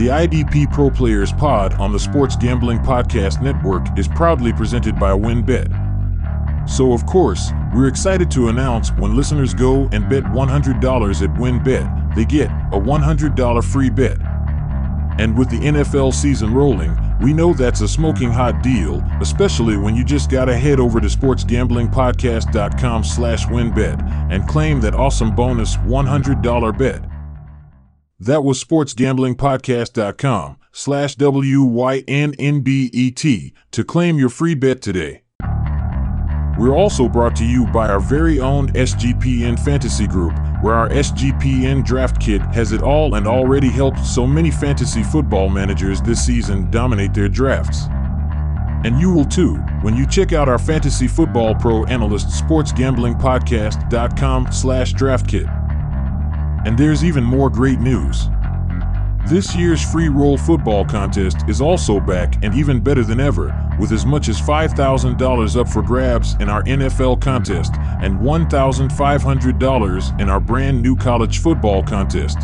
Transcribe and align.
The 0.00 0.06
IDP 0.06 0.72
Pro 0.72 0.88
Players 0.88 1.30
Pod 1.30 1.74
on 1.74 1.92
the 1.92 1.98
Sports 1.98 2.34
Gambling 2.34 2.78
Podcast 2.78 3.42
Network 3.42 3.86
is 3.98 4.08
proudly 4.08 4.50
presented 4.50 4.98
by 4.98 5.10
WynnBET. 5.10 5.68
So, 6.66 6.94
of 6.94 7.04
course, 7.04 7.50
we're 7.74 7.88
excited 7.88 8.30
to 8.30 8.48
announce 8.48 8.92
when 8.92 9.14
listeners 9.14 9.52
go 9.52 9.90
and 9.92 10.08
bet 10.08 10.24
$100 10.24 11.22
at 11.22 11.34
WynnBET, 11.38 12.14
they 12.14 12.24
get 12.24 12.46
a 12.72 12.80
$100 12.80 13.62
free 13.62 13.90
bet. 13.90 14.16
And 15.18 15.36
with 15.36 15.50
the 15.50 15.58
NFL 15.58 16.14
season 16.14 16.54
rolling, 16.54 16.96
we 17.20 17.34
know 17.34 17.52
that's 17.52 17.82
a 17.82 17.88
smoking 17.88 18.30
hot 18.30 18.62
deal, 18.62 19.04
especially 19.20 19.76
when 19.76 19.94
you 19.94 20.02
just 20.02 20.30
gotta 20.30 20.56
head 20.56 20.80
over 20.80 20.98
to 21.02 21.08
sportsgamblingpodcast.com 21.08 23.04
slash 23.04 23.44
wynnbet 23.48 24.32
and 24.32 24.48
claim 24.48 24.80
that 24.80 24.94
awesome 24.94 25.34
bonus 25.34 25.76
$100 25.76 26.78
bet. 26.78 27.04
That 28.20 28.44
was 28.44 28.62
sportsgamblingpodcast.com 28.62 30.58
slash 30.72 31.16
W-Y-N-N-B-E-T 31.16 31.94
to 33.70 33.84
claim 33.84 34.18
your 34.18 34.28
free 34.28 34.54
bet 34.54 34.82
today. 34.82 35.22
We're 36.58 36.76
also 36.76 37.08
brought 37.08 37.36
to 37.36 37.46
you 37.46 37.66
by 37.68 37.88
our 37.88 38.00
very 38.00 38.38
own 38.38 38.68
SGPN 38.72 39.58
Fantasy 39.58 40.06
Group, 40.06 40.34
where 40.62 40.74
our 40.74 40.90
SGPN 40.90 41.82
Draft 41.82 42.20
Kit 42.20 42.42
has 42.42 42.72
it 42.72 42.82
all 42.82 43.14
and 43.14 43.26
already 43.26 43.70
helped 43.70 44.04
so 44.04 44.26
many 44.26 44.50
fantasy 44.50 45.02
football 45.02 45.48
managers 45.48 46.02
this 46.02 46.22
season 46.22 46.70
dominate 46.70 47.14
their 47.14 47.30
drafts. 47.30 47.86
And 48.84 49.00
you 49.00 49.10
will 49.10 49.24
too 49.24 49.54
when 49.80 49.96
you 49.96 50.06
check 50.06 50.34
out 50.34 50.50
our 50.50 50.58
Fantasy 50.58 51.08
Football 51.08 51.54
Pro 51.54 51.86
Analyst 51.86 52.28
SportsGamblingPodcast.com 52.28 54.52
slash 54.52 54.92
draft 54.92 55.28
kit. 55.28 55.46
And 56.64 56.78
there's 56.78 57.04
even 57.04 57.24
more 57.24 57.50
great 57.50 57.80
news. 57.80 58.28
This 59.28 59.54
year's 59.54 59.84
free 59.92 60.08
roll 60.08 60.36
football 60.36 60.84
contest 60.84 61.48
is 61.48 61.60
also 61.60 62.00
back 62.00 62.42
and 62.42 62.52
even 62.54 62.80
better 62.80 63.04
than 63.04 63.20
ever, 63.20 63.54
with 63.78 63.92
as 63.92 64.04
much 64.04 64.28
as 64.28 64.40
$5,000 64.40 65.56
up 65.56 65.68
for 65.68 65.82
grabs 65.82 66.34
in 66.40 66.48
our 66.48 66.64
NFL 66.64 67.20
contest 67.20 67.74
and 68.02 68.18
$1,500 68.18 70.20
in 70.20 70.28
our 70.28 70.40
brand 70.40 70.82
new 70.82 70.96
college 70.96 71.38
football 71.38 71.82
contest. 71.82 72.38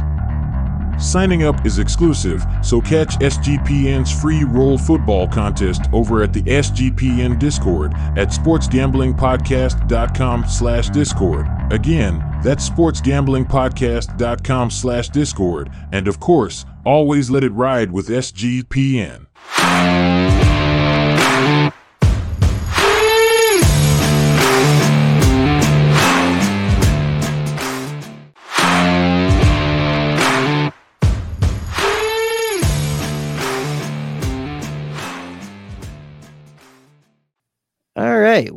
Signing 0.98 1.42
up 1.42 1.66
is 1.66 1.78
exclusive, 1.78 2.42
so 2.62 2.80
catch 2.80 3.18
SGPN's 3.18 4.18
free 4.20 4.44
roll 4.44 4.78
football 4.78 5.28
contest 5.28 5.82
over 5.92 6.22
at 6.22 6.32
the 6.32 6.42
SGPN 6.42 7.38
Discord 7.38 7.92
at 8.16 8.28
sportsgamblingpodcast.com 8.28 10.44
slash 10.48 10.88
discord. 10.90 11.46
Again, 11.70 12.24
that's 12.42 12.68
sportsgamblingpodcast.com 12.68 14.70
slash 14.70 15.08
discord. 15.10 15.70
And 15.92 16.08
of 16.08 16.18
course, 16.20 16.64
always 16.84 17.30
let 17.30 17.44
it 17.44 17.52
ride 17.52 17.92
with 17.92 18.08
SGPN. 18.08 19.26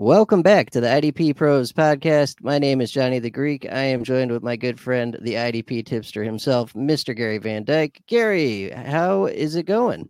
Welcome 0.09 0.41
back 0.41 0.71
to 0.71 0.81
the 0.81 0.87
IDP 0.87 1.35
Pros 1.35 1.71
podcast. 1.71 2.41
My 2.41 2.57
name 2.57 2.81
is 2.81 2.89
Johnny 2.89 3.19
the 3.19 3.29
Greek. 3.29 3.67
I 3.71 3.81
am 3.81 4.03
joined 4.03 4.31
with 4.31 4.41
my 4.41 4.55
good 4.55 4.79
friend, 4.79 5.15
the 5.21 5.35
IDP 5.35 5.85
tipster 5.85 6.23
himself, 6.23 6.73
Mr. 6.73 7.15
Gary 7.15 7.37
Van 7.37 7.63
Dyke. 7.63 8.01
Gary, 8.07 8.71
how 8.71 9.27
is 9.27 9.53
it 9.53 9.67
going? 9.67 10.09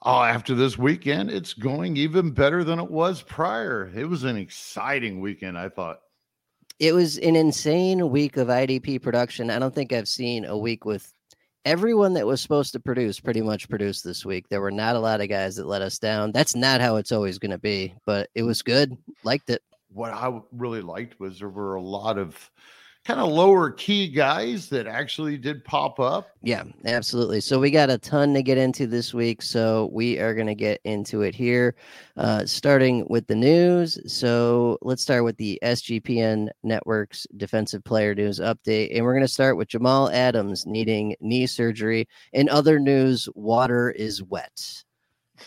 Oh, 0.00 0.22
after 0.22 0.54
this 0.54 0.78
weekend, 0.78 1.30
it's 1.30 1.52
going 1.52 1.98
even 1.98 2.30
better 2.30 2.64
than 2.64 2.78
it 2.78 2.90
was 2.90 3.20
prior. 3.20 3.92
It 3.94 4.06
was 4.06 4.24
an 4.24 4.38
exciting 4.38 5.20
weekend, 5.20 5.58
I 5.58 5.68
thought. 5.68 5.98
It 6.78 6.94
was 6.94 7.18
an 7.18 7.36
insane 7.36 8.08
week 8.08 8.38
of 8.38 8.48
IDP 8.48 9.02
production. 9.02 9.50
I 9.50 9.58
don't 9.58 9.74
think 9.74 9.92
I've 9.92 10.08
seen 10.08 10.46
a 10.46 10.56
week 10.56 10.86
with 10.86 11.12
everyone 11.64 12.14
that 12.14 12.26
was 12.26 12.40
supposed 12.40 12.72
to 12.72 12.80
produce 12.80 13.20
pretty 13.20 13.42
much 13.42 13.68
produced 13.68 14.04
this 14.04 14.24
week. 14.24 14.48
There 14.48 14.60
were 14.60 14.70
not 14.70 14.96
a 14.96 15.00
lot 15.00 15.20
of 15.20 15.28
guys 15.28 15.56
that 15.56 15.66
let 15.66 15.82
us 15.82 15.98
down. 15.98 16.32
That's 16.32 16.54
not 16.54 16.80
how 16.80 16.96
it's 16.96 17.12
always 17.12 17.38
going 17.38 17.52
to 17.52 17.58
be, 17.58 17.94
but 18.06 18.28
it 18.34 18.42
was 18.42 18.62
good. 18.62 18.96
Liked 19.22 19.50
it. 19.50 19.62
What 19.92 20.12
I 20.12 20.40
really 20.52 20.82
liked 20.82 21.20
was 21.20 21.38
there 21.38 21.48
were 21.48 21.76
a 21.76 21.82
lot 21.82 22.18
of 22.18 22.50
kind 23.04 23.20
of 23.20 23.28
lower 23.28 23.70
key 23.70 24.08
guys 24.08 24.68
that 24.70 24.86
actually 24.86 25.36
did 25.36 25.62
pop 25.64 26.00
up. 26.00 26.30
Yeah, 26.42 26.64
absolutely. 26.86 27.40
So 27.40 27.60
we 27.60 27.70
got 27.70 27.90
a 27.90 27.98
ton 27.98 28.32
to 28.32 28.42
get 28.42 28.56
into 28.56 28.86
this 28.86 29.12
week. 29.12 29.42
So 29.42 29.90
we 29.92 30.18
are 30.18 30.34
going 30.34 30.46
to 30.46 30.54
get 30.54 30.80
into 30.84 31.20
it 31.22 31.34
here, 31.34 31.74
uh, 32.16 32.46
starting 32.46 33.06
with 33.10 33.26
the 33.26 33.34
news. 33.34 33.98
So 34.10 34.78
let's 34.80 35.02
start 35.02 35.24
with 35.24 35.36
the 35.36 35.58
SGPN 35.62 36.48
Network's 36.62 37.26
defensive 37.36 37.84
player 37.84 38.14
news 38.14 38.40
update. 38.40 38.96
And 38.96 39.04
we're 39.04 39.14
going 39.14 39.26
to 39.26 39.28
start 39.28 39.58
with 39.58 39.68
Jamal 39.68 40.10
Adams 40.10 40.64
needing 40.64 41.14
knee 41.20 41.46
surgery. 41.46 42.08
In 42.32 42.48
other 42.48 42.78
news, 42.78 43.28
water 43.34 43.90
is 43.90 44.22
wet. 44.22 44.62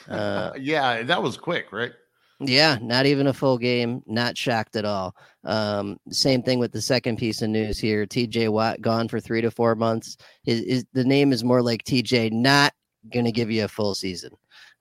Uh, 0.10 0.52
yeah, 0.60 1.02
that 1.02 1.24
was 1.24 1.38
quick, 1.38 1.72
right? 1.72 1.94
Yeah, 2.40 2.78
not 2.82 3.08
even 3.08 3.28
a 3.28 3.34
full 3.34 3.58
game. 3.58 4.04
Not 4.06 4.38
shocked 4.38 4.76
at 4.76 4.86
all. 4.86 5.16
Um, 5.44 5.98
same 6.12 6.44
thing 6.44 6.60
with 6.60 6.72
the 6.72 6.82
second 6.82 7.18
piece 7.18 7.42
of 7.42 7.50
news 7.50 7.80
here. 7.80 8.06
TJ 8.06 8.50
Watt 8.50 8.80
gone 8.82 9.08
for 9.08 9.20
three 9.20 9.42
to 9.42 9.50
four 9.50 9.76
months. 9.76 10.18
His 10.44 10.86
the 10.94 11.04
name 11.04 11.32
is 11.32 11.44
more 11.44 11.64
like 11.64 11.84
TJ, 11.84 12.32
not 12.32 12.74
gonna 13.12 13.32
give 13.32 13.50
you 13.50 13.66
a 13.66 13.68
full 13.68 13.96
season, 13.96 14.32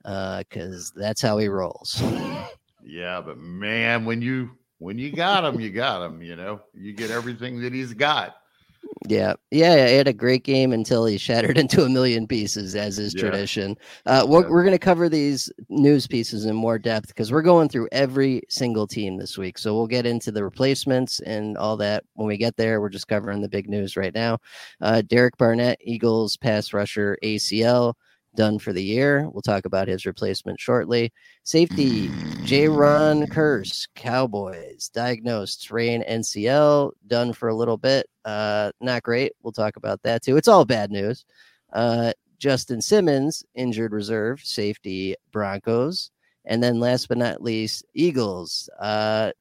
because 0.02 0.92
uh, 0.96 1.00
that's 1.00 1.22
how 1.22 1.38
he 1.38 1.48
rolls. 1.48 2.02
Yeah, 2.84 3.20
but 3.20 3.38
man, 3.38 4.04
when 4.04 4.20
you 4.20 4.50
when 4.78 4.98
you 4.98 5.10
got 5.10 5.44
him, 5.44 5.58
you 5.58 5.70
got 5.70 6.04
him. 6.04 6.22
You 6.22 6.36
know, 6.36 6.60
you 6.74 6.92
get 6.92 7.10
everything 7.10 7.60
that 7.62 7.72
he's 7.72 7.94
got. 7.94 8.36
Yeah, 9.08 9.34
yeah, 9.50 9.86
he 9.86 9.94
had 9.94 10.08
a 10.08 10.12
great 10.12 10.42
game 10.42 10.72
until 10.72 11.06
he 11.06 11.18
shattered 11.18 11.58
into 11.58 11.84
a 11.84 11.88
million 11.88 12.26
pieces, 12.26 12.74
as 12.74 12.98
is 12.98 13.14
yeah. 13.14 13.20
tradition. 13.20 13.76
Uh, 14.04 14.24
we're 14.26 14.42
yeah. 14.42 14.48
we're 14.48 14.62
going 14.62 14.72
to 14.72 14.78
cover 14.78 15.08
these 15.08 15.50
news 15.68 16.06
pieces 16.06 16.46
in 16.46 16.56
more 16.56 16.78
depth 16.78 17.08
because 17.08 17.30
we're 17.30 17.42
going 17.42 17.68
through 17.68 17.88
every 17.92 18.42
single 18.48 18.86
team 18.86 19.16
this 19.16 19.38
week. 19.38 19.58
So 19.58 19.74
we'll 19.74 19.86
get 19.86 20.06
into 20.06 20.32
the 20.32 20.44
replacements 20.44 21.20
and 21.20 21.56
all 21.56 21.76
that 21.78 22.04
when 22.14 22.26
we 22.26 22.36
get 22.36 22.56
there. 22.56 22.80
We're 22.80 22.88
just 22.88 23.08
covering 23.08 23.40
the 23.40 23.48
big 23.48 23.68
news 23.68 23.96
right 23.96 24.14
now. 24.14 24.38
Uh, 24.80 25.02
Derek 25.02 25.36
Barnett, 25.36 25.78
Eagles 25.80 26.36
pass 26.36 26.72
rusher 26.72 27.16
ACL 27.22 27.94
done 28.36 28.58
for 28.58 28.72
the 28.72 28.82
year. 28.82 29.28
We'll 29.30 29.42
talk 29.42 29.64
about 29.64 29.88
his 29.88 30.06
replacement 30.06 30.60
shortly. 30.60 31.12
Safety, 31.42 32.08
Jayron 32.44 33.26
Kearse, 33.28 33.88
Cowboys, 33.96 34.90
diagnosed 34.90 35.62
sprain 35.62 36.04
MCL, 36.08 36.92
done 37.08 37.32
for 37.32 37.48
a 37.48 37.54
little 37.54 37.78
bit. 37.78 38.06
Uh, 38.26 38.72
not 38.80 39.04
great. 39.04 39.32
We'll 39.42 39.52
talk 39.52 39.76
about 39.76 40.02
that 40.02 40.22
too. 40.22 40.36
It's 40.36 40.48
all 40.48 40.64
bad 40.64 40.90
news. 40.90 41.24
Uh, 41.72 42.12
Justin 42.38 42.82
Simmons, 42.82 43.44
injured 43.54 43.92
reserve, 43.92 44.40
safety, 44.44 45.14
Broncos. 45.32 46.10
And 46.44 46.62
then 46.62 46.80
last 46.80 47.08
but 47.08 47.18
not 47.18 47.42
least, 47.42 47.84
Eagles. 47.94 48.68
Uh, 48.78 49.32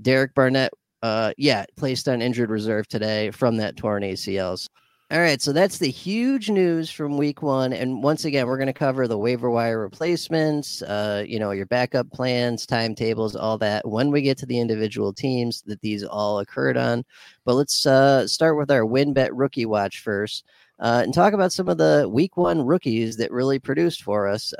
Derek 0.00 0.34
Barnett, 0.34 0.72
uh, 1.02 1.32
yeah, 1.36 1.64
placed 1.76 2.08
on 2.08 2.22
injured 2.22 2.50
reserve 2.50 2.88
today 2.88 3.30
from 3.32 3.56
that 3.58 3.76
torn 3.76 4.02
ACLs. 4.02 4.68
All 5.12 5.20
right, 5.20 5.42
so 5.42 5.52
that's 5.52 5.76
the 5.76 5.90
huge 5.90 6.48
news 6.48 6.90
from 6.90 7.18
week 7.18 7.42
one. 7.42 7.74
And 7.74 8.02
once 8.02 8.24
again, 8.24 8.46
we're 8.46 8.56
going 8.56 8.68
to 8.68 8.72
cover 8.72 9.06
the 9.06 9.18
waiver 9.18 9.50
wire 9.50 9.78
replacements, 9.78 10.80
uh, 10.80 11.22
you 11.28 11.38
know, 11.38 11.50
your 11.50 11.66
backup 11.66 12.10
plans, 12.12 12.64
timetables, 12.64 13.36
all 13.36 13.58
that 13.58 13.86
when 13.86 14.10
we 14.10 14.22
get 14.22 14.38
to 14.38 14.46
the 14.46 14.58
individual 14.58 15.12
teams 15.12 15.60
that 15.66 15.82
these 15.82 16.02
all 16.02 16.38
occurred 16.38 16.78
on. 16.78 17.04
But 17.44 17.56
let's 17.56 17.84
uh, 17.84 18.26
start 18.26 18.56
with 18.56 18.70
our 18.70 18.84
WynnBET 18.84 19.28
rookie 19.34 19.66
watch 19.66 20.00
first 20.00 20.46
uh, 20.78 21.02
and 21.04 21.12
talk 21.12 21.34
about 21.34 21.52
some 21.52 21.68
of 21.68 21.76
the 21.76 22.08
week 22.10 22.38
one 22.38 22.64
rookies 22.64 23.18
that 23.18 23.30
really 23.32 23.58
produced 23.58 24.04
for 24.04 24.26
us. 24.26 24.54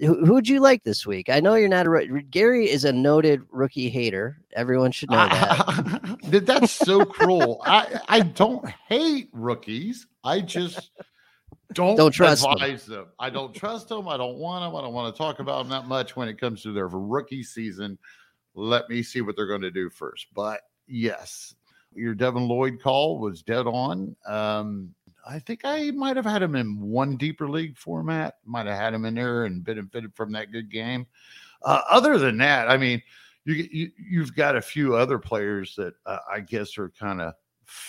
Who 0.00 0.32
would 0.32 0.48
you 0.48 0.60
like 0.60 0.84
this 0.84 1.06
week? 1.06 1.28
I 1.28 1.40
know 1.40 1.54
you're 1.54 1.68
not 1.68 1.86
a 1.86 2.22
Gary 2.30 2.68
is 2.68 2.84
a 2.84 2.92
noted 2.92 3.42
rookie 3.50 3.90
hater. 3.90 4.38
Everyone 4.54 4.90
should 4.90 5.10
know 5.10 5.28
that. 5.28 6.18
That's 6.46 6.72
so 6.72 7.04
cruel. 7.04 7.60
I 7.64 8.00
I 8.08 8.20
don't 8.20 8.66
hate 8.88 9.28
rookies. 9.32 10.06
I 10.24 10.40
just 10.40 10.90
don't, 11.72 11.96
don't 11.96 12.10
trust 12.10 12.46
advise 12.48 12.86
them. 12.86 12.96
them. 12.96 13.06
I 13.18 13.30
don't 13.30 13.54
trust 13.54 13.88
them. 13.88 14.08
I 14.08 14.16
don't 14.16 14.36
want 14.36 14.64
them. 14.64 14.76
I 14.76 14.82
don't 14.82 14.94
want 14.94 15.14
to 15.14 15.18
talk 15.18 15.40
about 15.40 15.58
them 15.58 15.70
that 15.70 15.86
much 15.86 16.16
when 16.16 16.28
it 16.28 16.38
comes 16.38 16.62
to 16.62 16.72
their 16.72 16.88
rookie 16.88 17.42
season. 17.42 17.98
Let 18.54 18.88
me 18.88 19.02
see 19.02 19.20
what 19.20 19.36
they're 19.36 19.46
going 19.46 19.62
to 19.62 19.70
do 19.70 19.90
first. 19.90 20.26
But 20.34 20.60
yes, 20.86 21.54
your 21.94 22.14
Devin 22.14 22.46
Lloyd 22.46 22.80
call 22.82 23.18
was 23.18 23.42
dead 23.42 23.66
on. 23.66 24.16
Um, 24.26 24.94
I 25.26 25.38
think 25.38 25.60
I 25.64 25.90
might 25.92 26.16
have 26.16 26.24
had 26.24 26.42
him 26.42 26.56
in 26.56 26.80
one 26.80 27.16
deeper 27.16 27.48
league 27.48 27.76
format. 27.76 28.36
Might 28.44 28.66
have 28.66 28.78
had 28.78 28.94
him 28.94 29.04
in 29.04 29.14
there 29.14 29.44
and 29.44 29.64
benefited 29.64 30.14
from 30.14 30.32
that 30.32 30.52
good 30.52 30.70
game. 30.70 31.06
Uh, 31.64 31.80
other 31.88 32.18
than 32.18 32.38
that, 32.38 32.68
I 32.68 32.76
mean, 32.76 33.00
you, 33.44 33.54
you 33.54 33.90
you've 33.98 34.34
got 34.34 34.56
a 34.56 34.62
few 34.62 34.96
other 34.96 35.18
players 35.18 35.74
that 35.76 35.94
uh, 36.06 36.18
I 36.30 36.40
guess 36.40 36.78
are 36.78 36.90
kind 36.90 37.20
of 37.20 37.34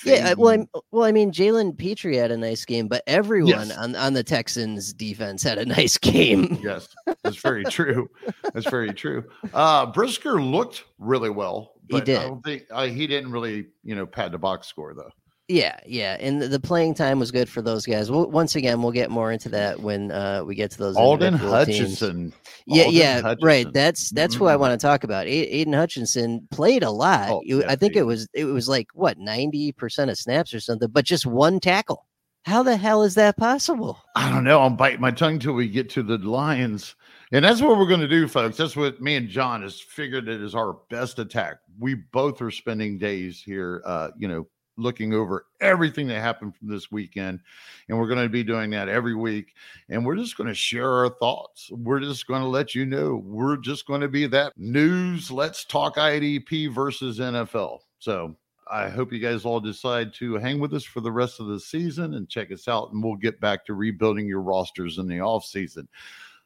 Yeah, 0.04 0.34
well, 0.38 0.54
I'm, 0.54 0.68
well, 0.92 1.06
I 1.06 1.12
mean, 1.12 1.32
Jalen 1.32 1.78
Pitre 1.78 2.16
had 2.16 2.32
a 2.32 2.38
nice 2.38 2.66
game, 2.66 2.88
but 2.88 3.04
everyone 3.08 3.70
yes. 3.70 3.78
on, 3.78 3.96
on 3.96 4.14
the 4.14 4.24
Texans 4.24 4.94
defense 4.94 5.44
had 5.44 5.58
a 5.58 5.66
nice 5.80 5.98
game. 5.98 6.60
yes, 6.62 6.88
that's 7.24 7.38
very 7.38 7.64
true. 7.66 8.10
That's 8.54 8.70
very 8.70 8.94
true. 8.94 9.24
Uh, 9.54 9.88
Brisker 9.88 10.42
looked 10.42 10.86
really 11.00 11.30
well. 11.30 11.74
he 11.90 12.02
did. 12.02 12.18
I 12.18 12.28
don't 12.28 12.44
think 12.44 12.64
uh, 12.72 12.86
he 12.86 13.08
didn't 13.08 13.32
really, 13.32 13.68
you 13.84 13.96
know, 13.96 14.06
pad 14.06 14.32
the 14.32 14.38
box 14.38 14.68
score 14.68 14.94
though. 14.94 15.12
Yeah, 15.50 15.78
yeah, 15.86 16.16
and 16.22 16.42
the 16.42 16.60
playing 16.60 16.94
time 16.94 17.20
was 17.20 17.30
good 17.30 17.50
for 17.50 17.62
those 17.62 17.86
guys. 17.86 18.10
We'll, 18.10 18.30
once 18.30 18.56
again, 18.56 18.82
we'll 18.82 18.94
get 18.94 19.12
more 19.12 19.30
into 19.30 19.50
that 19.50 19.82
when 19.82 20.10
uh, 20.10 20.42
we 20.46 20.56
get 20.56 20.72
to 20.72 20.78
those. 20.78 20.98
Aidan 20.98 21.34
Hutchinson. 21.34 22.32
Teams. 22.32 22.34
Yeah, 22.66 22.84
Aidan 22.84 22.94
yeah, 22.94 23.22
Hutchinson. 23.22 23.46
right. 23.46 23.74
That's 23.74 24.10
that's 24.12 24.36
mm-hmm. 24.36 24.46
who 24.46 24.50
I 24.50 24.56
want 24.56 24.80
to 24.80 24.82
talk 24.82 25.04
about. 25.04 25.26
A- 25.26 25.30
Aidan 25.30 25.74
Hutchinson 25.74 26.48
played 26.50 26.82
a 26.82 26.92
lot. 26.92 27.30
Oh, 27.30 27.42
yeah, 27.44 27.64
I 27.68 27.76
think 27.76 27.98
it 27.98 28.04
was 28.04 28.26
it 28.34 28.46
was 28.46 28.70
like 28.70 28.88
what 28.94 29.18
ninety 29.18 29.74
percent 29.74 30.10
of 30.10 30.18
snaps 30.18 30.54
or 30.54 30.62
something, 30.62 30.88
but 30.90 31.04
just 31.04 31.26
one 31.26 31.60
tackle. 31.60 32.06
How 32.46 32.64
the 32.64 32.78
hell 32.78 33.04
is 33.04 33.16
that 33.16 33.36
possible? 33.38 34.00
I 34.16 34.30
don't 34.30 34.44
know. 34.46 34.62
I'm 34.62 34.78
biting 34.78 35.02
my 35.02 35.12
tongue 35.12 35.40
till 35.40 35.54
we 35.54 35.68
get 35.68 35.90
to 35.92 36.04
the 36.04 36.18
Lions. 36.18 36.96
And 37.32 37.44
that's 37.44 37.62
what 37.62 37.78
we're 37.78 37.88
going 37.88 38.02
to 38.02 38.08
do, 38.08 38.28
folks. 38.28 38.58
That's 38.58 38.76
what 38.76 39.02
me 39.02 39.16
and 39.16 39.28
John 39.28 39.62
has 39.62 39.80
figured 39.80 40.28
it 40.28 40.42
is 40.42 40.54
our 40.54 40.74
best 40.90 41.20
attack. 41.20 41.58
We 41.80 41.96
both 41.96 42.42
are 42.42 42.52
spending 42.52 42.98
days 42.98 43.42
here, 43.42 43.82
uh, 43.86 44.10
you 44.18 44.28
know, 44.28 44.46
looking 44.78 45.14
over 45.14 45.46
everything 45.62 46.08
that 46.08 46.22
happened 46.22 46.56
from 46.56 46.70
this 46.70 46.92
weekend. 46.92 47.40
And 47.88 47.98
we're 47.98 48.08
going 48.08 48.24
to 48.24 48.30
be 48.30 48.44
doing 48.44 48.70
that 48.72 48.90
every 48.90 49.16
week. 49.16 49.54
And 49.90 50.06
we're 50.06 50.16
just 50.16 50.38
going 50.38 50.48
to 50.48 50.54
share 50.54 50.92
our 50.92 51.10
thoughts. 51.10 51.70
We're 51.72 52.00
just 52.00 52.28
going 52.28 52.42
to 52.42 52.48
let 52.48 52.76
you 52.76 52.86
know. 52.86 53.22
We're 53.24 53.58
just 53.58 53.86
going 53.86 54.02
to 54.02 54.08
be 54.08 54.28
that 54.28 54.54
news. 54.58 55.32
Let's 55.32 55.66
talk 55.66 55.98
IDP 55.98 56.74
versus 56.74 57.20
NFL. 57.20 57.80
So 58.00 58.36
I 58.70 58.90
hope 58.90 59.12
you 59.14 59.20
guys 59.20 59.46
all 59.46 59.60
decide 59.60 60.14
to 60.16 60.36
hang 60.36 60.60
with 60.60 60.74
us 60.74 60.84
for 60.84 61.02
the 61.02 61.12
rest 61.12 61.40
of 61.40 61.48
the 61.48 61.60
season 61.60 62.16
and 62.16 62.30
check 62.30 62.52
us 62.52 62.68
out. 62.68 62.92
And 62.92 63.04
we'll 63.04 63.16
get 63.16 63.40
back 63.40 63.66
to 63.66 63.74
rebuilding 63.74 64.28
your 64.28 64.42
rosters 64.42 64.98
in 64.98 65.08
the 65.08 65.20
off 65.20 65.46
season. 65.46 65.88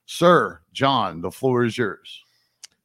Sir, 0.06 0.62
John, 0.74 1.22
the 1.22 1.32
floor 1.32 1.66
is 1.66 1.78
yours. 1.78 2.24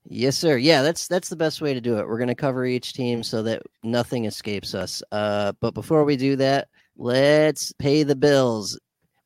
Yes, 0.04 0.36
sir. 0.36 0.56
Yeah, 0.56 0.82
that's 0.82 1.06
that's 1.06 1.28
the 1.28 1.36
best 1.36 1.60
way 1.60 1.74
to 1.74 1.80
do 1.80 1.98
it. 1.98 2.06
We're 2.06 2.18
going 2.18 2.28
to 2.28 2.34
cover 2.34 2.66
each 2.66 2.92
team 2.92 3.22
so 3.22 3.42
that 3.44 3.62
nothing 3.84 4.24
escapes 4.24 4.74
us. 4.74 5.02
Uh, 5.12 5.52
but 5.60 5.74
before 5.74 6.04
we 6.04 6.16
do 6.16 6.34
that, 6.36 6.68
let's 6.96 7.72
pay 7.74 8.02
the 8.02 8.16
bills. 8.16 8.78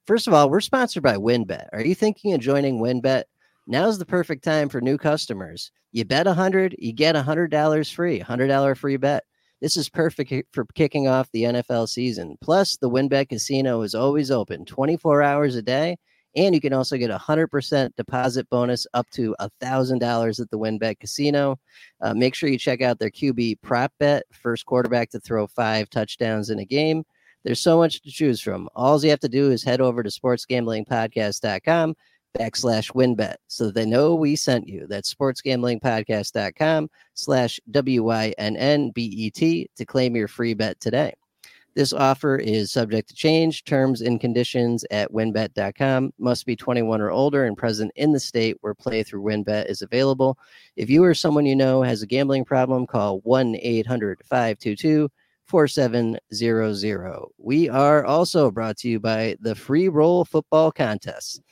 First 0.06 0.26
of 0.28 0.34
all, 0.34 0.50
we're 0.50 0.60
sponsored 0.60 1.02
by 1.02 1.16
WynnBET. 1.16 1.68
Are 1.72 1.84
you 1.84 1.94
thinking 1.94 2.34
of 2.34 2.40
joining 2.40 2.78
WynnBET? 2.78 3.24
Now's 3.66 3.98
the 3.98 4.06
perfect 4.06 4.44
time 4.44 4.68
for 4.68 4.80
new 4.80 4.98
customers. 4.98 5.72
You 5.92 6.04
bet 6.04 6.26
a 6.28 6.34
hundred, 6.34 6.76
you 6.78 6.92
get 6.92 7.16
a 7.16 7.22
hundred 7.22 7.50
dollars 7.50 7.90
free. 7.90 8.18
Hundred 8.18 8.48
dollar 8.48 8.74
free 8.74 8.98
bet. 8.98 9.24
This 9.62 9.76
is 9.78 9.88
perfect 9.88 10.32
for 10.52 10.66
kicking 10.74 11.08
off 11.08 11.30
the 11.32 11.44
NFL 11.44 11.88
season. 11.88 12.36
Plus, 12.42 12.76
the 12.76 12.90
WynnBET 12.90 13.30
Casino 13.30 13.80
is 13.80 13.94
always 13.94 14.30
open 14.30 14.66
24 14.66 15.22
hours 15.22 15.56
a 15.56 15.62
day 15.62 15.96
and 16.36 16.54
you 16.54 16.60
can 16.60 16.72
also 16.72 16.96
get 16.96 17.10
a 17.10 17.18
100% 17.18 17.96
deposit 17.96 18.48
bonus 18.50 18.86
up 18.94 19.08
to 19.10 19.34
$1,000 19.40 20.40
at 20.40 20.50
the 20.50 20.58
WynnBET 20.58 21.00
Casino. 21.00 21.58
Uh, 22.00 22.14
make 22.14 22.34
sure 22.34 22.48
you 22.48 22.58
check 22.58 22.82
out 22.82 22.98
their 22.98 23.10
QB 23.10 23.60
prop 23.62 23.92
bet, 23.98 24.24
first 24.32 24.66
quarterback 24.66 25.10
to 25.10 25.20
throw 25.20 25.46
five 25.46 25.88
touchdowns 25.90 26.50
in 26.50 26.58
a 26.58 26.64
game. 26.64 27.04
There's 27.44 27.60
so 27.60 27.78
much 27.78 28.02
to 28.02 28.10
choose 28.10 28.40
from. 28.40 28.68
All 28.74 29.02
you 29.02 29.10
have 29.10 29.20
to 29.20 29.28
do 29.28 29.50
is 29.50 29.62
head 29.62 29.80
over 29.80 30.02
to 30.02 30.10
sportsgamblingpodcast.com 30.10 31.94
backslash 32.36 32.92
wynnbet 32.92 33.36
so 33.46 33.70
they 33.70 33.86
know 33.86 34.14
we 34.14 34.36
sent 34.36 34.68
you. 34.68 34.86
That's 34.86 35.14
sportsgamblingpodcast.com 35.14 36.90
slash 37.14 37.60
W-Y-N-N-B-E-T 37.70 39.70
to 39.76 39.86
claim 39.86 40.16
your 40.16 40.28
free 40.28 40.54
bet 40.54 40.80
today. 40.80 41.14
This 41.76 41.92
offer 41.92 42.36
is 42.36 42.72
subject 42.72 43.10
to 43.10 43.14
change. 43.14 43.64
Terms 43.64 44.00
and 44.00 44.18
conditions 44.18 44.86
at 44.90 45.12
wynnbet.com 45.12 46.14
must 46.18 46.46
be 46.46 46.56
21 46.56 47.02
or 47.02 47.10
older 47.10 47.44
and 47.44 47.54
present 47.54 47.92
in 47.96 48.12
the 48.12 48.18
state 48.18 48.56
where 48.62 48.72
play 48.72 49.02
through 49.02 49.22
wynnbet 49.22 49.66
is 49.66 49.82
available. 49.82 50.38
If 50.76 50.88
you 50.88 51.04
or 51.04 51.12
someone 51.12 51.44
you 51.44 51.54
know 51.54 51.82
has 51.82 52.00
a 52.00 52.06
gambling 52.06 52.46
problem, 52.46 52.86
call 52.86 53.20
1 53.24 53.56
800 53.60 54.22
522 54.24 55.10
4700. 55.44 57.24
We 57.36 57.68
are 57.68 58.06
also 58.06 58.50
brought 58.50 58.78
to 58.78 58.88
you 58.88 58.98
by 58.98 59.36
the 59.42 59.54
Free 59.54 59.88
Roll 59.88 60.24
Football 60.24 60.72
Contest. 60.72 61.42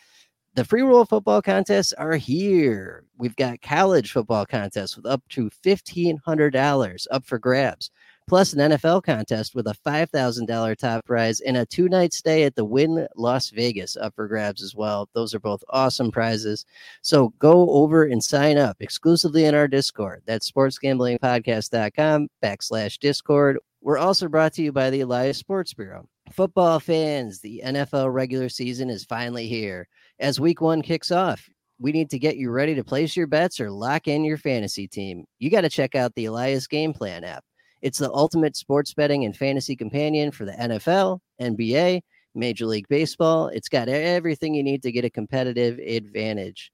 The 0.54 0.64
free 0.64 0.82
roll 0.82 1.04
football 1.04 1.42
contests 1.42 1.92
are 1.94 2.14
here. 2.14 3.04
We've 3.18 3.34
got 3.34 3.60
college 3.60 4.12
football 4.12 4.46
contests 4.46 4.96
with 4.96 5.04
up 5.04 5.20
to 5.30 5.50
$1,500 5.64 7.06
up 7.10 7.26
for 7.26 7.40
grabs 7.40 7.90
plus 8.26 8.52
an 8.52 8.70
NFL 8.70 9.02
contest 9.02 9.54
with 9.54 9.66
a 9.66 9.76
$5,000 9.86 10.76
top 10.76 11.04
prize 11.04 11.40
and 11.40 11.56
a 11.56 11.66
two 11.66 11.88
night 11.88 12.12
stay 12.12 12.44
at 12.44 12.54
the 12.54 12.64
Wynn 12.64 13.06
Las 13.16 13.50
Vegas 13.50 13.96
up 13.96 14.14
for 14.14 14.28
grabs 14.28 14.62
as 14.62 14.74
well. 14.74 15.08
Those 15.14 15.34
are 15.34 15.40
both 15.40 15.62
awesome 15.70 16.10
prizes. 16.10 16.64
So 17.02 17.34
go 17.38 17.70
over 17.70 18.04
and 18.04 18.22
sign 18.22 18.58
up 18.58 18.76
exclusively 18.80 19.44
in 19.44 19.54
our 19.54 19.68
Discord. 19.68 20.22
That's 20.26 20.50
sportsgamblingpodcast.com 20.50 22.28
backslash 22.42 22.98
Discord. 22.98 23.58
We're 23.80 23.98
also 23.98 24.28
brought 24.28 24.54
to 24.54 24.62
you 24.62 24.72
by 24.72 24.90
the 24.90 25.02
Elias 25.02 25.36
Sports 25.36 25.74
Bureau. 25.74 26.08
Football 26.32 26.80
fans, 26.80 27.40
the 27.40 27.60
NFL 27.64 28.12
regular 28.12 28.48
season 28.48 28.88
is 28.88 29.04
finally 29.04 29.46
here. 29.46 29.86
As 30.18 30.40
week 30.40 30.62
one 30.62 30.80
kicks 30.80 31.10
off, 31.10 31.50
we 31.78 31.92
need 31.92 32.08
to 32.10 32.18
get 32.18 32.36
you 32.36 32.50
ready 32.50 32.74
to 32.74 32.82
place 32.84 33.14
your 33.14 33.26
bets 33.26 33.60
or 33.60 33.70
lock 33.70 34.08
in 34.08 34.24
your 34.24 34.38
fantasy 34.38 34.88
team. 34.88 35.26
You 35.38 35.50
got 35.50 35.62
to 35.62 35.68
check 35.68 35.94
out 35.94 36.14
the 36.14 36.24
Elias 36.26 36.66
Game 36.66 36.94
Plan 36.94 37.24
app. 37.24 37.44
It's 37.84 37.98
the 37.98 38.10
ultimate 38.10 38.56
sports 38.56 38.94
betting 38.94 39.26
and 39.26 39.36
fantasy 39.36 39.76
companion 39.76 40.30
for 40.30 40.46
the 40.46 40.52
NFL, 40.52 41.20
NBA, 41.38 42.00
Major 42.34 42.64
League 42.64 42.88
Baseball. 42.88 43.48
It's 43.48 43.68
got 43.68 43.90
everything 43.90 44.54
you 44.54 44.62
need 44.62 44.82
to 44.84 44.90
get 44.90 45.04
a 45.04 45.10
competitive 45.10 45.78
advantage. 45.78 46.72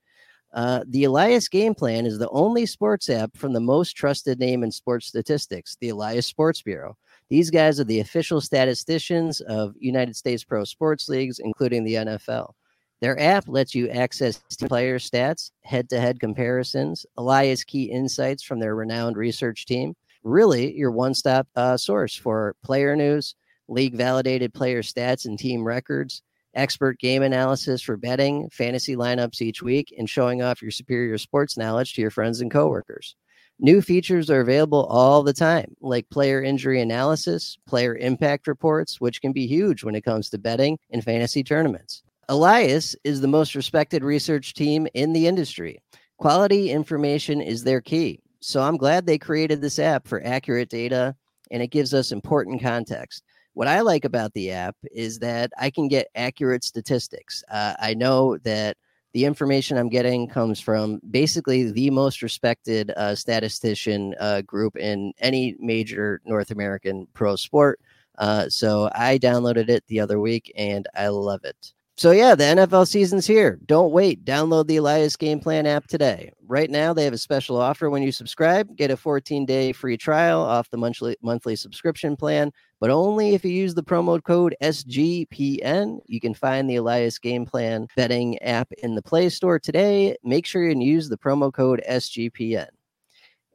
Uh, 0.54 0.84
the 0.86 1.02
Elias 1.02 1.48
Game 1.48 1.74
Plan 1.74 2.06
is 2.06 2.20
the 2.20 2.28
only 2.28 2.64
sports 2.64 3.10
app 3.10 3.36
from 3.36 3.52
the 3.52 3.60
most 3.60 3.96
trusted 3.96 4.38
name 4.38 4.62
in 4.62 4.70
sports 4.70 5.08
statistics, 5.08 5.76
the 5.80 5.88
Elias 5.88 6.28
Sports 6.28 6.62
Bureau. 6.62 6.96
These 7.28 7.50
guys 7.50 7.80
are 7.80 7.84
the 7.84 7.98
official 7.98 8.40
statisticians 8.40 9.40
of 9.40 9.74
United 9.80 10.14
States 10.14 10.44
pro 10.44 10.62
sports 10.62 11.08
leagues, 11.08 11.40
including 11.40 11.82
the 11.82 11.94
NFL. 11.94 12.52
Their 13.00 13.18
app 13.18 13.48
lets 13.48 13.74
you 13.74 13.88
access 13.88 14.40
player 14.60 15.00
stats, 15.00 15.50
head 15.64 15.88
to 15.88 16.00
head 16.00 16.20
comparisons, 16.20 17.04
Elias 17.16 17.64
key 17.64 17.90
insights 17.90 18.44
from 18.44 18.60
their 18.60 18.76
renowned 18.76 19.16
research 19.16 19.66
team, 19.66 19.96
really 20.22 20.76
your 20.76 20.90
one 20.90 21.14
stop 21.14 21.46
uh, 21.56 21.76
source 21.76 22.14
for 22.14 22.54
player 22.62 22.96
news, 22.96 23.34
league 23.68 23.94
validated 23.94 24.52
player 24.52 24.82
stats 24.82 25.24
and 25.24 25.38
team 25.38 25.64
records, 25.64 26.22
expert 26.54 26.98
game 26.98 27.22
analysis 27.22 27.82
for 27.82 27.96
betting, 27.96 28.48
fantasy 28.50 28.96
lineups 28.96 29.40
each 29.40 29.62
week, 29.62 29.94
and 29.96 30.08
showing 30.08 30.42
off 30.42 30.62
your 30.62 30.70
superior 30.70 31.18
sports 31.18 31.56
knowledge 31.56 31.94
to 31.94 32.00
your 32.00 32.10
friends 32.10 32.40
and 32.40 32.50
coworkers. 32.50 33.16
New 33.62 33.82
features 33.82 34.30
are 34.30 34.40
available 34.40 34.86
all 34.86 35.22
the 35.22 35.34
time, 35.34 35.76
like 35.82 36.08
player 36.08 36.42
injury 36.42 36.80
analysis, 36.80 37.58
player 37.66 37.94
impact 37.96 38.46
reports, 38.46 39.00
which 39.00 39.20
can 39.20 39.32
be 39.32 39.46
huge 39.46 39.84
when 39.84 39.94
it 39.94 40.00
comes 40.02 40.30
to 40.30 40.38
betting 40.38 40.78
and 40.90 41.04
fantasy 41.04 41.44
tournaments. 41.44 42.02
Elias 42.30 42.96
is 43.04 43.20
the 43.20 43.28
most 43.28 43.54
respected 43.54 44.02
research 44.02 44.54
team 44.54 44.86
in 44.94 45.12
the 45.12 45.26
industry. 45.26 45.78
Quality 46.16 46.70
information 46.70 47.40
is 47.40 47.64
their 47.64 47.80
key. 47.80 48.20
So 48.40 48.62
I'm 48.62 48.76
glad 48.76 49.06
they 49.06 49.18
created 49.18 49.60
this 49.60 49.78
app 49.78 50.08
for 50.08 50.24
accurate 50.24 50.70
data 50.70 51.14
and 51.50 51.62
it 51.62 51.68
gives 51.68 51.92
us 51.92 52.12
important 52.12 52.62
context. 52.62 53.22
What 53.54 53.68
I 53.68 53.80
like 53.80 54.04
about 54.04 54.32
the 54.32 54.52
app 54.52 54.76
is 54.92 55.18
that 55.18 55.52
I 55.58 55.70
can 55.70 55.88
get 55.88 56.08
accurate 56.14 56.64
statistics. 56.64 57.44
Uh, 57.50 57.74
I 57.78 57.94
know 57.94 58.38
that 58.38 58.76
the 59.12 59.24
information 59.24 59.76
I'm 59.76 59.88
getting 59.88 60.28
comes 60.28 60.60
from 60.60 61.00
basically 61.10 61.70
the 61.70 61.90
most 61.90 62.22
respected 62.22 62.92
uh, 62.96 63.14
statistician 63.14 64.14
uh, 64.20 64.42
group 64.42 64.76
in 64.76 65.12
any 65.18 65.56
major 65.58 66.20
North 66.24 66.52
American 66.52 67.08
pro 67.12 67.36
sport. 67.36 67.80
Uh, 68.18 68.48
so 68.48 68.88
I 68.94 69.18
downloaded 69.18 69.68
it 69.68 69.84
the 69.88 70.00
other 70.00 70.20
week 70.20 70.52
and 70.56 70.86
I 70.94 71.08
love 71.08 71.44
it. 71.44 71.72
So 72.00 72.12
yeah, 72.12 72.34
the 72.34 72.44
NFL 72.44 72.88
season's 72.88 73.26
here. 73.26 73.60
Don't 73.66 73.92
wait. 73.92 74.24
Download 74.24 74.66
the 74.66 74.76
Elias 74.76 75.16
Game 75.16 75.38
Plan 75.38 75.66
app 75.66 75.86
today. 75.86 76.32
Right 76.48 76.70
now, 76.70 76.94
they 76.94 77.04
have 77.04 77.12
a 77.12 77.18
special 77.18 77.60
offer 77.60 77.90
when 77.90 78.02
you 78.02 78.10
subscribe. 78.10 78.74
Get 78.74 78.90
a 78.90 78.96
14-day 78.96 79.72
free 79.72 79.98
trial 79.98 80.40
off 80.40 80.70
the 80.70 80.78
monthly 80.78 81.14
monthly 81.20 81.56
subscription 81.56 82.16
plan, 82.16 82.52
but 82.80 82.88
only 82.88 83.34
if 83.34 83.44
you 83.44 83.50
use 83.50 83.74
the 83.74 83.82
promo 83.82 84.24
code 84.24 84.56
SGPN. 84.62 86.00
You 86.06 86.20
can 86.20 86.32
find 86.32 86.70
the 86.70 86.76
Elias 86.76 87.18
Game 87.18 87.44
Plan 87.44 87.86
betting 87.96 88.40
app 88.40 88.72
in 88.82 88.94
the 88.94 89.02
Play 89.02 89.28
Store 89.28 89.58
today. 89.58 90.16
Make 90.24 90.46
sure 90.46 90.66
you 90.66 90.80
use 90.80 91.10
the 91.10 91.18
promo 91.18 91.52
code 91.52 91.82
SGPN. 91.86 92.68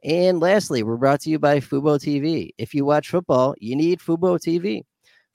And 0.04 0.38
lastly, 0.38 0.84
we're 0.84 0.98
brought 0.98 1.22
to 1.22 1.30
you 1.30 1.40
by 1.40 1.58
Fubo 1.58 1.98
TV. 1.98 2.50
If 2.58 2.74
you 2.74 2.84
watch 2.84 3.10
football, 3.10 3.56
you 3.58 3.74
need 3.74 3.98
Fubo 3.98 4.38
TV. 4.38 4.84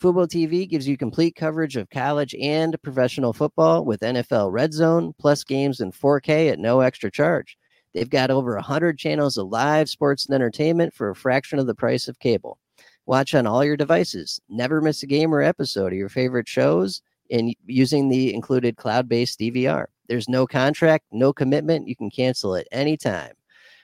Fubo 0.01 0.27
TV 0.27 0.67
gives 0.67 0.87
you 0.87 0.97
complete 0.97 1.35
coverage 1.35 1.77
of 1.77 1.87
college 1.91 2.33
and 2.41 2.75
professional 2.81 3.33
football 3.33 3.85
with 3.85 3.99
NFL 3.99 4.51
Red 4.51 4.73
Zone, 4.73 5.13
plus 5.19 5.43
games 5.43 5.79
in 5.79 5.91
4K 5.91 6.51
at 6.51 6.57
no 6.57 6.79
extra 6.79 7.11
charge. 7.11 7.55
They've 7.93 8.09
got 8.09 8.31
over 8.31 8.55
100 8.55 8.97
channels 8.97 9.37
of 9.37 9.49
live 9.49 9.89
sports 9.89 10.25
and 10.25 10.33
entertainment 10.33 10.95
for 10.95 11.11
a 11.11 11.15
fraction 11.15 11.59
of 11.59 11.67
the 11.67 11.75
price 11.75 12.07
of 12.07 12.17
cable. 12.17 12.57
Watch 13.05 13.35
on 13.35 13.45
all 13.45 13.63
your 13.63 13.77
devices. 13.77 14.41
Never 14.49 14.81
miss 14.81 15.03
a 15.03 15.05
game 15.07 15.35
or 15.35 15.43
episode 15.43 15.93
of 15.93 15.99
your 15.99 16.09
favorite 16.09 16.47
shows 16.47 17.03
in 17.29 17.53
using 17.67 18.09
the 18.09 18.33
included 18.33 18.77
cloud-based 18.77 19.39
DVR. 19.39 19.85
There's 20.07 20.27
no 20.27 20.47
contract, 20.47 21.05
no 21.11 21.31
commitment. 21.31 21.87
You 21.87 21.95
can 21.95 22.09
cancel 22.09 22.55
at 22.55 22.67
any 22.71 22.97
time. 22.97 23.33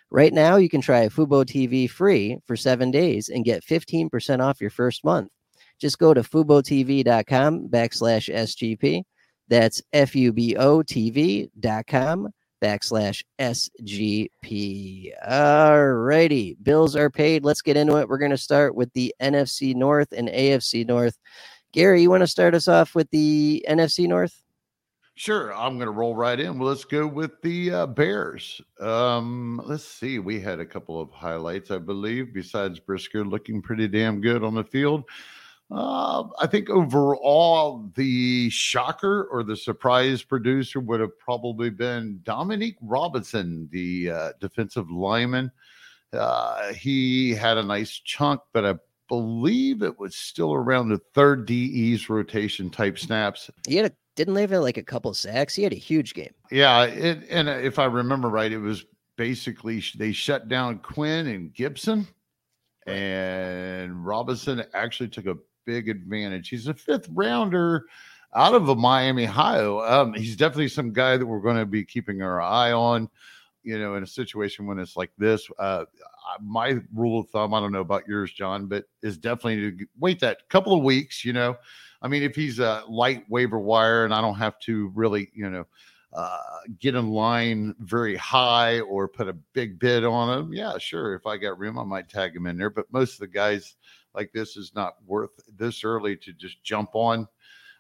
Right 0.10 0.34
now, 0.34 0.56
you 0.56 0.68
can 0.68 0.82
try 0.82 1.10
Fubo 1.10 1.46
TV 1.46 1.88
free 1.88 2.40
for 2.48 2.56
seven 2.56 2.90
days 2.90 3.30
and 3.30 3.46
get 3.46 3.64
15% 3.64 4.40
off 4.40 4.60
your 4.60 4.72
first 4.72 5.04
month. 5.04 5.30
Just 5.80 6.00
go 6.00 6.14
to 6.14 6.22
FuboTV.com 6.22 7.70
backslash 7.70 8.34
SGP. 8.34 9.04
That's 9.50 9.82
F-U-B-O 9.94 10.84
TV.com 10.84 12.30
backslash 12.62 13.24
SGP. 13.40 15.12
All 15.28 15.88
righty. 15.88 16.58
Bills 16.62 16.96
are 16.96 17.10
paid. 17.10 17.46
Let's 17.46 17.62
get 17.62 17.78
into 17.78 17.98
it. 17.98 18.10
We're 18.10 18.18
going 18.18 18.32
to 18.32 18.38
start 18.38 18.76
with 18.76 18.92
the 18.94 19.14
NFC 19.22 19.76
North 19.76 20.12
and 20.12 20.28
AFC 20.28 20.86
North. 20.86 21.18
Gary, 21.72 22.02
you 22.02 22.10
want 22.10 22.22
to 22.22 22.28
start 22.28 22.56
us 22.56 22.68
off 22.68 22.96
with 22.96 23.10
the 23.12 23.66
NFC 23.70 24.08
North? 24.08 24.44
Sure, 25.16 25.52
I'm 25.56 25.78
going 25.78 25.88
to 25.88 25.92
roll 25.92 26.16
right 26.16 26.40
in. 26.40 26.60
Well, 26.60 26.70
let's 26.70 26.86
go 26.86 27.08
with 27.08 27.42
the 27.42 27.72
uh, 27.72 27.88
Bears. 27.88 28.62
Um, 28.80 29.60
let's 29.66 29.84
see. 29.84 30.20
We 30.20 30.40
had 30.40 30.60
a 30.60 30.66
couple 30.66 31.02
of 31.02 31.10
highlights, 31.10 31.72
I 31.72 31.80
believe, 31.80 32.36
besides 32.36 32.80
Brisker 32.80 33.26
looking 33.26 33.64
pretty 33.64 33.88
damn 33.88 34.22
good 34.22 34.44
on 34.44 34.54
the 34.54 34.64
field. 34.64 35.06
Uh, 35.70 36.24
I 36.40 36.48
think 36.48 36.70
overall, 36.70 37.92
the 37.96 38.50
shocker 38.50 39.26
or 39.26 39.44
the 39.44 39.58
surprise 39.58 40.24
producer 40.24 40.80
would 40.80 41.02
have 41.02 41.18
probably 41.20 41.70
been 41.70 42.22
Dominique 42.24 42.78
Robinson, 42.82 43.68
the 43.72 44.12
uh, 44.12 44.32
defensive 44.40 44.90
lineman. 44.90 45.52
Uh, 46.14 46.72
he 46.74 47.34
had 47.34 47.58
a 47.58 47.64
nice 47.64 47.92
chunk, 47.92 48.40
but 48.54 48.66
I 48.66 48.76
believe 49.10 49.82
it 49.84 50.00
was 50.00 50.16
still 50.16 50.54
around 50.54 50.90
the 50.90 51.02
third 51.14 51.46
DE's 51.46 52.10
rotation 52.10 52.70
type 52.70 52.98
snaps. 52.98 53.50
He 53.68 53.76
had 53.76 53.92
a, 53.92 53.96
didn't 54.16 54.36
leave 54.36 54.54
it 54.54 54.60
like 54.60 54.78
a 54.78 54.84
couple 54.84 55.14
sacks. 55.14 55.54
He 55.54 55.64
had 55.64 55.74
a 55.74 55.78
huge 55.78 56.14
game. 56.14 56.34
Yeah, 56.50 56.84
it, 56.84 57.26
and 57.30 57.50
if 57.50 57.78
I 57.78 57.86
remember 57.86 58.30
right, 58.30 58.52
it 58.52 58.60
was 58.60 58.86
basically 59.18 59.84
they 59.98 60.14
shut 60.14 60.48
down 60.48 60.80
Quinn 60.80 61.28
and 61.28 61.54
Gipson, 61.54 62.08
and 62.86 64.06
Robinson 64.06 64.64
actually 64.74 65.10
took 65.10 65.26
a 65.26 65.36
big 65.68 65.90
advantage. 65.90 66.50
He's 66.50 66.68
a 66.68 66.74
fifth 66.74 67.08
rounder 67.12 67.86
out 68.34 68.56
of 68.56 68.70
a 68.70 68.76
Miami 68.76 69.28
Ohio. 69.28 69.82
Um, 69.82 70.14
he's 70.14 70.36
definitely 70.36 70.70
some 70.70 70.94
guy 70.94 71.18
that 71.18 71.26
we're 71.26 71.42
going 71.42 71.58
to 71.58 71.66
be 71.66 71.84
keeping 71.84 72.24
our 72.24 72.42
eye 72.42 72.72
on. 72.72 73.10
You 73.64 73.78
know, 73.78 73.96
in 73.96 74.04
a 74.04 74.08
situation 74.08 74.66
when 74.66 74.80
it's 74.80 74.96
like 74.96 75.12
this, 75.18 75.46
uh, 75.60 75.84
my 76.42 76.78
rule 76.94 77.20
of 77.20 77.30
thumb, 77.30 77.54
I 77.54 77.60
don't 77.60 77.74
know 77.74 77.82
about 77.82 78.08
yours, 78.08 78.32
John, 78.32 78.68
but 78.68 78.86
is 79.04 79.18
definitely 79.18 79.72
to 79.72 79.86
wait 80.00 80.22
that 80.22 80.48
couple 80.48 80.74
of 80.74 80.84
weeks. 80.84 81.26
You 81.26 81.34
know, 81.34 81.58
I 82.02 82.08
mean, 82.08 82.24
if 82.24 82.34
he's 82.34 82.60
a 82.60 82.84
light 82.88 83.26
waiver 83.30 83.60
wire 83.60 84.06
and 84.06 84.14
I 84.14 84.22
don't 84.22 84.36
have 84.36 84.58
to 84.60 84.90
really, 84.96 85.30
you 85.34 85.50
know, 85.50 85.66
uh, 86.14 86.40
get 86.80 86.96
in 86.96 87.10
line 87.10 87.76
very 87.80 88.16
high 88.16 88.80
or 88.80 89.10
put 89.10 89.28
a 89.28 89.34
big 89.52 89.80
bid 89.80 90.06
on 90.06 90.38
him, 90.38 90.54
yeah, 90.54 90.78
sure. 90.78 91.14
If 91.14 91.26
I 91.26 91.36
got 91.36 91.60
room, 91.60 91.78
I 91.78 91.84
might 91.84 92.08
tag 92.08 92.34
him 92.34 92.48
in 92.48 92.58
there. 92.58 92.70
But 92.70 92.92
most 92.94 93.16
of 93.16 93.20
the 93.20 93.28
guys 93.28 93.76
like 94.18 94.34
this 94.34 94.58
is 94.58 94.74
not 94.76 94.96
worth 95.06 95.30
this 95.58 95.86
early 95.86 96.18
to 96.18 96.34
just 96.34 96.62
jump 96.64 96.90
on. 96.94 97.28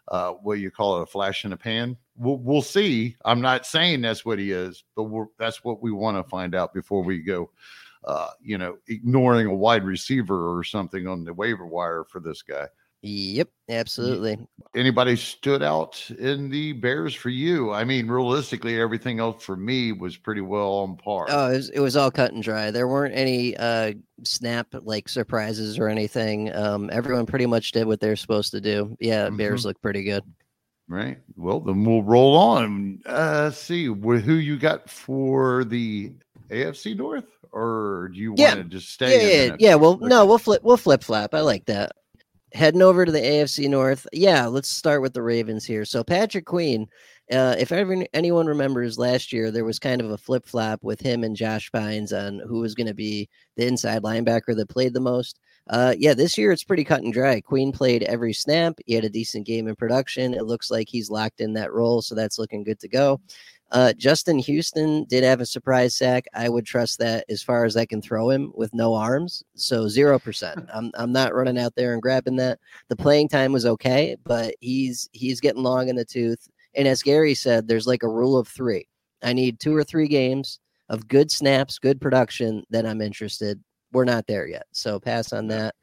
Uh, 0.09 0.31
what 0.31 0.59
you 0.59 0.71
call 0.71 0.99
it, 0.99 1.03
a 1.03 1.05
flash 1.05 1.43
in 1.43 1.51
the 1.51 1.57
pan. 1.57 1.97
We'll, 2.15 2.37
we'll 2.37 2.61
see. 2.61 3.17
I'm 3.25 3.41
not 3.41 3.65
saying 3.65 4.01
that's 4.01 4.23
what 4.23 4.39
he 4.39 4.53
is, 4.53 4.85
but 4.95 5.09
that's 5.37 5.65
what 5.65 5.81
we 5.81 5.91
want 5.91 6.15
to 6.15 6.29
find 6.29 6.55
out 6.55 6.73
before 6.73 7.03
we 7.03 7.19
go. 7.19 7.49
Uh, 8.05 8.29
you 8.39 8.57
know, 8.57 8.77
ignoring 8.87 9.47
a 9.47 9.53
wide 9.53 9.83
receiver 9.83 10.57
or 10.57 10.63
something 10.63 11.07
on 11.07 11.25
the 11.25 11.33
waiver 11.33 11.65
wire 11.65 12.05
for 12.09 12.21
this 12.21 12.41
guy. 12.41 12.67
Yep, 13.03 13.49
absolutely. 13.69 14.39
Anybody 14.75 15.15
stood 15.15 15.61
out 15.61 16.09
in 16.17 16.49
the 16.49 16.73
Bears 16.73 17.13
for 17.13 17.29
you? 17.29 17.71
I 17.71 17.83
mean, 17.83 18.07
realistically, 18.07 18.79
everything 18.79 19.19
else 19.19 19.43
for 19.43 19.55
me 19.55 19.91
was 19.91 20.17
pretty 20.17 20.41
well 20.41 20.73
on 20.73 20.97
par. 20.97 21.27
Oh, 21.29 21.51
it 21.51 21.57
was, 21.57 21.69
it 21.69 21.79
was 21.79 21.95
all 21.95 22.09
cut 22.09 22.33
and 22.33 22.41
dry. 22.41 22.71
There 22.71 22.87
weren't 22.87 23.15
any 23.15 23.55
uh, 23.55 23.93
snap 24.23 24.67
like 24.81 25.09
surprises 25.09 25.77
or 25.77 25.89
anything. 25.89 26.53
Um, 26.55 26.89
everyone 26.91 27.27
pretty 27.27 27.45
much 27.45 27.71
did 27.71 27.85
what 27.85 27.99
they're 27.99 28.15
supposed 28.15 28.51
to 28.51 28.61
do. 28.61 28.97
Yeah, 28.99 29.27
mm-hmm. 29.27 29.37
Bears 29.37 29.63
look 29.63 29.79
pretty 29.79 30.03
good. 30.03 30.23
Right. 30.89 31.19
Well, 31.35 31.59
then 31.59 31.83
we'll 31.83 32.03
roll 32.03 32.35
on. 32.35 33.01
Uh, 33.05 33.51
see 33.51 33.85
who 33.85 34.33
you 34.33 34.57
got 34.57 34.89
for 34.89 35.65
the 35.65 36.13
AFC 36.49 36.97
North, 36.97 37.27
or 37.51 38.09
do 38.11 38.19
you 38.19 38.33
want 38.33 38.55
to 38.55 38.63
just 38.63 38.91
stay? 38.91 39.11
Yeah, 39.11 39.45
yeah, 39.45 39.55
yeah. 39.59 39.75
Well, 39.75 39.93
okay. 39.93 40.07
no, 40.07 40.25
we'll 40.25 40.39
flip. 40.39 40.63
We'll 40.63 40.77
flip 40.77 41.03
flap. 41.03 41.33
I 41.33 41.41
like 41.41 41.65
that 41.65 41.91
heading 42.53 42.81
over 42.81 43.05
to 43.05 43.11
the 43.11 43.19
AFC 43.19 43.69
North. 43.69 44.07
Yeah, 44.13 44.45
let's 44.47 44.69
start 44.69 45.01
with 45.01 45.13
the 45.13 45.21
Ravens 45.21 45.65
here. 45.65 45.85
So 45.85 46.03
Patrick 46.03 46.45
Queen, 46.45 46.87
uh, 47.31 47.55
if 47.59 47.71
ever 47.71 48.05
anyone 48.13 48.47
remembers 48.47 48.97
last 48.97 49.33
year, 49.33 49.51
there 49.51 49.65
was 49.65 49.79
kind 49.79 50.01
of 50.01 50.11
a 50.11 50.17
flip 50.17 50.45
flop 50.45 50.83
with 50.83 51.01
him 51.01 51.23
and 51.23 51.35
Josh 51.35 51.69
Bynes 51.71 52.13
on 52.13 52.39
who 52.47 52.59
was 52.59 52.73
going 52.73 52.87
to 52.87 52.93
be 52.93 53.29
the 53.57 53.67
inside 53.67 54.03
linebacker 54.03 54.55
that 54.55 54.69
played 54.69 54.93
the 54.93 55.01
most. 55.01 55.39
Uh, 55.69 55.93
yeah, 55.97 56.13
this 56.13 56.37
year 56.37 56.51
it's 56.53 56.63
pretty 56.63 56.85
cut 56.85 57.03
and 57.03 57.11
dry. 57.11 57.41
Queen 57.41 57.73
played 57.73 58.03
every 58.03 58.31
snap. 58.31 58.79
He 58.85 58.93
had 58.93 59.03
a 59.03 59.09
decent 59.09 59.45
game 59.45 59.67
in 59.67 59.75
production. 59.75 60.33
It 60.33 60.45
looks 60.45 60.71
like 60.71 60.87
he's 60.87 61.09
locked 61.09 61.41
in 61.41 61.53
that 61.53 61.73
role, 61.73 62.01
so 62.01 62.15
that's 62.15 62.39
looking 62.39 62.63
good 62.63 62.79
to 62.79 62.87
go. 62.87 63.19
Uh, 63.71 63.93
Justin 63.93 64.39
Houston 64.39 65.03
did 65.05 65.23
have 65.23 65.41
a 65.41 65.45
surprise 65.45 65.95
sack. 65.95 66.25
I 66.33 66.47
would 66.47 66.65
trust 66.65 66.99
that 66.99 67.25
as 67.29 67.43
far 67.43 67.65
as 67.65 67.75
I 67.75 67.85
can 67.85 68.01
throw 68.01 68.29
him 68.29 68.51
with 68.55 68.73
no 68.73 68.93
arms. 68.93 69.43
So 69.55 69.87
zero 69.87 70.19
percent. 70.19 70.65
I'm 70.73 70.91
I'm 70.95 71.11
not 71.11 71.35
running 71.35 71.59
out 71.59 71.73
there 71.75 71.93
and 71.93 72.01
grabbing 72.01 72.37
that. 72.37 72.59
The 72.87 72.95
playing 72.95 73.29
time 73.29 73.51
was 73.51 73.65
okay, 73.65 74.15
but 74.23 74.55
he's 74.61 75.09
he's 75.11 75.41
getting 75.41 75.63
long 75.63 75.89
in 75.89 75.95
the 75.95 76.05
tooth. 76.05 76.47
And 76.75 76.87
as 76.87 77.03
Gary 77.03 77.33
said, 77.33 77.67
there's 77.67 77.87
like 77.87 78.03
a 78.03 78.09
rule 78.09 78.37
of 78.37 78.47
three. 78.47 78.87
I 79.23 79.33
need 79.33 79.59
two 79.59 79.75
or 79.75 79.83
three 79.83 80.07
games 80.07 80.59
of 80.89 81.07
good 81.07 81.31
snaps, 81.31 81.79
good 81.79 81.99
production. 81.99 82.63
Then 82.69 82.85
I'm 82.85 83.01
interested. 83.01 83.61
We're 83.91 84.05
not 84.05 84.27
there 84.27 84.47
yet, 84.47 84.67
so 84.71 84.99
pass 84.99 85.33
on 85.33 85.47
that. 85.47 85.73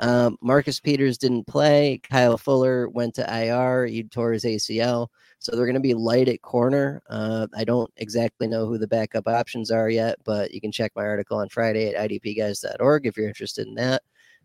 Um, 0.00 0.36
Marcus 0.40 0.80
Peters 0.80 1.18
didn't 1.18 1.46
play. 1.46 2.00
Kyle 2.08 2.38
Fuller 2.38 2.88
went 2.88 3.14
to 3.14 3.44
IR. 3.44 3.86
He 3.86 4.04
tore 4.04 4.32
his 4.32 4.44
ACL. 4.44 5.08
So 5.40 5.54
they're 5.54 5.66
going 5.66 5.74
to 5.74 5.80
be 5.80 5.94
light 5.94 6.28
at 6.28 6.42
corner. 6.42 7.00
Uh, 7.08 7.46
I 7.56 7.64
don't 7.64 7.90
exactly 7.96 8.48
know 8.48 8.66
who 8.66 8.78
the 8.78 8.88
backup 8.88 9.28
options 9.28 9.70
are 9.70 9.88
yet, 9.88 10.16
but 10.24 10.52
you 10.52 10.60
can 10.60 10.72
check 10.72 10.92
my 10.96 11.04
article 11.04 11.38
on 11.38 11.48
Friday 11.48 11.94
at 11.94 12.10
idpguys.org 12.10 13.06
if 13.06 13.16
you're 13.16 13.28
interested 13.28 13.66
in 13.66 13.74
that. 13.76 14.02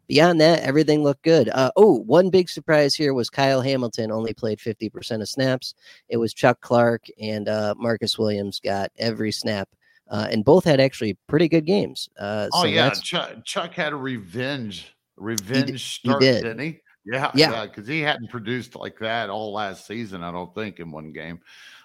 Beyond 0.08 0.42
that, 0.42 0.60
everything 0.60 1.02
looked 1.02 1.24
good. 1.24 1.50
Uh, 1.50 1.72
oh, 1.78 2.00
one 2.00 2.30
big 2.30 2.50
surprise 2.50 2.94
here 2.94 3.14
was 3.14 3.30
Kyle 3.30 3.62
Hamilton 3.62 4.12
only 4.12 4.34
played 4.34 4.60
50% 4.60 5.22
of 5.22 5.30
snaps. 5.30 5.76
It 6.10 6.18
was 6.18 6.34
Chuck 6.34 6.60
Clark 6.62 7.06
and 7.20 7.48
uh, 7.48 7.74
Marcus 7.78 8.18
Williams 8.18 8.60
got 8.60 8.92
every 8.98 9.32
snap. 9.32 9.70
Uh, 10.10 10.28
and 10.30 10.44
both 10.44 10.66
had 10.66 10.82
actually 10.82 11.18
pretty 11.28 11.48
good 11.48 11.66
games. 11.66 12.10
Uh, 12.20 12.50
oh, 12.54 12.64
so 12.64 12.68
yeah. 12.68 12.90
Chuck, 12.90 13.44
Chuck, 13.46 13.74
had 13.74 13.94
a 13.94 13.96
revenge 13.96 14.93
revenge 15.18 15.72
he, 15.72 15.78
start, 15.78 16.22
he 16.22 16.30
did. 16.30 16.44
didn't 16.44 16.60
he? 16.60 16.80
Yeah, 17.06 17.32
yeah, 17.36 17.66
because 17.66 17.88
he 17.88 18.00
hadn't 18.00 18.30
produced 18.30 18.76
like 18.76 18.98
that 19.00 19.30
all 19.30 19.52
last 19.52 19.86
season, 19.86 20.24
I 20.24 20.32
don't 20.32 20.54
think, 20.56 20.80
in 20.80 20.90
one 20.90 21.12
game. 21.12 21.42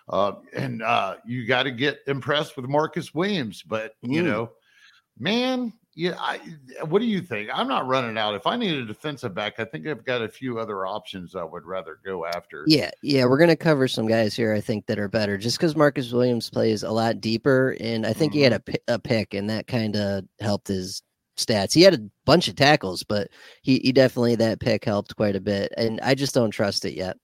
Uh, 0.08 0.34
and 0.54 0.82
uh, 0.82 1.16
you 1.26 1.46
got 1.46 1.64
to 1.64 1.70
get 1.70 2.00
impressed 2.06 2.56
with 2.56 2.66
Marcus 2.66 3.12
Williams, 3.12 3.62
but 3.62 3.94
you 4.00 4.22
mm. 4.22 4.26
know, 4.26 4.50
man, 5.18 5.72
yeah, 5.94 6.14
I, 6.16 6.38
what 6.84 7.00
do 7.00 7.06
you 7.06 7.20
think? 7.20 7.50
I'm 7.52 7.66
not 7.66 7.88
running 7.88 8.16
out. 8.16 8.36
If 8.36 8.46
I 8.46 8.56
need 8.56 8.74
a 8.74 8.84
defensive 8.84 9.34
back, 9.34 9.58
I 9.58 9.64
think 9.64 9.88
I've 9.88 10.04
got 10.04 10.22
a 10.22 10.28
few 10.28 10.60
other 10.60 10.86
options 10.86 11.34
I 11.34 11.42
would 11.42 11.64
rather 11.64 11.98
go 12.04 12.24
after. 12.24 12.62
Yeah, 12.68 12.90
yeah, 13.02 13.24
we're 13.24 13.38
gonna 13.38 13.56
cover 13.56 13.88
some 13.88 14.06
guys 14.06 14.36
here. 14.36 14.54
I 14.54 14.60
think 14.60 14.86
that 14.86 15.00
are 15.00 15.08
better, 15.08 15.36
just 15.36 15.58
because 15.58 15.74
Marcus 15.74 16.12
Williams 16.12 16.48
plays 16.48 16.84
a 16.84 16.90
lot 16.92 17.20
deeper, 17.20 17.76
and 17.80 18.06
I 18.06 18.12
think 18.12 18.30
mm-hmm. 18.30 18.38
he 18.38 18.44
had 18.44 18.64
mm-hmm. 18.64 18.74
a, 18.86 18.94
a 18.94 18.98
pick, 19.00 19.34
and 19.34 19.50
that 19.50 19.66
kind 19.66 19.96
of 19.96 20.24
helped 20.38 20.68
his 20.68 21.02
stats. 21.38 21.72
He 21.72 21.82
had 21.82 21.94
a 21.94 22.10
bunch 22.24 22.48
of 22.48 22.56
tackles, 22.56 23.02
but 23.02 23.28
he, 23.62 23.78
he 23.78 23.92
definitely 23.92 24.36
that 24.36 24.60
pick 24.60 24.84
helped 24.84 25.16
quite 25.16 25.36
a 25.36 25.40
bit. 25.40 25.72
And 25.76 26.00
I 26.02 26.14
just 26.14 26.34
don't 26.34 26.50
trust 26.50 26.84
it 26.84 26.94
yet. 26.94 27.16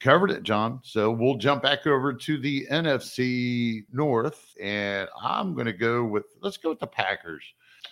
Covered 0.00 0.30
it, 0.30 0.44
John. 0.44 0.80
So 0.84 1.10
we'll 1.10 1.38
jump 1.38 1.62
back 1.62 1.86
over 1.86 2.12
to 2.12 2.38
the 2.38 2.66
NFC 2.70 3.84
North, 3.92 4.54
and 4.60 5.08
I'm 5.20 5.54
going 5.54 5.66
to 5.66 5.72
go 5.72 6.04
with 6.04 6.24
let's 6.40 6.56
go 6.56 6.68
with 6.68 6.78
the 6.78 6.86
Packers. 6.86 7.42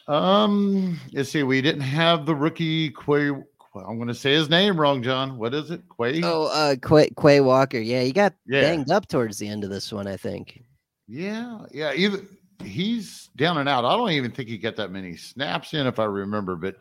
Um, 0.07 1.01
let's 1.13 1.31
see. 1.31 1.43
We 1.43 1.61
didn't 1.61 1.81
have 1.81 2.25
the 2.25 2.35
rookie 2.35 2.91
Quay. 2.91 3.31
I'm 3.31 3.97
going 3.97 4.09
to 4.09 4.15
say 4.15 4.33
his 4.35 4.49
name 4.49 4.81
wrong, 4.81 5.03
John. 5.03 5.37
What 5.37 5.53
is 5.53 5.71
it? 5.71 5.83
Quay? 5.99 6.23
Oh, 6.23 6.47
uh, 6.47 6.77
Quay, 6.77 7.11
Quay 7.21 7.41
Walker. 7.41 7.79
Yeah, 7.79 8.03
he 8.03 8.13
got 8.13 8.35
yeah. 8.47 8.63
banged 8.63 8.91
up 8.91 9.09
towards 9.09 9.39
the 9.39 9.49
end 9.49 9.65
of 9.65 9.71
this 9.71 9.93
one, 9.93 10.07
I 10.07 10.17
think. 10.17 10.63
Yeah, 11.09 11.61
yeah. 11.73 11.93
Even 11.93 12.27
he's 12.65 13.29
down 13.37 13.59
and 13.59 13.69
out. 13.69 13.85
I 13.85 13.97
don't 13.97 14.11
even 14.11 14.31
think 14.31 14.49
he 14.49 14.59
got 14.59 14.77
that 14.77 14.91
many 14.91 15.17
snaps 15.17 15.75
in, 15.75 15.87
if 15.87 15.99
I 15.99 16.05
remember. 16.05 16.57
But 16.57 16.77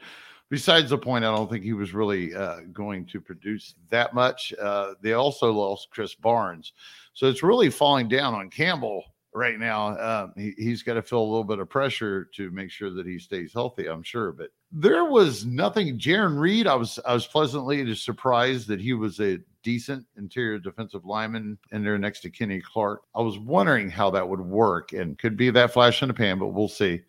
besides 0.49 0.89
the 0.89 0.97
point, 0.97 1.25
I 1.25 1.35
don't 1.35 1.49
think 1.49 1.63
he 1.63 1.73
was 1.73 1.93
really 1.93 2.33
uh, 2.33 2.61
going 2.71 3.05
to 3.07 3.21
produce 3.21 3.75
that 3.89 4.13
much. 4.13 4.53
Uh, 4.61 4.93
they 5.01 5.13
also 5.13 5.51
lost 5.51 5.89
Krys 5.95 6.19
Barnes, 6.19 6.73
so 7.13 7.27
it's 7.27 7.43
really 7.43 7.69
falling 7.69 8.07
down 8.07 8.33
on 8.33 8.49
Campbell 8.49 9.03
right 9.33 9.59
now. 9.59 9.97
Um, 9.99 10.33
he, 10.35 10.69
has 10.69 10.81
got 10.81 10.93
to 10.93 11.01
feel 11.01 11.21
a 11.21 11.23
little 11.23 11.43
bit 11.43 11.59
of 11.59 11.69
pressure 11.69 12.25
to 12.35 12.49
make 12.51 12.71
sure 12.71 12.89
that 12.91 13.05
he 13.05 13.19
stays 13.19 13.53
healthy. 13.53 13.87
I'm 13.87 14.03
sure, 14.03 14.31
but 14.31 14.49
there 14.71 15.05
was 15.05 15.45
nothing. 15.45 15.99
Jarran 15.99 16.39
Reed, 16.39 16.67
I 16.67 16.75
was 16.75 16.99
I 17.05 17.13
was 17.13 17.27
pleasantly 17.27 17.93
surprised 17.95 18.67
that 18.69 18.81
he 18.81 18.93
was 18.93 19.19
a 19.19 19.39
decent 19.65 20.05
interior 20.15 20.59
defensive 20.59 21.03
lineman 21.03 21.57
in 21.71 21.83
there 21.83 21.97
next 21.97 22.21
to 22.21 22.29
Kenny 22.29 22.61
Clark. 22.61 23.01
I 23.15 23.21
was 23.21 23.37
wondering 23.39 23.89
how 23.89 24.11
that 24.11 24.29
would 24.29 24.39
work 24.39 24.93
and 24.93 25.17
could 25.17 25.35
be 25.35 25.49
that 25.49 25.73
flash 25.73 26.01
in 26.01 26.07
the 26.07 26.13
pan, 26.13 26.39
but 26.39 26.49
we'll 26.49 26.69
see. 26.69 27.01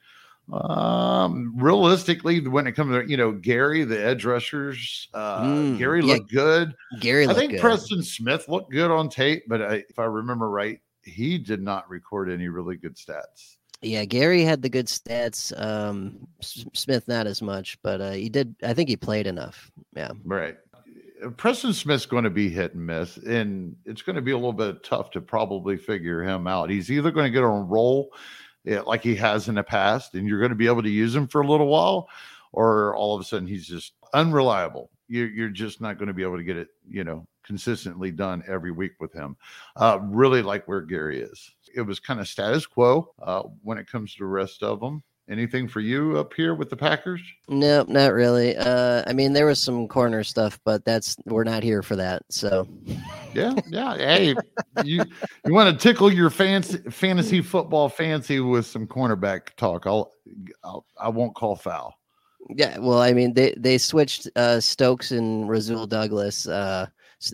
Um, 0.51 1.53
realistically, 1.57 2.41
when 2.47 2.67
it 2.67 2.73
comes 2.73 2.93
to 2.93 3.09
you 3.09 3.17
know 3.17 3.33
Gary, 3.33 3.85
the 3.85 4.03
edge 4.03 4.25
rushers, 4.25 5.09
uh, 5.13 5.43
mm, 5.43 5.79
Gary 5.79 6.03
yeah. 6.03 6.15
looked 6.15 6.33
good. 6.33 6.75
Gary, 7.01 7.29
I 7.29 7.35
think 7.35 7.53
good. 7.53 7.61
Preston 7.61 8.03
Smith 8.03 8.49
looked 8.49 8.71
good 8.71 8.91
on 8.91 9.09
tape, 9.09 9.45
but 9.49 9.61
I, 9.61 9.75
if 9.89 9.99
I 9.99 10.05
remember 10.05 10.49
right, 10.49 10.81
he 11.03 11.37
did 11.37 11.61
not 11.61 11.89
record 11.91 12.31
any 12.31 12.49
really 12.49 12.77
good 12.77 12.97
stats. 12.97 13.57
Yeah, 13.83 14.05
Gary 14.05 14.43
had 14.43 14.63
the 14.63 14.69
good 14.69 14.87
stats. 14.87 15.53
Um, 15.61 16.27
Smith 16.41 17.07
not 17.09 17.27
as 17.27 17.43
much, 17.43 17.77
but 17.83 18.01
uh, 18.01 18.13
he 18.13 18.29
did. 18.29 18.55
I 18.63 18.73
think 18.73 18.89
he 18.89 18.97
played 18.97 19.27
enough. 19.27 19.71
Yeah, 19.95 20.13
right. 20.25 20.57
Uh, 21.25 21.31
Preston 21.31 21.73
Smith's 21.73 22.07
going 22.07 22.25
to 22.25 22.31
be 22.31 22.49
hit 22.49 22.75
and 22.75 22.87
miss, 22.87 23.17
and 23.17 23.77
it's 23.85 24.03
going 24.03 24.17
to 24.17 24.23
be 24.23 24.33
a 24.33 24.37
little 24.37 24.53
bit 24.53 24.83
tough 24.83 25.11
to 25.13 25.21
probably 25.21 25.77
figure 25.77 26.23
him 26.23 26.47
out. 26.47 26.71
He's 26.71 26.91
either 26.91 27.11
going 27.11 27.27
to 27.27 27.31
get 27.31 27.45
on 27.45 27.63
a 27.63 27.65
roll 27.65 28.11
yeah, 28.67 28.81
like 28.81 29.03
he 29.03 29.15
has 29.15 29.49
in 29.49 29.55
the 29.55 29.63
past, 29.63 30.15
and 30.15 30.29
you're 30.29 30.41
going 30.41 30.51
to 30.51 30.57
be 30.57 30.67
able 30.67 30.83
to 30.83 30.91
use 30.91 31.15
him 31.15 31.29
for 31.29 31.41
a 31.41 31.47
little 31.47 31.69
while, 31.69 32.09
or 32.53 32.97
all 32.97 33.15
of 33.15 33.21
a 33.21 33.25
sudden 33.25 33.47
he's 33.47 33.67
just 33.67 33.93
unreliable. 34.13 34.91
You're, 35.09 35.29
you're 35.29 35.49
just 35.51 35.81
not 35.81 35.99
going 35.99 36.09
to 36.09 36.15
be 36.15 36.25
able 36.25 36.37
to 36.37 36.43
get 36.43 36.57
it, 36.57 36.69
you 36.89 37.05
know, 37.05 37.29
consistently 37.45 38.11
done 38.11 38.43
every 38.49 38.73
week 38.73 38.95
with 38.99 39.13
him. 39.13 39.37
Uh, 39.77 40.01
really 40.03 40.43
like 40.43 40.67
where 40.67 40.81
Gary 40.81 41.21
is. 41.21 41.49
It 41.77 41.83
was 41.83 42.01
kind 42.01 42.19
of 42.19 42.27
status 42.27 42.67
quo 42.67 43.13
uh, 43.23 43.43
when 43.63 43.79
it 43.79 43.87
comes 43.87 44.15
to 44.15 44.25
the 44.25 44.27
rest 44.27 44.65
of 44.65 44.81
them. 44.81 45.05
Anything 45.28 45.66
for 45.66 45.80
you 45.80 46.18
up 46.18 46.33
here 46.35 46.54
with 46.54 46.71
the 46.71 46.76
Packers? 46.76 47.21
No, 47.49 47.85
not 47.88 48.12
really. 48.12 48.56
Uh, 48.56 49.02
I 49.09 49.12
mean, 49.12 49.33
there 49.33 49.47
was 49.47 49.61
some 49.61 49.88
corner 49.88 50.23
stuff, 50.23 50.61
but 50.64 50.85
that's 50.85 51.16
we're 51.25 51.42
not 51.42 51.64
here 51.64 51.83
for 51.83 51.97
that. 51.97 52.23
So, 52.28 52.68
yeah, 53.35 53.54
yeah. 53.68 53.97
Hey, 53.97 54.37
you 54.85 55.02
you 55.45 55.52
want 55.52 55.76
to 55.76 55.83
tickle 55.83 56.12
your 56.12 56.30
fancy 56.30 56.78
fantasy 56.90 57.42
football 57.42 57.88
fancy 57.88 58.38
with 58.38 58.66
some 58.66 58.87
cornerback 58.87 59.54
talk? 59.56 59.85
I'll, 59.85 60.12
I'll 60.62 60.87
I 61.00 61.09
won't 61.09 61.35
call 61.35 61.56
foul. 61.56 61.99
Yeah, 62.50 62.78
well, 62.78 63.00
I 63.00 63.12
mean, 63.12 63.35
they 63.35 63.52
they 63.56 63.78
switched 63.78 64.28
uh, 64.37 64.61
Stokes 64.61 65.11
and 65.11 65.49
Rasul 65.49 65.88
Douglas. 65.88 66.47
Uh, 66.47 66.87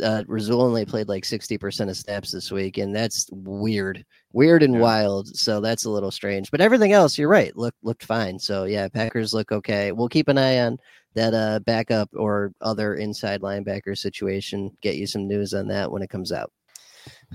uh, 0.03 0.25
Rasul 0.27 0.63
only 0.63 0.87
played 0.87 1.09
like 1.09 1.27
sixty 1.27 1.59
percent 1.59 1.91
of 1.91 1.97
snaps 1.99 2.33
this 2.33 2.51
week, 2.51 2.79
and 2.79 2.97
that's 2.97 3.29
weird 3.33 4.03
weird 4.33 4.63
and 4.63 4.75
yeah. 4.75 4.81
wild. 4.81 5.37
So 5.37 5.61
that's 5.61 5.85
a 5.85 5.91
little 5.91 6.11
strange. 6.11 6.51
But 6.51 6.61
everything 6.61 6.93
else, 6.93 7.19
you're 7.19 7.29
right, 7.29 7.57
look 7.57 7.75
looked 7.83 8.05
fine. 8.05 8.39
So 8.39 8.65
yeah, 8.65 8.89
Packers 8.89 9.35
look 9.35 9.53
okay. 9.53 9.93
We'll 9.93 10.09
keep 10.09 10.29
an 10.29 10.39
eye 10.39 10.61
on 10.61 10.79
that 11.15 11.35
uh 11.35 11.61
backup 11.61 12.09
or 12.15 12.53
other 12.61 12.95
inside 12.95 13.43
linebacker 13.43 13.97
situation. 13.97 14.77
Get 14.81 14.97
you 14.97 15.07
some 15.07 15.29
news 15.29 15.55
on 15.55 15.69
that 15.69 15.91
when 15.91 16.03
it 16.03 16.11
comes 16.11 16.33
out. 16.33 16.53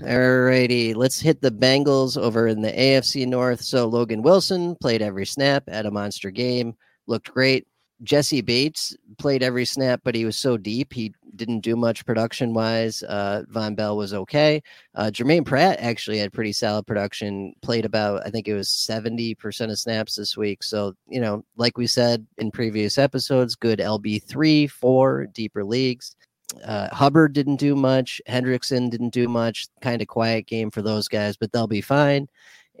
Alrighty, 0.00 0.94
let's 0.94 1.20
hit 1.20 1.42
the 1.42 1.50
Bengals 1.50 2.16
over 2.16 2.46
in 2.46 2.62
the 2.62 2.72
AFC 2.72 3.26
North. 3.26 3.60
So 3.60 3.86
Logan 3.86 4.22
Wilson 4.22 4.76
played 4.76 5.02
every 5.02 5.26
snap 5.26 5.64
at 5.68 5.86
a 5.86 5.90
monster 5.90 6.30
game, 6.30 6.74
looked 7.06 7.32
great. 7.32 7.66
Jessie 8.04 8.40
Bates 8.40 8.96
played 9.18 9.42
every 9.42 9.64
snap, 9.64 10.00
but 10.04 10.14
he 10.14 10.24
was 10.24 10.36
so 10.36 10.56
deep 10.56 10.92
he 10.92 11.12
didn't 11.36 11.60
do 11.60 11.76
much 11.76 12.04
production 12.04 12.54
wise. 12.54 13.02
Uh, 13.02 13.42
Vonn 13.52 13.76
Bell 13.76 13.96
was 13.96 14.14
okay. 14.14 14.62
Uh, 14.94 15.10
Germaine 15.10 15.44
Pratt 15.44 15.78
actually 15.80 16.18
had 16.18 16.32
pretty 16.32 16.52
solid 16.52 16.86
production. 16.86 17.52
Played 17.62 17.84
about 17.84 18.26
I 18.26 18.30
think 18.30 18.48
it 18.48 18.54
was 18.54 18.68
seventy 18.68 19.34
percent 19.34 19.70
of 19.70 19.78
snaps 19.78 20.16
this 20.16 20.36
week. 20.36 20.62
So 20.62 20.94
you 21.08 21.20
know, 21.20 21.44
like 21.56 21.76
we 21.76 21.86
said 21.86 22.26
in 22.38 22.50
previous 22.50 22.98
episodes, 22.98 23.54
good 23.54 23.78
LB 23.78 24.22
three, 24.24 24.66
four, 24.66 25.26
deeper 25.26 25.64
leagues. 25.64 26.16
Uh, 26.64 26.88
Hubbard 26.94 27.34
didn't 27.34 27.56
do 27.56 27.76
much. 27.76 28.20
Hendrickson 28.28 28.90
didn't 28.90 29.10
do 29.10 29.28
much. 29.28 29.66
Kind 29.82 30.00
of 30.00 30.08
quiet 30.08 30.46
game 30.46 30.70
for 30.70 30.82
those 30.82 31.06
guys, 31.06 31.36
but 31.36 31.52
they'll 31.52 31.66
be 31.66 31.82
fine. 31.82 32.26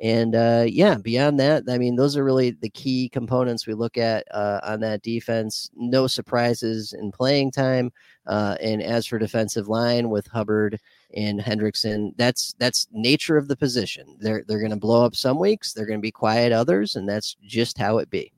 And 0.00 0.36
uh, 0.36 0.64
yeah, 0.66 0.96
beyond 0.96 1.40
that, 1.40 1.64
I 1.68 1.76
mean, 1.76 1.96
those 1.96 2.16
are 2.16 2.22
really 2.22 2.50
the 2.50 2.70
key 2.70 3.08
components 3.08 3.66
we 3.66 3.74
look 3.74 3.98
at 3.98 4.24
uh, 4.30 4.60
on 4.62 4.80
that 4.80 5.02
defense. 5.02 5.70
No 5.74 6.06
surprises 6.06 6.92
in 6.92 7.10
playing 7.10 7.50
time. 7.50 7.90
Uh, 8.26 8.56
and 8.60 8.80
as 8.80 9.06
for 9.06 9.18
defensive 9.18 9.66
line 9.66 10.08
with 10.08 10.26
Hubbard 10.28 10.78
and 11.14 11.40
Hendrickson, 11.40 12.12
that's 12.16 12.54
that's 12.58 12.86
nature 12.92 13.36
of 13.36 13.48
the 13.48 13.56
position. 13.56 14.16
They're 14.20 14.44
they're 14.46 14.60
going 14.60 14.70
to 14.70 14.76
blow 14.76 15.04
up 15.04 15.16
some 15.16 15.38
weeks. 15.38 15.72
They're 15.72 15.86
going 15.86 15.98
to 15.98 16.02
be 16.02 16.12
quiet 16.12 16.52
others, 16.52 16.94
and 16.94 17.08
that's 17.08 17.36
just 17.42 17.76
how 17.76 17.98
it 17.98 18.08
be. 18.08 18.32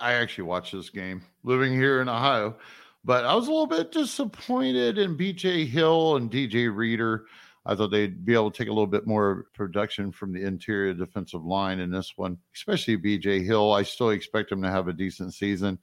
I 0.00 0.14
actually 0.14 0.44
watched 0.44 0.72
this 0.72 0.88
game 0.88 1.22
living 1.42 1.74
here 1.74 2.00
in 2.00 2.08
Ohio, 2.08 2.56
but 3.04 3.24
I 3.24 3.34
was 3.34 3.46
a 3.46 3.50
little 3.50 3.66
bit 3.66 3.92
disappointed 3.92 4.96
in 4.96 5.18
BJ 5.18 5.66
Hill 5.68 6.16
and 6.16 6.30
DJ 6.30 6.74
Reader. 6.74 7.26
I 7.66 7.74
thought 7.74 7.90
they'd 7.90 8.24
be 8.24 8.34
able 8.34 8.50
to 8.50 8.56
take 8.56 8.68
a 8.68 8.72
little 8.72 8.86
bit 8.86 9.06
more 9.06 9.46
production 9.54 10.12
from 10.12 10.32
the 10.32 10.42
interior 10.42 10.92
defensive 10.92 11.44
line 11.44 11.80
in 11.80 11.90
this 11.90 12.12
one, 12.16 12.38
especially 12.54 12.98
BJ 12.98 13.44
Hill. 13.44 13.72
I 13.72 13.82
still 13.82 14.10
expect 14.10 14.52
him 14.52 14.62
to 14.62 14.70
have 14.70 14.88
a 14.88 14.92
decent 14.92 15.32
season, 15.32 15.78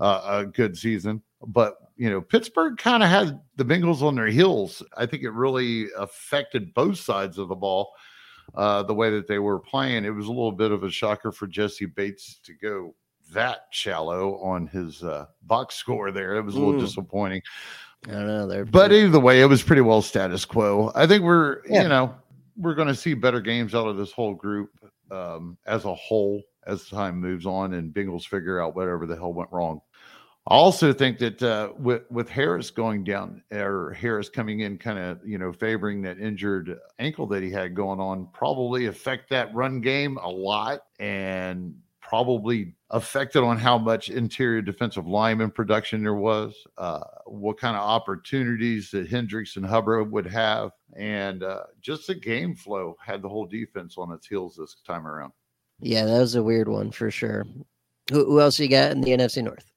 uh, 0.00 0.22
a 0.24 0.46
good 0.46 0.76
season. 0.76 1.22
But, 1.46 1.76
you 1.96 2.08
know, 2.08 2.20
Pittsburgh 2.20 2.78
kind 2.78 3.02
of 3.02 3.10
had 3.10 3.40
the 3.56 3.64
Bengals 3.64 4.02
on 4.02 4.14
their 4.14 4.26
heels. 4.26 4.82
I 4.96 5.06
think 5.06 5.22
it 5.22 5.30
really 5.30 5.88
affected 5.98 6.72
both 6.74 6.98
sides 6.98 7.38
of 7.38 7.48
the 7.48 7.54
ball 7.54 7.92
uh, 8.54 8.82
the 8.82 8.94
way 8.94 9.10
that 9.10 9.26
they 9.26 9.38
were 9.38 9.58
playing. 9.58 10.04
It 10.04 10.10
was 10.10 10.26
a 10.26 10.30
little 10.30 10.52
bit 10.52 10.72
of 10.72 10.82
a 10.82 10.90
shocker 10.90 11.30
for 11.30 11.46
Jessie 11.46 11.86
Bates 11.86 12.40
to 12.44 12.54
go 12.54 12.94
that 13.32 13.66
shallow 13.70 14.38
on 14.40 14.66
his 14.66 15.02
uh, 15.02 15.26
box 15.42 15.74
score 15.74 16.10
there. 16.10 16.36
It 16.36 16.42
was 16.42 16.54
a 16.54 16.58
little 16.58 16.80
mm. 16.80 16.80
disappointing. 16.80 17.42
I 18.06 18.12
don't 18.12 18.26
know. 18.26 18.46
They're 18.46 18.64
but 18.64 18.88
pretty... 18.88 19.06
either 19.06 19.20
way, 19.20 19.40
it 19.40 19.46
was 19.46 19.62
pretty 19.62 19.82
well 19.82 20.02
status 20.02 20.44
quo. 20.44 20.92
I 20.94 21.06
think 21.06 21.24
we're 21.24 21.62
yeah. 21.68 21.82
you 21.82 21.88
know 21.88 22.14
we're 22.56 22.74
going 22.74 22.88
to 22.88 22.94
see 22.94 23.14
better 23.14 23.40
games 23.40 23.74
out 23.74 23.88
of 23.88 23.96
this 23.96 24.12
whole 24.12 24.34
group 24.34 24.70
um, 25.10 25.56
as 25.66 25.84
a 25.84 25.94
whole 25.94 26.42
as 26.66 26.88
time 26.88 27.18
moves 27.18 27.46
on, 27.46 27.74
and 27.74 27.92
Bengals 27.92 28.26
figure 28.26 28.62
out 28.62 28.76
whatever 28.76 29.06
the 29.06 29.16
hell 29.16 29.32
went 29.32 29.50
wrong. 29.50 29.80
I 30.46 30.54
also 30.54 30.94
think 30.94 31.18
that 31.18 31.42
uh, 31.42 31.72
with 31.78 32.02
with 32.10 32.28
Harris 32.28 32.70
going 32.70 33.04
down 33.04 33.42
or 33.52 33.92
Harris 33.92 34.30
coming 34.30 34.60
in, 34.60 34.78
kind 34.78 34.98
of 34.98 35.20
you 35.26 35.36
know 35.36 35.52
favoring 35.52 36.00
that 36.02 36.18
injured 36.18 36.78
ankle 36.98 37.26
that 37.28 37.42
he 37.42 37.50
had 37.50 37.74
going 37.74 38.00
on, 38.00 38.28
probably 38.32 38.86
affect 38.86 39.28
that 39.30 39.54
run 39.54 39.80
game 39.80 40.16
a 40.18 40.28
lot, 40.28 40.80
and 40.98 41.74
probably 42.00 42.74
affected 42.90 43.42
on 43.42 43.58
how 43.58 43.76
much 43.76 44.08
interior 44.08 44.62
defensive 44.62 45.06
lineman 45.06 45.50
production 45.50 46.02
there 46.02 46.14
was, 46.14 46.54
uh, 46.78 47.00
what 47.26 47.58
kind 47.58 47.76
of 47.76 47.82
opportunities 47.82 48.90
that 48.90 49.08
Hendricks 49.08 49.56
and 49.56 49.66
Hubbard 49.66 50.10
would 50.10 50.26
have, 50.26 50.70
and 50.96 51.42
uh, 51.42 51.64
just 51.80 52.06
the 52.06 52.14
game 52.14 52.54
flow 52.54 52.96
had 53.04 53.20
the 53.20 53.28
whole 53.28 53.46
defense 53.46 53.96
on 53.98 54.12
its 54.12 54.26
heels 54.26 54.56
this 54.56 54.76
time 54.86 55.06
around. 55.06 55.32
Yeah, 55.80 56.06
that 56.06 56.18
was 56.18 56.34
a 56.34 56.42
weird 56.42 56.68
one 56.68 56.90
for 56.90 57.10
sure. 57.10 57.46
Who, 58.10 58.24
who 58.24 58.40
else 58.40 58.58
you 58.58 58.68
got 58.68 58.92
in 58.92 59.02
the 59.02 59.10
NFC 59.10 59.44
North? 59.44 59.70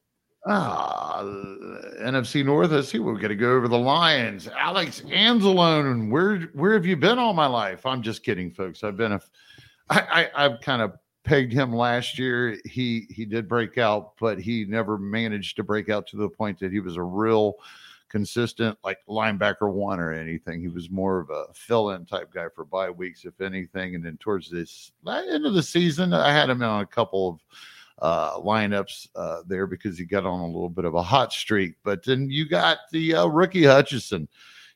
Ah, 0.46 1.22
NFC 2.00 2.44
North. 2.44 2.72
Let's 2.72 2.88
see. 2.88 2.98
We're 2.98 3.14
going 3.14 3.28
to 3.28 3.36
go 3.36 3.52
over 3.52 3.68
the 3.68 3.78
Lions. 3.78 4.48
Alex 4.48 5.02
Anzalone. 5.02 6.10
Where 6.10 6.40
where 6.54 6.72
have 6.72 6.84
you 6.84 6.96
been 6.96 7.18
all 7.18 7.32
my 7.32 7.46
life? 7.46 7.86
I'm 7.86 8.02
just 8.02 8.24
kidding, 8.24 8.50
folks. 8.50 8.82
I've 8.82 8.96
been 8.96 9.12
a, 9.12 9.20
I, 9.88 10.00
I 10.34 10.44
I've 10.44 10.60
kind 10.60 10.82
of 10.82 10.94
pegged 11.24 11.52
him 11.52 11.74
last 11.74 12.18
year. 12.18 12.58
He 12.64 13.06
he 13.10 13.24
did 13.24 13.48
break 13.48 13.78
out, 13.78 14.12
but 14.18 14.38
he 14.38 14.64
never 14.64 14.98
managed 14.98 15.56
to 15.56 15.62
break 15.62 15.88
out 15.88 16.06
to 16.08 16.16
the 16.16 16.28
point 16.28 16.58
that 16.60 16.72
he 16.72 16.80
was 16.80 16.96
a 16.96 17.02
real 17.02 17.54
consistent 18.08 18.76
like 18.84 18.98
linebacker 19.08 19.72
one 19.72 19.98
or 19.98 20.12
anything. 20.12 20.60
He 20.60 20.68
was 20.68 20.90
more 20.90 21.18
of 21.18 21.30
a 21.30 21.46
fill-in 21.54 22.04
type 22.04 22.30
guy 22.32 22.46
for 22.54 22.64
bye 22.64 22.90
weeks, 22.90 23.24
if 23.24 23.40
anything. 23.40 23.94
And 23.94 24.04
then 24.04 24.18
towards 24.18 24.50
this 24.50 24.92
end 25.08 25.46
of 25.46 25.54
the 25.54 25.62
season, 25.62 26.12
I 26.12 26.30
had 26.32 26.50
him 26.50 26.62
on 26.62 26.82
a 26.82 26.86
couple 26.86 27.30
of 27.30 27.40
uh, 28.02 28.38
lineups 28.40 29.08
uh, 29.14 29.42
there 29.46 29.66
because 29.66 29.96
he 29.96 30.04
got 30.04 30.26
on 30.26 30.40
a 30.40 30.46
little 30.46 30.68
bit 30.68 30.84
of 30.84 30.94
a 30.94 31.02
hot 31.02 31.32
streak. 31.32 31.74
But 31.84 32.04
then 32.04 32.28
you 32.28 32.46
got 32.46 32.78
the 32.90 33.14
uh, 33.14 33.26
rookie 33.26 33.64
Hutchinson 33.64 34.28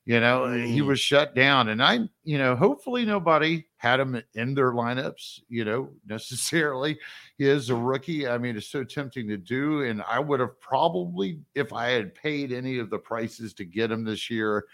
you 0.06 0.20
know, 0.20 0.42
mm. 0.42 0.64
he 0.64 0.82
was 0.82 1.00
shut 1.00 1.34
down. 1.34 1.68
And 1.68 1.82
I, 1.82 2.08
you 2.22 2.38
know, 2.38 2.54
hopefully 2.54 3.04
nobody 3.04 3.66
had 3.76 3.98
him 3.98 4.22
in 4.34 4.54
their 4.54 4.72
lineups, 4.72 5.40
you 5.48 5.64
know, 5.64 5.90
necessarily. 6.06 6.96
He 7.36 7.46
is 7.46 7.68
a 7.68 7.74
rookie. 7.74 8.26
I 8.26 8.38
mean, 8.38 8.56
it's 8.56 8.68
so 8.68 8.84
tempting 8.84 9.28
to 9.28 9.36
do. 9.36 9.82
And 9.82 10.02
I 10.08 10.20
would 10.20 10.38
have 10.38 10.58
probably, 10.60 11.40
if 11.56 11.72
I 11.72 11.88
had 11.88 12.14
paid 12.14 12.52
any 12.52 12.78
of 12.78 12.88
the 12.88 12.98
prices 12.98 13.52
to 13.54 13.64
get 13.64 13.90
him 13.90 14.04
this 14.04 14.30
year, 14.30 14.66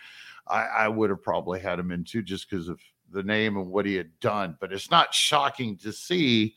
I, 0.47 0.65
I 0.65 0.89
would 0.89 1.09
have 1.09 1.23
probably 1.23 1.61
had 1.61 1.79
him 1.79 1.93
in 1.93 2.05
too, 2.05 2.23
just 2.23 2.49
because 2.49 2.69
of 2.69 2.79
the 3.11 3.23
name 3.23 3.57
and 3.57 3.69
what 3.69 3.87
he 3.87 3.95
had 3.95 4.11
done. 4.21 4.59
But 4.61 4.73
it's 4.73 4.91
not 4.91 5.15
shocking 5.15 5.79
to 5.79 5.93
see. 5.93 6.57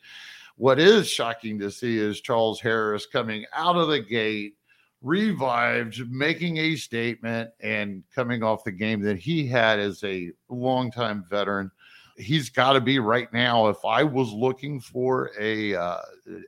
What 0.56 0.78
is 0.78 1.08
shocking 1.08 1.58
to 1.60 1.70
see 1.70 1.96
is 1.96 2.20
Charles 2.20 2.60
Harris 2.60 3.06
coming 3.06 3.46
out 3.54 3.76
of 3.76 3.88
the 3.88 4.00
gate 4.00 4.54
revived, 5.02 6.10
making 6.10 6.56
a 6.58 6.76
statement 6.76 7.50
and 7.60 8.02
coming 8.14 8.42
off 8.42 8.64
the 8.64 8.72
game 8.72 9.00
that 9.02 9.18
he 9.18 9.46
had 9.46 9.78
as 9.78 10.02
a 10.04 10.32
longtime 10.48 11.24
veteran 11.28 11.70
he's 12.16 12.48
got 12.48 12.72
to 12.72 12.80
be 12.80 12.98
right 12.98 13.32
now. 13.32 13.68
If 13.68 13.84
I 13.84 14.02
was 14.02 14.32
looking 14.32 14.80
for 14.80 15.30
a 15.38 15.74
uh, 15.74 16.00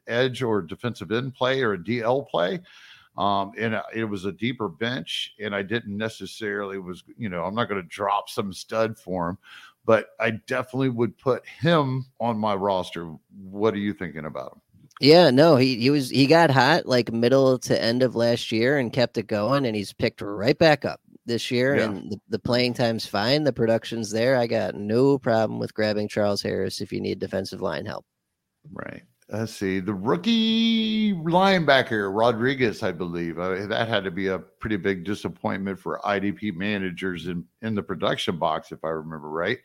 edge 0.07 0.43
or 0.43 0.63
defensive 0.63 1.13
end 1.13 1.35
play 1.35 1.63
or 1.63 1.75
a 1.75 1.79
DL 1.79 2.29
play, 2.29 2.61
um, 3.17 3.53
and 3.59 3.81
it 3.95 4.05
was 4.05 4.25
a 4.25 4.33
deeper 4.33 4.69
bench, 4.69 5.35
and 5.41 5.55
I 5.55 5.63
didn't 5.63 5.97
necessarily 5.97 6.79
was 6.79 7.03
you 7.17 7.29
know 7.29 7.45
I'm 7.45 7.55
not 7.55 7.69
going 7.69 7.83
to 7.83 7.89
drop 7.89 8.29
some 8.29 8.53
stud 8.53 8.99
for 8.99 9.31
him, 9.31 9.39
but 9.85 10.11
I 10.21 10.31
definitely 10.47 10.91
would 10.91 11.19
put 11.19 11.45
him 11.47 12.07
on 12.21 12.39
my 12.39 12.55
roster. 12.55 13.13
What 13.43 13.75
are 13.75 13.79
you 13.79 13.93
thinking 13.93 14.27
about 14.27 14.53
him? 14.53 14.61
Yeah, 15.01 15.31
no, 15.31 15.57
he 15.57 15.77
he 15.77 15.91
was 15.91 16.11
he 16.11 16.27
got 16.27 16.51
hot 16.51 16.87
like 16.87 17.13
middle 17.13 17.59
to 17.61 17.81
end 17.83 18.03
of 18.03 18.17
last 18.17 18.51
year 18.51 18.79
and 18.79 18.93
kept 18.93 19.17
it 19.17 19.29
going, 19.29 19.65
and 19.65 19.77
he's 19.77 19.93
picked 19.93 20.21
right 20.21 20.59
back 20.59 20.85
up 20.85 21.01
this 21.25 21.51
year. 21.51 21.77
Yeah. 21.77 21.85
And 21.85 22.11
the, 22.11 22.21
the 22.31 22.39
playing 22.39 22.75
time's 22.75 23.07
fine, 23.07 23.45
the 23.45 23.53
production's 23.53 24.11
there. 24.11 24.37
I 24.37 24.49
got 24.49 24.75
no 24.75 25.19
problem 25.19 25.61
with 25.61 25.75
grabbing 25.75 26.09
Charles 26.09 26.43
Harris 26.43 26.81
if 26.81 26.93
you 26.93 27.01
need 27.01 27.21
defensive 27.21 27.61
line 27.61 27.87
help. 27.87 28.05
Right. 28.73 29.03
Let's 29.31 29.53
see 29.53 29.79
the 29.79 29.95
rookie 29.95 31.13
linebacker 31.13 32.11
Rodriguez, 32.13 32.83
I 32.83 32.93
believe 32.93 33.39
uh, 33.39 33.67
that 33.67 33.87
had 33.87 34.03
to 34.05 34.11
be 34.11 34.29
a 34.29 34.39
pretty 34.39 34.79
big 34.79 35.05
disappointment 35.05 35.79
for 35.79 36.01
IDP 36.05 36.55
managers 36.55 37.27
in 37.27 37.45
in 37.61 37.75
the 37.75 37.83
production 37.83 38.39
box, 38.39 38.73
if 38.73 38.83
I 38.85 38.89
remember 38.89 39.29
right. 39.29 39.59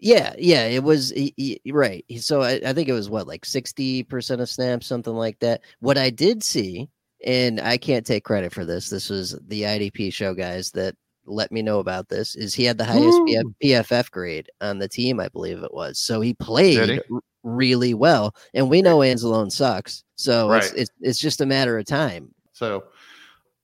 Yeah, 0.00 0.34
yeah, 0.38 0.64
it 0.64 0.82
was 0.82 1.10
he, 1.10 1.34
he, 1.36 1.72
right. 1.72 2.04
So 2.18 2.42
I, 2.42 2.60
I 2.64 2.72
think 2.72 2.88
it 2.88 2.94
was 2.94 3.10
what 3.10 3.26
like 3.26 3.44
sixty 3.44 4.02
percent 4.02 4.40
of 4.40 4.48
snaps, 4.48 4.86
something 4.86 5.14
like 5.14 5.38
that. 5.40 5.60
What 5.80 5.98
I 5.98 6.10
did 6.10 6.42
see, 6.42 6.88
and 7.24 7.60
I 7.60 7.76
can't 7.76 8.06
take 8.06 8.24
credit 8.24 8.52
for 8.52 8.64
this. 8.64 8.88
This 8.88 9.10
was 9.10 9.38
the 9.46 9.62
IDP 9.62 10.12
show 10.12 10.34
guys 10.34 10.70
that 10.72 10.96
let 11.26 11.52
me 11.52 11.62
know 11.62 11.78
about 11.78 12.08
this. 12.08 12.34
Is 12.34 12.54
he 12.54 12.64
had 12.64 12.78
the 12.78 12.84
highest 12.84 13.18
PF, 13.20 13.54
PFF 13.62 14.10
grade 14.10 14.50
on 14.60 14.78
the 14.78 14.88
team? 14.88 15.20
I 15.20 15.28
believe 15.28 15.62
it 15.62 15.72
was. 15.72 15.98
So 15.98 16.20
he 16.20 16.34
played 16.34 17.02
really 17.42 17.94
well. 17.94 18.34
And 18.54 18.68
we 18.68 18.82
know 18.82 18.98
Anzalone 18.98 19.52
sucks. 19.52 20.04
So 20.16 20.48
right. 20.48 20.62
it's, 20.64 20.72
it's, 20.72 20.90
it's 21.00 21.18
just 21.18 21.40
a 21.40 21.46
matter 21.46 21.78
of 21.78 21.86
time. 21.86 22.34
So 22.52 22.84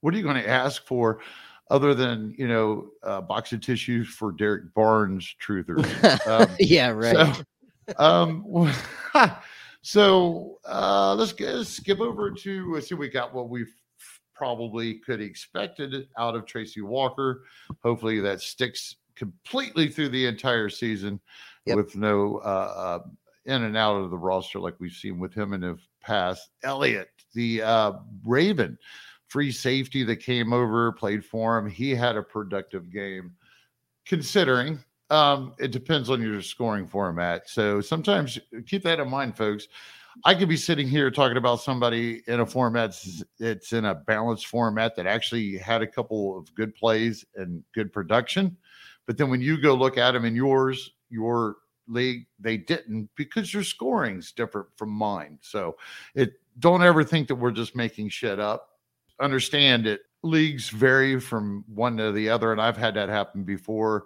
what 0.01 0.13
are 0.13 0.17
you 0.17 0.23
going 0.23 0.41
to 0.41 0.49
ask 0.49 0.85
for 0.85 1.19
other 1.69 1.93
than, 1.93 2.33
you 2.37 2.47
know, 2.47 2.89
a 3.03 3.21
box 3.21 3.51
of 3.53 3.61
tissues 3.61 4.07
for 4.07 4.31
Derrick 4.31 4.73
Barnes 4.73 5.35
truther. 5.41 5.77
Um, 6.27 6.55
yeah, 6.59 6.89
right. 6.89 7.35
So, 7.87 7.95
um, 7.97 8.73
so 9.81 10.59
uh, 10.65 11.15
let's, 11.15 11.33
get, 11.33 11.53
let's 11.55 11.69
skip 11.69 11.99
over 11.99 12.31
to 12.31 12.73
let's 12.73 12.89
see. 12.89 12.95
We 12.95 13.09
got 13.09 13.33
what 13.33 13.49
we 13.49 13.65
probably 14.35 14.95
could 14.95 15.21
expected 15.21 16.07
out 16.17 16.35
of 16.35 16.45
Tracy 16.45 16.81
Walker. 16.81 17.43
Hopefully 17.83 18.19
that 18.19 18.41
sticks 18.41 18.95
completely 19.15 19.89
through 19.89 20.09
the 20.09 20.25
entire 20.25 20.69
season 20.69 21.19
yep. 21.65 21.75
with 21.75 21.95
no 21.95 22.37
uh, 22.45 22.73
uh, 22.75 22.99
in 23.45 23.63
and 23.63 23.75
out 23.75 23.95
of 23.95 24.11
the 24.11 24.17
roster 24.17 24.59
like 24.59 24.75
we've 24.79 24.91
seen 24.91 25.19
with 25.19 25.33
him 25.33 25.53
in 25.53 25.61
the 25.61 25.77
past. 26.01 26.49
Elliott, 26.63 27.09
the 27.33 27.61
uh, 27.63 27.93
Raven 28.23 28.77
free 29.27 29.51
safety 29.51 30.03
that 30.03 30.17
came 30.17 30.53
over, 30.53 30.91
played 30.91 31.23
for 31.23 31.57
him. 31.57 31.69
He 31.69 31.93
had 31.93 32.15
a 32.15 32.23
productive 32.23 32.89
game, 32.91 33.33
considering 34.05 34.83
um, 35.09 35.53
it 35.59 35.71
depends 35.71 36.09
on 36.09 36.21
your 36.21 36.41
scoring 36.41 36.87
format. 36.87 37.49
So 37.49 37.81
sometimes 37.81 38.37
keep 38.65 38.83
that 38.83 38.99
in 38.99 39.09
mind, 39.09 39.37
folks. 39.37 39.67
I 40.25 40.33
could 40.33 40.49
be 40.49 40.57
sitting 40.57 40.87
here 40.87 41.11
talking 41.11 41.37
about 41.37 41.61
somebody 41.61 42.23
in 42.27 42.39
a 42.39 42.45
format 42.45 42.99
it's 43.39 43.73
in 43.73 43.85
a 43.85 43.93
balanced 43.93 44.47
format 44.47 44.95
that 44.95 45.05
actually 45.05 45.57
had 45.57 45.83
a 45.83 45.87
couple 45.87 46.37
of 46.37 46.53
good 46.55 46.73
plays 46.75 47.23
and 47.35 47.63
good 47.73 47.93
production. 47.93 48.57
But 49.05 49.17
then 49.17 49.29
when 49.29 49.41
you 49.41 49.61
go 49.61 49.75
look 49.75 49.97
at 49.97 50.11
them 50.11 50.25
in 50.25 50.35
yours, 50.35 50.91
your 51.09 51.57
league 51.87 52.25
they 52.39 52.57
didn't 52.57 53.09
because 53.15 53.53
your 53.53 53.63
scoring's 53.63 54.33
different 54.33 54.67
from 54.75 54.89
mine 54.89 55.37
so 55.41 55.77
it 56.15 56.33
don't 56.59 56.83
ever 56.83 57.03
think 57.03 57.29
that 57.29 57.35
we're 57.35 57.49
just 57.49 57.75
making 57.75 58.09
shit 58.09 58.39
up 58.39 58.76
understand 59.19 59.87
it 59.87 60.01
leagues 60.23 60.69
vary 60.69 61.19
from 61.19 61.63
one 61.67 61.97
to 61.97 62.11
the 62.11 62.29
other 62.29 62.51
and 62.51 62.61
i've 62.61 62.77
had 62.77 62.95
that 62.95 63.09
happen 63.09 63.43
before 63.43 64.05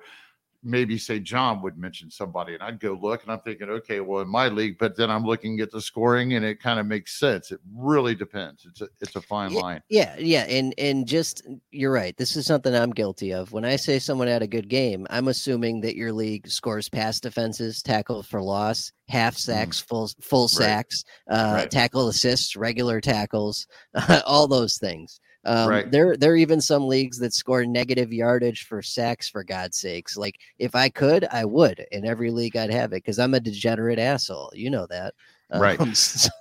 maybe 0.64 0.98
say 0.98 1.20
John 1.20 1.62
would 1.62 1.78
mention 1.78 2.12
somebody 2.12 2.54
and 2.54 2.62
I'd 2.62 2.80
go 2.80 2.94
look 2.94 3.24
and 3.24 3.32
I'm 3.32 3.40
thinking, 3.40 3.70
okay, 3.70 4.00
well 4.00 4.22
in 4.22 4.28
my 4.28 4.48
league, 4.48 4.78
but 4.78 4.96
then 4.96 5.10
I'm 5.10 5.26
looking 5.26 5.60
at 5.60 5.72
the 5.72 5.82
scoring 5.82 6.34
and 6.34 6.46
it 6.46 6.62
kind 6.62 6.80
of 6.80 6.86
makes 6.86 7.20
sense. 7.20 7.52
It 7.52 7.60
really 7.76 8.16
depends. 8.16 8.66
It's 8.66 8.82
a 8.82 8.88
it's 9.00 9.16
a 9.16 9.22
fine 9.22 9.54
line. 9.54 9.82
Yeah, 9.90 10.16
yeah. 10.18 10.44
And 10.44 10.74
and 10.78 11.08
just 11.08 11.48
you're 11.72 11.92
right. 11.92 12.16
This 12.18 12.36
is 12.36 12.46
something 12.46 12.74
I'm 12.74 12.92
guilty 12.92 13.34
of. 13.34 13.52
When 13.52 13.66
I 13.66 13.76
say 13.76 14.00
someone 14.00 14.28
had 14.28 14.44
a 14.44 14.48
good 14.48 14.70
game, 14.70 15.08
I'm 15.10 15.28
assuming 15.28 15.82
that 15.82 15.96
your 15.96 16.14
league 16.14 16.48
scores 16.48 16.90
pass 16.90 17.20
defenses, 17.20 17.82
tackle 17.82 18.24
for 18.24 18.42
loss, 18.42 18.92
half 19.08 19.36
mm. 19.36 19.40
sacks, 19.40 19.82
mm. 19.82 19.88
full 19.88 20.10
full 20.22 20.48
sacks. 20.48 21.04
Uh, 21.30 21.54
right. 21.56 21.72
tackle 21.72 22.08
assists, 22.08 22.56
regular 22.56 23.02
tackles, 23.02 23.68
all 24.26 24.48
those 24.48 24.78
things. 24.78 25.20
Um, 25.44 25.70
right. 25.70 25.90
There, 25.92 26.16
there 26.16 26.34
are 26.34 26.38
even 26.38 26.62
some 26.62 26.88
leagues 26.88 27.18
that 27.20 27.34
score 27.34 27.66
negative 27.66 28.14
yardage 28.14 28.66
for 28.66 28.82
sacks. 28.82 29.28
For 29.28 29.44
God's 29.44 29.78
sakes, 29.78 30.16
like 30.18 30.40
if 30.60 30.76
I 30.76 30.90
could, 30.90 31.26
I 31.32 31.46
would. 31.46 31.86
In 31.92 32.06
every 32.06 32.32
league, 32.32 32.56
I'd 32.56 32.72
have 32.72 32.94
it 32.94 33.04
because 33.04 33.18
I'm 33.18 33.34
a 33.34 33.40
degenerate 33.40 34.00
asshole. 34.00 34.52
You 34.54 34.70
know 34.70 34.86
that, 34.88 35.14
right? 35.54 35.80
Um, 35.80 35.94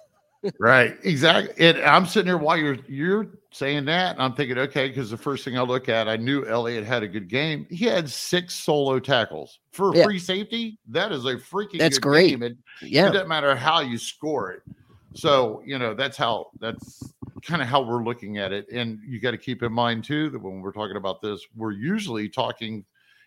right, 0.59 0.97
exactly. 1.03 1.55
And 1.67 1.79
I'm 1.79 2.07
sitting 2.07 2.27
here 2.27 2.39
while 2.39 2.59
you're 2.59 2.79
you're 2.89 3.29
saying 3.53 3.87
that, 3.87 4.17
and 4.17 4.23
I'm 4.23 4.35
thinking, 4.35 4.59
okay, 4.59 4.89
because 4.89 5.11
the 5.11 5.17
first 5.17 5.45
thing 5.45 5.59
I 5.59 5.63
look 5.63 5.89
at, 5.89 6.09
I 6.09 6.17
knew 6.17 6.45
Elliott 6.45 6.85
had 6.85 7.03
a 7.03 7.09
good 7.09 7.29
game. 7.29 7.67
He 7.71 7.87
had 7.87 8.09
six 8.09 8.55
solo 8.55 8.99
tackles 8.99 9.61
for 9.73 9.95
yeah. 9.95 10.05
free 10.05 10.19
safety. 10.19 10.79
That 10.89 11.11
is 11.11 11.25
a 11.25 11.37
freaking 11.37 11.79
that's 11.79 11.99
great. 11.99 12.31
Game. 12.31 12.43
It, 12.43 12.57
yeah, 12.83 13.09
it 13.09 13.13
doesn't 13.13 13.29
matter 13.29 13.57
how 13.57 13.81
you 13.81 13.97
score 13.97 14.51
it. 14.51 14.63
So 15.15 15.63
you 15.65 15.79
know 15.79 15.95
that's 15.95 16.17
how 16.17 16.51
that's 16.61 17.03
kind 17.43 17.63
of 17.63 17.69
how 17.69 17.83
we're 17.83 18.05
looking 18.05 18.39
at 18.39 18.53
it. 18.53 18.69
And 18.71 18.99
you 19.07 19.21
got 19.21 19.33
to 19.33 19.39
keep 19.39 19.63
in 19.63 19.73
mind 19.73 20.05
too 20.05 20.31
that 20.31 20.43
when 20.43 20.61
we're 20.61 20.73
talking 20.73 20.97
about 20.97 21.21
this, 21.21 21.47
we're 21.55 21.73
usually 21.73 22.29
talking 22.29 22.85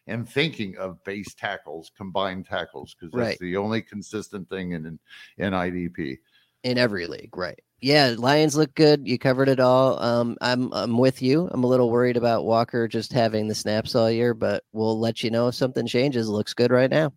and 0.08 0.28
thinking 0.28 0.78
of 0.78 1.04
base 1.04 1.34
tackles, 1.34 1.92
combined 1.96 2.46
tackles, 2.46 2.94
because 2.94 3.14
that's 3.14 3.30
right. 3.30 3.40
the 3.40 3.58
only 3.58 3.82
consistent 3.82 4.50
thing 4.50 4.72
in, 4.72 4.86
in 4.86 5.00
in 5.38 5.54
IDP. 5.54 6.18
In 6.64 6.78
every 6.78 7.08
league, 7.08 7.36
right? 7.36 7.60
Yeah, 7.82 8.16
Lions 8.18 8.56
look 8.56 8.74
good. 8.76 9.06
You 9.06 9.20
covered 9.20 9.50
it 9.50 9.60
all. 9.60 10.02
Um, 10.02 10.38
I'm 10.40 10.74
I'm 10.74 10.98
with 10.98 11.22
you. 11.22 11.50
I'm 11.52 11.64
a 11.64 11.68
little 11.68 11.90
worried 11.90 12.18
about 12.18 12.46
Walker 12.46 12.88
just 12.88 13.12
having 13.12 13.48
the 13.48 13.56
snaps 13.56 13.96
all 13.96 14.10
year, 14.10 14.34
but 14.34 14.64
we'll 14.72 15.00
let 15.00 15.24
you 15.24 15.32
know 15.32 15.50
if 15.50 15.56
something 15.56 15.86
changes. 15.86 16.30
looks 16.30 16.54
good 16.54 16.72
right 16.72 16.90
now. 16.90 17.12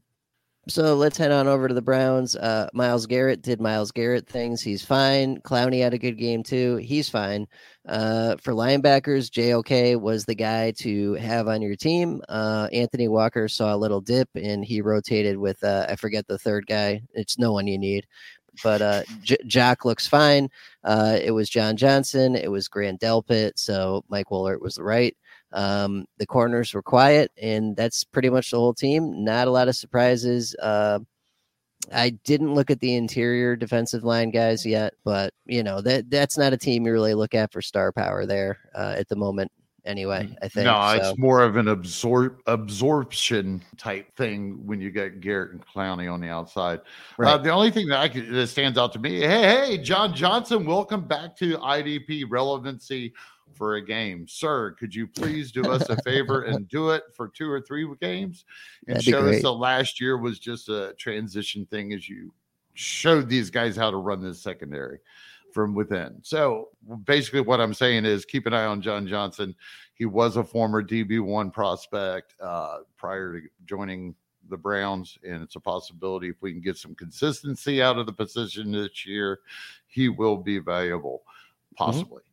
So 0.69 0.97
let's 0.97 1.17
head 1.17 1.31
on 1.31 1.47
over 1.47 1.69
to 1.69 1.75
the 1.75 1.81
Browns. 1.83 2.35
Uh, 2.35 2.69
Myles 2.75 3.07
Garrett 3.07 3.41
did 3.41 3.61
Myles 3.61 3.93
Garrett 3.93 4.27
things. 4.27 4.61
He's 4.61 4.85
fine. 4.85 5.41
Clowney 5.43 5.81
had 5.81 5.95
a 5.95 5.99
good 5.99 6.19
game 6.19 6.43
too. 6.43 6.77
He's 6.79 7.09
fine. 7.09 7.47
Uh, 7.87 8.35
for 8.43 8.53
linebackers, 8.53 9.31
JOK 9.31 10.01
was 10.01 10.25
the 10.25 10.35
guy 10.35 10.73
to 10.79 11.15
have 11.15 11.47
on 11.47 11.63
your 11.63 11.77
team. 11.77 12.21
Uh, 12.29 12.69
Anthony 12.73 13.07
Walker 13.07 13.47
saw 13.47 13.73
a 13.73 13.79
little 13.79 14.01
dip 14.01 14.29
and 14.35 14.65
he 14.65 14.81
rotated 14.81 15.37
with, 15.37 15.63
uh, 15.63 15.87
I 15.89 15.95
forget 15.95 16.27
the 16.27 16.39
third 16.39 16.67
guy. 16.67 17.01
It's 17.15 17.39
no 17.39 17.53
one 17.53 17.69
you 17.69 17.79
need. 17.79 18.05
But 18.65 18.83
uh, 18.83 19.03
J- 19.23 19.37
Jack 19.47 19.85
looks 19.85 20.09
fine. 20.09 20.49
Uh, 20.83 21.17
it 21.23 21.31
was 21.31 21.49
John 21.49 21.77
Johnson. 21.77 22.35
It 22.35 22.51
was 22.51 22.67
Grant 22.67 23.01
Delpit. 23.01 23.53
So 23.55 24.05
Mike 24.09 24.31
Woolert 24.31 24.61
was 24.61 24.75
the 24.75 24.83
right. 24.83 25.17
Um, 25.57 26.05
the 26.19 26.27
corners 26.27 26.75
were 26.75 26.83
quiet, 26.83 27.33
and 27.41 27.75
that's 27.75 28.05
pretty 28.05 28.29
much 28.29 28.51
the 28.51 28.59
whole 28.59 28.75
team. 28.75 29.25
Not 29.25 29.49
a 29.49 29.51
lot 29.51 29.69
of 29.69 29.75
surprises. 29.75 30.55
Uh, 30.63 30.99
I 31.93 32.11
didn't 32.25 32.55
look 32.55 32.71
at 32.71 32.81
the 32.81 32.95
interior 32.95 33.57
defensive 33.57 34.05
line 34.05 34.31
guys 34.31 34.67
yet, 34.67 34.93
but 35.03 35.33
you 35.47 35.63
know 35.63 35.81
that 35.81 36.11
that's 36.11 36.37
not 36.37 36.53
a 36.53 36.59
team 36.59 36.87
you 36.87 36.93
really 36.93 37.15
look 37.15 37.35
at 37.35 37.53
for 37.53 37.63
star 37.63 37.91
power 37.91 38.27
there 38.27 38.59
uh, 38.75 38.95
at 38.99 39.09
the 39.09 39.17
moment. 39.17 39.51
Anyway, 39.87 40.29
I 40.43 40.49
think 40.49 40.67
no, 40.67 40.99
so. 41.01 41.11
it's 41.11 41.19
more 41.19 41.43
of 41.43 41.57
an 41.57 41.69
absorb 41.69 42.41
absorption 42.47 43.63
type 43.79 44.15
thing 44.17 44.67
when 44.67 44.81
you 44.81 44.91
get 44.91 45.21
Garrett 45.21 45.53
and 45.53 45.65
Clowney 45.65 46.13
on 46.13 46.21
the 46.21 46.29
outside. 46.29 46.81
Uh, 46.81 46.83
right. 47.19 47.33
Uh, 47.35 47.39
the 47.39 47.51
only 47.51 47.71
thing 47.71 47.87
that 47.89 48.01
I 48.01 48.09
could, 48.09 48.29
that 48.31 48.49
stands 48.49 48.77
out 48.77 48.93
to 48.95 48.99
me, 48.99 49.21
hey, 49.21 49.43
hey, 49.43 49.79
John 49.79 50.13
Johnson, 50.13 50.67
welcome 50.67 51.07
back 51.07 51.37
to 51.37 51.57
IDP 51.59 52.25
relevancy 52.29 53.15
for 53.55 53.77
a 53.77 53.85
game. 53.85 54.27
Sir, 54.29 54.73
could 54.73 54.95
you 54.95 55.07
please 55.07 55.53
do 55.53 55.71
us 55.71 55.89
a 55.89 56.01
favor 56.03 56.43
and 56.43 56.69
do 56.71 56.91
it 56.91 57.05
for 57.15 57.29
two 57.29 57.51
or 57.51 57.61
three 57.61 57.87
games 58.01 58.45
and 58.87 58.97
That'd 58.97 59.09
show 59.09 59.27
us 59.27 59.43
that 59.43 59.51
last 59.51 60.01
year 60.01 60.19
was 60.19 60.39
just 60.39 60.69
a 60.69 60.95
transition 60.99 61.67
thing 61.67 61.93
as 61.93 62.09
you 62.09 62.33
showed 62.75 63.29
these 63.29 63.51
guys 63.51 63.77
how 63.77 63.91
to 63.91 63.97
run 63.97 64.21
this 64.21 64.41
secondary 64.41 64.99
from 65.53 65.75
within. 65.75 66.19
So 66.23 66.69
basically, 67.05 67.41
what 67.41 67.61
I'm 67.61 67.73
saying 67.73 68.05
is 68.05 68.25
keep 68.25 68.47
an 68.47 68.53
eye 68.53 68.67
on 68.67 68.83
John 68.83 69.07
Johnson. 69.07 69.55
He 69.95 70.05
was 70.05 70.37
a 70.37 70.45
former 70.45 70.83
DB1 70.83 71.53
prospect 71.53 72.35
uh, 72.43 72.79
prior 72.99 73.41
to 73.41 73.47
joining 73.65 74.15
the 74.51 74.57
Browns, 74.57 75.19
and 75.27 75.43
it's 75.43 75.57
a 75.57 75.61
possibility 75.61 76.29
if 76.29 76.37
we 76.43 76.53
can 76.53 76.61
get 76.61 76.77
some 76.77 76.95
consistency 76.95 77.83
out 77.83 77.99
of 77.99 78.07
the 78.07 78.13
position 78.13 78.71
this 78.71 79.07
year, 79.07 79.41
he 79.87 80.09
will 80.09 80.37
be 80.37 80.59
valuable, 80.59 81.23
mm-hmm. 81.25 81.85
possibly. 81.85 82.23
Mm-hmm. 82.23 82.26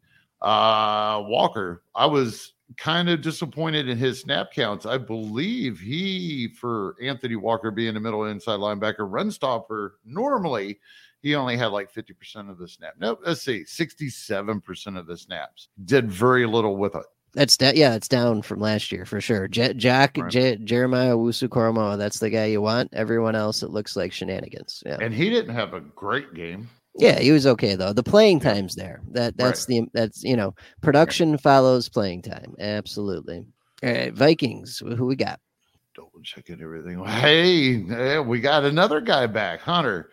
Uh, 0.43 1.23
Walker, 1.25 1.83
I 1.95 2.05
was 2.05 2.53
kind 2.77 3.09
of 3.09 3.21
disappointed 3.21 3.87
in 3.87 3.97
his 3.97 4.21
snap 4.21 4.51
counts. 4.51 4.85
I 4.85 4.97
believe 4.97 5.79
he, 5.79 6.49
for 6.49 6.95
Anthony 7.01 7.35
Walker 7.35 7.71
being 7.71 7.95
a 7.95 7.99
middle 7.99 8.25
inside 8.25 8.59
linebacker, 8.59 9.09
run 9.09 9.31
stopper, 9.31 9.99
normally 10.05 10.79
he 11.21 11.35
only 11.35 11.55
had 11.55 11.67
like 11.67 11.93
50% 11.93 12.49
of 12.49 12.57
the 12.57 12.67
snap. 12.67 12.95
Nope, 12.99 13.21
let's 13.25 13.41
see, 13.41 13.63
67% 13.63 14.99
of 14.99 15.07
the 15.07 15.17
snaps. 15.17 15.69
Did 15.85 16.11
very 16.11 16.45
little 16.45 16.75
with 16.75 16.95
it. 16.95 17.05
That's 17.33 17.57
that. 17.57 17.75
Yeah, 17.75 17.95
it's 17.95 18.07
down 18.07 18.43
from 18.43 18.59
last 18.59 18.91
year 18.91 19.05
for 19.05 19.19
sure. 19.19 19.47
J- 19.47 19.73
Jack 19.73 20.17
right. 20.17 20.29
J- 20.29 20.57
Jeremiah 20.57 21.15
Owusu-Koramoah, 21.15 21.97
that's 21.97 22.19
the 22.19 22.29
guy 22.29 22.45
you 22.45 22.61
want. 22.61 22.93
Everyone 22.93 23.33
else, 23.33 23.63
it 23.63 23.71
looks 23.71 23.95
like 23.95 24.11
shenanigans. 24.11 24.83
Yeah, 24.85 24.97
and 25.01 25.13
he 25.13 25.29
didn't 25.29 25.55
have 25.55 25.73
a 25.73 25.79
great 25.79 26.35
game. 26.35 26.69
Yeah, 26.95 27.19
he 27.19 27.31
was 27.31 27.47
okay 27.47 27.75
though. 27.75 27.93
The 27.93 28.03
playing 28.03 28.39
time's 28.39 28.75
there. 28.75 29.01
That 29.11 29.35
that's 29.35 29.67
right. 29.67 29.83
the 29.83 29.89
that's 29.93 30.23
you 30.23 30.35
know 30.35 30.53
production 30.81 31.31
right. 31.31 31.41
follows 31.41 31.89
playing 31.89 32.21
time. 32.21 32.55
Absolutely. 32.59 33.45
All 33.83 33.91
right, 33.91 34.13
Vikings. 34.13 34.79
Who 34.79 35.05
we 35.05 35.15
got? 35.15 35.39
Double 35.95 36.21
checking 36.23 36.61
everything. 36.61 37.03
Hey, 37.05 38.19
we 38.19 38.39
got 38.39 38.63
another 38.63 39.01
guy 39.01 39.27
back, 39.27 39.61
Hunter. 39.61 40.11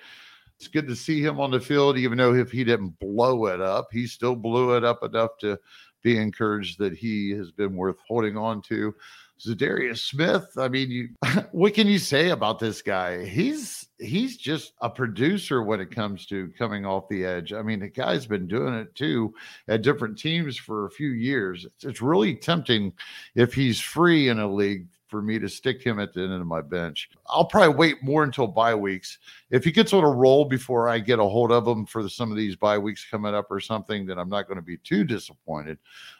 It's 0.56 0.68
good 0.68 0.88
to 0.88 0.96
see 0.96 1.22
him 1.22 1.40
on 1.40 1.50
the 1.50 1.60
field, 1.60 1.96
even 1.96 2.18
though 2.18 2.34
if 2.34 2.50
he 2.50 2.64
didn't 2.64 2.98
blow 2.98 3.46
it 3.46 3.62
up, 3.62 3.88
he 3.90 4.06
still 4.06 4.36
blew 4.36 4.76
it 4.76 4.84
up 4.84 5.02
enough 5.02 5.38
to 5.40 5.58
be 6.02 6.18
encouraged 6.18 6.78
that 6.78 6.94
he 6.94 7.30
has 7.30 7.50
been 7.50 7.74
worth 7.74 7.96
holding 8.06 8.36
on 8.36 8.60
to. 8.62 8.94
Za'Darius 9.40 9.98
Smith. 9.98 10.46
I 10.56 10.68
mean, 10.68 10.90
you, 10.90 11.08
what 11.52 11.74
can 11.74 11.86
you 11.86 11.98
say 11.98 12.30
about 12.30 12.58
this 12.58 12.82
guy? 12.82 13.24
He's 13.24 13.88
he's 13.98 14.36
just 14.36 14.72
a 14.80 14.88
producer 14.88 15.62
when 15.62 15.80
it 15.80 15.90
comes 15.90 16.26
to 16.26 16.52
coming 16.58 16.86
off 16.86 17.08
the 17.08 17.24
edge. 17.24 17.52
I 17.52 17.62
mean, 17.62 17.80
the 17.80 17.88
guy's 17.88 18.26
been 18.26 18.46
doing 18.46 18.74
it 18.74 18.94
too 18.94 19.34
at 19.68 19.82
different 19.82 20.18
teams 20.18 20.56
for 20.56 20.86
a 20.86 20.90
few 20.90 21.10
years. 21.10 21.64
It's, 21.64 21.84
it's 21.84 22.02
really 22.02 22.34
tempting 22.34 22.92
if 23.34 23.52
he's 23.54 23.80
free 23.80 24.28
in 24.28 24.38
a 24.38 24.50
league 24.50 24.86
for 25.10 25.20
me 25.20 25.38
to 25.40 25.48
stick 25.48 25.82
him 25.82 25.98
at 25.98 26.14
the 26.14 26.22
end 26.22 26.32
of 26.32 26.46
my 26.46 26.60
bench. 26.60 27.10
I'll 27.26 27.44
probably 27.44 27.74
wait 27.74 28.02
more 28.02 28.22
until 28.22 28.46
bye 28.46 28.76
weeks. 28.76 29.18
If 29.50 29.64
he 29.64 29.72
gets 29.72 29.92
on 29.92 30.04
a 30.04 30.10
roll 30.10 30.44
before 30.44 30.88
I 30.88 31.00
get 31.00 31.18
a 31.18 31.24
hold 31.24 31.50
of 31.50 31.66
him 31.66 31.84
for 31.84 32.08
some 32.08 32.30
of 32.30 32.36
these 32.36 32.54
bye 32.54 32.78
weeks 32.78 33.04
coming 33.10 33.34
up 33.34 33.50
or 33.50 33.58
something, 33.58 34.06
then 34.06 34.18
I'm 34.18 34.28
not 34.28 34.46
going 34.46 34.56
to 34.56 34.62
be 34.62 34.76
too 34.78 35.02
disappointed. 35.02 35.78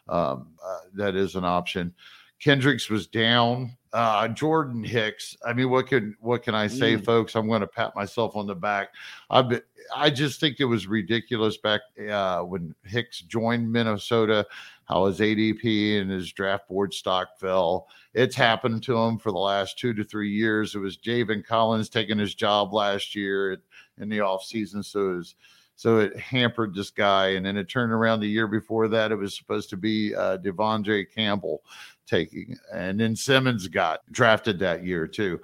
Um, 0.09 0.49
uh, 0.63 0.81
that 0.95 1.15
is 1.15 1.37
an 1.37 1.45
option. 1.45 1.95
Kendricks 2.41 2.89
was 2.89 3.07
down. 3.07 3.77
Uh, 3.93 4.29
Jordan 4.29 4.85
Hicks. 4.85 5.37
I 5.45 5.53
mean, 5.53 5.69
what 5.69 5.89
can 5.89 6.17
what 6.21 6.43
can 6.43 6.55
I 6.55 6.69
say, 6.69 6.97
mm. 6.97 7.05
folks? 7.05 7.35
I'm 7.35 7.49
going 7.49 7.61
to 7.61 7.67
pat 7.67 7.95
myself 7.97 8.37
on 8.37 8.47
the 8.47 8.55
back. 8.55 8.91
I've 9.29 9.49
been, 9.49 9.63
I 9.95 10.11
just 10.11 10.39
think 10.39 10.61
it 10.61 10.65
was 10.65 10.87
ridiculous 10.87 11.57
back 11.57 11.81
uh, 12.09 12.43
when 12.43 12.75
Hicks 12.85 13.21
joined 13.21 13.71
Minnesota, 13.71 14.47
how 14.85 15.07
his 15.07 15.19
ADP 15.19 16.01
and 16.01 16.11
his 16.11 16.33
draft 16.33 16.69
board 16.69 16.95
stock 16.95 17.39
fell. 17.39 17.89
It's 18.15 18.37
happened 18.37 18.85
to 18.85 18.97
him 18.97 19.19
for 19.19 19.33
the 19.33 19.39
last 19.39 19.79
two 19.79 19.93
to 19.95 20.05
three 20.05 20.31
years. 20.31 20.75
It 20.75 20.79
was 20.79 20.99
Zaven 20.99 21.45
Collins 21.45 21.89
taking 21.89 22.19
his 22.19 22.35
job 22.35 22.73
last 22.73 23.17
year 23.17 23.61
in 23.99 24.09
the 24.09 24.19
offseason. 24.19 24.85
So 24.85 25.11
it 25.11 25.17
was, 25.17 25.35
so 25.75 25.99
it 25.99 26.17
hampered 26.19 26.75
this 26.75 26.91
guy. 26.91 27.29
And 27.31 27.45
then 27.45 27.57
it 27.57 27.69
turned 27.69 27.93
around 27.93 28.21
the 28.21 28.29
year 28.29 28.47
before 28.47 28.87
that. 28.89 29.13
It 29.13 29.17
was 29.17 29.37
supposed 29.37 29.71
to 29.71 29.77
be 29.77 30.15
uh, 30.15 30.39
De'Vondre 30.39 31.07
Campbell 31.13 31.63
taking. 32.11 32.59
And 32.73 32.99
then 32.99 33.15
Simmons 33.15 33.69
got 33.69 34.01
drafted 34.11 34.59
that 34.59 34.85
year 34.85 35.07
too. 35.07 35.41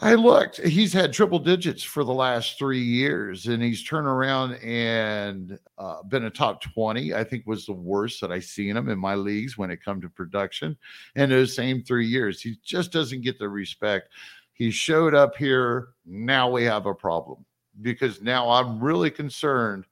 I 0.00 0.14
looked, 0.14 0.58
he's 0.58 0.92
had 0.92 1.12
triple 1.12 1.40
digits 1.40 1.82
for 1.82 2.04
the 2.04 2.14
last 2.14 2.56
three 2.56 2.80
years, 2.80 3.46
and 3.46 3.60
he's 3.60 3.82
turned 3.82 4.06
around 4.06 4.54
and 4.62 5.58
uh, 5.76 6.04
been 6.04 6.26
a 6.26 6.30
top 6.30 6.62
20. 6.62 7.14
I 7.14 7.24
think 7.24 7.44
was 7.48 7.66
the 7.66 7.72
worst 7.72 8.20
that 8.20 8.30
I 8.30 8.38
seen 8.38 8.76
him 8.76 8.88
in 8.88 8.98
my 8.98 9.16
leagues 9.16 9.58
when 9.58 9.72
it 9.72 9.84
come 9.84 10.00
to 10.00 10.08
production. 10.08 10.76
And 11.16 11.32
those 11.32 11.56
same 11.56 11.82
three 11.82 12.06
years, 12.06 12.40
he 12.40 12.58
just 12.62 12.92
doesn't 12.92 13.22
get 13.22 13.40
the 13.40 13.48
respect. 13.48 14.10
He 14.52 14.70
showed 14.70 15.14
up 15.14 15.36
here. 15.36 15.88
Now 16.06 16.48
we 16.48 16.62
have 16.62 16.86
a 16.86 16.94
problem 16.94 17.44
because 17.82 18.22
now 18.22 18.48
I'm 18.48 18.78
really 18.80 19.10
concerned 19.10 19.84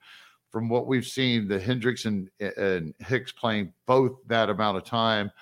from 0.53 0.69
what 0.69 0.87
we've 0.87 1.07
seen 1.07 1.49
the 1.49 1.59
Hendricks 1.59 2.05
and, 2.05 2.31
and 2.39 2.95
Hicks 3.01 3.33
playing 3.33 3.73
both 3.87 4.13
that 4.29 4.51
amount 4.51 4.77
of 4.77 4.85
time 4.85 5.33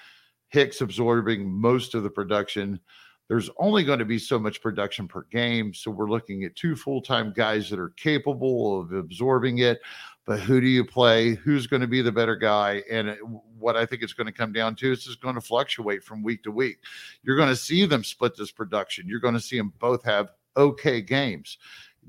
Hicks 0.54 0.80
absorbing 0.80 1.50
most 1.50 1.96
of 1.96 2.04
the 2.04 2.10
production. 2.10 2.78
There's 3.26 3.50
only 3.58 3.82
going 3.82 3.98
to 3.98 4.04
be 4.04 4.20
so 4.20 4.38
much 4.38 4.62
production 4.62 5.08
per 5.08 5.22
game. 5.32 5.74
So 5.74 5.90
we're 5.90 6.08
looking 6.08 6.44
at 6.44 6.54
two 6.54 6.76
full 6.76 7.02
time 7.02 7.32
guys 7.34 7.68
that 7.70 7.80
are 7.80 7.88
capable 7.96 8.80
of 8.80 8.92
absorbing 8.92 9.58
it. 9.58 9.80
But 10.26 10.38
who 10.38 10.60
do 10.60 10.68
you 10.68 10.84
play? 10.84 11.34
Who's 11.34 11.66
going 11.66 11.82
to 11.82 11.88
be 11.88 12.02
the 12.02 12.12
better 12.12 12.36
guy? 12.36 12.84
And 12.88 13.16
what 13.58 13.76
I 13.76 13.84
think 13.84 14.04
it's 14.04 14.12
going 14.12 14.28
to 14.28 14.32
come 14.32 14.52
down 14.52 14.76
to 14.76 14.92
is 14.92 15.08
it's 15.08 15.16
going 15.16 15.34
to 15.34 15.40
fluctuate 15.40 16.04
from 16.04 16.22
week 16.22 16.44
to 16.44 16.52
week. 16.52 16.78
You're 17.24 17.36
going 17.36 17.48
to 17.48 17.56
see 17.56 17.84
them 17.84 18.04
split 18.04 18.36
this 18.36 18.52
production. 18.52 19.08
You're 19.08 19.18
going 19.18 19.34
to 19.34 19.40
see 19.40 19.58
them 19.58 19.72
both 19.80 20.04
have 20.04 20.30
okay 20.56 21.00
games 21.00 21.58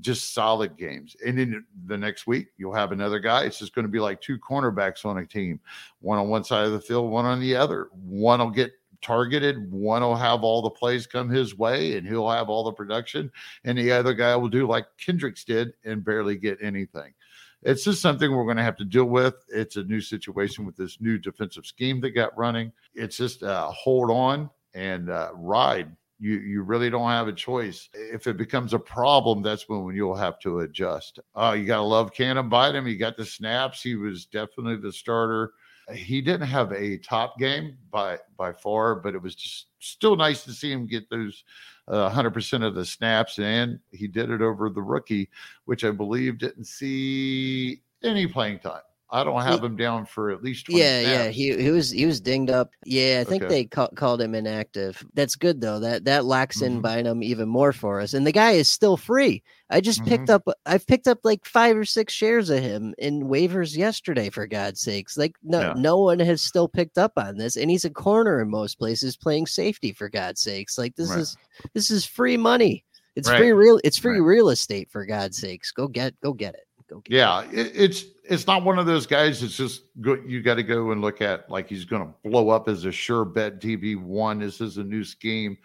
just 0.00 0.34
solid 0.34 0.76
games. 0.76 1.16
And 1.24 1.38
then 1.38 1.64
the 1.86 1.96
next 1.96 2.26
week, 2.26 2.48
you'll 2.56 2.74
have 2.74 2.92
another 2.92 3.18
guy. 3.18 3.44
It's 3.44 3.58
just 3.58 3.74
going 3.74 3.84
to 3.84 3.90
be 3.90 4.00
like 4.00 4.20
two 4.20 4.38
cornerbacks 4.38 5.04
on 5.04 5.18
a 5.18 5.26
team, 5.26 5.60
one 6.00 6.18
on 6.18 6.28
one 6.28 6.44
side 6.44 6.66
of 6.66 6.72
the 6.72 6.80
field, 6.80 7.10
one 7.10 7.24
on 7.24 7.40
the 7.40 7.56
other. 7.56 7.88
One 7.92 8.40
will 8.40 8.50
get 8.50 8.72
targeted, 9.02 9.70
one 9.70 10.02
will 10.02 10.16
have 10.16 10.42
all 10.42 10.62
the 10.62 10.70
plays 10.70 11.06
come 11.06 11.28
his 11.28 11.56
way, 11.56 11.96
and 11.96 12.06
he'll 12.06 12.30
have 12.30 12.48
all 12.48 12.64
the 12.64 12.72
production. 12.72 13.30
And 13.64 13.76
the 13.78 13.92
other 13.92 14.14
guy 14.14 14.34
will 14.36 14.48
do 14.48 14.66
like 14.66 14.86
Kendricks 14.98 15.44
did 15.44 15.74
and 15.84 16.04
barely 16.04 16.36
get 16.36 16.58
anything. 16.62 17.14
It's 17.62 17.84
just 17.84 18.00
something 18.02 18.30
we're 18.30 18.44
going 18.44 18.58
to 18.58 18.62
have 18.62 18.76
to 18.76 18.84
deal 18.84 19.06
with. 19.06 19.34
It's 19.48 19.76
a 19.76 19.84
new 19.84 20.00
situation 20.00 20.64
with 20.64 20.76
this 20.76 21.00
new 21.00 21.18
defensive 21.18 21.66
scheme 21.66 22.00
that 22.02 22.10
got 22.10 22.36
running. 22.36 22.72
It's 22.94 23.16
just 23.16 23.42
uh, 23.42 23.68
hold 23.70 24.10
on 24.10 24.50
and 24.74 25.10
uh, 25.10 25.30
ride 25.34 25.90
you 26.18 26.34
you 26.38 26.62
really 26.62 26.90
don't 26.90 27.10
have 27.10 27.28
a 27.28 27.32
choice. 27.32 27.88
If 27.92 28.26
it 28.26 28.36
becomes 28.36 28.74
a 28.74 28.78
problem, 28.78 29.42
that's 29.42 29.68
when 29.68 29.94
you'll 29.94 30.16
have 30.16 30.38
to 30.40 30.60
adjust. 30.60 31.20
Oh, 31.34 31.52
you 31.52 31.66
got 31.66 31.76
to 31.76 31.82
love 31.82 32.12
Camryn 32.12 32.48
Bynum. 32.48 32.86
He 32.86 32.96
got 32.96 33.16
the 33.16 33.24
snaps. 33.24 33.82
He 33.82 33.94
was 33.96 34.26
definitely 34.26 34.76
the 34.76 34.92
starter. 34.92 35.52
He 35.92 36.20
didn't 36.20 36.48
have 36.48 36.72
a 36.72 36.98
top 36.98 37.38
game 37.38 37.76
by 37.90 38.18
by 38.36 38.52
far, 38.52 38.96
but 38.96 39.14
it 39.14 39.22
was 39.22 39.34
just 39.34 39.66
still 39.78 40.16
nice 40.16 40.44
to 40.44 40.52
see 40.52 40.72
him 40.72 40.86
get 40.86 41.08
those 41.10 41.44
uh, 41.88 42.10
100% 42.10 42.64
of 42.64 42.74
the 42.74 42.84
snaps, 42.84 43.38
and 43.38 43.78
he 43.92 44.08
did 44.08 44.30
it 44.30 44.42
over 44.42 44.68
the 44.68 44.82
rookie, 44.82 45.30
which 45.66 45.84
I 45.84 45.92
believe 45.92 46.38
didn't 46.38 46.64
see 46.64 47.82
any 48.02 48.26
playing 48.26 48.58
time. 48.58 48.80
I 49.10 49.22
don't 49.22 49.40
have 49.42 49.60
he, 49.60 49.66
him 49.66 49.76
down 49.76 50.04
for 50.04 50.30
at 50.30 50.42
least. 50.42 50.68
yeah, 50.68 51.00
snaps. 51.00 51.08
yeah. 51.08 51.28
He 51.28 51.62
he 51.62 51.70
was 51.70 51.90
he 51.90 52.06
was 52.06 52.20
dinged 52.20 52.50
up. 52.50 52.72
Yeah, 52.84 53.18
I 53.20 53.24
think 53.24 53.44
okay. 53.44 53.54
they 53.54 53.64
ca- 53.64 53.88
called 53.94 54.20
him 54.20 54.34
inactive. 54.34 55.04
That's 55.14 55.36
good 55.36 55.60
though. 55.60 55.78
That 55.78 56.04
that 56.06 56.24
locks 56.24 56.60
in 56.60 56.74
mm-hmm. 56.74 56.82
Bynum 56.82 57.22
even 57.22 57.48
more 57.48 57.72
for 57.72 58.00
us. 58.00 58.14
And 58.14 58.26
the 58.26 58.32
guy 58.32 58.52
is 58.52 58.68
still 58.68 58.96
free. 58.96 59.44
I 59.70 59.80
just 59.80 60.00
mm-hmm. 60.00 60.08
picked 60.08 60.30
up. 60.30 60.48
I've 60.66 60.86
picked 60.86 61.06
up 61.06 61.20
like 61.22 61.44
five 61.44 61.76
or 61.76 61.84
six 61.84 62.12
shares 62.12 62.50
of 62.50 62.60
him 62.60 62.94
in 62.98 63.28
waivers 63.28 63.76
yesterday. 63.76 64.28
For 64.28 64.46
God's 64.48 64.80
sakes, 64.80 65.16
like 65.16 65.36
no 65.44 65.60
yeah. 65.60 65.74
no 65.76 65.98
one 66.00 66.18
has 66.18 66.42
still 66.42 66.66
picked 66.66 66.98
up 66.98 67.12
on 67.16 67.36
this. 67.36 67.56
And 67.56 67.70
he's 67.70 67.84
a 67.84 67.90
corner 67.90 68.40
in 68.40 68.50
most 68.50 68.76
places 68.76 69.16
playing 69.16 69.46
safety. 69.46 69.92
For 69.92 70.08
God's 70.08 70.40
sakes, 70.40 70.78
like 70.78 70.96
this 70.96 71.10
right. 71.10 71.20
is 71.20 71.36
this 71.74 71.92
is 71.92 72.04
free 72.04 72.36
money. 72.36 72.84
It's 73.14 73.28
right. 73.28 73.38
free 73.38 73.52
real. 73.52 73.80
It's 73.84 73.98
free 73.98 74.18
right. 74.18 74.26
real 74.26 74.48
estate. 74.50 74.90
For 74.90 75.06
God's 75.06 75.38
sakes, 75.38 75.70
go 75.70 75.86
get 75.86 76.20
go 76.20 76.32
get 76.32 76.54
it. 76.54 76.65
Go 76.88 77.00
get 77.00 77.16
yeah, 77.16 77.42
it. 77.50 77.72
it's 77.74 78.04
it's 78.24 78.46
not 78.46 78.64
one 78.64 78.78
of 78.78 78.86
those 78.86 79.06
guys 79.06 79.42
It's 79.42 79.56
just 79.56 79.82
good. 80.00 80.24
You 80.26 80.42
got 80.42 80.54
to 80.54 80.62
go 80.62 80.90
and 80.92 81.00
look 81.00 81.20
at 81.20 81.50
like 81.50 81.68
he's 81.68 81.84
going 81.84 82.06
to 82.06 82.28
blow 82.28 82.50
up 82.50 82.68
as 82.68 82.84
a 82.84 82.92
sure 82.92 83.24
bet 83.24 83.60
DB 83.60 84.00
one. 84.00 84.38
This 84.38 84.60
is 84.60 84.78
a 84.78 84.84
new 84.84 85.04
scheme. 85.04 85.56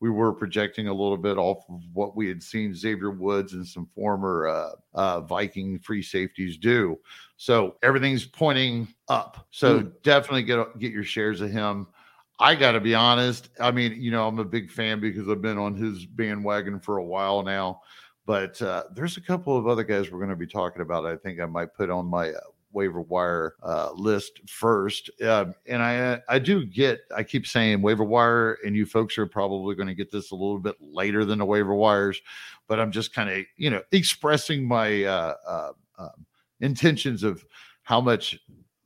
We 0.00 0.10
were 0.10 0.32
projecting 0.32 0.88
a 0.88 0.92
little 0.92 1.16
bit 1.16 1.38
off 1.38 1.64
of 1.70 1.80
what 1.94 2.14
we 2.14 2.28
had 2.28 2.42
seen 2.42 2.74
Xavier 2.74 3.10
Woods 3.10 3.54
and 3.54 3.66
some 3.66 3.88
former 3.94 4.46
uh, 4.46 4.70
uh, 4.92 5.20
Viking 5.22 5.78
free 5.78 6.02
safeties 6.02 6.58
do. 6.58 6.98
So 7.38 7.76
everything's 7.82 8.26
pointing 8.26 8.88
up. 9.08 9.46
So 9.50 9.80
mm. 9.80 9.92
definitely 10.02 10.42
get 10.42 10.78
get 10.78 10.92
your 10.92 11.04
shares 11.04 11.40
of 11.40 11.50
him. 11.50 11.86
I 12.38 12.54
got 12.54 12.72
to 12.72 12.80
be 12.80 12.94
honest. 12.94 13.48
I 13.58 13.70
mean, 13.70 14.00
you 14.00 14.10
know, 14.10 14.28
I'm 14.28 14.38
a 14.38 14.44
big 14.44 14.70
fan 14.70 15.00
because 15.00 15.28
I've 15.28 15.40
been 15.40 15.56
on 15.56 15.74
his 15.74 16.04
bandwagon 16.04 16.80
for 16.80 16.98
a 16.98 17.04
while 17.04 17.42
now. 17.42 17.80
But 18.26 18.60
uh, 18.60 18.84
there's 18.92 19.16
a 19.16 19.20
couple 19.20 19.56
of 19.56 19.66
other 19.66 19.84
guys 19.84 20.10
we're 20.10 20.18
going 20.18 20.30
to 20.30 20.36
be 20.36 20.46
talking 20.46 20.82
about. 20.82 21.06
I 21.06 21.16
think 21.16 21.40
I 21.40 21.46
might 21.46 21.74
put 21.74 21.90
on 21.90 22.06
my 22.06 22.30
uh, 22.30 22.40
waiver 22.76 23.00
wire 23.00 23.54
uh, 23.62 23.90
list 23.94 24.40
first. 24.46 25.10
Uh, 25.20 25.46
and 25.66 25.82
I 25.82 25.98
uh, 25.98 26.18
I 26.28 26.38
do 26.38 26.64
get 26.64 27.00
I 27.16 27.24
keep 27.24 27.46
saying 27.46 27.82
waiver 27.82 28.04
wire, 28.04 28.58
and 28.64 28.76
you 28.76 28.86
folks 28.86 29.18
are 29.18 29.26
probably 29.26 29.74
going 29.74 29.88
to 29.88 29.94
get 29.94 30.12
this 30.12 30.30
a 30.30 30.34
little 30.34 30.58
bit 30.58 30.76
later 30.80 31.24
than 31.24 31.38
the 31.38 31.44
waiver 31.44 31.74
wires, 31.74 32.20
but 32.68 32.78
I'm 32.78 32.92
just 32.92 33.14
kind 33.14 33.30
of 33.30 33.44
you 33.56 33.70
know 33.70 33.82
expressing 33.90 34.68
my 34.68 35.04
uh, 35.04 35.34
uh, 35.48 35.72
um, 35.98 36.26
intentions 36.60 37.22
of 37.22 37.44
how 37.82 38.00
much 38.00 38.38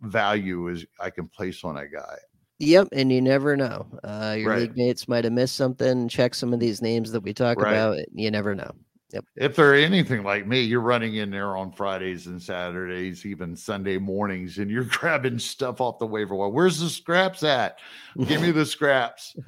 value 0.02 0.68
is 0.68 0.86
I 0.98 1.10
can 1.10 1.26
place 1.26 1.64
on 1.64 1.76
a 1.76 1.88
guy. 1.88 2.16
Yep, 2.60 2.88
and 2.92 3.10
you 3.10 3.22
never 3.22 3.56
know. 3.56 3.86
Uh, 4.04 4.36
your 4.38 4.50
right. 4.50 4.60
league 4.60 4.76
mates 4.76 5.08
might 5.08 5.24
have 5.24 5.32
missed 5.32 5.56
something. 5.56 6.08
Check 6.08 6.34
some 6.34 6.52
of 6.52 6.60
these 6.60 6.82
names 6.82 7.10
that 7.12 7.22
we 7.22 7.32
talk 7.32 7.58
right. 7.58 7.72
about. 7.72 7.98
You 8.12 8.30
never 8.30 8.54
know. 8.54 8.70
Yep. 9.12 9.24
If 9.36 9.56
they're 9.56 9.74
anything 9.74 10.22
like 10.22 10.46
me, 10.46 10.60
you're 10.60 10.80
running 10.80 11.16
in 11.16 11.30
there 11.30 11.56
on 11.56 11.72
Fridays 11.72 12.26
and 12.26 12.40
Saturdays, 12.40 13.26
even 13.26 13.56
Sunday 13.56 13.98
mornings, 13.98 14.58
and 14.58 14.70
you're 14.70 14.84
grabbing 14.88 15.38
stuff 15.38 15.80
off 15.80 15.98
the 15.98 16.06
waiver 16.06 16.34
wire. 16.34 16.48
Where's 16.48 16.78
the 16.78 16.88
scraps 16.88 17.42
at? 17.42 17.78
Give 18.26 18.40
me 18.40 18.50
the 18.50 18.66
scraps. 18.66 19.36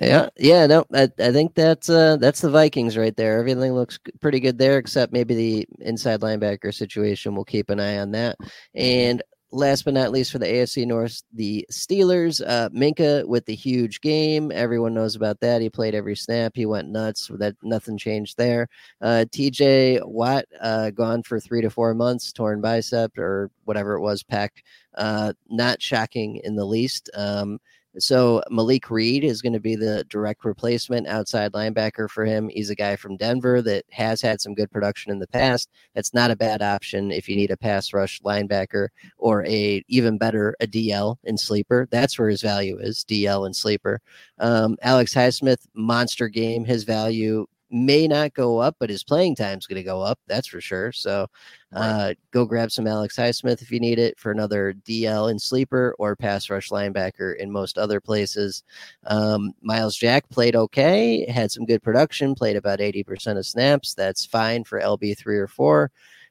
Yeah, 0.00 0.28
yeah, 0.38 0.66
no, 0.66 0.84
I, 0.94 1.08
I 1.18 1.32
think 1.32 1.54
that's 1.54 1.90
uh 1.90 2.16
that's 2.16 2.40
the 2.40 2.50
Vikings 2.50 2.96
right 2.96 3.14
there. 3.16 3.38
Everything 3.38 3.72
looks 3.72 3.98
pretty 4.20 4.40
good 4.40 4.56
there, 4.56 4.78
except 4.78 5.12
maybe 5.12 5.34
the 5.34 5.68
inside 5.80 6.20
linebacker 6.20 6.72
situation. 6.72 7.34
We'll 7.34 7.44
keep 7.44 7.68
an 7.68 7.80
eye 7.80 7.98
on 7.98 8.12
that. 8.12 8.36
And 8.74 9.22
last 9.52 9.84
but 9.84 9.94
not 9.94 10.10
least, 10.10 10.32
for 10.32 10.38
the 10.38 10.46
AFC 10.46 10.86
North, 10.86 11.22
the 11.32 11.64
Steelers, 11.70 12.42
uh, 12.46 12.70
Minkah 12.70 13.26
with 13.26 13.44
the 13.46 13.54
huge 13.54 14.00
game. 14.00 14.50
Everyone 14.50 14.94
knows 14.94 15.14
about 15.14 15.40
that. 15.40 15.60
He 15.60 15.70
played 15.70 15.94
every 15.94 16.16
snap. 16.16 16.52
He 16.54 16.66
went 16.66 16.88
nuts. 16.88 17.30
That 17.34 17.54
nothing 17.62 17.98
changed 17.98 18.38
there. 18.38 18.68
Uh, 19.00 19.26
TJ 19.30 20.04
Watt 20.06 20.46
uh, 20.60 20.90
gone 20.90 21.22
for 21.22 21.38
three 21.38 21.60
to 21.60 21.70
four 21.70 21.94
months, 21.94 22.32
torn 22.32 22.60
bicep 22.60 23.16
or 23.18 23.50
whatever 23.64 23.94
it 23.94 24.00
was, 24.00 24.22
pec. 24.22 24.48
Uh, 24.96 25.32
not 25.48 25.80
shocking 25.80 26.40
in 26.44 26.56
the 26.56 26.64
least. 26.64 27.10
Um, 27.14 27.60
so 27.98 28.42
Malik 28.50 28.90
Reed 28.90 29.24
is 29.24 29.42
going 29.42 29.52
to 29.52 29.60
be 29.60 29.76
the 29.76 30.04
direct 30.04 30.44
replacement 30.44 31.06
outside 31.06 31.52
linebacker 31.52 32.08
for 32.08 32.24
him. 32.24 32.48
He's 32.48 32.70
a 32.70 32.74
guy 32.74 32.96
from 32.96 33.16
Denver 33.16 33.60
that 33.62 33.84
has 33.90 34.20
had 34.20 34.40
some 34.40 34.54
good 34.54 34.70
production 34.70 35.12
in 35.12 35.18
the 35.18 35.26
past. 35.26 35.68
That's 35.94 36.14
not 36.14 36.30
a 36.30 36.36
bad 36.36 36.62
option 36.62 37.10
if 37.10 37.28
you 37.28 37.36
need 37.36 37.50
a 37.50 37.56
pass 37.56 37.92
rush 37.92 38.20
linebacker 38.22 38.88
or 39.18 39.44
a 39.46 39.82
even 39.88 40.18
better 40.18 40.54
a 40.60 40.66
DL 40.66 41.16
in 41.24 41.36
sleeper. 41.36 41.86
That's 41.90 42.18
where 42.18 42.28
his 42.28 42.42
value 42.42 42.78
is 42.78 43.04
DL 43.04 43.46
and 43.46 43.54
sleeper. 43.54 44.00
Um, 44.38 44.76
Alex 44.82 45.14
Highsmith 45.14 45.66
monster 45.74 46.28
game. 46.28 46.64
His 46.64 46.84
value 46.84 47.46
may 47.72 48.06
not 48.06 48.34
go 48.34 48.58
up, 48.58 48.76
but 48.78 48.90
his 48.90 49.02
playing 49.02 49.34
time 49.34 49.58
is 49.58 49.66
going 49.66 49.76
to 49.76 49.82
go 49.82 50.00
up. 50.00 50.18
That's 50.26 50.46
for 50.46 50.60
sure. 50.60 50.92
So 50.92 51.26
uh, 51.74 51.78
right. 51.80 52.18
go 52.30 52.44
grab 52.44 52.70
some 52.70 52.86
Alex 52.86 53.16
Highsmith 53.16 53.62
if 53.62 53.72
you 53.72 53.80
need 53.80 53.98
it 53.98 54.18
for 54.18 54.30
another 54.30 54.74
DL 54.86 55.30
in 55.30 55.38
sleeper 55.38 55.94
or 55.98 56.14
pass 56.14 56.50
rush 56.50 56.68
linebacker 56.68 57.36
in 57.36 57.50
most 57.50 57.78
other 57.78 58.00
places. 58.00 58.62
Um, 59.06 59.52
Myles 59.62 59.96
Jack 59.96 60.28
played 60.28 60.54
okay, 60.54 61.24
had 61.30 61.50
some 61.50 61.64
good 61.64 61.82
production, 61.82 62.34
played 62.34 62.56
about 62.56 62.80
80% 62.80 63.38
of 63.38 63.46
snaps. 63.46 63.94
That's 63.94 64.26
fine 64.26 64.64
for 64.64 64.80
LB 64.80 65.16
three 65.16 65.38
or 65.38 65.48
four. 65.48 65.90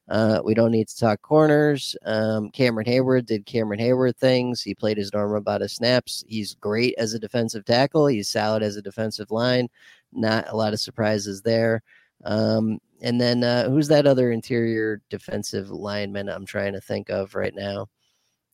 Uh, 0.10 0.42
we 0.44 0.54
don't 0.54 0.72
need 0.72 0.88
to 0.88 0.98
talk 0.98 1.22
corners. 1.22 1.96
Um, 2.06 2.50
Cameron 2.52 2.86
Heyward 2.86 3.26
did 3.26 3.46
Cameron 3.46 3.80
Heyward 3.80 4.18
things. 4.18 4.62
He 4.62 4.76
played 4.76 4.98
his 4.98 5.14
normal 5.14 5.38
amount 5.38 5.64
of 5.64 5.72
snaps. 5.72 6.24
He's 6.28 6.56
great 6.56 6.96
as 6.98 7.14
a 7.14 7.20
defensive 7.20 7.64
tackle. 7.66 8.08
He's 8.08 8.30
solid 8.30 8.64
as 8.64 8.76
a 8.76 8.82
defensive 8.82 9.32
line. 9.32 9.70
Not 10.12 10.50
a 10.50 10.56
lot 10.56 10.74
of 10.74 10.80
surprises 10.80 11.42
there. 11.42 11.82
Um, 12.26 12.80
and 13.02 13.20
then 13.20 13.44
uh, 13.44 13.70
who's 13.70 13.88
that 13.88 14.06
other 14.06 14.32
interior 14.32 15.02
defensive 15.10 15.70
lineman 15.70 16.30
I'm 16.30 16.46
trying 16.46 16.74
to 16.74 16.82
think 16.82 17.10
of 17.10 17.34
right 17.34 17.56
now? 17.56 17.88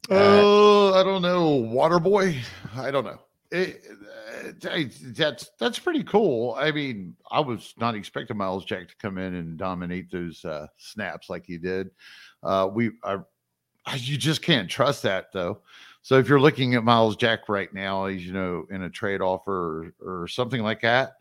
Oh, 0.10 0.94
uh, 0.94 1.00
I 1.00 1.04
don't 1.04 1.22
know. 1.22 1.62
Waterboy? 1.62 2.38
I 2.76 2.92
don't 2.92 3.04
know. 3.04 3.20
It, 3.50 3.82
it, 4.64 5.16
that's 5.16 5.52
that's 5.58 5.80
pretty 5.80 6.04
cool. 6.04 6.56
I 6.58 6.72
mean, 6.72 7.16
I 7.32 7.40
was 7.40 7.74
not 7.78 7.96
expecting 7.96 8.36
Myles 8.36 8.66
Jack 8.66 8.90
to 8.90 8.96
come 8.98 9.18
in 9.18 9.36
and 9.36 9.58
dominate 9.58 10.12
those 10.12 10.44
uh, 10.44 10.68
snaps 10.78 11.30
like 11.30 11.46
he 11.46 11.58
did. 11.58 11.92
Uh, 12.44 12.70
we, 12.72 12.92
I, 13.04 13.20
you 13.96 14.18
just 14.18 14.42
can't 14.42 14.70
trust 14.70 15.04
that 15.04 15.32
though. 15.32 15.60
So 16.02 16.18
if 16.18 16.28
you're 16.28 16.42
looking 16.42 16.76
at 16.76 16.84
Myles 16.84 17.16
Jack 17.16 17.48
right 17.48 17.74
now, 17.74 18.08
he's 18.08 18.26
you 18.26 18.34
know 18.34 18.66
in 18.70 18.84
a 18.84 18.90
trade 18.90 19.22
offer 19.22 19.94
or, 20.02 20.24
or 20.24 20.28
something 20.28 20.62
like 20.62 20.82
that, 20.82 21.14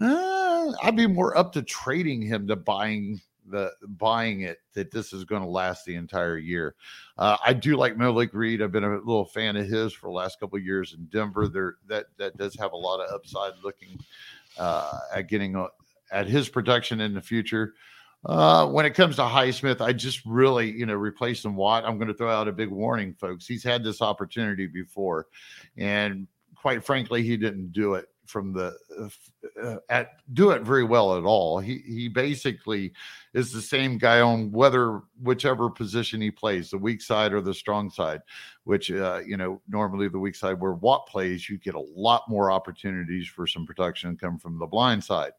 uh, 0.00 0.72
I'd 0.82 0.96
be 0.96 1.06
more 1.06 1.36
up 1.36 1.52
to 1.52 1.62
trading 1.62 2.22
him 2.22 2.46
to 2.48 2.56
buying 2.56 3.20
the 3.48 3.72
buying 3.86 4.42
it 4.42 4.58
that 4.74 4.90
this 4.90 5.12
is 5.12 5.24
going 5.24 5.42
to 5.42 5.48
last 5.48 5.84
the 5.84 5.96
entire 5.96 6.38
year. 6.38 6.74
Uh, 7.18 7.36
I 7.44 7.52
do 7.52 7.76
like 7.76 7.96
Malik 7.96 8.32
Reed. 8.32 8.62
I've 8.62 8.72
been 8.72 8.84
a 8.84 8.96
little 8.98 9.24
fan 9.24 9.56
of 9.56 9.66
his 9.66 9.92
for 9.92 10.08
the 10.08 10.14
last 10.14 10.40
couple 10.40 10.58
of 10.58 10.64
years 10.64 10.94
in 10.94 11.04
Denver. 11.06 11.48
There 11.48 11.76
that 11.88 12.06
that 12.18 12.36
does 12.36 12.54
have 12.56 12.72
a 12.72 12.76
lot 12.76 13.00
of 13.00 13.12
upside 13.12 13.52
looking 13.62 13.98
uh, 14.58 14.98
at 15.14 15.28
getting 15.28 15.56
a, 15.56 15.66
at 16.10 16.26
his 16.26 16.48
production 16.48 17.00
in 17.00 17.14
the 17.14 17.22
future. 17.22 17.74
Uh, 18.26 18.66
when 18.66 18.86
it 18.86 18.94
comes 18.94 19.16
to 19.16 19.22
Highsmith, 19.22 19.82
I 19.82 19.92
just 19.92 20.24
really, 20.24 20.70
you 20.70 20.86
know, 20.86 20.94
replacing 20.94 21.56
Watt. 21.56 21.84
I'm 21.84 21.98
going 21.98 22.08
to 22.08 22.14
throw 22.14 22.30
out 22.30 22.48
a 22.48 22.52
big 22.52 22.70
warning, 22.70 23.12
folks. 23.12 23.46
He's 23.46 23.62
had 23.62 23.84
this 23.84 24.00
opportunity 24.00 24.66
before, 24.66 25.26
and 25.76 26.26
quite 26.54 26.82
frankly, 26.82 27.22
he 27.22 27.36
didn't 27.36 27.72
do 27.72 27.94
it 27.94 28.06
from 28.26 28.52
the 28.52 28.76
uh, 28.98 29.08
uh, 29.62 29.76
at 29.88 30.12
do 30.32 30.50
it 30.50 30.62
very 30.62 30.84
well 30.84 31.16
at 31.16 31.24
all. 31.24 31.58
He 31.58 31.78
he 31.86 32.08
basically 32.08 32.92
is 33.32 33.52
the 33.52 33.60
same 33.60 33.98
guy 33.98 34.20
on 34.20 34.50
whether 34.52 35.02
whichever 35.22 35.70
position 35.70 36.20
he 36.20 36.30
plays, 36.30 36.70
the 36.70 36.78
weak 36.78 37.02
side 37.02 37.32
or 37.32 37.40
the 37.40 37.54
strong 37.54 37.90
side. 37.90 38.22
Which 38.64 38.90
uh, 38.90 39.20
you 39.26 39.36
know 39.36 39.60
normally 39.68 40.08
the 40.08 40.18
weak 40.18 40.34
side 40.34 40.60
where 40.60 40.72
Watt 40.72 41.06
plays, 41.06 41.48
you 41.48 41.58
get 41.58 41.74
a 41.74 41.86
lot 41.94 42.28
more 42.28 42.50
opportunities 42.50 43.28
for 43.28 43.46
some 43.46 43.66
production 43.66 44.16
come 44.16 44.38
from 44.38 44.58
the 44.58 44.66
blind 44.66 45.04
side. 45.04 45.32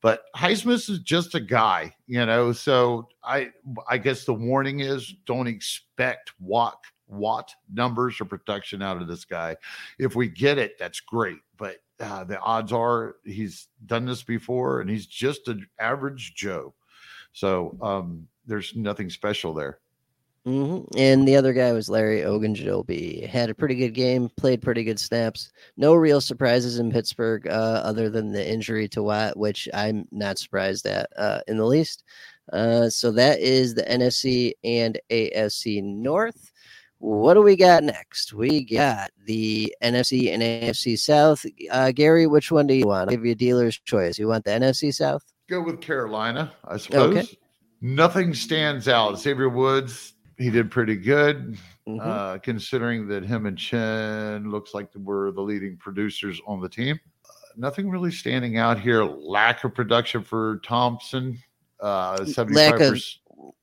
But 0.00 0.24
Highsmith 0.36 0.90
is 0.90 0.98
just 0.98 1.34
a 1.34 1.40
guy, 1.40 1.94
you 2.06 2.26
know. 2.26 2.52
So 2.52 3.08
I 3.22 3.50
I 3.88 3.98
guess 3.98 4.24
the 4.24 4.34
warning 4.34 4.80
is 4.80 5.14
don't 5.24 5.46
expect 5.46 6.32
Watt 6.40 6.84
watt 7.06 7.54
numbers 7.72 8.20
or 8.20 8.24
production 8.24 8.82
out 8.82 9.00
of 9.00 9.08
this 9.08 9.24
guy. 9.24 9.56
If 9.98 10.14
we 10.14 10.28
get 10.28 10.58
it, 10.58 10.78
that's 10.78 11.00
great. 11.00 11.38
But 11.56 11.76
uh, 12.00 12.24
the 12.24 12.40
odds 12.40 12.72
are 12.72 13.16
he's 13.24 13.68
done 13.86 14.04
this 14.04 14.22
before 14.22 14.80
and 14.80 14.90
he's 14.90 15.06
just 15.06 15.48
an 15.48 15.66
average 15.78 16.34
Joe. 16.34 16.74
So 17.32 17.76
um, 17.80 18.28
there's 18.46 18.74
nothing 18.74 19.10
special 19.10 19.54
there. 19.54 19.78
Mm-hmm. 20.46 20.98
And 20.98 21.26
the 21.26 21.36
other 21.36 21.54
guy 21.54 21.72
was 21.72 21.88
Larry 21.88 22.20
Ogunjobi. 22.20 23.26
Had 23.26 23.48
a 23.48 23.54
pretty 23.54 23.74
good 23.76 23.94
game, 23.94 24.28
played 24.36 24.60
pretty 24.60 24.84
good 24.84 25.00
snaps. 25.00 25.50
No 25.78 25.94
real 25.94 26.20
surprises 26.20 26.78
in 26.78 26.92
Pittsburgh, 26.92 27.48
uh, 27.48 27.80
other 27.82 28.10
than 28.10 28.30
the 28.30 28.46
injury 28.46 28.86
to 28.88 29.02
Watt, 29.02 29.38
which 29.38 29.68
I'm 29.72 30.06
not 30.10 30.38
surprised 30.38 30.86
at 30.86 31.08
uh, 31.16 31.40
in 31.48 31.56
the 31.56 31.64
least. 31.64 32.04
Uh, 32.52 32.90
so 32.90 33.10
that 33.12 33.40
is 33.40 33.74
the 33.74 33.84
NFC 33.84 34.52
and 34.64 35.00
AFC 35.10 35.82
North. 35.82 36.52
What 37.04 37.34
do 37.34 37.42
we 37.42 37.54
got 37.54 37.84
next? 37.84 38.32
We 38.32 38.64
got 38.64 39.10
the 39.26 39.74
NFC 39.82 40.32
and 40.32 40.42
AFC 40.42 40.98
South. 40.98 41.44
Uh, 41.70 41.92
Gary, 41.92 42.26
which 42.26 42.50
one 42.50 42.66
do 42.66 42.72
you 42.72 42.86
want? 42.86 43.10
I'll 43.10 43.16
give 43.16 43.26
you 43.26 43.32
a 43.32 43.34
dealer's 43.34 43.78
choice. 43.78 44.18
You 44.18 44.26
want 44.26 44.44
the 44.44 44.52
NFC 44.52 44.92
South? 44.94 45.22
Go 45.46 45.60
with 45.60 45.82
Carolina, 45.82 46.52
I 46.64 46.78
suppose. 46.78 47.16
Okay. 47.16 47.38
Nothing 47.82 48.32
stands 48.32 48.88
out. 48.88 49.18
Xavier 49.18 49.50
Woods 49.50 50.14
he 50.38 50.48
did 50.48 50.70
pretty 50.70 50.96
good, 50.96 51.58
mm-hmm. 51.86 52.00
uh, 52.00 52.38
considering 52.38 53.06
that 53.08 53.22
him 53.22 53.44
and 53.44 53.58
Chinn 53.58 54.50
looks 54.50 54.72
like 54.72 54.90
they 54.90 55.00
were 55.00 55.30
the 55.30 55.42
leading 55.42 55.76
producers 55.76 56.40
on 56.46 56.60
the 56.60 56.68
team. 56.68 56.98
Uh, 57.24 57.32
nothing 57.56 57.90
really 57.90 58.10
standing 58.10 58.56
out 58.56 58.80
here. 58.80 59.04
Lack 59.04 59.62
of 59.64 59.74
production 59.74 60.22
for 60.22 60.60
Thompson. 60.64 61.38
Uh, 61.80 62.24
lack 62.48 62.80
of 62.80 62.98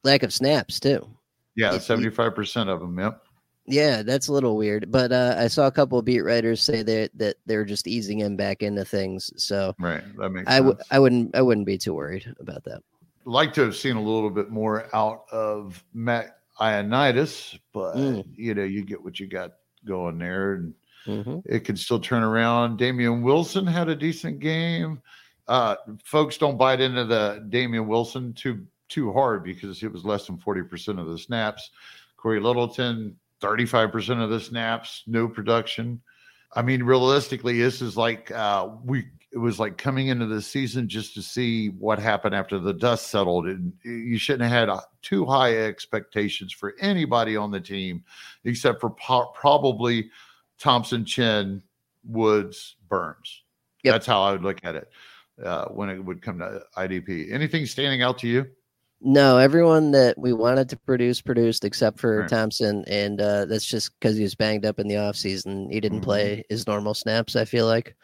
lack 0.03 0.21
of 0.21 0.31
snaps 0.31 0.79
too. 0.79 1.09
Yeah, 1.55 1.79
seventy 1.79 2.11
five 2.11 2.35
percent 2.35 2.69
of 2.69 2.79
them. 2.79 2.97
Yep. 2.99 3.21
Yeah, 3.67 4.01
that's 4.01 4.27
a 4.27 4.33
little 4.33 4.57
weird, 4.57 4.91
but 4.91 5.11
uh, 5.11 5.35
I 5.37 5.47
saw 5.47 5.67
a 5.67 5.71
couple 5.71 5.99
of 5.99 6.05
beat 6.05 6.21
writers 6.21 6.61
say 6.61 6.81
that 6.83 7.11
that 7.15 7.35
they're 7.45 7.65
just 7.65 7.87
easing 7.87 8.19
him 8.19 8.35
back 8.35 8.63
into 8.63 8.83
things. 8.83 9.31
So 9.37 9.75
right, 9.79 10.03
that 10.17 10.29
makes. 10.31 10.49
I 10.49 10.57
w- 10.57 10.77
I 10.89 10.99
wouldn't 10.99 11.35
I 11.35 11.41
wouldn't 11.41 11.67
be 11.67 11.77
too 11.77 11.93
worried 11.93 12.33
about 12.39 12.63
that. 12.63 12.81
Like 13.23 13.53
to 13.53 13.61
have 13.61 13.75
seen 13.75 13.97
a 13.97 14.01
little 14.01 14.31
bit 14.31 14.49
more 14.49 14.87
out 14.95 15.25
of 15.31 15.83
Matt 15.93 16.39
Ioannidis, 16.59 17.59
but 17.71 17.95
mm. 17.95 18.25
you 18.35 18.55
know, 18.55 18.63
you 18.63 18.83
get 18.83 19.01
what 19.01 19.19
you 19.19 19.27
got 19.27 19.53
going 19.85 20.17
there, 20.17 20.53
and 20.53 20.73
mm-hmm. 21.05 21.39
it 21.45 21.59
can 21.59 21.77
still 21.77 21.99
turn 21.99 22.23
around. 22.23 22.77
Damian 22.77 23.21
Wilson 23.21 23.67
had 23.67 23.89
a 23.89 23.95
decent 23.95 24.39
game. 24.39 25.01
Uh, 25.47 25.75
folks 26.03 26.37
don't 26.37 26.57
bite 26.57 26.81
into 26.81 27.05
the 27.05 27.45
Damian 27.49 27.87
Wilson 27.87 28.33
too 28.33 28.65
too 28.89 29.13
hard 29.13 29.43
because 29.43 29.83
it 29.83 29.93
was 29.93 30.03
less 30.03 30.25
than 30.25 30.37
forty 30.37 30.63
percent 30.63 30.99
of 30.99 31.07
the 31.07 31.17
snaps. 31.17 31.69
Cory 32.17 32.39
Littleton, 32.39 33.17
thirty 33.41 33.65
five 33.65 33.91
percent 33.91 34.21
of 34.21 34.29
the 34.29 34.39
snaps, 34.39 35.03
no 35.07 35.27
production. 35.27 36.01
I 36.53 36.61
mean, 36.61 36.83
realistically, 36.83 37.59
this 37.59 37.81
is 37.81 37.97
like 37.97 38.31
uh, 38.31 38.69
we 38.83 39.05
it 39.31 39.37
was 39.37 39.59
like 39.59 39.77
coming 39.77 40.07
into 40.07 40.25
the 40.25 40.41
season 40.41 40.89
just 40.89 41.13
to 41.15 41.21
see 41.21 41.69
what 41.69 41.99
happened 41.99 42.35
after 42.35 42.59
the 42.59 42.73
dust 42.73 43.07
settled. 43.07 43.47
And 43.47 43.71
you 43.83 44.17
shouldn't 44.17 44.43
have 44.43 44.51
had 44.51 44.69
uh, 44.69 44.81
too 45.01 45.25
high 45.25 45.57
expectations 45.57 46.51
for 46.51 46.75
anybody 46.81 47.37
on 47.37 47.49
the 47.49 47.61
team, 47.61 48.03
except 48.43 48.81
for 48.81 48.89
po- 48.89 49.31
probably 49.33 50.09
Thompson, 50.59 51.05
Chinn, 51.05 51.63
Woods, 52.03 52.75
Burns. 52.89 53.43
Yep. 53.83 53.93
That's 53.93 54.05
how 54.05 54.21
I 54.21 54.33
would 54.33 54.43
look 54.43 54.59
at 54.63 54.75
it 54.75 54.89
uh, 55.43 55.65
when 55.69 55.89
it 55.89 56.03
would 56.03 56.21
come 56.21 56.39
to 56.39 56.61
IDP. 56.77 57.31
Anything 57.31 57.65
standing 57.65 58.01
out 58.01 58.17
to 58.19 58.27
you? 58.27 58.45
No, 59.03 59.37
everyone 59.37 59.91
that 59.91 60.15
we 60.19 60.31
wanted 60.31 60.69
to 60.69 60.77
produce 60.77 61.21
produced 61.21 61.65
except 61.65 61.99
for 61.99 62.19
right. 62.19 62.29
Thompson, 62.29 62.85
and 62.85 63.19
uh, 63.19 63.45
that's 63.45 63.65
just 63.65 63.99
because 63.99 64.15
he 64.15 64.21
was 64.21 64.35
banged 64.35 64.63
up 64.63 64.77
in 64.79 64.87
the 64.87 64.95
offseason. 64.95 65.71
He 65.71 65.79
didn't 65.79 65.99
mm-hmm. 65.99 66.05
play 66.05 66.43
his 66.49 66.67
normal 66.67 66.93
snaps. 66.93 67.35
I 67.35 67.45
feel 67.45 67.65
like. 67.65 67.95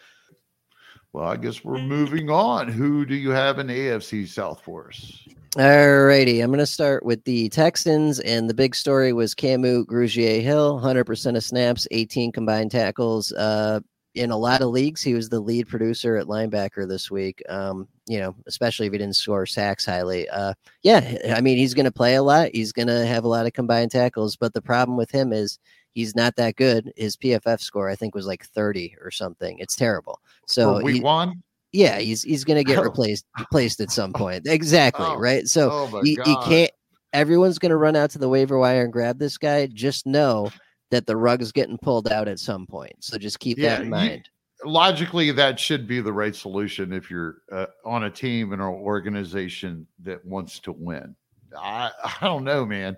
Well, 1.13 1.25
I 1.25 1.37
guess 1.37 1.63
we're 1.63 1.77
moving 1.77 2.29
on. 2.29 2.67
Who 2.67 3.05
do 3.05 3.15
you 3.15 3.29
have 3.29 3.59
in 3.59 3.67
AFC 3.67 4.27
South 4.27 4.61
for 4.61 4.89
us? 4.89 5.27
All 5.57 6.01
righty. 6.01 6.41
I'm 6.41 6.49
going 6.49 6.59
to 6.59 6.65
start 6.65 7.05
with 7.05 7.23
the 7.23 7.49
Texans, 7.49 8.19
and 8.19 8.49
the 8.49 8.53
big 8.53 8.75
story 8.75 9.13
was 9.13 9.33
Kamu 9.33 9.85
Grugier 9.85 10.41
Hill, 10.41 10.79
100% 10.79 11.35
of 11.35 11.43
snaps, 11.43 11.87
18 11.89 12.31
combined 12.31 12.69
tackles. 12.69 13.31
Uh, 13.31 13.79
in 14.18 14.32
a 14.32 14.38
lot 14.38 14.61
of 14.61 14.70
leagues, 14.70 15.01
he 15.01 15.13
was 15.13 15.30
the 15.30 15.39
lead 15.39 15.68
producer 15.68 16.18
at 16.18 16.28
linebacker 16.28 16.88
this 16.88 17.09
week. 17.11 17.41
Um, 17.49 17.88
you 18.07 18.20
know, 18.20 18.36
especially 18.47 18.88
if 18.88 18.91
he 18.93 18.97
didn't 18.97 19.15
score 19.15 19.45
sacks 19.45 19.86
highly. 19.86 20.28
Uh, 20.30 20.53
yeah, 20.84 21.18
I 21.36 21.41
mean, 21.41 21.57
he's 21.57 21.74
going 21.74 21.86
to 21.86 21.91
play 21.91 22.15
a 22.15 22.24
lot. 22.24 22.49
He's 22.53 22.72
going 22.72 22.88
to 22.88 23.05
have 23.05 23.24
a 23.24 23.28
lot 23.28 23.45
of 23.45 23.53
combined 23.53 23.91
tackles, 23.91 24.36
but 24.36 24.53
the 24.53 24.61
problem 24.61 24.97
with 24.97 25.11
him 25.11 25.34
is 25.34 25.59
he's 25.93 26.15
not 26.15 26.36
that 26.38 26.55
good. 26.55 26.91
His 26.95 27.18
PFF 27.18 27.59
score, 27.59 27.89
I 27.89 27.95
think, 27.95 28.15
was 28.15 28.26
like 28.28 28.45
30 28.45 28.95
or 29.01 29.11
something. 29.11 29.59
It's 29.59 29.76
terrible. 29.76 30.20
So 30.45 30.82
week 30.84 30.95
he, 30.95 31.01
yeah, 31.74 31.99
he's 31.99 32.24
he's 32.24 32.43
going 32.43 32.57
to 32.57 32.63
get 32.63 32.82
replaced 32.84 33.26
replaced 33.39 33.82
at 33.82 33.91
some 33.91 34.13
point. 34.13 34.47
Exactly, 34.47 35.05
Oh. 35.07 35.18
right? 35.18 35.47
So 35.47 35.70
Oh 35.72 36.01
you, 36.03 36.18
you 36.26 36.38
can't. 36.45 36.72
Everyone's 37.13 37.59
going 37.59 37.72
to 37.72 37.78
run 37.78 37.95
out 37.95 38.09
to 38.11 38.20
the 38.20 38.30
waiver 38.30 38.57
wire 38.57 38.84
and 38.84 38.93
grab 38.93 39.18
this 39.20 39.38
guy. 39.38 39.68
Just 39.68 40.05
know 40.05 40.49
that 40.91 41.05
the 41.05 41.17
rug 41.17 41.41
is 41.41 41.51
getting 41.51 41.77
pulled 41.77 42.11
out 42.11 42.27
at 42.27 42.39
some 42.39 42.65
point. 42.65 42.93
So 42.99 43.17
just 43.17 43.39
keep 43.39 43.57
Yeah, 43.57 43.69
that 43.69 43.79
in 43.81 43.85
you- 43.85 43.91
mind. 43.91 44.29
logically 44.65 45.31
that 45.31 45.59
should 45.59 45.88
be 45.88 46.01
the 46.01 46.11
right 46.11 46.35
solution 46.35 46.91
if 46.91 47.11
you're 47.11 47.38
uh, 47.51 47.67
on 47.85 48.05
a 48.05 48.09
team 48.09 48.53
and 48.53 48.61
an 48.61 48.67
organization 48.67 49.85
that 50.01 50.23
wants 50.25 50.57
to 50.59 50.71
win 50.71 51.15
i 51.55 51.91
i 52.03 52.25
don't 52.25 52.43
know 52.43 52.65
man 52.65 52.97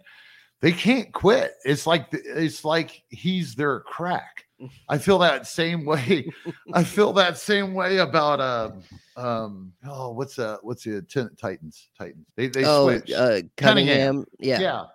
they 0.61 0.71
can't 0.71 1.11
quit 1.11 1.55
it's 1.65 1.85
like 1.85 2.07
it's 2.13 2.63
like 2.63 3.03
he's 3.09 3.55
their 3.55 3.81
crack 3.81 4.45
i 4.87 4.97
feel 4.97 5.17
that 5.19 5.47
same 5.47 5.83
way 5.83 6.25
i 6.73 6.81
feel 6.81 7.11
that 7.11 7.37
same 7.37 7.73
way 7.73 7.97
about 7.97 8.39
um 8.39 8.81
um 9.17 9.73
oh 9.85 10.11
what's 10.11 10.39
uh 10.39 10.55
what's 10.61 10.85
the 10.85 11.01
titans 11.37 11.89
titans 11.97 12.23
they 12.37 12.47
they 12.47 12.63
oh, 12.63 12.85
switch 12.87 13.11
uh, 13.11 13.41
Cunningham. 13.57 14.23
Cunningham. 14.23 14.25
Yeah. 14.39 14.59
yeah 14.61 14.85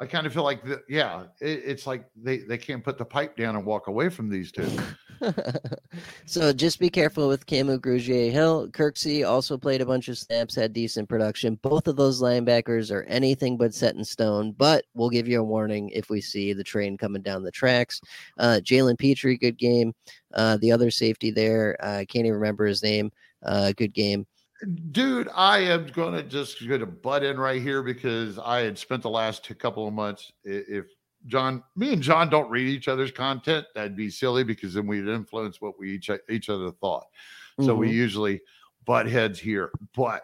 i 0.00 0.06
kind 0.06 0.26
of 0.26 0.32
feel 0.32 0.42
like 0.42 0.64
the, 0.64 0.82
yeah 0.88 1.24
it, 1.40 1.62
it's 1.64 1.86
like 1.86 2.04
they 2.16 2.38
they 2.38 2.58
can't 2.58 2.82
put 2.82 2.98
the 2.98 3.04
pipe 3.04 3.36
down 3.36 3.56
and 3.56 3.64
walk 3.64 3.86
away 3.86 4.08
from 4.08 4.28
these 4.28 4.50
two 4.50 4.68
so 6.26 6.52
just 6.52 6.78
be 6.78 6.88
careful 6.88 7.28
with 7.28 7.46
Kamu 7.46 7.78
Grugier 7.78 8.30
Hill. 8.30 8.68
Kirksey 8.68 9.26
also 9.26 9.58
played 9.58 9.80
a 9.80 9.86
bunch 9.86 10.08
of 10.08 10.18
snaps, 10.18 10.54
had 10.54 10.72
decent 10.72 11.08
production. 11.08 11.58
Both 11.62 11.88
of 11.88 11.96
those 11.96 12.22
linebackers 12.22 12.90
are 12.90 13.02
anything 13.04 13.56
but 13.56 13.74
set 13.74 13.94
in 13.94 14.04
stone, 14.04 14.52
but 14.52 14.84
we'll 14.94 15.10
give 15.10 15.28
you 15.28 15.40
a 15.40 15.44
warning 15.44 15.90
if 15.90 16.10
we 16.10 16.20
see 16.20 16.52
the 16.52 16.64
train 16.64 16.96
coming 16.96 17.22
down 17.22 17.42
the 17.42 17.50
tracks. 17.50 18.00
Uh, 18.38 18.60
Jalen 18.62 18.98
Pitre, 18.98 19.36
good 19.36 19.58
game. 19.58 19.92
Uh, 20.34 20.56
the 20.58 20.72
other 20.72 20.90
safety 20.90 21.30
there, 21.30 21.76
uh, 21.82 21.98
I 21.98 22.04
can't 22.04 22.26
even 22.26 22.38
remember 22.38 22.66
his 22.66 22.82
name. 22.82 23.10
Uh, 23.44 23.72
good 23.76 23.94
game. 23.94 24.26
Dude 24.90 25.28
i 25.34 25.58
am 25.58 25.86
gonna 25.88 26.22
just 26.22 26.66
gonna 26.68 26.84
butt 26.86 27.22
in 27.24 27.38
right 27.38 27.62
here 27.62 27.82
because 27.82 28.38
i 28.40 28.60
had 28.60 28.78
spent 28.78 29.02
the 29.02 29.10
last 29.10 29.50
couple 29.58 29.86
of 29.88 29.94
months 29.94 30.32
if 30.44 30.86
john 31.26 31.62
me 31.76 31.92
and 31.92 32.02
john 32.02 32.28
don't 32.28 32.50
read 32.50 32.66
each 32.68 32.88
other's 32.88 33.10
content 33.10 33.64
that'd 33.74 33.96
be 33.96 34.10
silly 34.10 34.44
because 34.44 34.74
then 34.74 34.86
we'd 34.86 35.08
influence 35.08 35.60
what 35.60 35.78
we 35.78 35.90
each 35.92 36.10
each 36.28 36.48
other 36.48 36.70
thought. 36.72 37.06
So 37.60 37.74
we 37.74 37.88
Mhm. 37.88 37.94
usually 37.94 38.40
butt 38.86 39.06
heads 39.06 39.38
here 39.38 39.70
but 39.94 40.22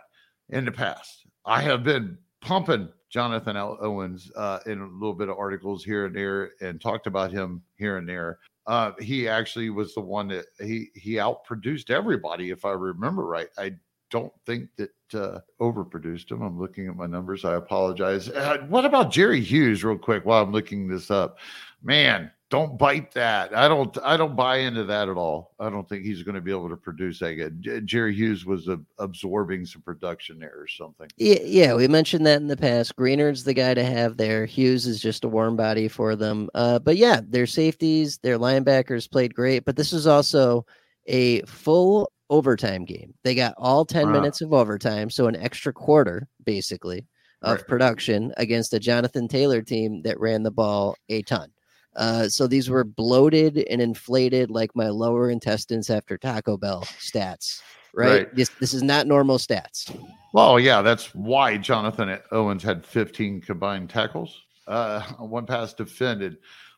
in 0.50 0.64
the 0.64 0.72
past 0.72 1.26
i 1.44 1.60
have 1.60 1.82
been 1.84 2.16
pumping 2.40 2.88
jonathan 3.10 3.56
L- 3.56 3.78
owens 3.80 4.30
uh, 4.36 4.58
in 4.66 4.80
a 4.80 4.86
little 4.86 5.14
bit 5.14 5.28
of 5.28 5.38
articles 5.38 5.84
here 5.84 6.06
and 6.06 6.14
there 6.16 6.52
and 6.60 6.80
talked 6.80 7.06
about 7.06 7.30
him 7.30 7.62
here 7.76 7.96
and 7.98 8.08
there. 8.08 8.38
Uh, 8.66 8.90
he 8.98 9.28
actually 9.28 9.70
was 9.70 9.94
the 9.94 10.00
one 10.00 10.26
that 10.28 10.44
he 10.58 10.90
he 10.94 11.14
outproduced 11.14 11.88
everybody 11.90 12.50
if 12.50 12.64
i 12.64 12.72
remember 12.72 13.24
right. 13.24 13.48
I 13.58 13.74
don't 14.10 14.32
think 14.44 14.68
that 14.76 14.90
uh, 15.14 15.40
overproduced 15.60 16.30
him. 16.30 16.42
I'm 16.42 16.58
looking 16.58 16.88
at 16.88 16.96
my 16.96 17.06
numbers. 17.06 17.44
I 17.44 17.54
apologize. 17.54 18.28
Uh, 18.28 18.58
what 18.68 18.84
about 18.84 19.10
Jerry 19.10 19.40
Hughes, 19.40 19.84
real 19.84 19.98
quick, 19.98 20.24
while 20.24 20.42
I'm 20.42 20.52
looking 20.52 20.88
this 20.88 21.10
up? 21.10 21.38
Man, 21.82 22.30
don't 22.48 22.78
bite 22.78 23.12
that. 23.12 23.56
I 23.56 23.66
don't. 23.66 23.96
I 24.04 24.16
don't 24.16 24.36
buy 24.36 24.58
into 24.58 24.84
that 24.84 25.08
at 25.08 25.16
all. 25.16 25.54
I 25.58 25.68
don't 25.68 25.88
think 25.88 26.04
he's 26.04 26.22
going 26.22 26.36
to 26.36 26.40
be 26.40 26.52
able 26.52 26.68
to 26.68 26.76
produce 26.76 27.18
good. 27.18 27.84
Jerry 27.84 28.14
Hughes 28.14 28.46
was 28.46 28.68
uh, 28.68 28.76
absorbing 28.98 29.66
some 29.66 29.82
production 29.82 30.38
there 30.38 30.54
or 30.56 30.68
something. 30.68 31.08
Yeah, 31.16 31.40
yeah, 31.42 31.74
we 31.74 31.88
mentioned 31.88 32.24
that 32.26 32.40
in 32.40 32.46
the 32.46 32.56
past. 32.56 32.94
Greenard's 32.94 33.42
the 33.42 33.54
guy 33.54 33.74
to 33.74 33.84
have 33.84 34.16
there. 34.16 34.46
Hughes 34.46 34.86
is 34.86 35.00
just 35.00 35.24
a 35.24 35.28
warm 35.28 35.56
body 35.56 35.88
for 35.88 36.14
them. 36.14 36.48
Uh, 36.54 36.78
but 36.78 36.96
yeah, 36.96 37.20
their 37.26 37.46
safeties, 37.46 38.18
their 38.18 38.38
linebackers 38.38 39.10
played 39.10 39.34
great. 39.34 39.64
But 39.64 39.74
this 39.74 39.92
is 39.92 40.06
also 40.06 40.64
a 41.06 41.42
full 41.42 42.12
overtime 42.30 42.84
game. 42.84 43.14
They 43.24 43.34
got 43.34 43.54
all 43.56 43.84
10 43.84 44.06
Wow. 44.06 44.12
minutes 44.12 44.40
of 44.40 44.52
overtime, 44.52 45.10
so 45.10 45.26
an 45.26 45.36
extra 45.36 45.72
quarter 45.72 46.28
basically 46.44 47.06
of 47.42 47.58
Right. 47.58 47.66
production 47.66 48.32
against 48.36 48.74
a 48.74 48.78
Jonathan 48.80 49.28
Taylor 49.28 49.62
team 49.62 50.02
that 50.02 50.18
ran 50.18 50.42
the 50.42 50.50
ball 50.50 50.96
a 51.08 51.22
ton. 51.22 51.50
Uh, 51.94 52.28
so 52.28 52.46
these 52.46 52.68
were 52.68 52.84
bloated 52.84 53.58
and 53.70 53.80
inflated 53.80 54.50
like 54.50 54.70
my 54.74 54.88
lower 54.88 55.30
intestines 55.30 55.88
after 55.88 56.18
Taco 56.18 56.56
Bell 56.58 56.82
stats, 57.00 57.60
right? 57.94 58.08
Right. 58.08 58.34
This 58.34 58.50
this 58.60 58.74
is 58.74 58.82
not 58.82 59.06
normal 59.06 59.38
stats. 59.38 59.90
Well, 60.34 60.60
yeah, 60.60 60.82
that's 60.82 61.14
why 61.14 61.56
Jonathan 61.56 62.18
Owens 62.32 62.62
had 62.62 62.84
15 62.84 63.40
combined 63.40 63.88
tackles, 63.88 64.42
uh, 64.66 65.00
one 65.18 65.46
pass 65.46 65.72
defended. 65.72 66.36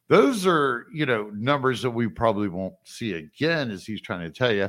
Those 0.08 0.46
are, 0.46 0.86
you 0.92 1.04
know, 1.04 1.30
numbers 1.34 1.82
that 1.82 1.90
we 1.90 2.06
probably 2.08 2.48
won't 2.48 2.74
see 2.84 3.14
again, 3.14 3.70
as 3.72 3.84
he's 3.84 4.00
trying 4.00 4.20
to 4.20 4.30
tell 4.30 4.52
you. 4.52 4.68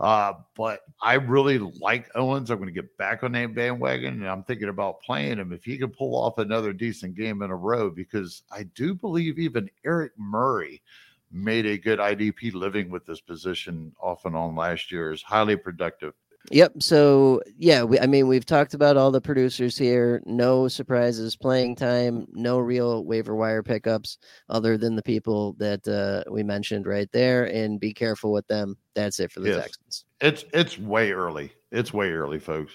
Uh, 0.00 0.32
but 0.56 0.80
I 1.00 1.14
really 1.14 1.58
like 1.58 2.10
Owens. 2.16 2.50
I'm 2.50 2.58
going 2.58 2.68
to 2.68 2.74
get 2.74 2.96
back 2.98 3.22
on 3.22 3.32
that 3.32 3.54
bandwagon, 3.54 4.14
and 4.14 4.28
I'm 4.28 4.42
thinking 4.42 4.68
about 4.68 5.00
playing 5.00 5.38
him 5.38 5.52
if 5.52 5.64
he 5.64 5.78
can 5.78 5.90
pull 5.90 6.16
off 6.16 6.38
another 6.38 6.72
decent 6.72 7.14
game 7.14 7.42
in 7.42 7.50
a 7.50 7.56
row. 7.56 7.90
Because 7.90 8.42
I 8.50 8.64
do 8.74 8.94
believe 8.94 9.38
even 9.38 9.70
Eric 9.84 10.12
Murray 10.18 10.82
made 11.30 11.66
a 11.66 11.78
good 11.78 11.98
IDP 11.98 12.54
living 12.54 12.90
with 12.90 13.06
this 13.06 13.20
position 13.20 13.92
off 14.00 14.24
and 14.24 14.36
on 14.36 14.56
last 14.56 14.90
year. 14.90 15.12
is 15.12 15.22
highly 15.22 15.56
productive. 15.56 16.14
Yep. 16.50 16.82
So 16.82 17.40
yeah, 17.56 17.82
we, 17.84 17.98
I 17.98 18.06
mean, 18.06 18.28
we've 18.28 18.44
talked 18.44 18.74
about 18.74 18.96
all 18.96 19.10
the 19.10 19.20
producers 19.20 19.78
here. 19.78 20.22
No 20.26 20.68
surprises, 20.68 21.36
playing 21.36 21.76
time, 21.76 22.26
no 22.32 22.58
real 22.58 23.04
waiver 23.04 23.34
wire 23.34 23.62
pickups, 23.62 24.18
other 24.50 24.76
than 24.76 24.94
the 24.94 25.02
people 25.02 25.54
that 25.54 25.88
uh, 25.88 26.30
we 26.30 26.42
mentioned 26.42 26.86
right 26.86 27.10
there. 27.12 27.44
And 27.44 27.80
be 27.80 27.94
careful 27.94 28.30
with 28.30 28.46
them. 28.46 28.76
That's 28.94 29.20
it 29.20 29.32
for 29.32 29.40
the 29.40 29.48
Yes. 29.48 29.62
Texans. 29.62 30.04
It's 30.20 30.44
it's 30.52 30.78
way 30.78 31.12
early. 31.12 31.52
It's 31.72 31.92
way 31.94 32.12
early, 32.12 32.38
folks. 32.38 32.72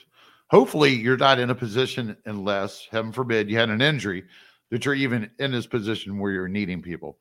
Hopefully, 0.49 0.93
you're 0.95 1.15
not 1.15 1.39
in 1.39 1.51
a 1.51 1.55
position, 1.55 2.17
unless 2.25 2.87
heaven 2.91 3.11
forbid 3.11 3.51
you 3.51 3.57
had 3.57 3.69
an 3.69 3.81
injury, 3.81 4.23
that 4.71 4.83
you're 4.83 4.95
even 4.95 5.29
in 5.37 5.51
this 5.51 5.67
position 5.67 6.17
where 6.17 6.31
you're 6.31 6.47
needing 6.47 6.81
people. 6.81 7.19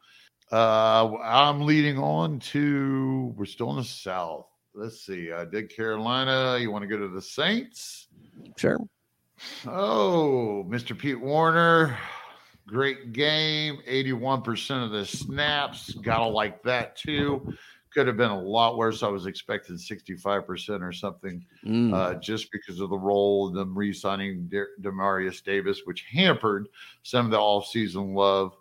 Uh, 0.50 1.14
I'm 1.22 1.60
leading 1.60 1.98
on 1.98 2.40
to. 2.40 3.34
We're 3.36 3.44
still 3.44 3.68
in 3.70 3.76
the 3.76 3.84
South. 3.84 4.46
Let's 4.78 5.00
see. 5.04 5.32
I 5.32 5.44
did 5.44 5.74
Carolina. 5.74 6.56
You 6.60 6.70
want 6.70 6.82
to 6.82 6.86
go 6.88 6.96
to 6.96 7.08
the 7.08 7.20
Saints? 7.20 8.06
Sure. 8.56 8.78
Oh, 9.66 10.64
Mr. 10.68 10.96
Pete 10.96 11.20
Werner, 11.20 11.98
great 12.68 13.12
game. 13.12 13.78
81% 13.88 14.84
of 14.84 14.92
the 14.92 15.04
snaps. 15.04 15.94
Gotta 15.94 16.26
like 16.26 16.62
that 16.62 16.94
too. 16.94 17.52
Could 17.92 18.06
have 18.06 18.16
been 18.16 18.30
a 18.30 18.40
lot 18.40 18.76
worse. 18.78 19.02
I 19.02 19.08
was 19.08 19.26
expecting 19.26 19.74
65% 19.76 20.80
or 20.82 20.92
something 20.92 21.44
Mm. 21.64 21.92
uh, 21.92 22.14
just 22.20 22.52
because 22.52 22.78
of 22.78 22.90
the 22.90 22.98
role 22.98 23.48
of 23.48 23.54
them 23.54 23.76
re 23.76 23.92
signing 23.92 24.46
De- 24.46 24.64
Demarius 24.80 25.42
Davis, 25.42 25.80
which 25.86 26.02
hampered 26.08 26.68
some 27.02 27.24
of 27.24 27.32
the 27.32 27.36
offseason 27.38 28.14
love. 28.14 28.54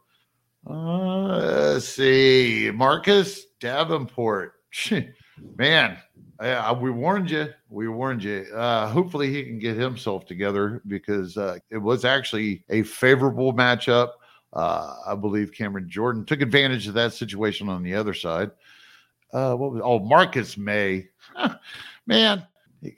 Uh, 0.67 1.73
let's 1.73 1.87
see. 1.87 2.71
Marcus 2.73 3.45
Davenport. 3.59 4.53
Man, 5.57 5.97
I, 6.39 6.71
we 6.71 6.91
warned 6.91 7.31
you. 7.31 7.47
We 7.69 7.87
warned 7.87 8.23
you. 8.23 8.45
Uh, 8.53 8.87
hopefully, 8.87 9.33
he 9.33 9.43
can 9.43 9.59
get 9.59 9.77
himself 9.77 10.25
together 10.25 10.81
because 10.87 11.37
uh, 11.37 11.57
it 11.69 11.77
was 11.77 12.05
actually 12.05 12.63
a 12.69 12.83
favorable 12.83 13.53
matchup. 13.53 14.11
Uh, 14.53 14.95
I 15.05 15.15
believe 15.15 15.51
Cameron 15.51 15.89
Jordan 15.89 16.25
took 16.25 16.41
advantage 16.41 16.87
of 16.87 16.93
that 16.93 17.13
situation 17.13 17.69
on 17.69 17.83
the 17.83 17.93
other 17.95 18.13
side. 18.13 18.51
Uh, 19.33 19.55
what 19.55 19.73
was 19.73 19.81
oh 19.83 19.99
Marcus 19.99 20.57
Maye? 20.57 21.07
Man, 22.07 22.45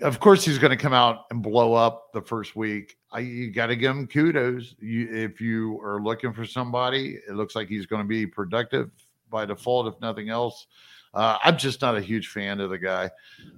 of 0.02 0.20
course 0.20 0.46
he's 0.46 0.60
going 0.60 0.72
to 0.72 0.78
come 0.78 0.94
out 0.94 1.26
and 1.32 1.42
blow 1.42 1.74
up 1.74 2.12
the 2.14 2.22
first 2.22 2.56
week. 2.56 2.98
I, 3.12 3.20
you 3.20 3.52
got 3.52 3.68
to 3.68 3.76
give 3.76 3.96
him 3.96 4.06
kudos. 4.06 4.76
You, 4.80 5.08
if 5.12 5.42
you 5.42 5.82
are 5.82 6.02
looking 6.02 6.34
for 6.34 6.46
somebody, 6.46 7.18
it 7.28 7.34
looks 7.34 7.56
like 7.56 7.68
he's 7.68 7.88
going 7.88 8.04
to 8.04 8.08
be 8.08 8.28
productive 8.28 8.92
by 9.32 9.46
default, 9.46 9.88
if 9.88 10.00
nothing 10.02 10.30
else. 10.30 10.68
Uh, 11.14 11.38
I'm 11.43 11.57
just 11.57 11.82
not 11.82 11.97
a 11.97 12.01
huge 12.01 12.28
fan 12.28 12.60
of 12.60 12.70
the 12.70 12.78
guy 12.78 13.10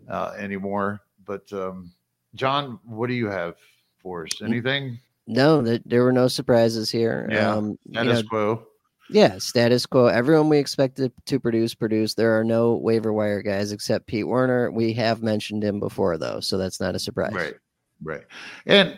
uh, 0.10 0.34
anymore. 0.38 1.02
But 1.26 1.52
um, 1.54 1.92
John, 2.36 2.80
what 2.84 3.08
do 3.08 3.14
you 3.14 3.28
have 3.28 3.56
for 4.02 4.24
us? 4.26 4.42
Anything? 4.42 5.00
No, 5.28 5.62
that 5.62 5.82
there 5.86 6.04
were 6.04 6.12
no 6.12 6.28
surprises 6.28 6.90
here. 6.90 7.28
Yeah, 7.32 7.54
Um, 7.54 7.78
you 7.86 7.94
Status 7.94 8.24
know, 8.24 8.30
quo. 8.30 8.68
Yeah, 9.10 9.38
status 9.40 9.86
quo. 9.86 10.08
Everyone 10.08 10.48
we 10.48 10.58
expected 10.58 11.12
to 11.26 11.40
produce, 11.40 11.74
produce. 11.76 12.14
There 12.14 12.40
are 12.40 12.46
no 12.46 12.76
waiver 12.76 13.12
wire 13.12 13.42
guys 13.42 13.74
except 13.74 14.08
Pete 14.08 14.28
Werner. 14.28 14.72
We 14.72 14.94
have 14.94 15.22
mentioned 15.22 15.64
him 15.64 15.80
before, 15.80 16.18
though, 16.18 16.40
so 16.40 16.58
that's 16.58 16.80
not 16.80 16.96
a 16.96 17.00
surprise. 17.00 17.34
Right, 17.34 17.56
right. 18.02 18.24
And 18.66 18.98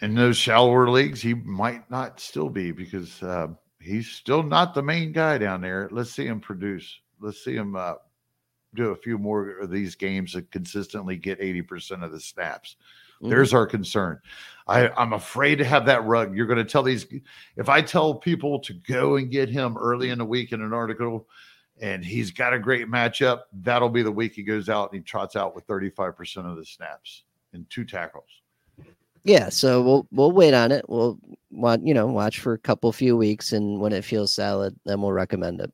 in 0.00 0.14
those 0.16 0.36
shallower 0.36 0.90
leagues, 0.90 1.22
he 1.22 1.34
might 1.34 1.88
not 1.88 2.18
still 2.18 2.48
be 2.50 2.72
because 2.72 3.22
uh, 3.22 3.48
he's 3.80 4.08
still 4.08 4.42
not 4.42 4.74
the 4.74 4.82
main 4.82 5.12
guy 5.12 5.38
down 5.38 5.60
there. 5.60 5.88
Let's 5.92 6.10
see 6.10 6.26
him 6.26 6.40
produce. 6.40 6.98
Let's 7.20 7.42
see 7.42 7.54
him 7.54 7.76
uh, 7.76 7.94
do 8.74 8.90
a 8.90 8.96
few 8.96 9.18
more 9.18 9.58
of 9.58 9.70
these 9.70 9.94
games 9.94 10.34
and 10.34 10.50
consistently 10.50 11.16
get 11.16 11.40
80% 11.40 12.02
of 12.02 12.12
the 12.12 12.20
snaps. 12.20 12.76
Mm-hmm. 13.16 13.30
There's 13.30 13.54
our 13.54 13.66
concern. 13.66 14.20
I, 14.66 14.88
I'm 14.88 15.12
afraid 15.12 15.56
to 15.56 15.64
have 15.64 15.86
that 15.86 16.04
rug. 16.04 16.36
You're 16.36 16.46
going 16.46 16.58
to 16.58 16.64
tell 16.64 16.82
these, 16.82 17.06
if 17.56 17.68
I 17.68 17.80
tell 17.80 18.14
people 18.14 18.58
to 18.60 18.72
go 18.72 19.16
and 19.16 19.30
get 19.30 19.48
him 19.48 19.76
early 19.76 20.10
in 20.10 20.18
the 20.18 20.24
week 20.24 20.52
in 20.52 20.60
an 20.60 20.72
article 20.72 21.28
and 21.80 22.04
he's 22.04 22.30
got 22.30 22.54
a 22.54 22.58
great 22.58 22.88
matchup, 22.88 23.42
that'll 23.52 23.88
be 23.88 24.02
the 24.02 24.12
week 24.12 24.34
he 24.34 24.42
goes 24.42 24.68
out 24.68 24.92
and 24.92 25.00
he 25.00 25.04
trots 25.04 25.36
out 25.36 25.54
with 25.54 25.66
35% 25.66 26.50
of 26.50 26.56
the 26.56 26.64
snaps 26.64 27.24
and 27.52 27.68
two 27.70 27.84
tackles. 27.84 28.28
Yeah, 29.24 29.48
so 29.48 29.82
we'll 29.82 30.06
we'll 30.12 30.32
wait 30.32 30.54
on 30.54 30.70
it. 30.70 30.84
We'll 30.88 31.18
want 31.50 31.86
you 31.86 31.94
know 31.94 32.06
watch 32.06 32.40
for 32.40 32.52
a 32.52 32.58
couple 32.58 32.92
few 32.92 33.16
weeks, 33.16 33.52
and 33.52 33.80
when 33.80 33.92
it 33.92 34.04
feels 34.04 34.32
solid, 34.32 34.78
then 34.84 35.00
we'll 35.00 35.12
recommend 35.12 35.60
it. 35.60 35.72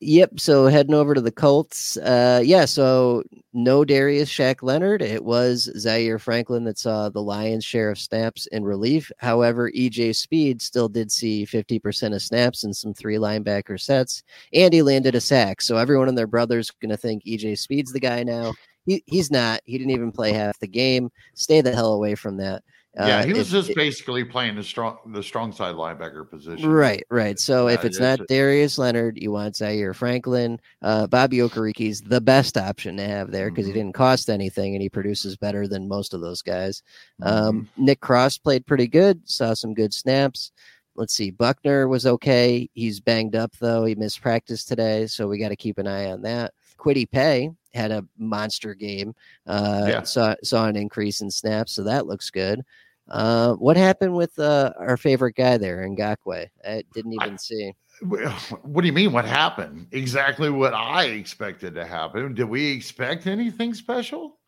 Yep. 0.00 0.40
So 0.40 0.66
heading 0.66 0.92
over 0.94 1.14
to 1.14 1.22
the 1.22 1.32
Colts. 1.32 1.96
Uh, 1.96 2.42
yeah. 2.44 2.66
So 2.66 3.22
no 3.54 3.82
Darius 3.82 4.28
Shaq 4.28 4.62
Leonard. 4.62 5.00
It 5.00 5.24
was 5.24 5.70
Zaire 5.78 6.18
Franklin 6.18 6.64
that 6.64 6.78
saw 6.78 7.08
the 7.08 7.22
Lions' 7.22 7.64
share 7.64 7.90
of 7.90 7.98
snaps 7.98 8.46
in 8.48 8.62
relief. 8.62 9.10
However, 9.18 9.70
EJ 9.70 10.14
Speed 10.14 10.60
still 10.60 10.90
did 10.90 11.10
see 11.10 11.46
50% 11.46 12.14
of 12.14 12.20
snaps 12.20 12.64
in 12.64 12.74
some 12.74 12.92
three 12.92 13.16
linebacker 13.16 13.80
sets, 13.80 14.22
and 14.52 14.74
he 14.74 14.82
landed 14.82 15.14
a 15.14 15.20
sack. 15.20 15.62
So 15.62 15.78
everyone 15.78 16.08
and 16.08 16.18
their 16.18 16.26
brother's 16.26 16.70
going 16.70 16.90
to 16.90 16.98
think 16.98 17.24
EJ 17.24 17.58
Speed's 17.58 17.92
the 17.92 18.00
guy 18.00 18.22
now. 18.22 18.52
He, 18.86 19.02
he's 19.06 19.30
not. 19.30 19.60
He 19.64 19.76
didn't 19.76 19.90
even 19.90 20.12
play 20.12 20.32
half 20.32 20.58
the 20.58 20.68
game. 20.68 21.10
Stay 21.34 21.60
the 21.60 21.74
hell 21.74 21.92
away 21.92 22.14
from 22.14 22.38
that. 22.38 22.62
Yeah, 22.96 23.18
uh, 23.18 23.26
he 23.26 23.32
was 23.34 23.52
if, 23.52 23.66
just 23.66 23.76
basically 23.76 24.24
playing 24.24 24.56
the 24.56 24.62
strong 24.62 24.96
the 25.06 25.22
strong 25.22 25.52
side 25.52 25.74
linebacker 25.74 26.28
position. 26.28 26.70
Right, 26.70 27.04
right. 27.10 27.38
So 27.38 27.66
uh, 27.68 27.72
if 27.72 27.84
it's 27.84 28.00
not 28.00 28.20
Darius 28.26 28.78
Leonard, 28.78 29.18
you 29.20 29.32
want 29.32 29.54
Zaire 29.54 29.92
Franklin. 29.92 30.58
Uh, 30.80 31.06
Bobby 31.06 31.38
Okereke's 31.38 32.00
the 32.00 32.22
best 32.22 32.56
option 32.56 32.96
to 32.96 33.06
have 33.06 33.30
there 33.30 33.50
because 33.50 33.66
mm-hmm. 33.66 33.74
he 33.74 33.80
didn't 33.80 33.94
cost 33.94 34.30
anything 34.30 34.74
and 34.74 34.80
he 34.80 34.88
produces 34.88 35.36
better 35.36 35.68
than 35.68 35.88
most 35.88 36.14
of 36.14 36.22
those 36.22 36.40
guys. 36.40 36.82
Um, 37.22 37.68
mm-hmm. 37.76 37.84
Nick 37.84 38.00
Cross 38.00 38.38
played 38.38 38.66
pretty 38.66 38.86
good, 38.86 39.28
saw 39.28 39.52
some 39.52 39.74
good 39.74 39.92
snaps. 39.92 40.52
Let's 40.94 41.12
see, 41.12 41.30
Buckner 41.30 41.88
was 41.88 42.06
okay. 42.06 42.70
He's 42.72 43.00
banged 43.00 43.36
up 43.36 43.52
though. 43.60 43.84
He 43.84 43.94
missed 43.94 44.22
practice 44.22 44.64
today, 44.64 45.06
so 45.06 45.28
we 45.28 45.36
got 45.36 45.50
to 45.50 45.56
keep 45.56 45.76
an 45.76 45.86
eye 45.86 46.10
on 46.10 46.22
that. 46.22 46.54
Kwity 46.78 47.10
Paye 47.10 47.50
had 47.76 47.92
a 47.92 48.04
monster 48.18 48.74
game. 48.74 49.14
Uh, 49.46 49.86
yeah. 49.88 50.02
saw 50.02 50.34
saw 50.42 50.66
an 50.66 50.76
increase 50.76 51.20
in 51.20 51.30
snaps, 51.30 51.72
so 51.72 51.84
that 51.84 52.06
looks 52.06 52.30
good. 52.30 52.64
Uh, 53.08 53.54
what 53.54 53.76
happened 53.76 54.14
with 54.14 54.36
uh, 54.38 54.72
our 54.78 54.96
favorite 54.96 55.36
guy 55.36 55.56
there, 55.56 55.86
Ngakoue? 55.88 56.48
I 56.64 56.82
didn't 56.92 57.12
even 57.12 57.34
I, 57.34 57.36
see. 57.36 57.72
What 58.02 58.82
do 58.82 58.86
you 58.86 58.92
mean? 58.92 59.12
What 59.12 59.24
happened? 59.24 59.86
Exactly 59.92 60.50
what 60.50 60.74
I 60.74 61.04
expected 61.04 61.74
to 61.76 61.86
happen. 61.86 62.34
Did 62.34 62.44
we 62.44 62.72
expect 62.72 63.26
anything 63.26 63.72
special? 63.72 64.38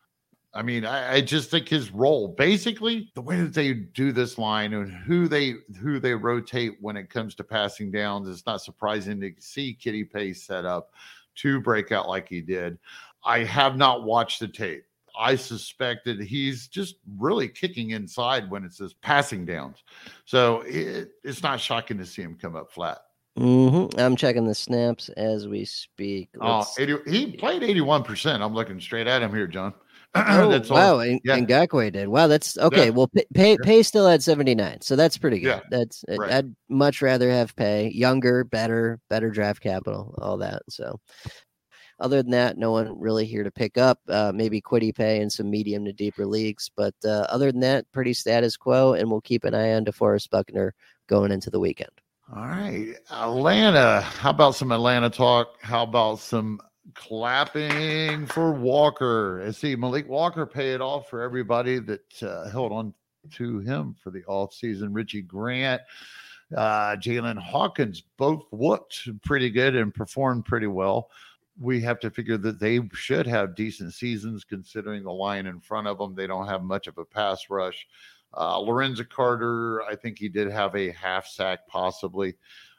I 0.53 0.63
mean, 0.63 0.83
I, 0.83 1.15
I, 1.15 1.21
just 1.21 1.51
think 1.51 1.69
his 1.69 1.91
role, 1.91 2.27
basically, 2.27 3.11
the 3.13 3.21
way 3.21 3.39
that 3.39 3.53
they 3.53 3.73
do 3.73 4.11
this 4.11 4.39
line 4.39 4.73
and 4.73 4.91
who 4.91 5.27
they 5.27 5.55
who 5.79 5.99
they 5.99 6.15
rotate 6.15 6.77
when 6.81 6.97
it 6.97 7.09
comes 7.09 7.35
to 7.35 7.43
passing 7.43 7.91
downs, 7.91 8.27
it's 8.27 8.47
not 8.47 8.61
surprising 8.61 9.21
to 9.21 9.31
see 9.37 9.77
Kwity 9.79 10.11
Paye 10.11 10.33
set 10.33 10.65
up 10.65 10.91
to 11.35 11.61
break 11.61 11.91
out 11.91 12.09
like 12.09 12.27
he 12.27 12.41
did. 12.41 12.79
I 13.23 13.43
have 13.43 13.77
not 13.77 14.03
watched 14.03 14.39
the 14.39 14.47
tape. 14.47 14.83
I 15.17 15.35
suspect 15.35 16.05
that 16.05 16.21
he's 16.21 16.67
just 16.67 16.95
really 17.17 17.49
kicking 17.49 17.91
inside 17.91 18.49
when 18.49 18.63
it 18.63 18.73
says 18.73 18.93
passing 18.93 19.45
downs. 19.45 19.83
So 20.25 20.61
it, 20.61 21.09
it's 21.23 21.43
not 21.43 21.59
shocking 21.59 21.97
to 21.97 22.05
see 22.05 22.21
him 22.21 22.37
come 22.39 22.55
up 22.55 22.71
flat. 22.71 22.99
Mm-hmm. 23.37 23.99
I'm 23.99 24.15
checking 24.15 24.45
the 24.45 24.55
snaps 24.55 25.09
as 25.09 25.47
we 25.47 25.65
speak. 25.65 26.29
Oh, 26.41 26.65
80, 26.77 26.97
he 27.07 27.31
played 27.31 27.61
81%. 27.61 28.41
I'm 28.41 28.53
looking 28.53 28.79
straight 28.79 29.07
at 29.07 29.21
him 29.21 29.33
here, 29.33 29.47
John. 29.47 29.73
oh, 30.15 30.49
that's 30.49 30.69
wow. 30.69 30.93
All, 30.93 30.99
and, 31.01 31.21
yeah. 31.23 31.35
and 31.35 31.47
Ngakoue 31.47 31.91
did. 31.91 32.07
Wow. 32.07 32.27
That's 32.27 32.57
okay. 32.57 32.85
Yeah. 32.85 32.89
Well, 32.89 33.11
Pay 33.33 33.57
Paye 33.61 33.83
still 33.83 34.07
had 34.07 34.23
79. 34.23 34.81
So 34.81 34.95
that's 34.95 35.17
pretty 35.17 35.39
good. 35.39 35.47
Yeah. 35.47 35.59
That's, 35.69 36.03
right. 36.09 36.31
I'd 36.31 36.55
much 36.67 37.01
rather 37.01 37.29
have 37.29 37.55
Paye 37.55 37.91
younger, 37.93 38.43
better, 38.43 38.99
better 39.09 39.29
draft 39.29 39.61
capital, 39.61 40.15
all 40.17 40.37
that. 40.37 40.63
So 40.67 40.99
other 41.99 42.21
than 42.21 42.31
that, 42.31 42.57
no 42.57 42.71
one 42.71 42.99
really 42.99 43.25
here 43.25 43.43
to 43.43 43.51
pick 43.51 43.77
up. 43.77 43.99
Uh, 44.07 44.31
maybe 44.33 44.61
Kwity 44.61 44.95
Paye 44.95 45.21
and 45.21 45.31
some 45.31 45.49
medium 45.49 45.85
to 45.85 45.93
deeper 45.93 46.25
leagues, 46.25 46.69
but 46.75 46.95
uh, 47.03 47.25
other 47.29 47.51
than 47.51 47.61
that, 47.61 47.91
pretty 47.91 48.13
status 48.13 48.55
quo. 48.55 48.93
And 48.93 49.09
we'll 49.11 49.21
keep 49.21 49.43
an 49.43 49.53
eye 49.53 49.73
on 49.73 49.85
DeForest 49.85 50.29
Buckner 50.29 50.73
going 51.07 51.31
into 51.31 51.49
the 51.49 51.59
weekend. 51.59 51.91
All 52.33 52.47
right, 52.47 52.93
Atlanta. 53.11 54.01
How 54.01 54.29
about 54.29 54.55
some 54.55 54.71
Atlanta 54.71 55.09
talk? 55.09 55.55
How 55.61 55.83
about 55.83 56.19
some 56.19 56.61
clapping 56.93 58.27
for 58.27 58.51
Walker? 58.51 59.43
I 59.45 59.51
see 59.51 59.75
Mykal 59.75 60.07
Walker 60.07 60.45
pay 60.45 60.73
it 60.73 60.81
off 60.81 61.09
for 61.09 61.21
everybody 61.21 61.79
that 61.79 62.23
uh, 62.23 62.49
held 62.49 62.71
on 62.71 62.93
to 63.33 63.59
him 63.59 63.95
for 64.01 64.11
the 64.11 64.23
off 64.25 64.53
season. 64.53 64.93
Richie 64.93 65.23
Grant, 65.23 65.81
uh, 66.55 66.95
Jaylinn 66.95 67.39
Hawkins 67.39 68.03
both 68.17 68.43
looked 68.51 69.09
pretty 69.23 69.49
good 69.49 69.75
and 69.75 69.93
performed 69.93 70.45
pretty 70.45 70.67
well 70.67 71.09
we 71.59 71.81
have 71.81 71.99
to 71.99 72.09
figure 72.09 72.37
that 72.37 72.59
they 72.59 72.79
should 72.93 73.27
have 73.27 73.55
decent 73.55 73.93
seasons 73.93 74.43
considering 74.43 75.03
the 75.03 75.11
line 75.11 75.45
in 75.45 75.59
front 75.59 75.87
of 75.87 75.97
them. 75.97 76.15
They 76.15 76.27
don't 76.27 76.47
have 76.47 76.63
much 76.63 76.87
of 76.87 76.97
a 76.97 77.05
pass 77.05 77.49
rush. 77.49 77.87
Uh, 78.35 78.59
Lorenzo 78.59 79.03
Carter, 79.03 79.81
I 79.83 79.95
think 79.95 80.17
he 80.17 80.29
did 80.29 80.49
have 80.51 80.75
a 80.75 80.91
half 80.91 81.27
sack 81.27 81.67
possibly. 81.67 82.35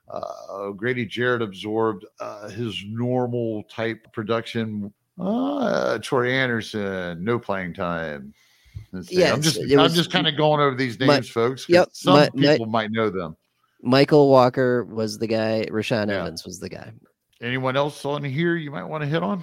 Uh, 0.09 0.71
Grady 0.71 1.07
Jarrett 1.07 1.43
absorbed 1.43 2.05
uh, 2.21 2.49
his 2.49 2.83
normal 2.87 3.65
type 3.65 4.13
production. 4.13 4.93
Uh, 5.19 5.99
Troy 5.99 6.31
Anderson, 6.31 7.23
no 7.23 7.39
playing 7.39 7.75
time. 7.75 8.33
Yeah, 9.09 9.33
I'm 9.33 9.43
just 9.43 9.61
I'm 9.61 9.93
just 9.93 10.11
kind 10.11 10.27
of 10.27 10.37
going 10.37 10.61
over 10.61 10.75
these 10.75 10.99
names, 10.99 11.09
my, 11.09 11.21
folks. 11.21 11.69
Yep, 11.69 11.91
some 11.93 12.15
my, 12.15 12.29
people 12.31 12.67
my, 12.67 12.83
might 12.83 12.91
know 12.91 13.11
them. 13.11 13.37
Mykal 13.85 14.29
Walker 14.29 14.85
was 14.85 15.19
the 15.19 15.27
guy. 15.27 15.67
Rashaan 15.71 16.09
yeah. 16.09 16.21
Evans 16.21 16.45
was 16.45 16.59
the 16.59 16.69
guy. 16.69 16.93
Anyone 17.43 17.77
else 17.77 18.05
on 18.05 18.23
here 18.23 18.57
you 18.57 18.71
might 18.71 18.85
want 18.85 19.03
to 19.03 19.09
hit 19.09 19.23
on? 19.23 19.43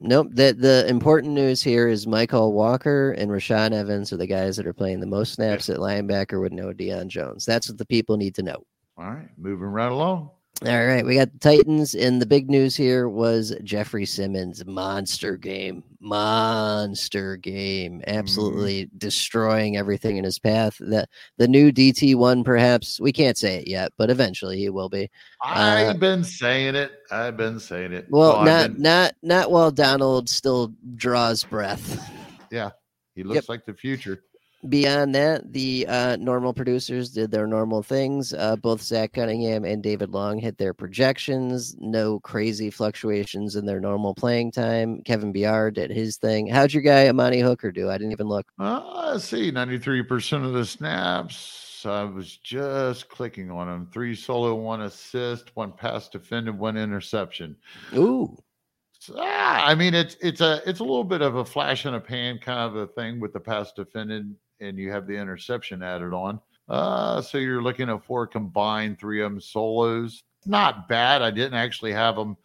Nope. 0.00 0.28
The 0.32 0.52
the 0.52 0.86
important 0.88 1.32
news 1.32 1.62
here 1.62 1.88
is 1.88 2.06
Mykal 2.06 2.52
Walker 2.52 3.12
and 3.12 3.30
Rashaan 3.30 3.72
Evans 3.72 4.12
are 4.12 4.16
the 4.16 4.26
guys 4.26 4.56
that 4.56 4.66
are 4.66 4.72
playing 4.72 5.00
the 5.00 5.06
most 5.06 5.34
snaps 5.34 5.68
at 5.68 5.78
linebacker 5.78 6.40
with 6.40 6.52
no 6.52 6.72
Deion 6.72 7.06
Jones. 7.06 7.44
That's 7.44 7.68
what 7.68 7.78
the 7.78 7.86
people 7.86 8.16
need 8.16 8.34
to 8.36 8.42
know. 8.42 8.64
All 8.96 9.10
right, 9.10 9.28
moving 9.38 9.68
right 9.68 9.90
along. 9.90 10.30
All 10.64 10.86
right, 10.86 11.04
we 11.04 11.16
got 11.16 11.32
the 11.32 11.38
Titans, 11.40 11.94
and 11.96 12.22
the 12.22 12.26
big 12.26 12.48
news 12.48 12.76
here 12.76 13.08
was 13.08 13.52
Jeffrey 13.64 14.06
Simmons 14.06 14.64
monster 14.64 15.36
game, 15.36 15.82
monster 15.98 17.36
game, 17.36 17.98
mm-hmm. 17.98 18.16
absolutely 18.16 18.84
mm. 18.84 18.90
destroying 18.96 19.76
everything 19.76 20.18
in 20.18 20.24
his 20.24 20.38
path. 20.38 20.76
That 20.78 21.08
the 21.36 21.48
new 21.48 21.72
DT 21.72 22.14
one, 22.14 22.44
perhaps 22.44 23.00
we 23.00 23.12
can't 23.12 23.36
say 23.36 23.56
it 23.56 23.66
yet, 23.66 23.90
but 23.98 24.08
eventually 24.08 24.56
he 24.56 24.70
will 24.70 24.88
be. 24.88 25.10
I've 25.42 25.96
uh, 25.96 25.98
been 25.98 26.22
saying 26.22 26.76
it. 26.76 26.92
I've 27.10 27.36
been 27.36 27.58
saying 27.58 27.92
it. 27.92 28.06
Well, 28.08 28.36
well 28.36 28.44
not 28.44 28.74
been... 28.74 28.82
not 28.82 29.14
not 29.22 29.50
while 29.50 29.72
Donald 29.72 30.28
still 30.28 30.72
draws 30.94 31.42
breath. 31.42 32.08
Yeah, 32.52 32.70
he 33.16 33.24
looks 33.24 33.34
yep. 33.34 33.48
like 33.48 33.66
the 33.66 33.74
future 33.74 34.22
beyond 34.68 35.14
that, 35.14 35.52
the 35.52 35.86
uh, 35.88 36.16
normal 36.16 36.52
producers 36.52 37.10
did 37.10 37.30
their 37.30 37.46
normal 37.46 37.82
things. 37.82 38.32
Uh, 38.32 38.56
both 38.56 38.82
Zach 38.82 39.12
Cunningham 39.12 39.64
and 39.64 39.82
David 39.82 40.10
Long 40.10 40.38
hit 40.38 40.58
their 40.58 40.74
projections. 40.74 41.76
No 41.78 42.20
crazy 42.20 42.70
fluctuations 42.70 43.56
in 43.56 43.66
their 43.66 43.80
normal 43.80 44.14
playing 44.14 44.52
time. 44.52 45.02
Kevin 45.02 45.32
Byard 45.32 45.74
did 45.74 45.90
his 45.90 46.16
thing. 46.16 46.46
How'd 46.46 46.72
your 46.72 46.82
guy 46.82 47.08
Amani 47.08 47.40
Hooker 47.40 47.72
do? 47.72 47.90
I 47.90 47.98
didn't 47.98 48.12
even 48.12 48.28
look. 48.28 48.46
Uh, 48.58 49.10
let's 49.12 49.24
see, 49.24 49.50
ninety-three 49.50 50.02
percent 50.02 50.44
of 50.44 50.52
the 50.52 50.64
snaps. 50.64 51.84
I 51.84 52.04
was 52.04 52.36
just 52.36 53.08
clicking 53.08 53.50
on 53.50 53.68
him. 53.68 53.88
Three 53.92 54.14
solo, 54.14 54.54
one 54.54 54.82
assist, 54.82 55.50
one 55.56 55.72
pass 55.72 56.08
defended, 56.08 56.56
one 56.56 56.76
interception. 56.76 57.56
Ooh. 57.94 58.36
Ah, 59.16 59.66
I 59.66 59.74
mean, 59.74 59.94
it's 59.94 60.16
it's 60.20 60.40
a 60.40 60.62
it's 60.64 60.78
a 60.78 60.84
little 60.84 61.02
bit 61.02 61.22
of 61.22 61.34
a 61.34 61.44
flash 61.44 61.86
in 61.86 61.94
a 61.94 62.00
pan 62.00 62.38
kind 62.38 62.60
of 62.60 62.76
a 62.76 62.86
thing 62.86 63.18
with 63.18 63.32
the 63.32 63.40
pass 63.40 63.72
defended 63.72 64.32
and 64.62 64.78
you 64.78 64.90
have 64.90 65.06
the 65.06 65.14
interception 65.14 65.82
added 65.82 66.14
on. 66.14 66.40
Uh, 66.68 67.20
so 67.20 67.38
you're 67.38 67.62
looking 67.62 67.90
at 67.90 68.04
four 68.04 68.26
combined, 68.26 68.98
three 68.98 69.20
of 69.22 69.30
them 69.30 69.40
solos. 69.40 70.22
Not 70.46 70.88
bad. 70.88 71.22
I 71.22 71.30
didn't 71.30 71.54
actually 71.54 71.92
have 71.92 72.16
them 72.16 72.36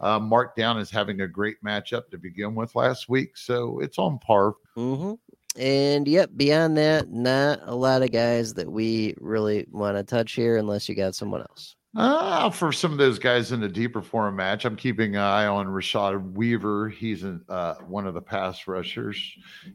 uh, 0.00 0.18
marked 0.18 0.56
down 0.56 0.78
as 0.78 0.90
having 0.90 1.20
a 1.20 1.28
great 1.28 1.62
matchup 1.64 2.08
to 2.10 2.18
begin 2.18 2.54
with 2.54 2.74
last 2.74 3.08
week, 3.08 3.36
so 3.36 3.80
it's 3.80 3.98
on 3.98 4.18
par. 4.18 4.54
Mm-hmm. 4.76 5.12
And 5.56 6.08
yep, 6.08 6.30
beyond 6.36 6.76
that, 6.78 7.10
not 7.10 7.60
a 7.62 7.74
lot 7.74 8.02
of 8.02 8.10
guys 8.10 8.54
that 8.54 8.70
we 8.70 9.14
really 9.20 9.66
want 9.70 9.96
to 9.96 10.02
touch 10.02 10.32
here, 10.32 10.56
unless 10.56 10.88
you 10.88 10.96
got 10.96 11.14
someone 11.14 11.42
else. 11.42 11.76
Uh, 11.96 12.50
for 12.50 12.72
some 12.72 12.90
of 12.90 12.98
those 12.98 13.20
guys 13.20 13.52
in 13.52 13.62
a 13.62 13.68
deeper 13.68 14.02
form 14.02 14.36
match, 14.36 14.64
I'm 14.64 14.74
keeping 14.74 15.14
an 15.14 15.22
eye 15.22 15.46
on 15.46 15.66
Rashad 15.66 16.32
Weaver. 16.32 16.88
He's 16.88 17.22
in, 17.22 17.40
uh, 17.48 17.74
one 17.86 18.06
of 18.06 18.14
the 18.14 18.20
pass 18.20 18.66
rushers. 18.66 19.16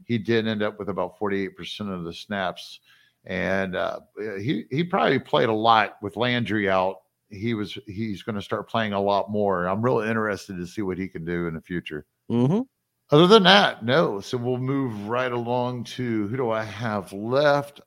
He 0.04 0.18
did 0.18 0.46
end 0.46 0.62
up 0.62 0.78
with 0.78 0.90
about 0.90 1.18
48% 1.18 1.92
of 1.92 2.04
the 2.04 2.12
snaps, 2.12 2.80
and 3.24 3.74
uh, 3.74 4.00
he 4.38 4.64
he 4.70 4.84
probably 4.84 5.18
played 5.18 5.48
a 5.48 5.54
lot 5.54 5.96
with 6.02 6.16
Landry 6.16 6.68
out. 6.68 6.96
He 7.30 7.54
was 7.54 7.78
he's 7.86 8.22
going 8.22 8.36
to 8.36 8.42
start 8.42 8.68
playing 8.68 8.92
a 8.92 9.00
lot 9.00 9.30
more. 9.30 9.66
I'm 9.66 9.82
really 9.82 10.08
interested 10.08 10.58
to 10.58 10.66
see 10.66 10.82
what 10.82 10.98
he 10.98 11.08
can 11.08 11.24
do 11.24 11.46
in 11.46 11.54
the 11.54 11.60
future. 11.62 12.04
Mm-hmm. 12.30 12.60
Other 13.12 13.26
than 13.26 13.44
that, 13.44 13.84
no. 13.84 14.20
So 14.20 14.36
we'll 14.36 14.58
move 14.58 15.08
right 15.08 15.32
along 15.32 15.84
to 15.84 16.28
who 16.28 16.36
do 16.36 16.50
I 16.50 16.64
have 16.64 17.12
left? 17.12 17.80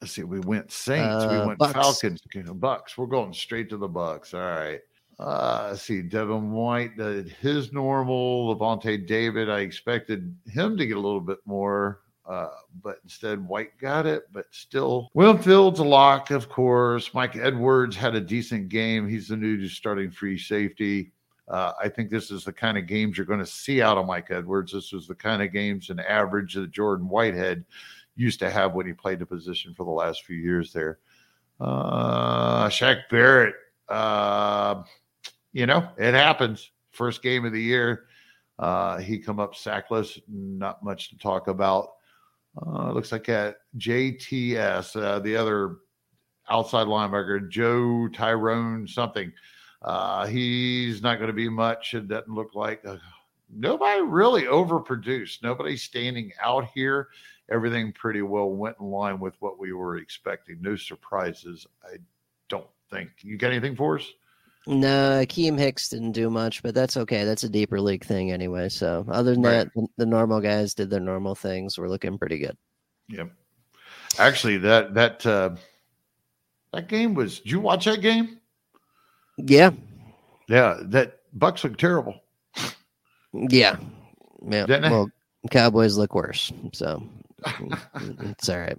Let's 0.00 0.12
see, 0.12 0.22
we 0.22 0.40
went 0.40 0.70
Saints, 0.70 1.24
uh, 1.24 1.28
we 1.30 1.46
went 1.46 1.58
Bucks. 1.58 1.72
Falcons, 1.72 2.20
Bucks. 2.54 2.98
We're 2.98 3.06
going 3.06 3.32
straight 3.32 3.68
to 3.70 3.76
the 3.76 3.88
Bucks. 3.88 4.34
All 4.34 4.40
right. 4.40 4.80
Uh, 5.18 5.68
let's 5.70 5.82
see, 5.82 6.02
Devin 6.02 6.52
White 6.52 6.96
did 6.96 7.30
his 7.30 7.72
normal. 7.72 8.54
Lavonte 8.54 9.06
David, 9.06 9.48
I 9.48 9.60
expected 9.60 10.36
him 10.46 10.76
to 10.76 10.86
get 10.86 10.98
a 10.98 11.00
little 11.00 11.22
bit 11.22 11.38
more, 11.46 12.00
uh, 12.28 12.50
but 12.82 12.98
instead 13.02 13.46
White 13.48 13.78
got 13.78 14.04
it. 14.04 14.24
But 14.30 14.44
still, 14.50 15.08
Winfield's 15.14 15.80
a 15.80 15.84
lock, 15.84 16.30
of 16.30 16.50
course. 16.50 17.14
Mike 17.14 17.36
Edwards 17.36 17.96
had 17.96 18.14
a 18.14 18.20
decent 18.20 18.68
game. 18.68 19.08
He's 19.08 19.28
the 19.28 19.36
new 19.38 19.66
starting 19.68 20.10
free 20.10 20.36
safety. 20.36 21.12
Uh, 21.48 21.72
I 21.82 21.88
think 21.88 22.10
this 22.10 22.30
is 22.30 22.44
the 22.44 22.52
kind 22.52 22.76
of 22.76 22.86
games 22.86 23.16
you're 23.16 23.24
going 23.24 23.40
to 23.40 23.46
see 23.46 23.80
out 23.80 23.96
of 23.96 24.06
Mike 24.06 24.30
Edwards. 24.30 24.72
This 24.72 24.92
was 24.92 25.06
the 25.06 25.14
kind 25.14 25.40
of 25.40 25.52
games 25.52 25.88
and 25.88 26.00
average 26.00 26.54
that 26.54 26.72
Jordan 26.72 27.08
Whitehead 27.08 27.64
used 28.16 28.40
to 28.40 28.50
have 28.50 28.74
when 28.74 28.86
he 28.86 28.92
played 28.92 29.18
the 29.18 29.26
position 29.26 29.74
for 29.74 29.84
the 29.84 29.90
last 29.90 30.24
few 30.24 30.36
years 30.36 30.72
there. 30.72 30.98
Uh, 31.60 32.68
Shaq 32.68 33.02
Barrett, 33.10 33.54
uh, 33.88 34.82
you 35.52 35.66
know, 35.66 35.88
it 35.98 36.14
happens. 36.14 36.70
First 36.90 37.22
game 37.22 37.44
of 37.44 37.52
the 37.52 37.62
year, 37.62 38.06
uh, 38.58 38.98
he 38.98 39.18
come 39.18 39.38
up 39.38 39.54
sackless. 39.54 40.18
Not 40.28 40.82
much 40.82 41.10
to 41.10 41.18
talk 41.18 41.48
about. 41.48 41.90
Uh, 42.60 42.90
looks 42.92 43.12
like 43.12 43.28
at 43.28 43.56
JTS, 43.78 45.00
uh, 45.00 45.18
the 45.18 45.36
other 45.36 45.76
outside 46.48 46.86
linebacker, 46.86 47.48
Joe 47.50 48.08
Tyrone 48.08 48.86
something. 48.86 49.32
Uh, 49.82 50.26
he's 50.26 51.02
not 51.02 51.16
going 51.16 51.28
to 51.28 51.34
be 51.34 51.50
much. 51.50 51.92
It 51.92 52.08
doesn't 52.08 52.32
look 52.32 52.54
like 52.54 52.84
uh, 52.86 52.96
nobody 53.54 54.00
really 54.00 54.42
overproduced. 54.44 55.42
Nobody 55.42 55.76
standing 55.76 56.32
out 56.42 56.66
here 56.74 57.08
everything 57.50 57.92
pretty 57.92 58.22
well 58.22 58.50
went 58.50 58.76
in 58.80 58.86
line 58.86 59.20
with 59.20 59.34
what 59.40 59.58
we 59.58 59.72
were 59.72 59.96
expecting. 59.96 60.58
No 60.60 60.76
surprises, 60.76 61.66
I 61.84 61.96
don't 62.48 62.66
think. 62.90 63.10
You 63.20 63.36
got 63.38 63.52
anything 63.52 63.76
for 63.76 63.98
us? 63.98 64.06
No, 64.68 65.24
Akiem 65.24 65.56
Hicks 65.56 65.88
didn't 65.88 66.12
do 66.12 66.28
much, 66.28 66.60
but 66.62 66.74
that's 66.74 66.96
okay. 66.96 67.24
That's 67.24 67.44
a 67.44 67.48
deeper 67.48 67.80
league 67.80 68.04
thing 68.04 68.32
anyway. 68.32 68.68
So 68.68 69.06
other 69.08 69.32
than 69.34 69.42
right. 69.42 69.68
that, 69.74 69.86
the 69.96 70.06
normal 70.06 70.40
guys 70.40 70.74
did 70.74 70.90
their 70.90 70.98
normal 70.98 71.36
things. 71.36 71.78
We're 71.78 71.88
looking 71.88 72.18
pretty 72.18 72.38
good. 72.38 72.56
Yep. 73.08 73.30
Actually, 74.18 74.56
that 74.58 74.94
that 74.94 75.24
uh, 75.24 75.50
that 76.72 76.88
game 76.88 77.14
was. 77.14 77.38
Did 77.40 77.52
you 77.52 77.60
watch 77.60 77.84
that 77.84 78.00
game? 78.00 78.40
Yeah. 79.38 79.70
Yeah. 80.48 80.78
That 80.82 81.20
Bucks 81.32 81.62
look 81.62 81.76
terrible. 81.76 82.20
Yeah. 83.32 83.76
Yeah. 84.48 84.66
Well, 84.66 85.10
Cowboys 85.52 85.96
look 85.96 86.12
worse. 86.12 86.52
So 86.72 87.06
it's 87.46 88.48
all 88.48 88.58
right. 88.58 88.78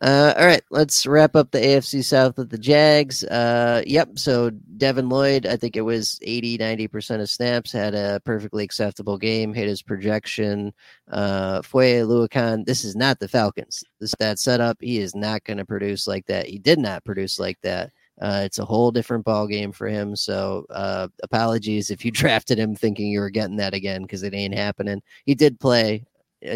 Uh, 0.00 0.34
all 0.36 0.46
right, 0.46 0.62
let's 0.70 1.06
wrap 1.06 1.36
up 1.36 1.50
the 1.50 1.58
AFC 1.58 2.02
South 2.04 2.36
with 2.36 2.50
the 2.50 2.58
Jags. 2.58 3.24
Uh, 3.24 3.82
yep. 3.86 4.18
So 4.18 4.50
Devin 4.50 5.08
Lloyd, 5.08 5.46
I 5.46 5.56
think 5.56 5.76
it 5.76 5.82
was 5.82 6.18
80, 6.22 6.58
90% 6.58 7.20
of 7.20 7.30
snaps, 7.30 7.72
had 7.72 7.94
a 7.94 8.20
perfectly 8.24 8.64
acceptable 8.64 9.18
game, 9.18 9.52
hit 9.52 9.68
his 9.68 9.82
projection. 9.82 10.72
Uh, 11.10 11.62
Foye 11.62 12.02
Oluokun, 12.02 12.64
this 12.64 12.84
is 12.84 12.96
not 12.96 13.18
the 13.18 13.28
Falcons. 13.28 13.84
This 14.00 14.14
that 14.18 14.38
setup, 14.38 14.78
he 14.80 14.98
is 14.98 15.14
not 15.14 15.44
going 15.44 15.58
to 15.58 15.64
produce 15.64 16.06
like 16.06 16.26
that. 16.26 16.46
He 16.46 16.58
did 16.58 16.78
not 16.78 17.04
produce 17.04 17.38
like 17.38 17.60
that. 17.62 17.90
Uh, 18.20 18.42
it's 18.44 18.58
a 18.58 18.64
whole 18.64 18.90
different 18.90 19.24
ball 19.24 19.46
game 19.46 19.72
for 19.72 19.88
him. 19.88 20.14
So 20.14 20.66
uh, 20.70 21.08
apologies 21.22 21.90
if 21.90 22.04
you 22.04 22.10
drafted 22.12 22.58
him 22.58 22.74
thinking 22.74 23.08
you 23.08 23.20
were 23.20 23.30
getting 23.30 23.56
that 23.56 23.74
again 23.74 24.02
because 24.02 24.22
it 24.22 24.34
ain't 24.34 24.54
happening. 24.54 25.02
He 25.26 25.34
did 25.34 25.58
play 25.58 26.04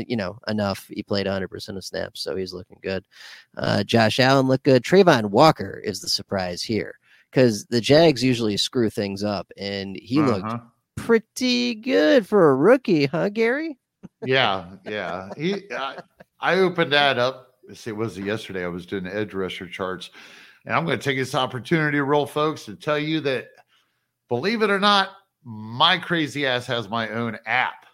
you 0.06 0.16
know, 0.16 0.38
enough. 0.48 0.86
He 0.88 1.02
played 1.02 1.26
100% 1.26 1.76
of 1.76 1.84
snaps, 1.84 2.20
so 2.20 2.36
he's 2.36 2.52
looking 2.52 2.78
good. 2.82 3.04
Uh, 3.56 3.84
Josh 3.84 4.20
Allen 4.20 4.46
looked 4.48 4.64
good. 4.64 4.82
Travon 4.82 5.30
Walker 5.30 5.80
is 5.84 6.00
the 6.00 6.08
surprise 6.08 6.62
here 6.62 6.98
because 7.30 7.66
the 7.66 7.80
Jags 7.80 8.22
usually 8.22 8.56
screw 8.56 8.90
things 8.90 9.22
up, 9.22 9.50
and 9.56 9.96
he 10.00 10.20
uh-huh. 10.20 10.30
looked 10.30 10.64
pretty 10.96 11.74
good 11.74 12.26
for 12.26 12.50
a 12.50 12.56
rookie, 12.56 13.06
huh, 13.06 13.28
Gary? 13.28 13.78
yeah, 14.24 14.66
yeah. 14.84 15.28
He, 15.36 15.64
I, 15.72 15.98
I 16.40 16.54
opened 16.58 16.92
that 16.92 17.18
up. 17.18 17.54
It 17.68 17.96
was 17.96 18.18
yesterday. 18.18 18.64
I 18.64 18.68
was 18.68 18.86
doing 18.86 19.06
edge 19.06 19.34
rusher 19.34 19.66
charts, 19.66 20.10
and 20.64 20.74
I'm 20.74 20.84
going 20.84 20.98
to 20.98 21.04
take 21.04 21.18
this 21.18 21.34
opportunity, 21.34 21.98
roll 21.98 22.26
folks, 22.26 22.64
to 22.66 22.76
tell 22.76 22.98
you 22.98 23.20
that, 23.20 23.48
believe 24.28 24.62
it 24.62 24.70
or 24.70 24.80
not, 24.80 25.10
my 25.44 25.98
crazy 25.98 26.46
ass 26.46 26.66
has 26.66 26.88
my 26.88 27.08
own 27.10 27.38
app 27.46 27.85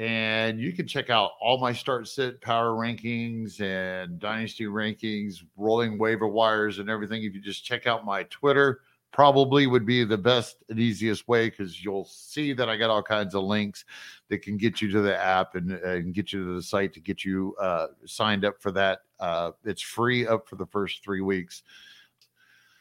and 0.00 0.58
you 0.58 0.72
can 0.72 0.88
check 0.88 1.10
out 1.10 1.32
all 1.42 1.58
my 1.58 1.74
start 1.74 2.08
sit 2.08 2.40
power 2.40 2.70
rankings 2.70 3.60
and 3.60 4.18
dynasty 4.18 4.64
rankings, 4.64 5.42
rolling 5.58 5.98
waiver 5.98 6.26
wires, 6.26 6.78
and 6.78 6.88
everything. 6.88 7.22
If 7.22 7.34
you 7.34 7.40
just 7.42 7.66
check 7.66 7.86
out 7.86 8.06
my 8.06 8.22
Twitter, 8.30 8.80
probably 9.12 9.66
would 9.66 9.84
be 9.84 10.04
the 10.04 10.16
best 10.16 10.56
and 10.70 10.78
easiest 10.78 11.28
way 11.28 11.50
because 11.50 11.84
you'll 11.84 12.06
see 12.06 12.54
that 12.54 12.70
I 12.70 12.78
got 12.78 12.88
all 12.88 13.02
kinds 13.02 13.34
of 13.34 13.42
links 13.42 13.84
that 14.30 14.38
can 14.38 14.56
get 14.56 14.80
you 14.80 14.90
to 14.90 15.02
the 15.02 15.14
app 15.14 15.54
and, 15.54 15.72
and 15.72 16.14
get 16.14 16.32
you 16.32 16.46
to 16.46 16.54
the 16.54 16.62
site 16.62 16.94
to 16.94 17.00
get 17.00 17.22
you 17.22 17.54
uh, 17.60 17.88
signed 18.06 18.46
up 18.46 18.58
for 18.58 18.70
that. 18.72 19.00
Uh, 19.18 19.50
it's 19.66 19.82
free 19.82 20.26
up 20.26 20.48
for 20.48 20.56
the 20.56 20.66
first 20.66 21.04
three 21.04 21.20
weeks. 21.20 21.62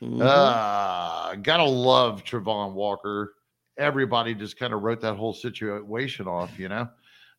Mm-hmm. 0.01 0.21
Uh, 0.21 1.35
gotta 1.35 1.65
love 1.65 2.23
Travon 2.23 2.71
Walker. 2.71 3.33
Everybody 3.77 4.33
just 4.33 4.57
kind 4.57 4.73
of 4.73 4.83
wrote 4.83 5.01
that 5.01 5.15
whole 5.15 5.33
situation 5.33 6.25
off, 6.25 6.57
you 6.57 6.69
know. 6.69 6.87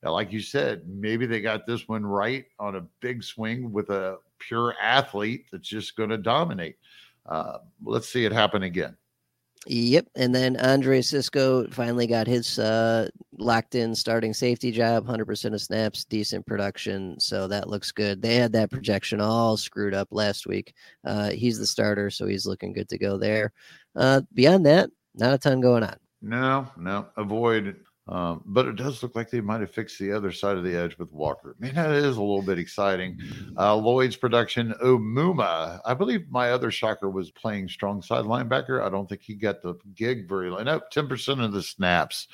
Now, 0.02 0.12
like 0.12 0.32
you 0.32 0.40
said, 0.40 0.82
maybe 0.86 1.26
they 1.26 1.40
got 1.40 1.66
this 1.66 1.86
one 1.88 2.04
right 2.04 2.46
on 2.58 2.76
a 2.76 2.86
big 3.00 3.22
swing 3.22 3.70
with 3.72 3.90
a 3.90 4.18
pure 4.38 4.74
athlete 4.80 5.46
that's 5.52 5.68
just 5.68 5.96
going 5.96 6.10
to 6.10 6.16
dominate. 6.16 6.76
Uh, 7.26 7.58
let's 7.84 8.08
see 8.08 8.24
it 8.24 8.32
happen 8.32 8.62
again. 8.62 8.96
Yep. 9.66 10.06
And 10.16 10.34
then 10.34 10.56
Andre 10.56 11.02
Cisco 11.02 11.68
finally 11.68 12.06
got 12.06 12.26
his 12.26 12.58
uh, 12.58 13.08
locked 13.36 13.74
in 13.74 13.94
starting 13.94 14.32
safety 14.32 14.70
job, 14.72 15.06
100% 15.06 15.52
of 15.52 15.60
snaps, 15.60 16.04
decent 16.06 16.46
production. 16.46 17.20
So 17.20 17.46
that 17.48 17.68
looks 17.68 17.92
good. 17.92 18.22
They 18.22 18.36
had 18.36 18.52
that 18.52 18.70
projection 18.70 19.20
all 19.20 19.58
screwed 19.58 19.92
up 19.92 20.08
last 20.12 20.46
week. 20.46 20.72
Uh, 21.04 21.30
he's 21.30 21.58
the 21.58 21.66
starter, 21.66 22.08
so 22.08 22.26
he's 22.26 22.46
looking 22.46 22.72
good 22.72 22.88
to 22.88 22.96
go 22.96 23.18
there. 23.18 23.52
Uh, 23.94 24.22
beyond 24.32 24.64
that, 24.64 24.88
not 25.14 25.34
a 25.34 25.38
ton 25.38 25.60
going 25.60 25.82
on. 25.82 25.96
No, 26.22 26.66
no. 26.78 27.06
Avoid 27.18 27.76
um, 28.10 28.42
but 28.44 28.66
it 28.66 28.74
does 28.74 29.02
look 29.02 29.14
like 29.14 29.30
they 29.30 29.40
might 29.40 29.60
have 29.60 29.70
fixed 29.70 29.98
the 29.98 30.12
other 30.12 30.32
side 30.32 30.56
of 30.56 30.64
the 30.64 30.76
edge 30.76 30.98
with 30.98 31.12
Walker. 31.12 31.54
Man, 31.60 31.74
that 31.76 31.92
is 31.92 32.16
a 32.16 32.20
little 32.20 32.42
bit 32.42 32.58
exciting. 32.58 33.18
Uh, 33.56 33.76
Lloyd's 33.76 34.16
production, 34.16 34.74
Omameh. 34.82 35.80
I 35.84 35.94
believe 35.94 36.28
my 36.28 36.50
other 36.50 36.72
shocker 36.72 37.08
was 37.08 37.30
playing 37.30 37.68
strong 37.68 38.02
side 38.02 38.24
linebacker. 38.24 38.82
I 38.84 38.88
don't 38.88 39.08
think 39.08 39.22
he 39.22 39.34
got 39.34 39.62
the 39.62 39.74
gig 39.94 40.28
very 40.28 40.50
long. 40.50 40.64
No, 40.64 40.80
10% 40.92 41.44
of 41.44 41.52
the 41.52 41.62
snaps. 41.62 42.26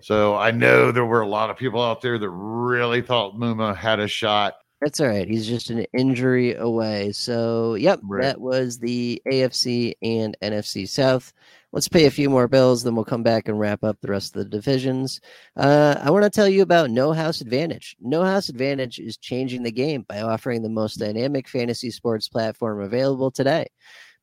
So 0.00 0.36
I 0.36 0.50
know 0.50 0.90
there 0.90 1.04
were 1.04 1.20
a 1.20 1.28
lot 1.28 1.50
of 1.50 1.58
people 1.58 1.82
out 1.82 2.00
there 2.00 2.18
that 2.18 2.30
really 2.30 3.02
thought 3.02 3.36
Muma 3.36 3.76
had 3.76 4.00
a 4.00 4.08
shot. 4.08 4.54
That's 4.80 4.98
all 4.98 5.08
right. 5.08 5.28
He's 5.28 5.46
just 5.46 5.68
an 5.68 5.84
injury 5.92 6.54
away. 6.54 7.12
So, 7.12 7.74
yep, 7.74 8.00
right. 8.02 8.22
that 8.22 8.40
was 8.40 8.78
the 8.78 9.20
AFC 9.30 9.92
and 10.02 10.34
NFC 10.42 10.88
South. 10.88 11.34
Let's 11.72 11.86
pay 11.86 12.06
a 12.06 12.10
few 12.10 12.30
more 12.30 12.48
bills, 12.48 12.82
then 12.82 12.96
we'll 12.96 13.04
come 13.04 13.22
back 13.22 13.46
and 13.46 13.60
wrap 13.60 13.84
up 13.84 14.00
the 14.00 14.08
rest 14.08 14.34
of 14.34 14.42
the 14.42 14.48
divisions. 14.48 15.20
Uh, 15.56 15.96
I 16.02 16.10
want 16.10 16.24
to 16.24 16.30
tell 16.30 16.48
you 16.48 16.62
about 16.62 16.90
No 16.90 17.12
House 17.12 17.42
Advantage. 17.42 17.94
No 18.00 18.24
House 18.24 18.48
Advantage 18.48 18.98
is 18.98 19.18
changing 19.18 19.62
the 19.62 19.70
game 19.70 20.04
by 20.08 20.22
offering 20.22 20.62
the 20.62 20.70
most 20.70 20.96
dynamic 20.96 21.46
fantasy 21.46 21.90
sports 21.90 22.28
platform 22.28 22.80
available 22.80 23.30
today. 23.30 23.66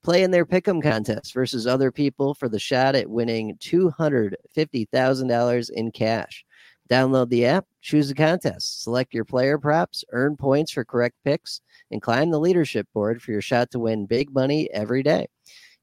Play 0.04 0.24
in 0.24 0.32
their 0.32 0.46
pick'em 0.46 0.82
contest 0.82 1.34
versus 1.34 1.68
other 1.68 1.92
people 1.92 2.34
for 2.34 2.50
the 2.50 2.60
shot 2.60 2.96
at 2.96 3.10
winning 3.10 3.58
$250,000 3.60 5.70
in 5.70 5.92
cash. 5.92 6.46
Download 6.90 7.30
the 7.30 7.46
app, 7.46 7.66
choose 7.82 8.10
a 8.10 8.16
contest, 8.16 8.84
select 8.84 9.14
your 9.14 9.26
player 9.26 9.58
props, 9.58 10.04
earn 10.12 10.38
points 10.38 10.72
for 10.72 10.86
correct 10.86 11.16
picks, 11.26 11.62
and 11.92 12.02
climb 12.02 12.32
the 12.32 12.40
leadership 12.40 12.88
board 12.94 13.22
for 13.22 13.32
your 13.32 13.42
shot 13.42 13.72
to 13.72 13.80
win 13.80 14.06
big 14.06 14.34
money 14.34 14.70
every 14.72 15.04
day. 15.04 15.28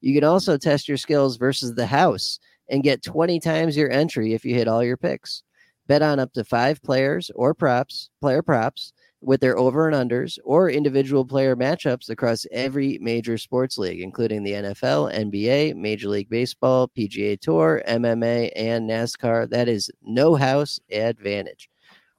You 0.01 0.13
can 0.13 0.23
also 0.23 0.57
test 0.57 0.87
your 0.87 0.97
skills 0.97 1.37
versus 1.37 1.73
the 1.73 1.85
house 1.85 2.39
and 2.69 2.83
get 2.83 3.03
20 3.03 3.39
times 3.39 3.77
your 3.77 3.91
entry 3.91 4.33
if 4.33 4.45
you 4.45 4.55
hit 4.55 4.67
all 4.67 4.83
your 4.83 4.97
picks. 4.97 5.43
Bet 5.87 6.01
on 6.01 6.19
up 6.19 6.33
to 6.33 6.43
five 6.43 6.81
players 6.81 7.29
or 7.35 7.53
props, 7.53 8.09
player 8.19 8.41
props, 8.41 8.91
with 9.25 9.41
their 9.41 9.57
over 9.57 9.89
and 9.89 10.09
unders 10.09 10.37
or 10.45 10.69
individual 10.69 11.25
player 11.25 11.55
matchups 11.55 12.09
across 12.09 12.45
every 12.51 12.99
major 13.01 13.37
sports 13.37 13.77
league, 13.77 13.99
including 13.99 14.43
the 14.43 14.51
NFL, 14.51 15.13
NBA, 15.13 15.75
Major 15.75 16.09
League 16.09 16.29
Baseball, 16.29 16.87
PGA 16.95 17.39
Tour, 17.39 17.81
MMA, 17.87 18.51
and 18.55 18.87
NASCAR. 18.87 19.49
That 19.49 19.67
is 19.67 19.89
no 20.03 20.35
house 20.35 20.79
advantage. 20.91 21.69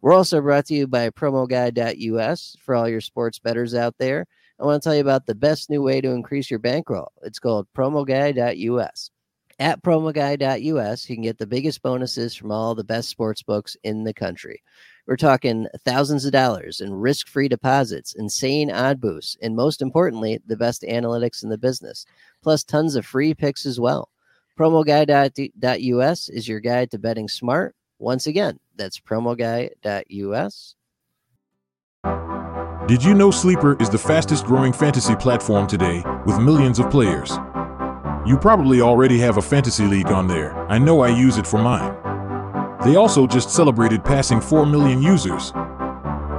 We're 0.01 0.15
also 0.15 0.41
brought 0.41 0.67
to 0.67 0.75
you 0.75 0.87
by 0.87 1.11
promoguy.us 1.11 2.57
for 2.61 2.75
all 2.75 2.89
your 2.89 3.01
sports 3.01 3.39
betters 3.39 3.75
out 3.75 3.95
there. 3.99 4.27
I 4.61 4.65
want 4.65 4.83
to 4.83 4.87
tell 4.87 4.95
you 4.95 5.01
about 5.01 5.27
the 5.27 5.35
best 5.35 5.71
new 5.71 5.83
way 5.83 6.01
to 6.01 6.11
increase 6.11 6.51
your 6.51 6.59
bankroll. 6.59 7.13
It's 7.23 7.39
called 7.39 7.69
promoguy.us. 7.77 9.11
At 9.59 9.83
promoguy.us, 9.83 11.09
you 11.09 11.17
can 11.17 11.23
get 11.23 11.39
the 11.39 11.47
biggest 11.47 11.83
bonuses 11.83 12.35
from 12.35 12.51
all 12.51 12.75
the 12.75 12.85
best 12.85 13.09
sports 13.09 13.43
books 13.43 13.77
in 13.85 14.05
the 14.05 14.13
country. 14.13 14.63
We're 15.07 15.17
talking 15.17 15.69
thousands 15.85 16.25
of 16.25 16.33
dollars 16.33 16.81
in 16.81 16.93
risk 16.93 17.29
free 17.29 17.49
deposits, 17.49 18.15
insane 18.15 18.73
odd 18.73 19.01
boosts, 19.01 19.37
and 19.41 19.55
most 19.55 19.81
importantly, 19.81 20.41
the 20.47 20.57
best 20.57 20.83
analytics 20.83 21.45
in 21.45 21.49
the 21.49 21.59
business, 21.59 22.07
plus 22.43 22.65
tons 22.65 22.97
of 22.97 23.07
free 23.07 23.33
picks 23.33 23.67
as 23.67 23.79
well. 23.79 24.11
PromoGuy.us 24.59 26.29
is 26.29 26.49
your 26.49 26.61
guide 26.61 26.91
to 26.91 26.99
betting 26.99 27.29
smart. 27.29 27.77
Once 27.99 28.27
again, 28.27 28.59
that's 28.75 28.99
promoguy.us. 28.99 30.75
Did 32.89 33.05
you 33.05 33.15
know 33.15 33.31
Sleeper 33.31 33.77
is 33.81 33.91
the 33.91 33.99
fastest 33.99 34.45
growing 34.45 34.73
fantasy 34.73 35.15
platform 35.15 35.67
today 35.67 36.03
with 36.25 36.39
millions 36.39 36.79
of 36.79 36.91
players? 36.91 37.33
You 38.27 38.37
probably 38.41 38.81
already 38.81 39.19
have 39.21 39.37
a 39.37 39.43
fantasy 39.43 39.87
league 39.87 40.09
on 40.09 40.27
there. 40.27 40.57
I 40.69 40.79
know 40.79 41.01
I 41.01 41.09
use 41.09 41.37
it 41.37 41.47
for 41.47 41.63
mine. 41.63 41.97
They 42.85 42.97
also 42.97 43.27
just 43.27 43.51
celebrated 43.51 44.05
passing 44.05 44.41
4 44.41 44.67
million 44.67 45.03
users. 45.03 45.53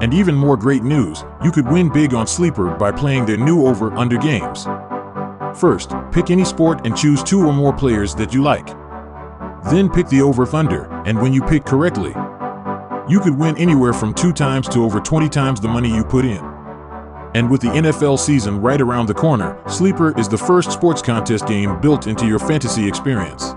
And 0.01 0.13
even 0.13 0.35
more 0.35 0.55
great 0.55 0.83
news, 0.83 1.23
you 1.43 1.51
could 1.51 1.67
win 1.67 1.91
big 1.91 2.13
on 2.13 2.27
Sleeper 2.27 2.75
by 2.75 2.91
playing 2.91 3.25
their 3.25 3.37
new 3.37 3.65
over 3.65 3.93
under 3.95 4.17
games. 4.17 4.65
First, 5.59 5.93
pick 6.11 6.29
any 6.29 6.45
sport 6.45 6.85
and 6.85 6.95
choose 6.95 7.23
two 7.23 7.45
or 7.45 7.51
more 7.51 7.73
players 7.73 8.13
that 8.15 8.33
you 8.33 8.43
like. 8.43 8.67
Then 9.71 9.89
pick 9.89 10.07
the 10.07 10.21
over 10.21 10.47
under, 10.55 10.85
and 11.05 11.19
when 11.19 11.33
you 11.33 11.41
pick 11.41 11.65
correctly, 11.65 12.13
you 13.09 13.19
could 13.19 13.37
win 13.37 13.57
anywhere 13.57 13.93
from 13.93 14.13
two 14.13 14.31
times 14.31 14.69
to 14.69 14.83
over 14.83 14.99
20 14.99 15.29
times 15.29 15.59
the 15.59 15.67
money 15.67 15.93
you 15.93 16.03
put 16.03 16.25
in. 16.25 16.43
And 17.33 17.49
with 17.49 17.61
the 17.61 17.69
NFL 17.69 18.19
season 18.19 18.61
right 18.61 18.79
around 18.79 19.07
the 19.07 19.13
corner, 19.13 19.57
Sleeper 19.67 20.17
is 20.19 20.29
the 20.29 20.37
first 20.37 20.71
sports 20.71 21.01
contest 21.01 21.47
game 21.47 21.79
built 21.81 22.07
into 22.07 22.27
your 22.27 22.39
fantasy 22.39 22.87
experience. 22.87 23.53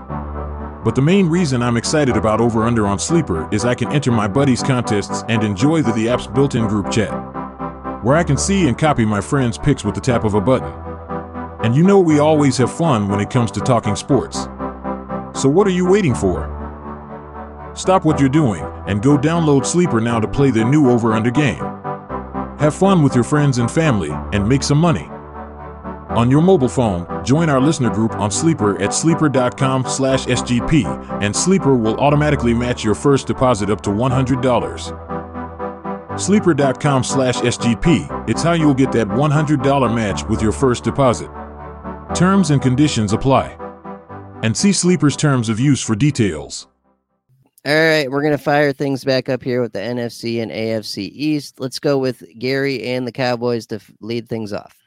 But 0.83 0.95
the 0.95 1.01
main 1.01 1.29
reason 1.29 1.61
I'm 1.61 1.77
excited 1.77 2.17
about 2.17 2.41
Over 2.41 2.63
Under 2.63 2.87
on 2.87 2.97
Sleeper 2.97 3.47
is 3.53 3.65
I 3.65 3.75
can 3.75 3.91
enter 3.91 4.11
my 4.11 4.27
buddies' 4.27 4.63
contests 4.63 5.23
and 5.29 5.43
enjoy 5.43 5.83
the, 5.83 5.91
the 5.91 6.09
app's 6.09 6.25
built 6.25 6.55
in 6.55 6.67
group 6.67 6.91
chat, 6.91 7.11
where 8.03 8.15
I 8.15 8.23
can 8.23 8.35
see 8.35 8.67
and 8.67 8.75
copy 8.75 9.05
my 9.05 9.21
friends' 9.21 9.59
picks 9.59 9.83
with 9.83 9.93
the 9.93 10.01
tap 10.01 10.23
of 10.23 10.33
a 10.33 10.41
button. 10.41 10.73
And 11.63 11.75
you 11.75 11.83
know 11.83 11.99
we 11.99 12.17
always 12.17 12.57
have 12.57 12.75
fun 12.75 13.07
when 13.09 13.19
it 13.19 13.29
comes 13.29 13.51
to 13.51 13.59
talking 13.59 13.95
sports. 13.95 14.47
So 15.39 15.47
what 15.47 15.67
are 15.67 15.71
you 15.71 15.87
waiting 15.87 16.15
for? 16.15 16.49
Stop 17.75 18.03
what 18.03 18.19
you're 18.19 18.27
doing 18.27 18.63
and 18.87 19.03
go 19.03 19.19
download 19.19 19.67
Sleeper 19.67 20.01
now 20.01 20.19
to 20.19 20.27
play 20.27 20.49
their 20.49 20.65
new 20.65 20.89
Over 20.89 21.13
Under 21.13 21.29
game. 21.29 21.63
Have 22.57 22.73
fun 22.73 23.03
with 23.03 23.13
your 23.13 23.23
friends 23.23 23.59
and 23.59 23.69
family 23.69 24.09
and 24.33 24.49
make 24.49 24.63
some 24.63 24.79
money. 24.79 25.07
On 26.17 26.29
your 26.29 26.41
mobile 26.41 26.67
phone, 26.67 27.07
join 27.23 27.47
our 27.47 27.61
listener 27.61 27.89
group 27.89 28.15
on 28.15 28.29
Sleeper 28.29 28.77
at 28.81 28.93
sleeper.com 28.93 29.85
slash 29.87 30.25
SGP, 30.25 30.83
and 31.23 31.33
Sleeper 31.33 31.73
will 31.73 31.97
automatically 32.01 32.53
match 32.53 32.83
your 32.83 32.95
first 32.95 33.27
deposit 33.27 33.69
up 33.69 33.79
to 33.83 33.91
$100. 33.91 36.19
Sleeper.com 36.19 37.03
slash 37.05 37.35
SGP, 37.35 38.29
it's 38.29 38.43
how 38.43 38.51
you'll 38.51 38.73
get 38.73 38.91
that 38.91 39.07
$100 39.07 39.95
match 39.95 40.25
with 40.25 40.41
your 40.41 40.51
first 40.51 40.83
deposit. 40.83 41.29
Terms 42.13 42.51
and 42.51 42.61
conditions 42.61 43.13
apply. 43.13 43.57
And 44.43 44.57
see 44.57 44.73
Sleeper's 44.73 45.15
terms 45.15 45.47
of 45.47 45.61
use 45.61 45.81
for 45.81 45.95
details. 45.95 46.67
All 47.65 47.73
right, 47.73 48.11
we're 48.11 48.21
going 48.21 48.37
to 48.37 48.43
fire 48.43 48.73
things 48.73 49.05
back 49.05 49.29
up 49.29 49.41
here 49.41 49.61
with 49.61 49.71
the 49.71 49.79
NFC 49.79 50.41
and 50.41 50.51
AFC 50.51 51.09
East. 51.13 51.61
Let's 51.61 51.79
go 51.79 51.97
with 51.97 52.21
Gary 52.37 52.83
and 52.83 53.07
the 53.07 53.13
Cowboys 53.13 53.65
to 53.67 53.75
f- 53.75 53.89
lead 54.01 54.27
things 54.27 54.51
off. 54.51 54.80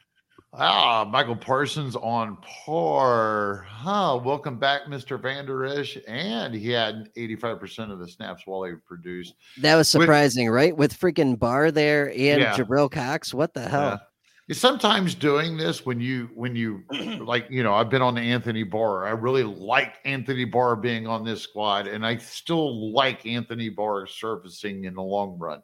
Ah, 0.57 1.05
Micah 1.11 1.35
Parsons 1.35 1.97
on 1.97 2.37
par. 2.37 3.67
Huh. 3.69 4.21
Welcome 4.23 4.57
back, 4.57 4.83
Mr. 4.85 5.21
Vander 5.21 5.65
Esch. 5.65 5.99
And 6.07 6.55
he 6.55 6.71
had 6.71 7.13
85% 7.17 7.91
of 7.91 7.99
the 7.99 8.07
snaps 8.07 8.47
while 8.47 8.63
he 8.63 8.75
produced. 8.75 9.35
That 9.61 9.75
was 9.75 9.89
surprising, 9.89 10.47
With, 10.47 10.55
right? 10.55 10.77
With 10.77 10.97
freaking 10.97 11.37
Barr 11.37 11.73
there 11.73 12.09
and 12.11 12.41
yeah. 12.41 12.57
Jabril 12.57 12.89
Cox. 12.89 13.35
What 13.35 13.53
the 13.53 13.69
hell? 13.69 14.01
Yeah. 14.49 14.55
Sometimes 14.55 15.17
doing 15.17 15.57
this 15.57 15.85
when 15.85 16.01
you 16.01 16.29
when 16.35 16.55
you 16.55 16.85
like 16.93 17.47
you 17.49 17.63
know 17.63 17.73
I've 17.73 17.89
been 17.89 18.03
on 18.03 18.19
Anthony 18.19 18.63
Barr. 18.63 19.07
I 19.07 19.11
really 19.11 19.43
like 19.43 19.95
Anthony 20.05 20.45
Barr 20.45 20.77
being 20.77 21.07
on 21.07 21.25
this 21.25 21.41
squad, 21.41 21.87
and 21.87 22.05
I 22.05 22.19
still 22.19 22.93
like 22.93 23.25
Anthony 23.25 23.71
Barr 23.71 24.07
surfacing 24.07 24.85
in 24.85 24.95
the 24.95 25.03
long 25.03 25.39
run. 25.39 25.63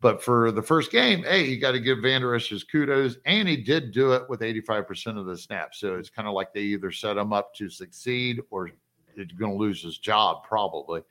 But 0.00 0.22
for 0.22 0.50
the 0.50 0.62
first 0.62 0.90
game, 0.90 1.22
hey, 1.24 1.44
you 1.44 1.60
got 1.60 1.72
to 1.72 1.80
give 1.80 1.98
Vander 1.98 2.34
Esch 2.34 2.48
his 2.48 2.64
kudos. 2.64 3.18
And 3.26 3.46
he 3.46 3.56
did 3.56 3.92
do 3.92 4.12
it 4.12 4.28
with 4.30 4.40
85% 4.40 5.18
of 5.18 5.26
the 5.26 5.36
snaps. 5.36 5.78
So 5.78 5.96
it's 5.96 6.08
kind 6.08 6.26
of 6.26 6.32
like 6.34 6.54
they 6.54 6.60
either 6.60 6.90
set 6.90 7.18
him 7.18 7.34
up 7.34 7.54
to 7.56 7.68
succeed 7.68 8.40
or 8.50 8.70
he's 9.14 9.26
going 9.32 9.52
to 9.52 9.58
lose 9.58 9.82
his 9.82 9.98
job, 9.98 10.44
probably. 10.44 11.02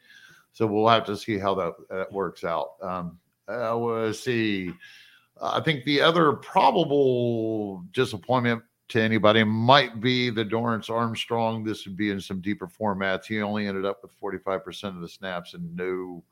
So 0.54 0.66
we'll 0.66 0.88
have 0.88 1.06
to 1.06 1.16
see 1.16 1.38
how 1.38 1.54
that, 1.56 1.74
that 1.90 2.12
works 2.12 2.44
out. 2.44 2.72
Um, 2.82 3.20
uh, 3.48 3.76
we'll 3.78 4.14
see. 4.14 4.74
I 5.42 5.62
think 5.62 5.84
the 5.84 6.02
other 6.02 6.34
probable 6.34 7.84
disappointment 7.94 8.64
to 8.90 9.02
anybody 9.02 9.44
might 9.44 10.02
be 10.02 10.32
the 10.32 10.44
Dorance 10.44 10.90
Armstrong. 10.90 11.64
This 11.64 11.86
would 11.86 11.96
be 11.96 12.10
in 12.10 12.20
some 12.20 12.42
deeper 12.42 12.68
formats. 12.68 13.26
He 13.26 13.42
only 13.42 13.68
ended 13.68 13.86
up 13.86 14.02
with 14.02 14.20
45% 14.20 14.84
of 14.86 15.02
the 15.02 15.08
snaps 15.08 15.54
and 15.54 15.76
no 15.76 16.24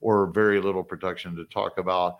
or 0.00 0.26
very 0.26 0.60
little 0.60 0.84
production 0.84 1.36
to 1.36 1.44
talk 1.46 1.78
about. 1.78 2.18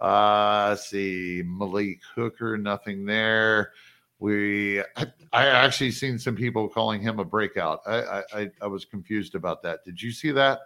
Uh, 0.00 0.68
let's 0.70 0.88
see, 0.88 1.42
Malik 1.44 2.00
Hooker, 2.14 2.56
nothing 2.56 3.04
there. 3.04 3.72
We, 4.20 4.80
I, 4.80 5.06
I, 5.32 5.46
actually 5.46 5.92
seen 5.92 6.18
some 6.18 6.34
people 6.34 6.68
calling 6.68 7.00
him 7.00 7.18
a 7.18 7.24
breakout. 7.24 7.80
I, 7.86 8.22
I, 8.32 8.50
I 8.62 8.66
was 8.66 8.84
confused 8.84 9.34
about 9.34 9.62
that. 9.62 9.84
Did 9.84 10.00
you 10.00 10.10
see 10.12 10.32
that? 10.32 10.60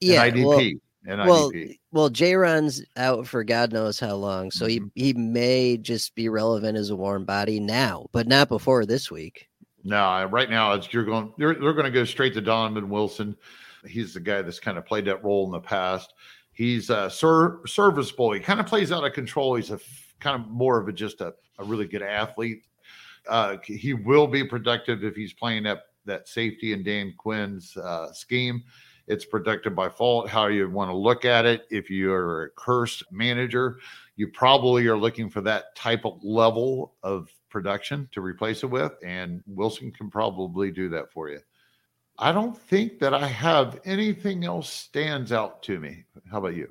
Yeah, 0.00 0.24
An 0.24 0.32
IDP. 0.32 0.80
Well, 1.06 1.26
well, 1.26 1.52
well, 1.92 2.10
Jayron's 2.10 2.84
out 2.96 3.26
for 3.26 3.44
God 3.44 3.72
knows 3.72 3.98
how 3.98 4.14
long, 4.16 4.50
so 4.50 4.66
mm-hmm. 4.66 4.86
he 4.94 5.06
he 5.06 5.12
may 5.14 5.76
just 5.76 6.14
be 6.14 6.28
relevant 6.28 6.76
as 6.76 6.90
a 6.90 6.96
warm 6.96 7.24
body 7.24 7.60
now, 7.60 8.06
but 8.12 8.26
not 8.26 8.48
before 8.48 8.84
this 8.84 9.10
week. 9.10 9.48
No, 9.84 10.24
right 10.24 10.50
now 10.50 10.72
it's 10.72 10.92
you're 10.92 11.04
going. 11.04 11.32
They're, 11.38 11.54
they're 11.54 11.72
going 11.72 11.86
to 11.86 11.90
go 11.90 12.04
straight 12.04 12.34
to 12.34 12.40
Donovan 12.40 12.90
Wilson. 12.90 13.36
He's 13.86 14.14
the 14.14 14.20
guy 14.20 14.42
that's 14.42 14.60
kind 14.60 14.78
of 14.78 14.86
played 14.86 15.04
that 15.06 15.22
role 15.24 15.46
in 15.46 15.52
the 15.52 15.60
past. 15.60 16.14
He's 16.52 16.90
uh, 16.90 17.08
ser- 17.08 17.60
serviceable. 17.66 18.32
He 18.32 18.40
kind 18.40 18.60
of 18.60 18.66
plays 18.66 18.90
out 18.90 19.04
of 19.04 19.12
control. 19.12 19.54
He's 19.54 19.70
a 19.70 19.78
kind 20.20 20.40
of 20.40 20.48
more 20.48 20.80
of 20.80 20.88
a 20.88 20.92
just 20.92 21.20
a, 21.20 21.34
a 21.58 21.64
really 21.64 21.86
good 21.86 22.02
athlete. 22.02 22.62
Uh, 23.28 23.58
he 23.64 23.94
will 23.94 24.26
be 24.26 24.42
productive 24.44 25.04
if 25.04 25.14
he's 25.14 25.32
playing 25.32 25.64
that 25.64 25.82
that 26.06 26.26
safety 26.26 26.72
in 26.72 26.82
Dan 26.82 27.14
Quinn's 27.16 27.76
uh, 27.76 28.12
scheme. 28.12 28.64
It's 29.06 29.24
productive 29.24 29.74
by 29.74 29.88
fault. 29.88 30.28
How 30.28 30.48
you 30.48 30.68
want 30.68 30.90
to 30.90 30.96
look 30.96 31.24
at 31.24 31.46
it. 31.46 31.66
If 31.70 31.90
you're 31.90 32.44
a 32.44 32.50
cursed 32.50 33.04
manager, 33.10 33.78
you 34.16 34.28
probably 34.28 34.86
are 34.86 34.96
looking 34.96 35.30
for 35.30 35.40
that 35.42 35.74
type 35.74 36.04
of 36.04 36.22
level 36.22 36.94
of 37.02 37.30
production 37.50 38.08
to 38.12 38.20
replace 38.20 38.62
it 38.62 38.66
with, 38.66 38.92
and 39.04 39.42
Wilson 39.46 39.92
can 39.92 40.10
probably 40.10 40.70
do 40.70 40.88
that 40.90 41.10
for 41.12 41.30
you. 41.30 41.40
I 42.18 42.32
don't 42.32 42.58
think 42.58 42.98
that 42.98 43.14
I 43.14 43.26
have 43.26 43.80
anything 43.84 44.44
else 44.44 44.70
stands 44.70 45.30
out 45.32 45.62
to 45.64 45.78
me. 45.78 46.04
How 46.30 46.38
about 46.38 46.56
you? 46.56 46.68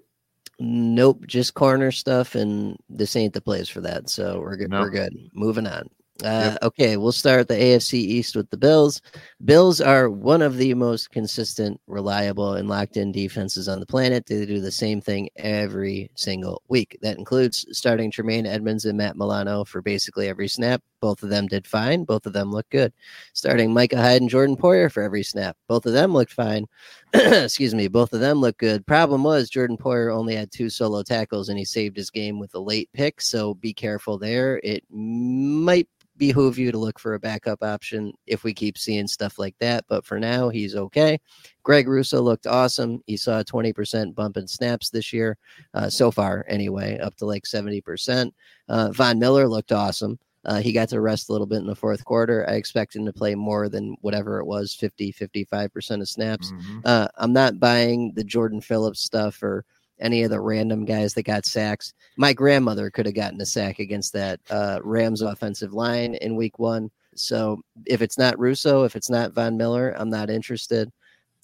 Nope, 0.59 1.25
just 1.27 1.53
corner 1.53 1.91
stuff, 1.91 2.35
and 2.35 2.77
this 2.89 3.15
ain't 3.15 3.33
the 3.33 3.41
place 3.41 3.69
for 3.69 3.79
that. 3.81 4.09
So 4.09 4.39
we're 4.39 4.57
good. 4.57 4.71
We're 4.71 4.89
good. 4.89 5.13
Moving 5.33 5.67
on. 5.67 5.89
Uh, 6.23 6.49
yep. 6.51 6.57
Okay, 6.63 6.97
we'll 6.97 7.11
start 7.11 7.47
the 7.47 7.53
AFC 7.53 7.93
East 7.93 8.35
with 8.35 8.49
the 8.49 8.57
Bills. 8.57 9.01
Bills 9.45 9.79
are 9.79 10.09
one 10.09 10.41
of 10.41 10.57
the 10.57 10.73
most 10.73 11.11
consistent, 11.11 11.79
reliable, 11.85 12.55
and 12.55 12.67
locked 12.67 12.97
in 12.97 13.11
defenses 13.11 13.67
on 13.67 13.79
the 13.79 13.85
planet. 13.85 14.25
They 14.25 14.45
do 14.45 14.59
the 14.59 14.71
same 14.71 14.99
thing 14.99 15.29
every 15.35 16.09
single 16.15 16.63
week. 16.69 16.97
That 17.03 17.19
includes 17.19 17.65
starting 17.71 18.09
Tremaine 18.09 18.47
Edmunds 18.47 18.85
and 18.85 18.97
Matt 18.97 19.15
Milano 19.15 19.63
for 19.63 19.83
basically 19.83 20.27
every 20.27 20.47
snap. 20.47 20.81
Both 20.99 21.23
of 21.23 21.29
them 21.29 21.47
did 21.47 21.67
fine. 21.67 22.03
Both 22.03 22.25
of 22.25 22.33
them 22.33 22.51
looked 22.51 22.71
good. 22.71 22.93
Starting 23.33 23.73
Micah 23.73 23.97
Hyde 23.97 24.21
and 24.21 24.29
Jordan 24.29 24.57
Poyer 24.57 24.91
for 24.91 25.03
every 25.03 25.23
snap. 25.23 25.57
Both 25.67 25.85
of 25.85 25.93
them 25.93 26.13
looked 26.13 26.33
fine. 26.33 26.65
Excuse 27.13 27.75
me. 27.75 27.87
Both 27.87 28.13
of 28.13 28.19
them 28.19 28.39
looked 28.39 28.59
good. 28.59 28.85
Problem 28.85 29.23
was, 29.23 29.49
Jordan 29.49 29.77
Poyer 29.77 30.13
only 30.13 30.35
had 30.35 30.51
two 30.51 30.69
solo 30.69 31.03
tackles 31.03 31.49
and 31.49 31.57
he 31.57 31.65
saved 31.65 31.97
his 31.97 32.09
game 32.09 32.39
with 32.39 32.53
a 32.55 32.59
late 32.59 32.89
pick. 32.93 33.21
So 33.21 33.53
be 33.55 33.73
careful 33.73 34.17
there. 34.17 34.59
It 34.63 34.83
might 34.89 35.87
behoove 36.17 36.57
you 36.57 36.71
to 36.71 36.77
look 36.77 36.99
for 36.99 37.13
a 37.13 37.19
backup 37.19 37.63
option 37.63 38.13
if 38.25 38.43
we 38.43 38.53
keep 38.53 38.77
seeing 38.77 39.07
stuff 39.07 39.39
like 39.39 39.55
that. 39.59 39.85
But 39.87 40.05
for 40.05 40.19
now, 40.19 40.49
he's 40.49 40.75
okay. 40.75 41.19
Greg 41.63 41.87
Rousseau 41.87 42.21
looked 42.21 42.47
awesome. 42.47 43.01
He 43.05 43.17
saw 43.17 43.39
a 43.39 43.45
20% 43.45 44.15
bump 44.15 44.37
in 44.37 44.47
snaps 44.47 44.89
this 44.89 45.13
year, 45.13 45.37
uh, 45.73 45.89
so 45.89 46.11
far 46.11 46.45
anyway, 46.47 46.97
up 46.99 47.15
to 47.15 47.25
like 47.25 47.43
70%. 47.43 48.31
Uh, 48.69 48.91
Von 48.91 49.19
Miller 49.19 49.47
looked 49.47 49.71
awesome. 49.71 50.19
Uh, 50.47 50.61
he 50.61 50.71
got 50.71 50.87
to 50.89 51.01
rest 51.01 51.27
a 51.27 51.31
little 51.33 51.45
bit 51.45 51.59
in 51.59 51.67
the 51.67 51.75
fourth 51.75 52.05
quarter. 52.05 52.49
I 52.49 52.53
expect 52.53 52.95
him 52.95 53.05
to 53.05 53.13
play 53.13 53.35
more 53.35 53.67
than 53.67 53.97
whatever 54.01 54.39
it 54.39 54.45
was 54.45 54.73
50, 54.73 55.11
55% 55.11 56.01
of 56.01 56.07
snaps. 56.07 56.51
Mm-hmm. 56.51 56.79
Uh, 56.85 57.07
I'm 57.17 57.33
not 57.33 57.59
buying 57.59 58.13
the 58.15 58.23
Jordan 58.23 58.61
Phillips 58.61 59.01
stuff 59.01 59.43
or 59.43 59.65
any 59.99 60.23
of 60.23 60.29
the 60.29 60.39
random 60.39 60.85
guys 60.85 61.13
that 61.13 61.23
got 61.23 61.45
sacks. 61.45 61.93
My 62.17 62.31
grandmother 62.31 62.89
could 62.89 63.05
have 63.05 63.15
gotten 63.15 63.41
a 63.41 63.45
sack 63.45 63.79
against 63.79 64.13
that 64.13 64.39
uh, 64.49 64.79
Rams 64.83 65.21
offensive 65.21 65.73
line 65.73 66.15
in 66.15 66.35
week 66.35 66.59
one. 66.59 66.91
So 67.15 67.61
if 67.85 68.01
it's 68.01 68.17
not 68.17 68.39
Rousseau, 68.39 68.83
if 68.83 68.95
it's 68.95 69.09
not 69.09 69.33
Von 69.33 69.57
Miller, 69.57 69.95
I'm 69.97 70.09
not 70.09 70.29
interested. 70.29 70.91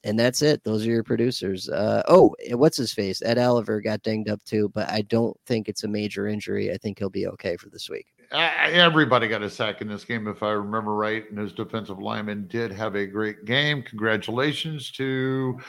And 0.05 0.19
that's 0.19 0.41
it. 0.41 0.63
Those 0.63 0.85
are 0.85 0.91
your 0.91 1.03
producers. 1.03 1.69
Uh, 1.69 2.03
oh, 2.07 2.35
what's 2.51 2.77
his 2.77 2.93
face? 2.93 3.21
Ed 3.21 3.37
Oliver 3.37 3.79
got 3.79 4.03
dinged 4.03 4.29
up 4.29 4.43
too, 4.43 4.69
but 4.73 4.89
I 4.89 5.01
don't 5.01 5.35
think 5.45 5.67
it's 5.67 5.85
a 5.85 5.87
major 5.87 6.27
injury. 6.27 6.71
I 6.71 6.77
think 6.77 6.99
he'll 6.99 7.09
be 7.09 7.27
okay 7.27 7.55
for 7.55 7.69
this 7.69 7.89
week. 7.89 8.07
Everybody 8.33 9.27
got 9.27 9.43
a 9.43 9.49
sack 9.49 9.81
in 9.81 9.87
this 9.87 10.03
game, 10.03 10.27
if 10.27 10.41
I 10.41 10.51
remember 10.51 10.95
right. 10.95 11.29
And 11.29 11.37
his 11.37 11.53
defensive 11.53 11.99
lineman 11.99 12.47
did 12.47 12.71
have 12.71 12.95
a 12.95 13.05
great 13.05 13.45
game. 13.45 13.83
Congratulations 13.83 14.91
to 14.93 15.59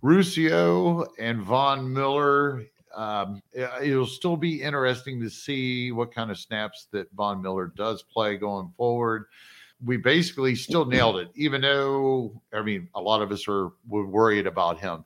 Rousseau 0.00 1.06
and 1.18 1.42
Von 1.42 1.92
Miller. 1.92 2.64
Um, 2.94 3.42
it'll 3.52 4.06
still 4.06 4.38
be 4.38 4.62
interesting 4.62 5.20
to 5.20 5.28
see 5.28 5.92
what 5.92 6.14
kind 6.14 6.30
of 6.30 6.38
snaps 6.38 6.86
that 6.92 7.12
Von 7.12 7.42
Miller 7.42 7.72
does 7.76 8.02
play 8.02 8.38
going 8.38 8.72
forward. 8.76 9.26
We 9.84 9.98
basically 9.98 10.54
still 10.54 10.86
nailed 10.86 11.16
it, 11.16 11.28
even 11.34 11.60
though 11.60 12.40
I 12.54 12.62
mean 12.62 12.88
a 12.94 13.00
lot 13.00 13.20
of 13.20 13.32
us 13.32 13.46
are 13.48 13.70
were 13.86 14.06
worried 14.06 14.46
about 14.46 14.80
him. 14.80 15.04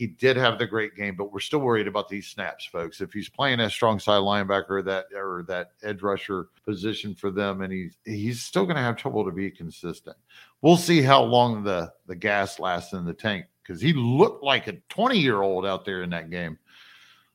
He 0.00 0.06
did 0.06 0.38
have 0.38 0.58
the 0.58 0.66
great 0.66 0.96
game, 0.96 1.14
but 1.14 1.30
we're 1.30 1.40
still 1.40 1.58
worried 1.58 1.86
about 1.86 2.08
these 2.08 2.26
snaps, 2.26 2.64
folks. 2.64 3.02
If 3.02 3.12
he's 3.12 3.28
playing 3.28 3.60
a 3.60 3.68
strong 3.68 3.98
side 3.98 4.22
linebacker 4.22 4.82
that 4.86 5.08
or 5.14 5.44
that 5.48 5.72
edge 5.82 6.00
rusher 6.00 6.48
position 6.64 7.14
for 7.14 7.30
them, 7.30 7.60
and 7.60 7.70
he's 7.70 7.98
he's 8.06 8.40
still 8.40 8.64
going 8.64 8.76
to 8.76 8.82
have 8.82 8.96
trouble 8.96 9.26
to 9.26 9.30
be 9.30 9.50
consistent. 9.50 10.16
We'll 10.62 10.78
see 10.78 11.02
how 11.02 11.22
long 11.22 11.64
the 11.64 11.92
the 12.06 12.16
gas 12.16 12.58
lasts 12.58 12.94
in 12.94 13.04
the 13.04 13.12
tank 13.12 13.44
because 13.62 13.82
he 13.82 13.92
looked 13.92 14.42
like 14.42 14.68
a 14.68 14.78
20 14.88 15.18
year 15.18 15.42
old 15.42 15.66
out 15.66 15.84
there 15.84 16.02
in 16.02 16.08
that 16.08 16.30
game. 16.30 16.56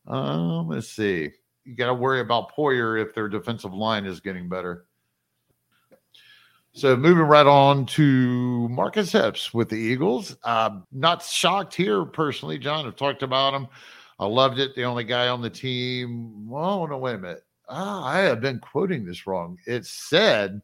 Um, 0.07 0.68
let's 0.68 0.89
see. 0.89 1.30
You 1.66 1.76
got 1.76 1.89
to 1.89 1.93
worry 1.93 2.22
about 2.22 2.55
Poyer 2.55 2.99
if 2.99 3.13
their 3.13 3.30
defensive 3.30 3.76
line 3.76 4.07
is 4.07 4.22
getting 4.22 4.49
better. 4.49 4.88
So 6.76 6.97
moving 6.97 7.23
right 7.23 7.47
on 7.47 7.86
to 7.86 8.67
Marcus 8.67 9.15
Epps 9.15 9.53
with 9.53 9.69
the 9.69 9.78
Eagles. 9.78 10.36
Uh, 10.43 10.82
not 10.91 11.23
shocked 11.23 11.73
here 11.73 12.03
personally, 12.03 12.59
John. 12.59 12.86
I've 12.86 12.97
talked 12.97 13.23
about 13.23 13.53
him. 13.53 13.69
I 14.19 14.26
loved 14.26 14.59
it. 14.59 14.76
The 14.76 14.84
only 14.84 15.05
guy 15.05 15.30
on 15.30 15.41
the 15.41 15.49
team. 15.49 16.49
Oh 16.51 16.86
no, 16.86 16.97
wait 16.97 17.15
a 17.15 17.17
minute. 17.17 17.43
Ah, 17.69 18.03
I 18.03 18.17
have 18.19 18.41
been 18.41 18.59
quoting 18.59 19.05
this 19.05 19.26
wrong. 19.26 19.57
It 19.65 19.86
said 19.86 20.61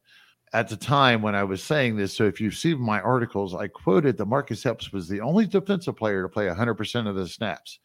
at 0.51 0.67
the 0.67 0.75
time 0.75 1.21
when 1.21 1.33
I 1.33 1.45
was 1.45 1.63
saying 1.63 1.95
this. 1.95 2.13
So 2.13 2.25
if 2.25 2.41
you've 2.41 2.55
seen 2.57 2.77
my 2.77 2.99
articles, 2.99 3.55
I 3.55 3.69
quoted 3.69 4.17
that 4.17 4.25
Marcus 4.25 4.65
Epps 4.65 4.91
was 4.91 5.07
the 5.07 5.21
only 5.21 5.45
defensive 5.45 5.95
player 5.95 6.23
to 6.23 6.29
play 6.29 6.47
100% 6.47 7.07
of 7.07 7.15
the 7.15 7.25
snaps. 7.25 7.79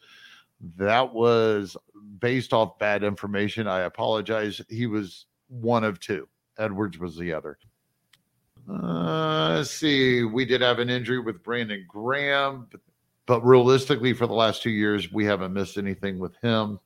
That 0.77 1.15
was 1.15 1.77
based 2.19 2.53
off 2.53 2.77
bad 2.81 3.05
information. 3.05 3.69
I 3.69 3.83
apologize. 3.83 4.61
He 4.69 4.87
was 4.87 5.27
one 5.47 5.85
of 5.85 6.01
two. 6.01 6.29
Edwards 6.59 6.99
was 6.99 7.17
the 7.17 7.33
other. 7.33 7.57
Uh, 8.69 9.55
let's 9.57 9.71
see. 9.71 10.25
We 10.25 10.45
did 10.45 10.61
have 10.61 10.79
an 10.79 10.91
injury 10.91 11.21
with 11.21 11.43
Brandon 11.43 11.85
Graham, 11.89 12.67
but, 12.71 12.81
but 13.27 13.41
realistically, 13.43 14.13
for 14.13 14.27
the 14.27 14.35
last 14.35 14.63
two 14.63 14.71
years, 14.71 15.13
we 15.13 15.25
haven't 15.25 15.53
missed 15.53 15.79
anything 15.79 16.19
with 16.19 16.37
him. 16.43 16.81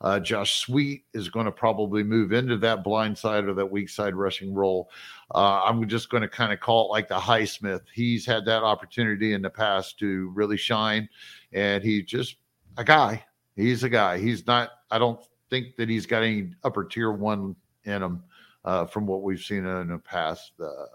Uh, 0.00 0.20
Josh 0.20 0.58
Sweat 0.58 0.98
is 1.14 1.28
going 1.28 1.46
to 1.46 1.52
probably 1.52 2.02
move 2.02 2.32
into 2.32 2.58
that 2.58 2.84
blind 2.84 3.16
side 3.16 3.44
or 3.44 3.54
that 3.54 3.70
weak 3.70 3.88
side 3.88 4.14
rushing 4.14 4.52
role. 4.52 4.90
Uh, 5.34 5.62
I'm 5.64 5.88
just 5.88 6.10
going 6.10 6.20
to 6.20 6.28
kind 6.28 6.52
of 6.52 6.60
call 6.60 6.86
it 6.86 6.90
like 6.90 7.08
the 7.08 7.18
Highsmith. 7.18 7.82
He's 7.92 8.26
had 8.26 8.44
that 8.44 8.62
opportunity 8.62 9.32
in 9.32 9.40
the 9.40 9.50
past 9.50 9.98
to 10.00 10.30
really 10.34 10.56
shine, 10.56 11.08
and 11.52 11.82
he's 11.82 12.04
just 12.04 12.36
a 12.76 12.84
guy. 12.84 13.24
He's 13.56 13.82
a 13.82 13.88
guy. 13.88 14.18
He's 14.18 14.46
not. 14.46 14.70
I 14.90 14.98
don't 14.98 15.24
think 15.48 15.76
that 15.76 15.88
he's 15.88 16.06
got 16.06 16.22
any 16.22 16.50
upper 16.64 16.84
tier 16.84 17.12
one 17.12 17.56
in 17.84 18.02
him 18.02 18.22
uh, 18.64 18.86
from 18.86 19.06
what 19.06 19.22
we've 19.22 19.40
seen 19.40 19.64
in 19.64 19.88
the 19.88 19.98
past. 19.98 20.52
Uh, 20.60 20.86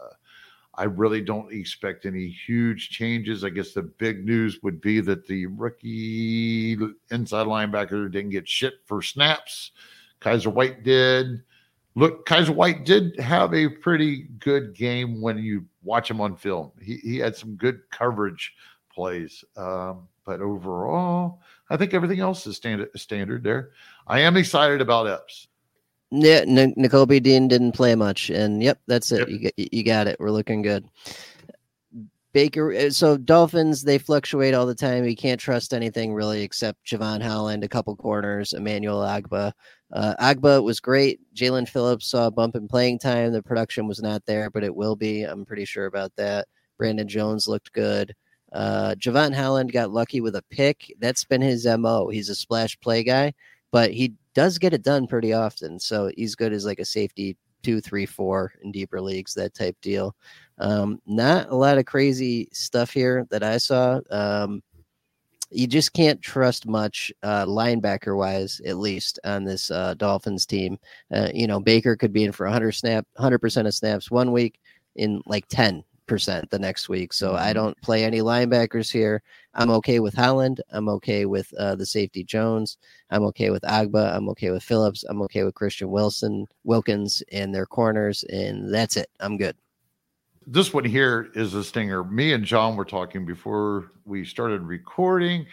I 0.79 0.85
really 0.85 1.19
don't 1.19 1.51
expect 1.51 2.05
any 2.05 2.29
huge 2.29 2.89
changes. 2.89 3.43
I 3.43 3.49
guess 3.49 3.73
the 3.73 3.81
big 3.81 4.25
news 4.25 4.59
would 4.63 4.79
be 4.79 5.01
that 5.01 5.27
the 5.27 5.45
rookie 5.47 6.77
inside 7.11 7.47
linebacker 7.47 8.09
didn't 8.09 8.29
get 8.29 8.47
shit 8.47 8.75
for 8.85 9.01
snaps. 9.01 9.71
Kyzir 10.21 10.53
White 10.53 10.83
did. 10.83 11.43
Look, 11.95 12.25
Kyzir 12.25 12.55
White 12.55 12.85
did 12.85 13.19
have 13.19 13.53
a 13.53 13.67
pretty 13.67 14.29
good 14.39 14.73
game 14.73 15.19
when 15.19 15.37
you 15.37 15.65
watch 15.83 16.09
him 16.09 16.21
on 16.21 16.37
film. 16.37 16.71
He, 16.81 16.95
he 16.95 17.17
had 17.17 17.35
some 17.35 17.57
good 17.57 17.81
coverage 17.91 18.53
plays. 18.89 19.43
Um, 19.57 20.07
but 20.25 20.39
overall, 20.39 21.41
I 21.69 21.75
think 21.75 21.93
everything 21.93 22.21
else 22.21 22.47
is 22.47 22.55
standard 22.55 22.89
standard 22.95 23.43
there. 23.43 23.71
I 24.07 24.21
am 24.21 24.37
excited 24.37 24.79
about 24.79 25.07
Epps. 25.07 25.48
Yeah, 26.11 26.43
N- 26.47 26.73
Nakobe 26.75 27.21
Dean 27.21 27.47
didn't 27.47 27.73
play 27.73 27.93
much, 27.95 28.29
and 28.29 28.63
yep, 28.63 28.79
that's 28.87 29.11
it. 29.11 29.29
Yep. 29.29 29.53
You 29.57 29.67
you 29.71 29.83
got 29.83 30.07
it. 30.07 30.17
We're 30.19 30.31
looking 30.31 30.61
good. 30.61 30.89
Baker. 32.33 32.73
Uh, 32.73 32.89
so 32.89 33.17
Dolphins 33.17 33.83
they 33.83 33.97
fluctuate 33.97 34.53
all 34.53 34.65
the 34.65 34.75
time. 34.75 35.05
You 35.05 35.15
can't 35.15 35.39
trust 35.39 35.73
anything 35.73 36.13
really 36.13 36.41
except 36.41 36.85
Jevon 36.85 37.21
Holland, 37.21 37.63
a 37.63 37.67
couple 37.67 37.95
corners, 37.95 38.53
Emmanuel 38.53 38.99
Ogbah. 39.01 39.51
Uh, 39.91 40.15
Ogbah 40.19 40.63
was 40.63 40.79
great. 40.79 41.19
Jaelan 41.35 41.67
Phillips 41.67 42.07
saw 42.07 42.27
a 42.27 42.31
bump 42.31 42.55
in 42.55 42.67
playing 42.67 42.99
time. 42.99 43.31
The 43.31 43.41
production 43.41 43.87
was 43.87 44.01
not 44.01 44.25
there, 44.25 44.49
but 44.49 44.63
it 44.63 44.75
will 44.75 44.95
be. 44.95 45.23
I'm 45.23 45.45
pretty 45.45 45.65
sure 45.65 45.87
about 45.87 46.15
that. 46.17 46.47
Brandon 46.77 47.07
Jones 47.07 47.47
looked 47.47 47.73
good. 47.73 48.15
Uh, 48.51 48.95
Jevon 48.97 49.33
Holland 49.33 49.71
got 49.71 49.91
lucky 49.91 50.21
with 50.21 50.35
a 50.35 50.43
pick. 50.49 50.93
That's 50.99 51.23
been 51.23 51.41
his 51.41 51.65
mo. 51.67 52.09
He's 52.09 52.29
a 52.29 52.35
splash 52.35 52.79
play 52.79 53.03
guy, 53.03 53.33
but 53.71 53.91
he 53.91 54.13
does 54.33 54.57
get 54.57 54.73
it 54.73 54.83
done 54.83 55.07
pretty 55.07 55.33
often. 55.33 55.79
So 55.79 56.11
he's 56.15 56.35
good 56.35 56.53
as 56.53 56.65
like 56.65 56.79
a 56.79 56.85
safety 56.85 57.37
two, 57.63 57.81
three, 57.81 58.05
four 58.05 58.53
in 58.63 58.71
deeper 58.71 59.01
leagues, 59.01 59.33
that 59.33 59.53
type 59.53 59.75
deal. 59.81 60.15
Um, 60.59 61.01
not 61.05 61.49
a 61.49 61.55
lot 61.55 61.77
of 61.77 61.85
crazy 61.85 62.49
stuff 62.53 62.91
here 62.91 63.27
that 63.31 63.43
I 63.43 63.57
saw. 63.57 63.99
Um, 64.09 64.63
you 65.51 65.67
just 65.67 65.93
can't 65.93 66.21
trust 66.21 66.67
much 66.67 67.11
uh, 67.23 67.45
linebacker 67.45 68.15
wise, 68.15 68.61
at 68.65 68.77
least 68.77 69.19
on 69.23 69.43
this 69.43 69.71
uh, 69.71 69.95
Dolphins 69.95 70.45
team. 70.45 70.77
Uh, 71.11 71.29
you 71.33 71.47
know, 71.47 71.59
Baker 71.59 71.95
could 71.95 72.13
be 72.13 72.23
in 72.23 72.31
for 72.31 72.45
100 72.45 72.71
snap, 72.73 73.05
100% 73.17 73.65
of 73.65 73.73
snaps 73.73 74.11
one 74.11 74.31
week 74.31 74.59
in 74.95 75.21
like 75.25 75.47
10 75.47 75.83
percent 76.09 76.49
the 76.49 76.59
next 76.59 76.89
week. 76.89 77.13
So 77.13 77.35
I 77.35 77.45
mm-hmm. 77.47 77.53
don't 77.53 77.81
play 77.81 78.03
any 78.03 78.19
linebackers 78.19 78.91
here. 78.91 79.21
I'm 79.53 79.69
okay 79.71 79.99
with 79.99 80.13
Holland. 80.13 80.61
I'm 80.71 80.89
okay 80.89 81.25
with 81.25 81.53
uh, 81.57 81.75
the 81.75 81.85
safety 81.85 82.23
Jones. 82.23 82.77
I'm 83.09 83.23
okay 83.25 83.49
with 83.49 83.63
Ogbah. 83.63 84.15
I'm 84.15 84.27
okay 84.29 84.51
with 84.51 84.63
Phillips. 84.63 85.05
I'm 85.07 85.21
okay 85.23 85.43
with 85.43 85.55
Christian 85.55 85.89
Wilson, 85.89 86.47
Wilkins, 86.63 87.23
and 87.31 87.55
their 87.55 87.65
corners, 87.65 88.23
and 88.25 88.73
that's 88.73 88.97
it. 88.97 89.09
I'm 89.19 89.37
good. 89.37 89.55
This 90.45 90.73
one 90.73 90.83
here 90.85 91.29
is 91.35 91.53
a 91.53 91.63
stinger. 91.63 92.03
Me 92.03 92.33
and 92.33 92.43
John 92.43 92.75
were 92.75 92.85
talking 92.85 93.25
before 93.25 93.91
we 94.05 94.25
started 94.25 94.63
recording, 94.63 95.45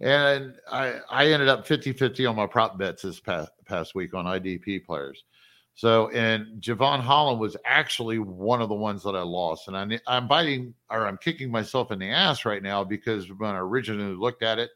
and 0.00 0.54
I 0.70 1.00
I 1.08 1.26
ended 1.26 1.48
up 1.48 1.66
50-50 1.66 2.28
on 2.28 2.36
my 2.36 2.46
prop 2.46 2.76
bets 2.76 3.02
this 3.02 3.20
past 3.20 3.52
past 3.64 3.94
week 3.94 4.12
on 4.14 4.24
IDP 4.24 4.84
players. 4.84 5.22
So, 5.74 6.10
and 6.10 6.60
Jevon 6.60 7.00
Holland 7.00 7.40
was 7.40 7.56
actually 7.64 8.18
one 8.18 8.60
of 8.60 8.68
the 8.68 8.74
ones 8.74 9.02
that 9.04 9.16
I 9.16 9.22
lost. 9.22 9.68
And 9.68 9.76
I, 9.76 9.98
I'm 10.06 10.28
biting 10.28 10.74
or 10.90 11.06
I'm 11.06 11.16
kicking 11.16 11.50
myself 11.50 11.90
in 11.90 11.98
the 11.98 12.10
ass 12.10 12.44
right 12.44 12.62
now 12.62 12.84
because 12.84 13.28
when 13.32 13.50
I 13.50 13.58
originally 13.58 14.14
looked 14.14 14.42
at 14.42 14.58
it, 14.58 14.70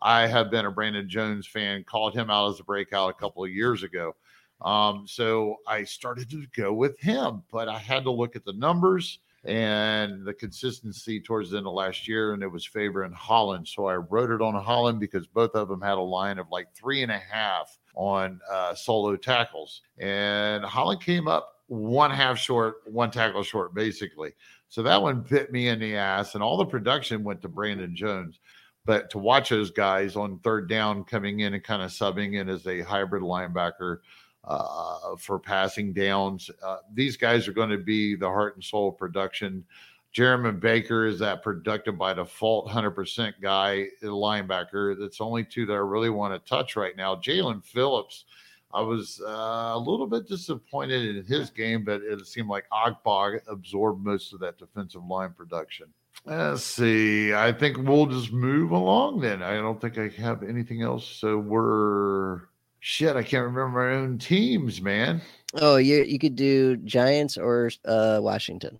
I 0.00 0.26
have 0.26 0.50
been 0.50 0.66
a 0.66 0.70
Brandon 0.70 1.08
Jones 1.08 1.46
fan, 1.46 1.84
called 1.84 2.14
him 2.14 2.30
out 2.30 2.50
as 2.50 2.60
a 2.60 2.64
breakout 2.64 3.10
a 3.10 3.14
couple 3.14 3.44
of 3.44 3.50
years 3.50 3.82
ago. 3.82 4.14
Um, 4.62 5.04
so 5.06 5.56
I 5.66 5.84
started 5.84 6.30
to 6.30 6.46
go 6.56 6.72
with 6.72 6.98
him, 6.98 7.42
but 7.52 7.68
I 7.68 7.78
had 7.78 8.04
to 8.04 8.10
look 8.10 8.36
at 8.36 8.44
the 8.44 8.54
numbers 8.54 9.18
and 9.46 10.24
the 10.24 10.34
consistency 10.34 11.20
towards 11.20 11.50
the 11.50 11.58
end 11.58 11.66
of 11.66 11.72
last 11.72 12.08
year, 12.08 12.32
and 12.32 12.42
it 12.42 12.50
was 12.50 12.66
favoring 12.66 13.12
Holland. 13.12 13.68
So 13.68 13.86
I 13.86 13.94
wrote 13.94 14.30
it 14.30 14.42
on 14.42 14.54
Holland 14.54 14.98
because 14.98 15.26
both 15.26 15.54
of 15.54 15.68
them 15.68 15.80
had 15.80 15.98
a 15.98 16.00
line 16.00 16.38
of 16.38 16.50
like 16.50 16.74
three 16.74 17.02
and 17.02 17.12
a 17.12 17.18
half 17.18 17.78
on 17.94 18.40
uh, 18.50 18.74
solo 18.74 19.16
tackles. 19.16 19.82
And 19.98 20.64
Holland 20.64 21.00
came 21.00 21.28
up 21.28 21.62
one 21.68 22.10
half 22.10 22.38
short, 22.38 22.76
one 22.86 23.10
tackle 23.10 23.42
short, 23.42 23.74
basically. 23.74 24.32
So 24.68 24.82
that 24.82 25.00
one 25.00 25.20
bit 25.20 25.52
me 25.52 25.68
in 25.68 25.78
the 25.78 25.96
ass, 25.96 26.34
and 26.34 26.42
all 26.42 26.56
the 26.56 26.66
production 26.66 27.22
went 27.22 27.40
to 27.42 27.48
Brandon 27.48 27.94
Jones. 27.94 28.40
But 28.84 29.10
to 29.10 29.18
watch 29.18 29.48
those 29.48 29.70
guys 29.70 30.14
on 30.16 30.38
third 30.40 30.68
down 30.68 31.04
coming 31.04 31.40
in 31.40 31.54
and 31.54 31.62
kind 31.62 31.82
of 31.82 31.90
subbing 31.90 32.34
in 32.40 32.48
as 32.48 32.66
a 32.66 32.82
hybrid 32.82 33.22
linebacker, 33.22 33.98
uh, 34.46 35.16
for 35.18 35.38
passing 35.38 35.92
downs. 35.92 36.50
Uh, 36.62 36.78
these 36.94 37.16
guys 37.16 37.48
are 37.48 37.52
going 37.52 37.70
to 37.70 37.78
be 37.78 38.14
the 38.14 38.28
heart 38.28 38.54
and 38.54 38.64
soul 38.64 38.90
of 38.90 38.98
production. 38.98 39.64
Jerome 40.12 40.58
Baker 40.58 41.06
is 41.06 41.18
that 41.18 41.42
productive 41.42 41.98
by 41.98 42.14
default 42.14 42.68
100% 42.68 43.34
guy, 43.42 43.86
linebacker. 44.02 44.98
That's 44.98 45.20
only 45.20 45.44
two 45.44 45.66
that 45.66 45.74
I 45.74 45.76
really 45.76 46.10
want 46.10 46.32
to 46.32 46.48
touch 46.48 46.74
right 46.74 46.96
now. 46.96 47.16
Jaelan 47.16 47.62
Phillips, 47.62 48.24
I 48.72 48.80
was 48.80 49.20
uh, 49.26 49.72
a 49.74 49.78
little 49.78 50.06
bit 50.06 50.26
disappointed 50.26 51.16
in 51.16 51.24
his 51.24 51.50
game, 51.50 51.84
but 51.84 52.00
it 52.02 52.26
seemed 52.26 52.48
like 52.48 52.64
Ogbah 52.70 53.40
absorbed 53.46 54.04
most 54.04 54.32
of 54.32 54.40
that 54.40 54.56
defensive 54.56 55.04
line 55.04 55.34
production. 55.36 55.86
Let's 56.24 56.62
see. 56.62 57.34
I 57.34 57.52
think 57.52 57.76
we'll 57.76 58.06
just 58.06 58.32
move 58.32 58.70
along 58.70 59.20
then. 59.20 59.42
I 59.42 59.56
don't 59.56 59.80
think 59.80 59.98
I 59.98 60.08
have 60.20 60.42
anything 60.42 60.82
else. 60.82 61.06
So 61.06 61.36
we're 61.36 62.40
shit. 62.86 63.16
I 63.16 63.22
can't 63.24 63.44
remember 63.44 63.68
my 63.68 63.96
own 63.96 64.16
teams, 64.16 64.80
man. 64.80 65.20
Oh, 65.54 65.76
you 65.76 66.04
you 66.04 66.18
could 66.18 66.36
do 66.36 66.76
Giants 66.76 67.36
or 67.36 67.70
uh, 67.84 68.20
Washington. 68.22 68.78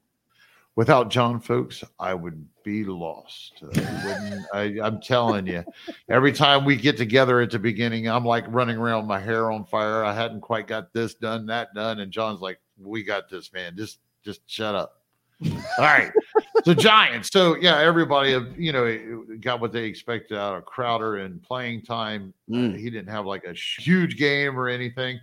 Without 0.76 1.10
John 1.10 1.40
folks, 1.40 1.82
I 1.98 2.14
would 2.14 2.46
be 2.62 2.84
lost. 2.84 3.64
I, 4.52 4.76
am 4.82 5.00
telling 5.00 5.46
you, 5.46 5.64
every 6.08 6.32
time 6.32 6.66
we 6.66 6.76
get 6.76 6.98
together 6.98 7.40
at 7.40 7.50
the 7.50 7.58
beginning, 7.58 8.08
I'm 8.08 8.26
like 8.26 8.44
running 8.48 8.76
around 8.76 9.06
my 9.06 9.18
hair 9.18 9.50
on 9.50 9.64
fire. 9.64 10.04
I 10.04 10.12
hadn't 10.12 10.42
quite 10.42 10.66
got 10.66 10.92
this 10.92 11.14
done, 11.14 11.46
that 11.46 11.74
done, 11.74 12.00
and 12.00 12.12
John's 12.12 12.40
like, 12.40 12.60
"We 12.78 13.02
got 13.02 13.28
this, 13.28 13.52
man. 13.52 13.76
Just 13.76 13.98
just 14.22 14.40
shut 14.46 14.74
up." 14.74 15.02
All 15.44 15.60
right. 15.78 16.12
So 16.66 16.74
Giants. 16.74 17.30
So 17.32 17.54
yeah, 17.54 17.78
everybody 17.78 18.30
you 18.58 18.72
know 18.72 19.24
got 19.40 19.60
what 19.60 19.70
they 19.70 19.84
expected 19.84 20.36
out 20.36 20.56
of 20.56 20.64
Crowder 20.64 21.18
in 21.18 21.38
playing 21.38 21.82
time. 21.82 22.34
Mm. 22.50 22.74
Uh, 22.74 22.76
he 22.76 22.90
didn't 22.90 23.06
have 23.06 23.24
like 23.24 23.44
a 23.44 23.52
huge 23.52 24.16
game 24.16 24.58
or 24.58 24.66
anything. 24.66 25.20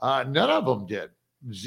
Uh, 0.00 0.24
none 0.26 0.48
of 0.48 0.64
them 0.64 0.86
did. 0.86 1.10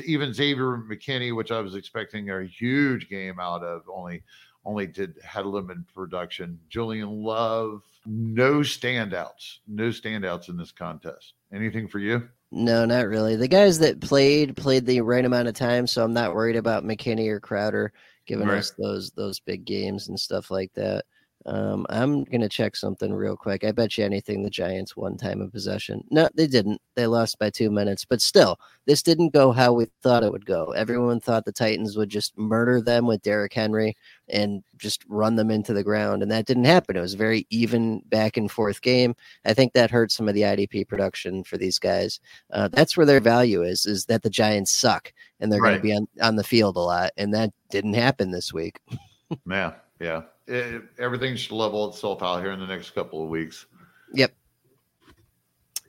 Even 0.03 0.33
Xavier 0.33 0.83
McKinney, 0.89 1.35
which 1.35 1.51
I 1.51 1.59
was 1.59 1.75
expecting 1.75 2.31
a 2.31 2.43
huge 2.43 3.07
game 3.07 3.39
out 3.39 3.61
of, 3.61 3.83
only 3.87 4.23
only 4.65 4.87
did 4.87 5.13
had 5.23 5.45
a 5.45 5.47
limited 5.47 5.85
production. 5.93 6.59
Julian 6.67 7.21
Love, 7.21 7.83
no 8.07 8.61
standouts, 8.61 9.59
no 9.67 9.89
standouts 9.89 10.49
in 10.49 10.57
this 10.57 10.71
contest. 10.71 11.35
Anything 11.53 11.87
for 11.87 11.99
you? 11.99 12.27
No, 12.51 12.83
not 12.83 13.07
really. 13.07 13.35
The 13.35 13.47
guys 13.47 13.77
that 13.77 14.01
played 14.01 14.57
played 14.57 14.87
the 14.87 15.01
right 15.01 15.23
amount 15.23 15.49
of 15.49 15.53
time, 15.53 15.85
so 15.85 16.03
I'm 16.03 16.13
not 16.13 16.33
worried 16.33 16.55
about 16.55 16.83
McKinney 16.83 17.27
or 17.27 17.39
Crowder 17.39 17.93
giving 18.29 18.47
right. 18.47 18.59
us 18.59 18.71
those 18.77 19.09
those 19.11 19.39
big 19.39 19.65
games 19.65 20.07
and 20.07 20.19
stuff 20.19 20.51
like 20.51 20.71
that. 20.75 21.03
Um, 21.45 21.85
I'm 21.89 22.25
gonna 22.25 22.49
check 22.49 22.75
something 22.75 23.13
real 23.13 23.37
quick. 23.37 23.63
I 23.63 23.71
bet 23.71 23.97
you 23.97 24.03
anything 24.03 24.43
the 24.43 24.49
Giants 24.49 24.97
won 24.97 25.15
time 25.15 25.41
of 25.41 25.53
possession. 25.53 26.03
No, 26.11 26.29
they 26.35 26.47
didn't. 26.47 26.81
They 26.95 27.07
lost 27.07 27.39
by 27.39 27.49
two 27.49 27.71
minutes. 27.71 28.03
But 28.03 28.21
still, 28.21 28.59
this 28.85 29.01
didn't 29.01 29.33
go 29.33 29.51
how 29.51 29.71
we 29.73 29.87
thought 30.03 30.23
it 30.23 30.31
would 30.31 30.45
go. 30.45 30.71
Everyone 30.71 31.19
thought 31.19 31.45
the 31.45 31.53
Titans 31.53 31.95
would 31.95 32.09
just 32.09 32.37
murder 32.37 32.81
them 32.81 33.07
with 33.07 33.21
Derrick 33.21 33.53
Henry 33.53 33.95
and 34.27 34.63
just 34.77 35.03
run 35.07 35.35
them 35.35 35.49
into 35.49 35.73
the 35.73 35.83
ground, 35.83 36.21
and 36.21 36.31
that 36.31 36.45
didn't 36.45 36.65
happen. 36.65 36.97
It 36.97 37.01
was 37.01 37.13
a 37.13 37.17
very 37.17 37.47
even 37.49 38.01
back 38.07 38.35
and 38.35 38.51
forth 38.51 38.81
game. 38.81 39.15
I 39.45 39.53
think 39.53 39.73
that 39.73 39.91
hurt 39.91 40.11
some 40.11 40.27
of 40.27 40.35
the 40.35 40.41
IDP 40.41 40.87
production 40.89 41.45
for 41.45 41.57
these 41.57 41.79
guys. 41.79 42.19
Uh, 42.51 42.67
that's 42.67 42.97
where 42.97 43.05
their 43.05 43.21
value 43.21 43.63
is. 43.63 43.85
Is 43.85 44.05
that 44.05 44.23
the 44.23 44.29
Giants 44.29 44.71
suck 44.71 45.13
and 45.39 45.51
they're 45.51 45.61
right. 45.61 45.81
going 45.81 45.81
to 45.81 45.87
be 45.87 45.93
on 45.93 46.07
on 46.21 46.35
the 46.35 46.43
field 46.43 46.75
a 46.75 46.81
lot, 46.81 47.11
and 47.15 47.33
that 47.33 47.53
didn't 47.69 47.93
happen 47.93 48.31
this 48.31 48.53
week. 48.53 48.81
yeah, 49.49 49.73
yeah 50.01 50.23
it, 50.49 50.83
everything 50.97 51.35
should 51.35 51.51
level 51.51 51.89
itself 51.89 52.23
out 52.23 52.41
here 52.41 52.51
in 52.51 52.59
the 52.59 52.67
next 52.67 52.91
couple 52.91 53.23
of 53.23 53.29
weeks. 53.29 53.65
Yep. 54.13 54.33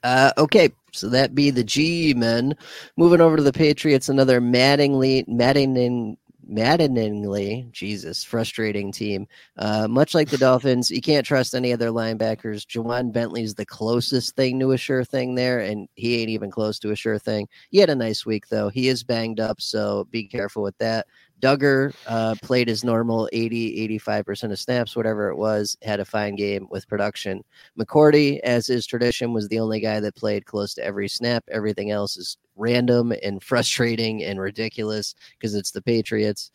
Uh, 0.02 0.32
okay, 0.38 0.70
so 0.92 1.08
that 1.08 1.34
be 1.34 1.50
the 1.50 1.64
G 1.64 2.14
men. 2.14 2.54
Moving 2.96 3.20
over 3.20 3.36
to 3.36 3.42
the 3.42 3.52
Patriots, 3.52 4.08
another 4.08 4.40
maddeningly, 4.40 5.24
maddening, 5.28 6.16
maddeningly, 6.46 7.68
Jesus, 7.70 8.24
frustrating 8.24 8.92
team. 8.92 9.26
Uh, 9.58 9.86
much 9.88 10.14
like 10.14 10.30
the 10.30 10.38
Dolphins, 10.38 10.90
you 10.90 11.00
can't 11.00 11.26
trust 11.26 11.54
any 11.54 11.70
of 11.72 11.78
their 11.78 11.92
linebackers. 11.92 12.66
Ja'Whaun 12.66 13.12
Bentley's 13.12 13.54
the 13.54 13.66
closest 13.66 14.36
thing 14.36 14.58
to 14.60 14.72
a 14.72 14.78
sure 14.78 15.04
thing 15.04 15.34
there, 15.34 15.60
and 15.60 15.88
he 15.94 16.20
ain't 16.20 16.30
even 16.30 16.50
close 16.50 16.78
to 16.80 16.90
a 16.90 16.96
sure 16.96 17.18
thing. 17.18 17.46
He 17.70 17.78
had 17.78 17.90
a 17.90 17.94
nice 17.94 18.24
week 18.24 18.48
though. 18.48 18.68
He 18.68 18.88
is 18.88 19.04
banged 19.04 19.38
up, 19.38 19.60
so 19.60 20.06
be 20.10 20.24
careful 20.26 20.62
with 20.62 20.76
that. 20.78 21.06
Dugger 21.40 21.94
uh, 22.06 22.34
played 22.42 22.68
his 22.68 22.84
normal 22.84 23.28
80, 23.32 23.88
85% 24.00 24.52
of 24.52 24.58
snaps, 24.58 24.96
whatever 24.96 25.28
it 25.28 25.36
was, 25.36 25.76
had 25.82 26.00
a 26.00 26.04
fine 26.04 26.36
game 26.36 26.66
with 26.70 26.88
production. 26.88 27.42
McCourty, 27.78 28.40
as 28.40 28.68
is 28.68 28.86
tradition, 28.86 29.32
was 29.32 29.48
the 29.48 29.58
only 29.58 29.80
guy 29.80 30.00
that 30.00 30.16
played 30.16 30.46
close 30.46 30.74
to 30.74 30.84
every 30.84 31.08
snap. 31.08 31.44
Everything 31.50 31.90
else 31.90 32.16
is 32.16 32.36
random 32.56 33.12
and 33.22 33.42
frustrating 33.42 34.22
and 34.22 34.40
ridiculous 34.40 35.14
because 35.38 35.54
it's 35.54 35.70
the 35.70 35.82
Patriots. 35.82 36.50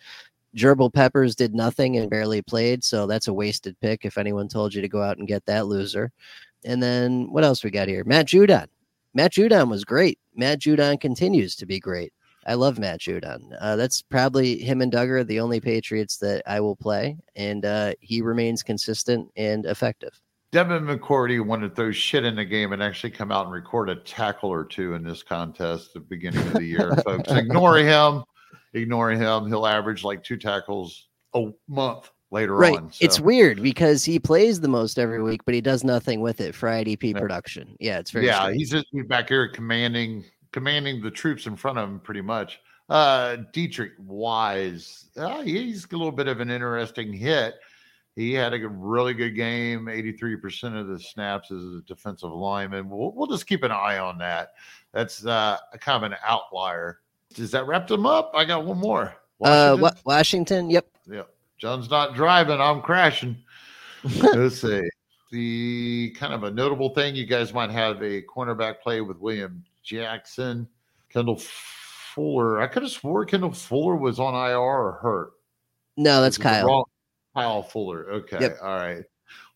Jabrill 0.56 0.94
Peppers 0.94 1.36
did 1.36 1.54
nothing 1.54 1.98
and 1.98 2.10
barely 2.10 2.42
played, 2.42 2.84
so 2.84 3.08
that's 3.08 3.28
a 3.28 3.34
wasted 3.34 3.78
pick 3.82 4.06
if 4.06 4.18
anyone 4.18 4.48
told 4.48 4.74
you 4.74 4.82
to 4.82 4.88
go 4.88 5.02
out 5.02 5.18
and 5.18 5.28
get 5.28 5.46
that 5.46 5.68
loser. 5.68 6.12
And 6.64 6.82
then 6.82 7.32
what 7.32 7.44
else 7.44 7.64
we 7.64 7.72
got 7.72 7.88
here? 7.88 8.04
Matt 8.06 8.28
Judon. 8.28 8.68
Matt 9.14 9.34
Judon 9.34 9.70
was 9.70 9.84
great. 9.84 10.20
Matt 10.36 10.60
Judon 10.60 11.00
continues 11.00 11.56
to 11.58 11.66
be 11.66 11.80
great. 11.80 12.12
I 12.46 12.54
love 12.54 12.78
Matt 12.80 13.00
Judon. 13.00 13.56
Uh, 13.60 13.76
that's 13.76 14.02
probably 14.02 14.60
him 14.60 14.82
and 14.82 14.92
Dugger, 14.92 15.26
the 15.26 15.40
only 15.40 15.60
Patriots 15.60 16.18
that 16.18 16.44
I 16.46 16.60
will 16.60 16.76
play, 16.76 17.18
and 17.36 17.66
uh, 17.66 17.94
he 18.00 18.22
remains 18.22 18.64
consistent 18.64 19.30
and 19.36 19.66
effective. 19.66 20.20
Devin 20.52 20.86
McCourty 20.86 21.44
wanted 21.46 21.70
to 21.70 21.76
throw 21.76 21.92
shit 21.92 22.24
in 22.24 22.36
the 22.36 22.46
game 22.46 22.72
and 22.72 22.82
actually 22.82 23.12
come 23.12 23.32
out 23.32 23.46
and 23.46 23.54
record 23.54 23.90
a 23.90 23.96
tackle 23.96 24.50
or 24.50 24.64
two 24.64 24.94
in 24.94 25.04
this 25.04 25.22
contest 25.22 25.90
at 25.90 25.94
the 25.96 26.00
beginning 26.02 26.48
of 26.48 26.54
the 26.54 26.64
year, 26.64 26.96
folks. 27.06 27.30
Ignore 27.30 27.80
him. 27.80 28.24
Ignore 28.74 29.12
him. 29.12 29.48
He'll 29.48 29.68
average 29.68 30.04
like 30.04 30.24
two 30.24 30.38
tackles 30.38 31.10
a 31.34 31.52
month 31.68 32.10
later 32.32 32.56
right. 32.56 32.78
on. 32.78 32.92
So. 32.92 33.04
It's 33.04 33.20
weird 33.20 33.62
because 33.62 34.06
he 34.06 34.20
plays 34.20 34.62
the 34.62 34.68
most 34.68 34.98
every 34.98 35.22
week, 35.22 35.44
but 35.46 35.54
he 35.54 35.62
does 35.62 35.84
nothing 35.84 36.22
with 36.22 36.40
it 36.40 36.56
for 36.56 36.70
IDP 36.70 37.14
yeah. 37.14 37.20
production. 37.20 37.76
Yeah, 37.80 38.00
it's 38.00 38.12
very 38.12 38.28
yeah. 38.28 38.44
Strange. 38.44 38.58
He's 38.58 38.70
just 38.70 38.88
back 39.08 39.30
here 39.30 39.50
commanding 39.50 40.24
commanding 40.56 41.02
the 41.02 41.12
troops 41.12 41.48
in 41.48 41.56
front 41.58 41.78
of 41.78 41.90
him 41.90 42.00
pretty 42.00 42.22
much. 42.22 42.62
Uh, 42.88 43.36
Deatrich 43.52 44.00
Wise, 44.00 45.08
uh, 45.18 45.42
he's 45.42 45.86
a 45.92 45.98
little 45.98 46.14
bit 46.14 46.30
of 46.30 46.40
an 46.40 46.50
interesting 46.50 47.12
hit. 47.12 47.56
He 48.16 48.32
had 48.32 48.54
a 48.54 48.70
really 48.70 49.14
good 49.14 49.36
game, 49.36 49.88
83% 49.88 50.80
of 50.80 50.88
the 50.88 50.98
snaps 50.98 51.52
as 51.52 51.62
a 51.62 51.82
defensive 51.86 52.32
lineman. 52.32 52.90
We'll, 52.90 53.12
we'll 53.12 53.28
just 53.28 53.48
keep 53.48 53.64
an 53.64 53.72
eye 53.72 53.98
on 53.98 54.18
that. 54.20 54.54
That's 54.94 55.26
uh, 55.26 55.58
kind 55.82 56.06
of 56.06 56.10
an 56.10 56.18
outlier. 56.26 57.02
Does 57.34 57.52
that 57.52 57.68
wrap 57.68 57.86
them 57.88 58.06
up? 58.06 58.32
I 58.34 58.46
got 58.46 58.64
one 58.64 58.78
more. 58.78 59.14
Washington? 59.40 59.84
Uh, 59.84 59.92
Washington, 60.06 60.70
yep. 60.70 60.88
Yep. 61.12 61.30
John's 61.58 61.90
not 61.90 62.16
driving. 62.16 62.62
I'm 62.62 62.82
crashing. 62.82 63.36
Let's 64.22 64.62
see. 64.62 64.84
The 65.32 66.16
kind 66.18 66.34
of 66.34 66.46
a 66.46 66.52
notable 66.52 66.96
thing 66.96 67.14
you 67.14 67.26
guys 67.26 67.54
might 67.54 67.72
have 67.72 68.02
a 68.02 68.22
cornerback 68.22 68.80
play 68.80 69.02
with 69.02 69.18
William 69.18 69.66
Jackson, 69.86 70.68
Kendall 71.10 71.40
Fuller. 71.40 72.62
I 72.62 72.68
could 72.68 72.84
have 72.84 72.92
swore 72.92 73.26
Kendall 73.26 73.52
Fuller 73.52 73.96
was 73.96 74.20
on 74.20 74.34
IR 74.34 74.58
or 74.58 75.00
hurt. 75.02 75.32
No, 75.98 76.22
that's 76.22 76.38
Kyle. 76.38 76.90
Kyle 77.36 77.64
Fuller. 77.64 78.10
Okay. 78.12 78.40
Yep. 78.42 78.58
All 78.62 78.78
right. 78.78 79.04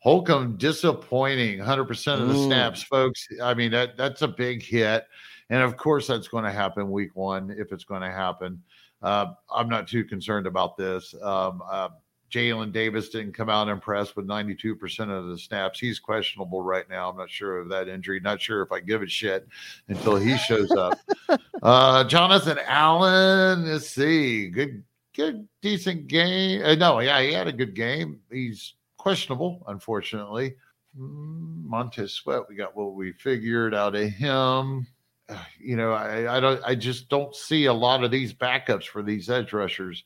Holcomb 0.01 0.55
disappointing 0.55 1.59
100% 1.59 2.21
of 2.21 2.29
the 2.29 2.35
Ooh. 2.35 2.45
snaps, 2.45 2.83
folks. 2.83 3.27
I 3.41 3.53
mean, 3.53 3.71
that 3.71 3.97
that's 3.97 4.21
a 4.21 4.27
big 4.27 4.63
hit. 4.63 5.05
And 5.49 5.61
of 5.61 5.75
course, 5.75 6.07
that's 6.07 6.27
going 6.27 6.45
to 6.45 6.51
happen 6.51 6.89
week 6.89 7.15
one 7.15 7.53
if 7.57 7.73
it's 7.73 7.83
going 7.83 8.01
to 8.01 8.11
happen. 8.11 8.61
Uh, 9.01 9.33
I'm 9.53 9.67
not 9.67 9.87
too 9.87 10.05
concerned 10.05 10.47
about 10.47 10.77
this. 10.77 11.13
Um, 11.21 11.61
uh, 11.69 11.89
Jalen 12.29 12.71
Davis 12.71 13.09
didn't 13.09 13.33
come 13.33 13.49
out 13.49 13.69
impressed 13.69 14.15
with 14.15 14.27
92% 14.27 15.09
of 15.09 15.27
the 15.27 15.37
snaps. 15.37 15.79
He's 15.79 15.99
questionable 15.99 16.61
right 16.61 16.87
now. 16.89 17.09
I'm 17.09 17.17
not 17.17 17.29
sure 17.29 17.59
of 17.59 17.69
that 17.69 17.87
injury. 17.87 18.19
Not 18.19 18.41
sure 18.41 18.61
if 18.61 18.71
I 18.71 18.79
give 18.79 19.01
a 19.01 19.07
shit 19.07 19.47
until 19.87 20.15
he 20.15 20.37
shows 20.37 20.71
up. 20.71 20.99
uh, 21.63 22.03
Jonathan 22.05 22.59
Allen, 22.65 23.65
let's 23.65 23.89
see. 23.89 24.49
Good, 24.49 24.83
good, 25.15 25.47
decent 25.61 26.07
game. 26.07 26.63
Uh, 26.63 26.75
no, 26.75 26.99
yeah, 26.99 27.21
he 27.21 27.33
had 27.33 27.47
a 27.47 27.53
good 27.53 27.75
game. 27.75 28.19
He's 28.31 28.75
questionable, 28.97 29.63
unfortunately. 29.67 30.55
Mm, 30.97 31.65
Montez 31.65 32.13
Sweat, 32.13 32.43
we 32.47 32.55
got 32.55 32.75
what 32.75 32.93
we 32.93 33.11
figured 33.13 33.73
out 33.73 33.95
of 33.95 34.09
him. 34.09 34.87
Uh, 35.27 35.43
you 35.59 35.75
know, 35.75 35.93
I, 35.93 36.37
I 36.37 36.39
don't, 36.39 36.61
I 36.63 36.75
just 36.75 37.09
don't 37.09 37.35
see 37.35 37.65
a 37.65 37.73
lot 37.73 38.03
of 38.03 38.11
these 38.11 38.33
backups 38.33 38.85
for 38.85 39.03
these 39.03 39.29
edge 39.29 39.53
rushers 39.53 40.03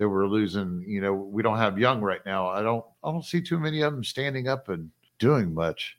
that 0.00 0.08
we're 0.08 0.26
losing. 0.26 0.82
You 0.84 1.02
know, 1.02 1.12
we 1.12 1.42
don't 1.42 1.58
have 1.58 1.78
young 1.78 2.00
right 2.00 2.24
now. 2.26 2.48
I 2.48 2.62
don't 2.62 2.84
I 3.04 3.12
don't 3.12 3.24
see 3.24 3.40
too 3.40 3.60
many 3.60 3.82
of 3.82 3.92
them 3.92 4.02
standing 4.02 4.48
up 4.48 4.68
and 4.68 4.90
doing 5.20 5.54
much. 5.54 5.96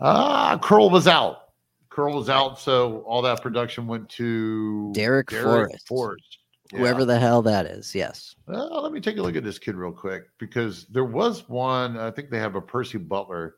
Ah, 0.00 0.58
Curl 0.62 0.88
was 0.88 1.06
out. 1.06 1.50
Curl 1.90 2.14
was 2.14 2.30
out, 2.30 2.58
so 2.58 3.00
all 3.00 3.20
that 3.20 3.42
production 3.42 3.86
went 3.86 4.08
to 4.10 4.92
Derek, 4.94 5.26
Darrick 5.26 5.42
Forrest. 5.42 5.88
Forrest. 5.88 6.38
Yeah. 6.72 6.78
Whoever 6.78 7.04
the 7.04 7.18
hell 7.18 7.42
that 7.42 7.66
is, 7.66 7.94
yes. 7.94 8.34
Well, 8.46 8.80
let 8.80 8.92
me 8.92 9.00
take 9.00 9.18
a 9.18 9.22
look 9.22 9.36
at 9.36 9.44
this 9.44 9.58
kid 9.58 9.74
real 9.74 9.92
quick 9.92 10.22
because 10.38 10.86
there 10.86 11.04
was 11.04 11.46
one. 11.48 11.98
I 11.98 12.10
think 12.10 12.30
they 12.30 12.38
have 12.38 12.54
a 12.54 12.62
Percy 12.62 12.96
Butler. 12.96 13.56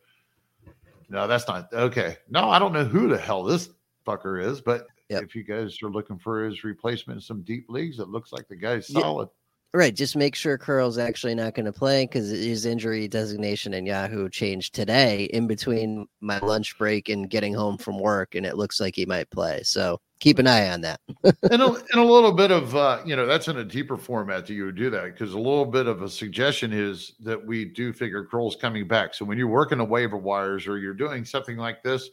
No, 1.10 1.28
that's 1.28 1.46
not 1.46 1.72
okay. 1.74 2.16
No, 2.30 2.48
I 2.48 2.58
don't 2.58 2.72
know 2.72 2.84
who 2.84 3.06
the 3.06 3.18
hell 3.18 3.44
this 3.44 3.68
fucker 4.06 4.42
is, 4.42 4.62
but 4.62 4.86
yep. 5.10 5.22
if 5.22 5.36
you 5.36 5.44
guys 5.44 5.76
are 5.82 5.90
looking 5.90 6.18
for 6.18 6.42
his 6.42 6.64
replacement 6.64 7.18
in 7.18 7.20
some 7.20 7.42
deep 7.42 7.66
leagues, 7.68 7.98
it 7.98 8.08
looks 8.08 8.32
like 8.32 8.48
the 8.48 8.56
guy's 8.56 8.88
solid. 8.88 9.28
Right. 9.74 9.92
Just 9.92 10.14
make 10.14 10.36
sure 10.36 10.56
Curl's 10.56 10.98
actually 10.98 11.34
not 11.34 11.56
going 11.56 11.66
to 11.66 11.72
play 11.72 12.04
because 12.04 12.30
his 12.30 12.64
injury 12.64 13.08
designation 13.08 13.74
in 13.74 13.86
Yahoo 13.86 14.28
changed 14.28 14.72
today 14.72 15.24
in 15.24 15.48
between 15.48 16.06
my 16.20 16.38
lunch 16.38 16.78
break 16.78 17.08
and 17.08 17.28
getting 17.28 17.52
home 17.52 17.76
from 17.76 17.98
work, 17.98 18.36
and 18.36 18.46
it 18.46 18.56
looks 18.56 18.78
like 18.78 18.94
he 18.94 19.04
might 19.04 19.28
play. 19.30 19.64
So 19.64 20.00
keep 20.20 20.38
an 20.38 20.46
eye 20.46 20.70
on 20.70 20.80
that. 20.82 21.00
and, 21.24 21.60
a, 21.60 21.66
and 21.66 21.96
a 21.96 22.04
little 22.04 22.30
bit 22.30 22.52
of, 22.52 22.76
uh, 22.76 23.00
you 23.04 23.16
know, 23.16 23.26
that's 23.26 23.48
in 23.48 23.56
a 23.56 23.64
deeper 23.64 23.96
format 23.96 24.46
that 24.46 24.54
you 24.54 24.64
would 24.66 24.76
do 24.76 24.90
that 24.90 25.06
because 25.06 25.32
a 25.32 25.38
little 25.38 25.66
bit 25.66 25.88
of 25.88 26.02
a 26.02 26.08
suggestion 26.08 26.72
is 26.72 27.14
that 27.18 27.44
we 27.44 27.64
do 27.64 27.92
figure 27.92 28.24
Curl's 28.24 28.54
coming 28.54 28.86
back. 28.86 29.12
So 29.12 29.24
when 29.24 29.38
you're 29.38 29.48
working 29.48 29.78
the 29.78 29.84
waiver 29.84 30.16
wires 30.16 30.68
or 30.68 30.78
you're 30.78 30.94
doing 30.94 31.24
something 31.24 31.56
like 31.56 31.82
this, 31.82 32.10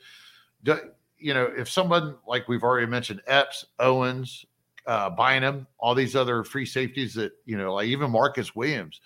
do, 0.63 0.79
you 1.19 1.35
know, 1.35 1.47
if 1.55 1.69
someone 1.69 2.15
like 2.27 2.47
we've 2.47 2.63
already 2.63 2.87
mentioned, 2.87 3.21
Epps, 3.27 3.65
Owens, 3.77 4.47
uh, 4.87 5.09
Bynum, 5.09 5.67
all 5.79 5.95
these 5.95 6.15
other 6.15 6.43
free 6.43 6.65
safeties 6.65 7.13
that 7.15 7.33
you 7.45 7.57
know, 7.57 7.73
like 7.75 7.87
even 7.87 8.11
Marcus 8.11 8.55
Williams. 8.55 9.01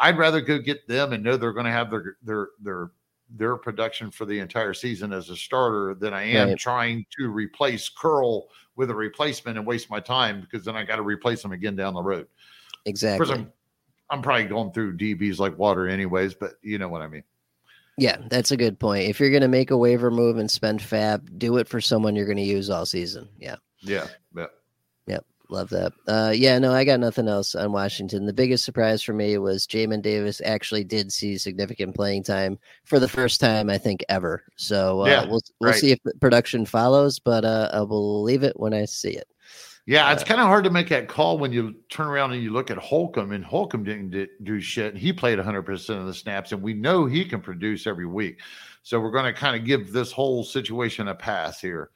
I'd 0.00 0.16
rather 0.16 0.40
go 0.40 0.58
get 0.58 0.86
them 0.86 1.12
and 1.12 1.24
know 1.24 1.36
they're 1.36 1.52
going 1.52 1.66
to 1.66 1.72
have 1.72 1.90
their 1.90 2.16
their 2.22 2.48
their 2.62 2.90
their 3.36 3.56
production 3.56 4.10
for 4.10 4.24
the 4.24 4.38
entire 4.38 4.74
season 4.74 5.12
as 5.12 5.28
a 5.28 5.36
starter 5.36 5.94
than 5.94 6.14
I 6.14 6.22
am 6.22 6.48
right. 6.48 6.58
trying 6.58 7.04
to 7.18 7.28
replace 7.28 7.88
Curl 7.88 8.48
with 8.76 8.90
a 8.90 8.94
replacement 8.94 9.58
and 9.58 9.66
waste 9.66 9.90
my 9.90 10.00
time 10.00 10.40
because 10.40 10.64
then 10.64 10.76
I 10.76 10.84
got 10.84 10.96
to 10.96 11.02
replace 11.02 11.42
them 11.42 11.52
again 11.52 11.76
down 11.76 11.94
the 11.94 12.02
road. 12.02 12.26
Exactly. 12.86 13.30
I'm, 13.30 13.52
I'm 14.08 14.22
probably 14.22 14.46
going 14.46 14.72
through 14.72 14.96
DBs 14.96 15.38
like 15.38 15.58
water 15.58 15.88
anyways, 15.88 16.34
but 16.34 16.52
you 16.62 16.78
know 16.78 16.88
what 16.88 17.02
I 17.02 17.08
mean. 17.08 17.24
Yeah, 17.98 18.18
that's 18.30 18.52
a 18.52 18.56
good 18.56 18.78
point. 18.78 19.08
If 19.08 19.18
you're 19.18 19.30
going 19.30 19.42
to 19.42 19.48
make 19.48 19.72
a 19.72 19.76
waiver 19.76 20.10
move 20.10 20.38
and 20.38 20.48
spend 20.48 20.80
fab, 20.80 21.36
do 21.38 21.56
it 21.58 21.66
for 21.66 21.80
someone 21.80 22.14
you're 22.14 22.26
going 22.26 22.36
to 22.36 22.42
use 22.42 22.70
all 22.70 22.86
season. 22.86 23.28
Yeah. 23.38 23.56
Yeah. 23.80 24.06
Yeah. 24.34 24.46
Love 25.50 25.70
that. 25.70 25.92
Uh, 26.06 26.30
yeah, 26.34 26.58
no, 26.58 26.72
I 26.72 26.84
got 26.84 27.00
nothing 27.00 27.26
else 27.26 27.54
on 27.54 27.72
Washington. 27.72 28.26
The 28.26 28.34
biggest 28.34 28.64
surprise 28.64 29.02
for 29.02 29.14
me 29.14 29.38
was 29.38 29.66
Jamin 29.66 30.02
Davis 30.02 30.42
actually 30.44 30.84
did 30.84 31.10
see 31.10 31.38
significant 31.38 31.94
playing 31.94 32.24
time 32.24 32.58
for 32.84 32.98
the 32.98 33.08
first 33.08 33.40
time 33.40 33.70
I 33.70 33.78
think 33.78 34.04
ever. 34.10 34.44
So 34.56 35.02
uh, 35.02 35.06
yeah, 35.06 35.20
we'll 35.24 35.40
we'll 35.60 35.70
right. 35.70 35.80
see 35.80 35.92
if 35.92 36.00
production 36.20 36.66
follows, 36.66 37.18
but 37.18 37.46
uh, 37.46 37.70
I 37.72 37.80
will 37.80 38.22
believe 38.22 38.42
it 38.42 38.60
when 38.60 38.74
I 38.74 38.84
see 38.84 39.12
it. 39.12 39.28
Yeah, 39.86 40.12
it's 40.12 40.22
uh, 40.22 40.26
kind 40.26 40.40
of 40.42 40.48
hard 40.48 40.64
to 40.64 40.70
make 40.70 40.90
that 40.90 41.08
call 41.08 41.38
when 41.38 41.50
you 41.50 41.74
turn 41.88 42.08
around 42.08 42.34
and 42.34 42.42
you 42.42 42.52
look 42.52 42.70
at 42.70 42.76
Holcomb, 42.76 43.32
and 43.32 43.42
Holcomb 43.42 43.84
didn't 43.84 44.28
do 44.44 44.60
shit. 44.60 44.98
He 44.98 45.14
played 45.14 45.38
100% 45.38 45.98
of 45.98 46.06
the 46.06 46.12
snaps, 46.12 46.52
and 46.52 46.60
we 46.60 46.74
know 46.74 47.06
he 47.06 47.24
can 47.24 47.40
produce 47.40 47.86
every 47.86 48.04
week. 48.04 48.40
So 48.82 49.00
we're 49.00 49.12
going 49.12 49.24
to 49.24 49.32
kind 49.32 49.56
of 49.56 49.64
give 49.64 49.90
this 49.90 50.12
whole 50.12 50.44
situation 50.44 51.08
a 51.08 51.14
pass 51.14 51.58
here. 51.58 51.88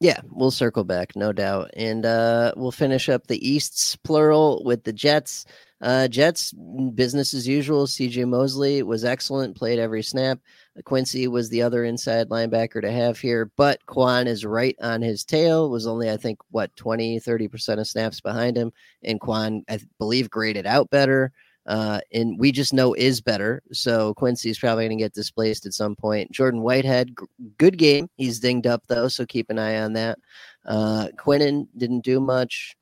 Yeah, 0.00 0.20
we'll 0.30 0.50
circle 0.50 0.84
back, 0.84 1.14
no 1.14 1.30
doubt. 1.30 1.70
And 1.76 2.06
uh, 2.06 2.52
we'll 2.56 2.70
finish 2.72 3.10
up 3.10 3.26
the 3.26 3.46
Easts 3.46 3.96
plural 3.96 4.62
with 4.64 4.82
the 4.82 4.94
Jets. 4.94 5.44
Uh, 5.82 6.08
Jets, 6.08 6.52
business 6.94 7.34
as 7.34 7.46
usual. 7.46 7.86
CJ 7.86 8.26
Mosley 8.26 8.82
was 8.82 9.04
excellent, 9.04 9.56
played 9.58 9.78
every 9.78 10.02
snap. 10.02 10.38
Quincy 10.84 11.28
was 11.28 11.50
the 11.50 11.60
other 11.60 11.84
inside 11.84 12.30
linebacker 12.30 12.80
to 12.80 12.90
have 12.90 13.18
here, 13.18 13.50
but 13.56 13.84
Kwon 13.86 14.26
is 14.26 14.46
right 14.46 14.76
on 14.80 15.02
his 15.02 15.22
tail, 15.22 15.68
was 15.68 15.86
only, 15.86 16.10
I 16.10 16.16
think, 16.16 16.38
what, 16.50 16.74
20, 16.76 17.20
30% 17.20 17.78
of 17.78 17.86
snaps 17.86 18.22
behind 18.22 18.56
him. 18.56 18.72
And 19.04 19.20
Kwon, 19.20 19.62
I 19.68 19.80
believe, 19.98 20.30
graded 20.30 20.66
out 20.66 20.88
better. 20.88 21.30
Uh, 21.66 22.00
and 22.12 22.38
we 22.38 22.52
just 22.52 22.72
know 22.72 22.94
is 22.94 23.20
better. 23.20 23.62
So 23.72 24.14
Quincy's 24.14 24.58
probably 24.58 24.86
going 24.86 24.98
to 24.98 25.04
get 25.04 25.12
displaced 25.12 25.66
at 25.66 25.74
some 25.74 25.94
point. 25.94 26.32
Jordan 26.32 26.62
Whitehead, 26.62 27.08
g- 27.08 27.26
good 27.58 27.76
game. 27.76 28.08
He's 28.16 28.40
dinged 28.40 28.66
up 28.66 28.82
though, 28.88 29.08
so 29.08 29.26
keep 29.26 29.50
an 29.50 29.58
eye 29.58 29.80
on 29.80 29.92
that. 29.92 30.18
Uh, 30.64 31.08
Quinnen 31.16 31.68
didn't 31.76 32.00
do 32.04 32.20
much. 32.20 32.74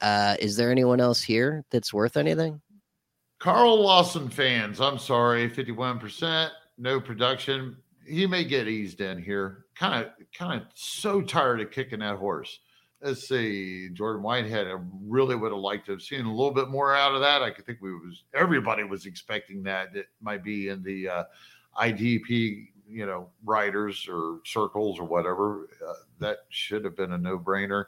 Uh, 0.00 0.36
is 0.38 0.56
there 0.56 0.70
anyone 0.70 1.00
else 1.00 1.22
here 1.22 1.64
that's 1.70 1.92
worth 1.92 2.16
anything? 2.16 2.60
Carl 3.38 3.82
Lawson 3.82 4.28
fans, 4.28 4.80
I'm 4.80 4.98
sorry, 4.98 5.48
51%, 5.48 6.50
no 6.78 7.00
production. 7.00 7.76
He 8.06 8.26
may 8.26 8.44
get 8.44 8.68
eased 8.68 9.00
in 9.00 9.22
here. 9.22 9.64
Kind 9.74 10.06
of, 10.06 10.12
kind 10.36 10.60
of 10.62 10.68
so 10.74 11.20
tired 11.20 11.60
of 11.60 11.70
kicking 11.70 11.98
that 12.00 12.16
horse 12.16 12.60
let's 13.02 13.28
see, 13.28 13.88
Jordan 13.90 14.22
Whitehead. 14.22 14.66
I 14.66 14.76
really 15.04 15.36
would 15.36 15.52
have 15.52 15.60
liked 15.60 15.86
to 15.86 15.92
have 15.92 16.02
seen 16.02 16.24
a 16.24 16.30
little 16.30 16.52
bit 16.52 16.68
more 16.68 16.94
out 16.94 17.14
of 17.14 17.20
that. 17.20 17.42
I 17.42 17.50
could 17.50 17.66
think 17.66 17.80
we 17.80 17.92
was 17.92 18.24
everybody 18.34 18.84
was 18.84 19.06
expecting 19.06 19.62
that. 19.64 19.94
It 19.94 20.06
might 20.20 20.42
be 20.42 20.68
in 20.68 20.82
the 20.82 21.08
uh, 21.08 21.24
IDP, 21.80 22.68
you 22.88 23.06
know, 23.06 23.28
writers 23.44 24.06
or 24.08 24.40
circles 24.44 24.98
or 24.98 25.04
whatever. 25.04 25.68
Uh, 25.86 25.94
that 26.20 26.38
should 26.48 26.84
have 26.84 26.96
been 26.96 27.12
a 27.12 27.18
no 27.18 27.38
brainer. 27.38 27.86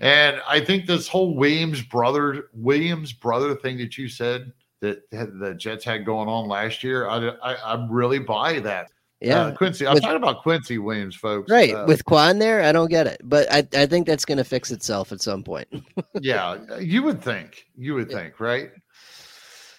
And 0.00 0.40
I 0.48 0.60
think 0.60 0.86
this 0.86 1.08
whole 1.08 1.34
Williams 1.34 1.82
brother 1.82 2.48
Williams 2.52 3.12
brother 3.12 3.54
thing 3.54 3.78
that 3.78 3.96
you 3.96 4.08
said 4.08 4.52
that 4.80 5.10
the 5.10 5.54
Jets 5.58 5.84
had 5.84 6.04
going 6.04 6.28
on 6.28 6.48
last 6.48 6.84
year, 6.84 7.08
I, 7.08 7.28
I, 7.42 7.54
I 7.54 7.86
really 7.90 8.20
buy 8.20 8.60
that. 8.60 8.90
Yeah, 9.20 9.46
uh, 9.46 9.54
Quincy. 9.54 9.86
I'm 9.86 9.94
with, 9.94 10.02
talking 10.02 10.16
about 10.16 10.42
Quincy 10.42 10.78
Williams, 10.78 11.16
folks. 11.16 11.50
Right 11.50 11.74
uh, 11.74 11.84
with 11.86 12.04
Kwon 12.04 12.38
there, 12.38 12.62
I 12.62 12.70
don't 12.70 12.88
get 12.88 13.06
it, 13.06 13.20
but 13.24 13.50
I, 13.52 13.66
I 13.74 13.86
think 13.86 14.06
that's 14.06 14.24
going 14.24 14.38
to 14.38 14.44
fix 14.44 14.70
itself 14.70 15.10
at 15.10 15.20
some 15.20 15.42
point. 15.42 15.68
yeah, 16.20 16.56
you 16.78 17.02
would 17.02 17.22
think. 17.22 17.66
You 17.76 17.94
would 17.94 18.10
yeah. 18.10 18.16
think, 18.16 18.40
right? 18.40 18.70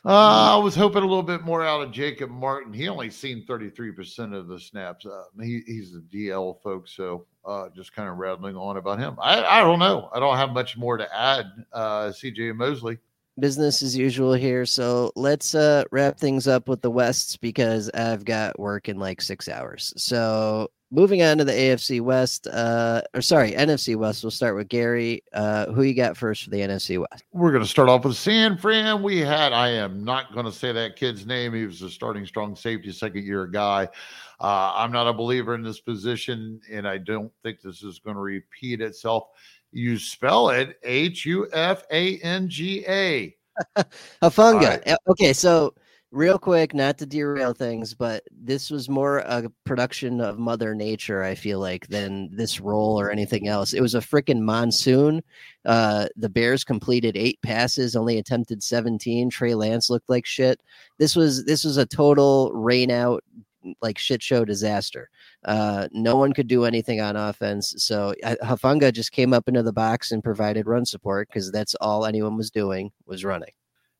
Uh, 0.05 0.55
I 0.55 0.57
was 0.57 0.75
hoping 0.75 1.03
a 1.03 1.07
little 1.07 1.23
bit 1.23 1.41
more 1.41 1.63
out 1.63 1.81
of 1.81 1.91
Jacob 1.91 2.29
Martin. 2.29 2.73
He 2.73 2.87
only 2.87 3.09
seen 3.09 3.45
33% 3.45 4.33
of 4.33 4.47
the 4.47 4.59
snaps. 4.59 5.05
Uh, 5.05 5.23
he, 5.41 5.61
he's 5.65 5.93
a 5.93 5.99
DL, 5.99 6.61
folks. 6.61 6.95
So 6.95 7.25
uh, 7.45 7.67
just 7.75 7.93
kind 7.93 8.07
of 8.07 8.17
rattling 8.17 8.55
on 8.55 8.77
about 8.77 8.99
him. 8.99 9.17
I, 9.21 9.43
I 9.43 9.61
don't 9.61 9.79
know. 9.79 10.09
I 10.13 10.19
don't 10.19 10.37
have 10.37 10.51
much 10.51 10.77
more 10.77 10.95
to 10.95 11.15
add. 11.15 11.47
Uh, 11.73 12.07
CJ 12.07 12.55
Mosley 12.55 12.97
business 13.39 13.81
as 13.81 13.97
usual 13.97 14.33
here. 14.33 14.65
So 14.65 15.11
let's 15.15 15.55
uh, 15.55 15.83
wrap 15.91 16.17
things 16.19 16.47
up 16.47 16.67
with 16.67 16.81
the 16.81 16.91
Wests 16.91 17.37
because 17.37 17.89
I've 17.93 18.25
got 18.25 18.59
work 18.59 18.89
in 18.89 18.99
like 18.99 19.21
six 19.21 19.47
hours. 19.47 19.93
So 19.97 20.69
moving 20.91 21.21
on 21.21 21.37
to 21.37 21.45
the 21.45 21.51
AFC 21.51 22.01
West, 22.01 22.47
uh, 22.47 23.01
or 23.13 23.21
sorry, 23.21 23.51
NFC 23.51 23.95
West. 23.95 24.23
We'll 24.23 24.31
start 24.31 24.55
with 24.55 24.69
Gary. 24.69 25.23
Uh, 25.33 25.71
who 25.71 25.83
you 25.83 25.93
got 25.93 26.17
first 26.17 26.43
for 26.43 26.49
the 26.49 26.59
NFC 26.59 26.99
West? 26.99 27.23
We're 27.31 27.51
going 27.51 27.63
to 27.63 27.69
start 27.69 27.89
off 27.89 28.05
with 28.05 28.15
San 28.15 28.57
Fran. 28.57 29.03
We 29.03 29.19
had, 29.19 29.53
I 29.53 29.69
am 29.69 30.03
not 30.03 30.33
going 30.33 30.45
to 30.45 30.51
say 30.51 30.71
that 30.71 30.95
kid's 30.95 31.25
name. 31.25 31.53
He 31.53 31.65
was 31.65 31.81
a 31.81 31.89
starting 31.89 32.25
strong 32.25 32.55
safety, 32.55 32.91
second 32.91 33.23
year 33.23 33.45
guy. 33.45 33.87
Uh, 34.41 34.71
I'm 34.75 34.91
not 34.91 35.07
a 35.07 35.13
believer 35.13 35.53
in 35.53 35.61
this 35.61 35.81
position, 35.81 36.61
and 36.71 36.87
I 36.87 36.97
don't 36.97 37.31
think 37.43 37.61
this 37.61 37.83
is 37.83 37.99
going 37.99 38.15
to 38.15 38.21
repeat 38.21 38.81
itself. 38.81 39.25
You 39.72 39.97
spell 39.97 40.49
it 40.49 40.78
H 40.84 41.26
U 41.26 41.47
F 41.53 41.84
A 41.91 42.17
N 42.20 42.49
G 42.49 42.86
A. 42.88 43.36
Hufanga. 44.24 44.70
Right. 44.70 44.84
Eh, 44.86 44.95
okay, 45.09 45.34
so 45.34 45.74
real 46.11 46.39
quick, 46.39 46.74
not 46.74 46.97
to 46.97 47.05
derail 47.05 47.53
things, 47.53 47.93
but 47.93 48.24
this 48.32 48.72
was 48.72 48.89
more 48.89 49.20
a 49.20 49.49
production 49.65 50.22
of 50.22 50.39
Mother 50.39 50.74
Nature, 50.74 51.24
I 51.24 51.36
feel 51.36 51.59
like, 51.59 51.88
than 51.88 52.36
this 52.36 52.59
role 52.59 52.99
or 52.99 53.11
anything 53.11 53.47
else. 53.47 53.74
It 53.74 53.82
was 53.82 53.95
a 53.95 53.99
freaking 53.99 54.41
monsoon. 54.41 55.22
Uh, 55.65 56.07
the 56.15 56.30
Bears 56.30 56.63
completed 56.63 57.15
eight 57.15 57.39
passes, 57.41 57.95
only 57.95 58.17
attempted 58.17 58.63
17. 58.63 59.30
Trey 59.30 59.53
Lance 59.53 59.89
looked 59.89 60.09
like 60.09 60.26
shit. 60.26 60.61
This 60.97 61.15
was 61.15 61.45
this 61.45 61.63
was 61.63 61.78
a 61.78 61.86
total 61.86 62.51
rain 62.53 62.91
out 62.91 63.24
like 63.82 63.97
shit 63.97 64.22
show 64.22 64.45
disaster. 64.45 65.09
Uh, 65.45 65.88
no 65.91 66.15
one 66.15 66.34
could 66.34 66.47
do 66.47 66.65
anything 66.65 67.01
on 67.01 67.15
offense. 67.15 67.74
So 67.78 68.13
Hufanga 68.24 68.93
just 68.93 69.11
came 69.11 69.34
up 69.34 69.47
into 69.47 69.63
the 69.63 69.74
box 69.74 70.11
and 70.11 70.24
provided 70.24 70.67
run 70.67 70.86
support 70.86 71.28
because 71.28 71.51
that's 71.51 71.76
all 71.76 72.05
anyone 72.05 72.38
was 72.38 72.51
doing 72.51 72.91
was 73.05 73.24
running. 73.24 73.51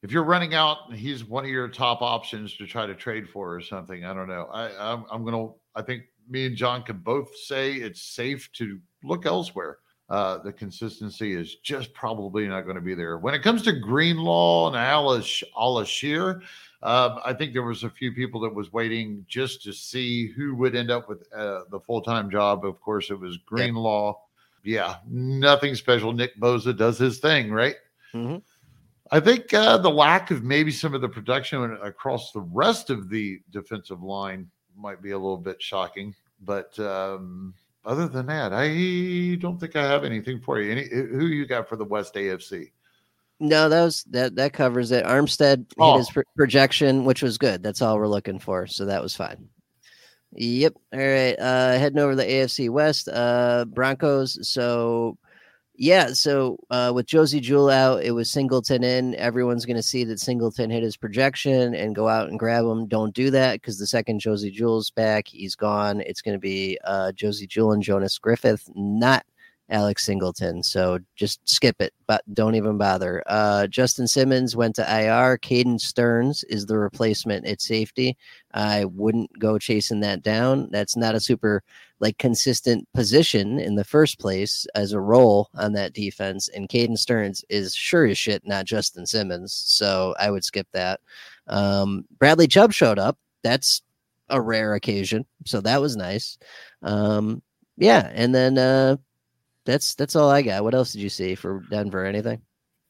If 0.02 0.12
you're 0.12 0.24
running 0.24 0.54
out, 0.54 0.94
he's 0.94 1.26
one 1.26 1.44
of 1.44 1.50
your 1.50 1.68
top 1.68 2.02
options 2.02 2.56
to 2.58 2.66
try 2.66 2.86
to 2.86 2.96
trade 2.96 3.28
for 3.28 3.54
or 3.54 3.62
something. 3.62 4.06
I 4.06 4.14
don't 4.14 4.30
know. 4.30 4.48
I, 4.52 4.94
I'm, 4.94 5.06
I'm 5.12 5.26
gonna. 5.26 5.50
I 5.76 5.82
think 5.82 6.04
me 6.30 6.46
and 6.46 6.56
John 6.56 6.84
can 6.84 6.98
both 6.98 7.36
say 7.36 7.74
it's 7.74 8.02
safe 8.02 8.50
to 8.54 8.80
look 9.04 9.26
elsewhere. 9.26 9.80
Uh, 10.10 10.40
the 10.40 10.52
consistency 10.52 11.34
is 11.34 11.58
just 11.58 11.94
probably 11.94 12.48
not 12.48 12.62
going 12.62 12.76
to 12.76 12.82
be 12.82 12.96
there. 12.96 13.20
When 13.20 13.36
it 13.36 13.44
comes 13.44 13.62
to 13.64 13.72
Greenlaw 13.72 14.68
and 14.68 14.76
Azeez 14.76 15.44
Al-Shaair, 15.56 16.42
um, 16.82 17.20
I 17.26 17.34
think 17.34 17.54
there 17.54 17.64
was 17.64 17.84
a 17.84 17.90
few 17.90 18.14
people 18.14 18.40
that 18.42 18.54
was 18.54 18.72
waiting 18.72 19.26
just 19.28 19.62
to 19.64 19.74
see 19.74 20.28
who 20.28 20.56
would 20.56 20.76
end 20.76 20.90
up 20.90 21.10
with 21.10 21.28
uh, 21.34 21.62
the 21.70 21.80
full 21.80 22.02
time 22.02 22.32
job. 22.32 22.66
Of 22.66 22.80
course, 22.82 23.10
it 23.12 23.20
was 23.20 23.38
Greenlaw. 23.38 24.18
Yeah, 24.64 24.96
nothing 25.08 25.76
special. 25.76 26.14
Nick 26.14 26.40
Bosa 26.40 26.76
does 26.76 26.98
his 26.98 27.20
thing, 27.20 27.52
right? 27.52 27.76
Mm-hmm. 28.14 28.38
I 29.12 29.20
think 29.20 29.54
uh, 29.54 29.78
the 29.78 29.90
lack 29.90 30.32
of 30.32 30.44
maybe 30.44 30.72
some 30.72 30.94
of 30.94 31.02
the 31.02 31.10
production 31.10 31.78
across 31.82 32.32
the 32.32 32.42
rest 32.42 32.90
of 32.90 33.10
the 33.10 33.40
defensive 33.52 34.04
line 34.04 34.50
might 34.78 35.02
be 35.02 35.12
a 35.12 35.18
little 35.18 35.38
bit 35.38 35.62
shocking. 35.62 36.14
But 36.42 36.78
um, 36.80 37.54
other 37.86 38.08
than 38.08 38.28
that, 38.28 38.54
I 38.54 39.36
don't 39.42 39.60
think 39.60 39.76
I 39.76 39.84
have 39.84 40.04
anything 40.04 40.40
for 40.40 40.62
you. 40.62 40.72
Any, 40.72 40.88
who 40.90 41.26
you 41.26 41.46
got 41.46 41.68
for 41.68 41.76
the 41.76 41.86
West 41.86 42.14
AFC? 42.14 42.72
No, 43.40 43.70
that 43.70 43.84
was 43.84 44.04
that 44.10 44.36
that 44.36 44.54
covers 44.54 44.92
it. 44.92 45.06
Armstead 45.06 45.66
oh. 45.80 45.94
hit 45.94 46.00
his 46.00 46.10
pr- 46.10 46.22
projection, 46.36 47.06
which 47.06 47.22
was 47.22 47.38
good. 47.38 47.64
That's 47.64 47.82
all 47.82 47.98
we're 47.98 48.08
looking 48.08 48.40
for, 48.40 48.68
so 48.68 48.86
that 48.86 49.02
was 49.02 49.16
fine. 49.16 49.48
Yep. 50.34 50.74
All 50.94 51.00
right. 51.00 51.40
Uh, 51.40 51.80
heading 51.80 52.00
over 52.00 52.12
to 52.12 52.18
the 52.18 52.24
AFC 52.24 52.70
West, 52.70 53.08
uh, 53.10 53.66
Broncos. 53.66 54.48
So 54.48 55.18
yeah, 55.82 56.08
so 56.12 56.58
uh, 56.70 56.92
with 56.94 57.06
Josey 57.06 57.40
Jewell 57.40 57.70
out, 57.70 58.04
it 58.04 58.12
was 58.12 58.30
Singleton 58.30 58.84
in. 58.84 59.16
Everyone's 59.16 59.66
going 59.66 59.78
to 59.78 59.82
see 59.82 60.04
that 60.04 60.20
Singleton 60.20 60.70
hit 60.70 60.84
his 60.84 60.98
projection 60.98 61.74
and 61.74 61.96
go 61.96 62.10
out 62.10 62.28
and 62.28 62.38
grab 62.38 62.66
him. 62.66 62.86
Don't 62.86 63.16
do 63.16 63.32
that 63.32 63.54
because 63.54 63.80
the 63.80 63.88
second 63.88 64.20
Josey 64.20 64.52
Jewell's 64.52 64.92
back, 64.92 65.30
he's 65.30 65.56
gone. 65.56 66.02
It's 66.02 66.22
going 66.22 66.36
to 66.36 66.40
be 66.40 66.78
uh, 66.84 67.14
Josey 67.14 67.48
Jewell 67.48 67.72
and 67.72 67.82
Jonas 67.82 68.18
Griffith, 68.18 68.70
not 68.76 69.26
Alex 69.70 70.06
Singleton. 70.06 70.64
So 70.64 71.00
just 71.16 71.48
skip 71.48 71.76
it, 71.80 71.94
but 72.08 72.24
don't 72.34 72.56
even 72.56 72.78
bother. 72.78 73.24
Uh, 73.28 73.68
Justin 73.68 74.08
Simmons 74.08 74.56
went 74.56 74.76
to 74.76 74.82
IR. 74.82 75.38
Caden 75.38 75.80
Sterns 75.80 76.44
is 76.46 76.66
the 76.66 76.78
replacement 76.78 77.46
at 77.46 77.62
safety. 77.62 78.18
I 78.54 78.86
wouldn't 78.86 79.38
go 79.38 79.58
chasing 79.60 80.00
that 80.02 80.24
down. 80.24 80.70
That's 80.72 80.96
not 80.96 81.16
a 81.16 81.20
super 81.20 81.64
like 82.00 82.18
consistent 82.18 82.88
position 82.94 83.60
in 83.60 83.76
the 83.76 83.84
first 83.84 84.20
place 84.20 84.66
as 84.74 84.94
a 84.94 85.00
role 85.00 85.50
on 85.56 85.74
that 85.74 85.94
defense. 85.94 86.48
And 86.50 86.70
Caden 86.70 86.98
Sterns 86.98 87.44
is 87.50 87.76
sure 87.76 88.06
as 88.08 88.18
shit 88.18 88.46
not 88.46 88.66
Justin 88.66 89.06
Simmons. 89.06 89.54
So 89.54 90.16
I 90.20 90.32
would 90.32 90.44
skip 90.44 90.68
that. 90.72 91.02
Um, 91.48 92.06
Bradley 92.18 92.48
Chubb 92.48 92.74
showed 92.74 93.00
up. 93.00 93.18
That's 93.44 93.82
a 94.30 94.40
rare 94.42 94.76
occasion. 94.76 95.26
So 95.46 95.62
that 95.62 95.82
was 95.82 95.96
nice. 95.96 96.38
Um, 96.82 97.42
yeah, 97.78 98.12
and 98.14 98.36
then 98.36 98.58
uh, 98.58 98.98
that's 99.70 99.96
that's 99.96 100.16
all 100.16 100.30
I 100.30 100.42
got. 100.42 100.64
What 100.64 100.74
else 100.74 100.92
did 100.92 101.02
you 101.02 101.10
see 101.10 101.36
for 101.36 101.64
Denver? 101.70 102.06
Anything? 102.06 102.42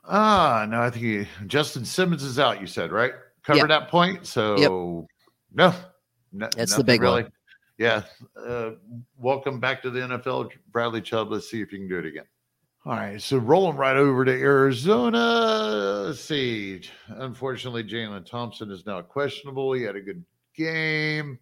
Ah, 0.06 0.66
no, 0.68 0.82
I 0.82 0.90
think 0.90 1.06
he, 1.06 1.28
Justin 1.46 1.86
Simmons 1.86 2.24
is 2.24 2.40
out. 2.40 2.62
You 2.62 2.68
said 2.68 2.92
right, 2.92 3.14
covered 3.44 3.70
that 3.70 3.90
point. 3.90 4.26
So 4.26 4.58
yep. 4.58 4.70
no, 4.70 5.76
no, 6.32 6.50
that's 6.56 6.76
the 6.76 6.84
big 6.84 7.02
really. 7.02 7.24
one. 7.24 7.32
Yeah, 7.78 8.04
uh, 8.36 8.72
welcome 9.18 9.60
back 9.60 9.82
to 9.84 9.90
the 9.90 10.00
NFL, 10.00 10.52
Bradley 10.72 11.02
Chubb. 11.02 11.32
Let's 11.32 11.50
see 11.50 11.62
if 11.62 11.72
you 11.72 11.80
can 11.80 11.88
do 11.88 12.00
it 12.00 12.06
again. 12.06 12.26
All 12.86 12.94
right, 12.94 13.22
so 13.22 13.38
rolling 13.38 13.78
right 13.78 13.98
over 13.98 14.26
to 14.26 14.32
Arizona. 14.32 16.06
Let's 16.08 16.22
see. 16.22 16.82
Unfortunately, 17.08 17.84
Jalen 17.84 18.26
Thompson 18.26 18.72
is 18.72 18.86
now 18.86 19.02
questionable. 19.02 19.74
He 19.74 19.84
had 19.84 19.96
a 19.96 20.02
good 20.02 20.24
game. 20.56 21.40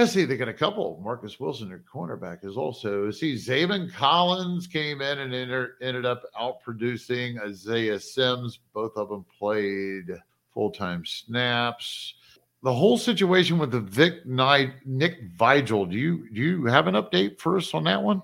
Let's 0.00 0.12
see, 0.12 0.24
they 0.24 0.38
got 0.38 0.48
a 0.48 0.54
couple. 0.54 0.98
Marcus 1.04 1.38
Wilson, 1.38 1.68
their 1.68 1.84
cornerback, 1.92 2.42
is 2.42 2.56
also. 2.56 3.10
See, 3.10 3.34
Zaven 3.34 3.92
Collins 3.92 4.66
came 4.66 5.02
in 5.02 5.18
and 5.18 5.34
enter, 5.34 5.74
ended 5.82 6.06
up 6.06 6.22
outproducing 6.40 7.38
Isaiah 7.38 8.00
Sims. 8.00 8.60
Both 8.72 8.96
of 8.96 9.10
them 9.10 9.26
played 9.38 10.06
full 10.54 10.70
time 10.70 11.04
snaps. 11.04 12.14
The 12.62 12.72
whole 12.72 12.96
situation 12.96 13.58
with 13.58 13.72
the 13.72 13.80
Vic 13.80 14.24
Knight, 14.24 14.72
Nick 14.86 15.18
Vigil. 15.38 15.84
Do 15.84 15.98
you 15.98 16.30
do 16.32 16.40
you 16.40 16.64
have 16.64 16.86
an 16.86 16.94
update 16.94 17.38
for 17.38 17.58
us 17.58 17.74
on 17.74 17.84
that 17.84 18.02
one? 18.02 18.22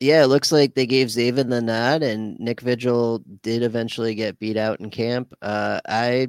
Yeah, 0.00 0.24
it 0.24 0.28
looks 0.28 0.50
like 0.50 0.74
they 0.74 0.86
gave 0.86 1.08
Zaven 1.08 1.50
the 1.50 1.60
nod, 1.60 2.02
and 2.02 2.40
Nick 2.40 2.62
Vigil 2.62 3.22
did 3.42 3.62
eventually 3.62 4.14
get 4.14 4.38
beat 4.38 4.56
out 4.56 4.80
in 4.80 4.88
camp. 4.88 5.34
Uh, 5.42 5.78
I 5.86 6.28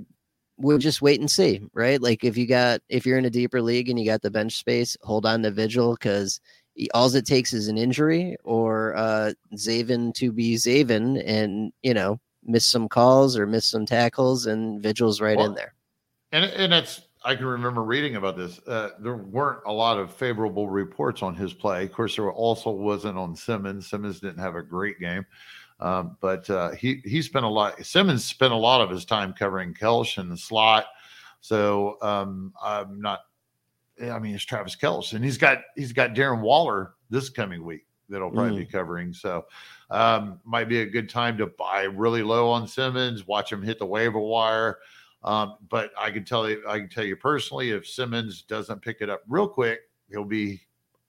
we'll 0.57 0.77
just 0.77 1.01
wait 1.01 1.19
and 1.19 1.29
see, 1.29 1.61
right? 1.73 2.01
Like 2.01 2.23
if 2.23 2.37
you 2.37 2.47
got 2.47 2.81
if 2.89 3.05
you're 3.05 3.17
in 3.17 3.25
a 3.25 3.29
deeper 3.29 3.61
league 3.61 3.89
and 3.89 3.99
you 3.99 4.05
got 4.05 4.21
the 4.21 4.31
bench 4.31 4.57
space, 4.57 4.95
hold 5.01 5.25
on 5.25 5.43
to 5.43 5.51
Vigil 5.51 5.93
because 5.93 6.39
all 6.93 7.13
it 7.13 7.25
takes 7.25 7.53
is 7.53 7.67
an 7.67 7.77
injury 7.77 8.35
or 8.43 8.95
uh 8.95 9.33
Zaven 9.55 10.13
to 10.15 10.31
be 10.31 10.55
Zaven 10.55 11.21
and 11.25 11.71
you 11.83 11.93
know 11.93 12.19
miss 12.43 12.65
some 12.65 12.89
calls 12.89 13.37
or 13.37 13.45
miss 13.45 13.65
some 13.65 13.85
tackles 13.85 14.45
and 14.47 14.81
Vigil's 14.81 15.21
right 15.21 15.37
well, 15.37 15.47
in 15.47 15.55
there. 15.55 15.73
And 16.31 16.45
and 16.45 16.73
it's 16.73 17.01
I 17.25 17.35
can 17.35 17.45
remember 17.45 17.83
reading 17.83 18.17
about 18.17 18.35
this. 18.35 18.59
Uh, 18.67 18.89
there 18.99 19.15
weren't 19.15 19.61
a 19.65 19.71
lot 19.71 19.97
of 19.97 20.13
favorable 20.13 20.69
reports 20.69 21.23
on 21.23 21.35
his 21.35 21.53
play. 21.53 21.85
Of 21.85 21.93
course, 21.93 22.17
there 22.17 22.29
also 22.29 22.69
wasn't 22.69 23.17
on 23.17 23.35
Simmons. 23.35 23.89
Simmons 23.89 24.19
didn't 24.19 24.39
have 24.39 24.55
a 24.55 24.61
great 24.61 24.99
game. 24.99 25.25
Um, 25.83 26.15
but 26.21 26.49
uh, 26.49 26.71
he 26.71 27.01
he 27.03 27.21
spent 27.21 27.43
a 27.43 27.49
lot. 27.49 27.85
Simmons 27.85 28.23
spent 28.23 28.53
a 28.53 28.57
lot 28.57 28.79
of 28.79 28.89
his 28.89 29.03
time 29.03 29.33
covering 29.33 29.73
Kelce 29.73 30.17
in 30.17 30.29
the 30.29 30.37
slot. 30.37 30.85
So 31.41 31.97
um, 32.01 32.53
I'm 32.63 33.01
not. 33.01 33.19
I 34.01 34.17
mean, 34.17 34.33
it's 34.33 34.45
Travis 34.45 34.77
Kelce, 34.77 35.13
and 35.13 35.23
he's 35.23 35.37
got 35.37 35.59
he's 35.75 35.91
got 35.91 36.13
Darren 36.13 36.39
Waller 36.39 36.93
this 37.09 37.29
coming 37.29 37.65
week 37.65 37.85
that'll 38.07 38.31
probably 38.31 38.55
mm. 38.55 38.59
be 38.59 38.65
covering. 38.65 39.13
So 39.13 39.45
um, 39.89 40.39
might 40.45 40.69
be 40.69 40.81
a 40.81 40.85
good 40.85 41.09
time 41.09 41.37
to 41.37 41.47
buy 41.47 41.83
really 41.83 42.23
low 42.23 42.49
on 42.49 42.65
Simmons, 42.65 43.27
watch 43.27 43.51
him 43.51 43.61
hit 43.61 43.77
the 43.77 43.85
waiver 43.85 44.19
wire. 44.19 44.79
Um, 45.23 45.57
but 45.69 45.91
I 45.97 46.11
can 46.11 46.23
tell 46.23 46.49
you, 46.49 46.63
I 46.67 46.79
can 46.79 46.89
tell 46.89 47.03
you 47.03 47.17
personally, 47.17 47.71
if 47.71 47.87
Simmons 47.87 48.43
doesn't 48.43 48.81
pick 48.81 48.97
it 49.01 49.09
up 49.09 49.23
real 49.27 49.47
quick, 49.49 49.81
he'll 50.09 50.23
be 50.23 50.61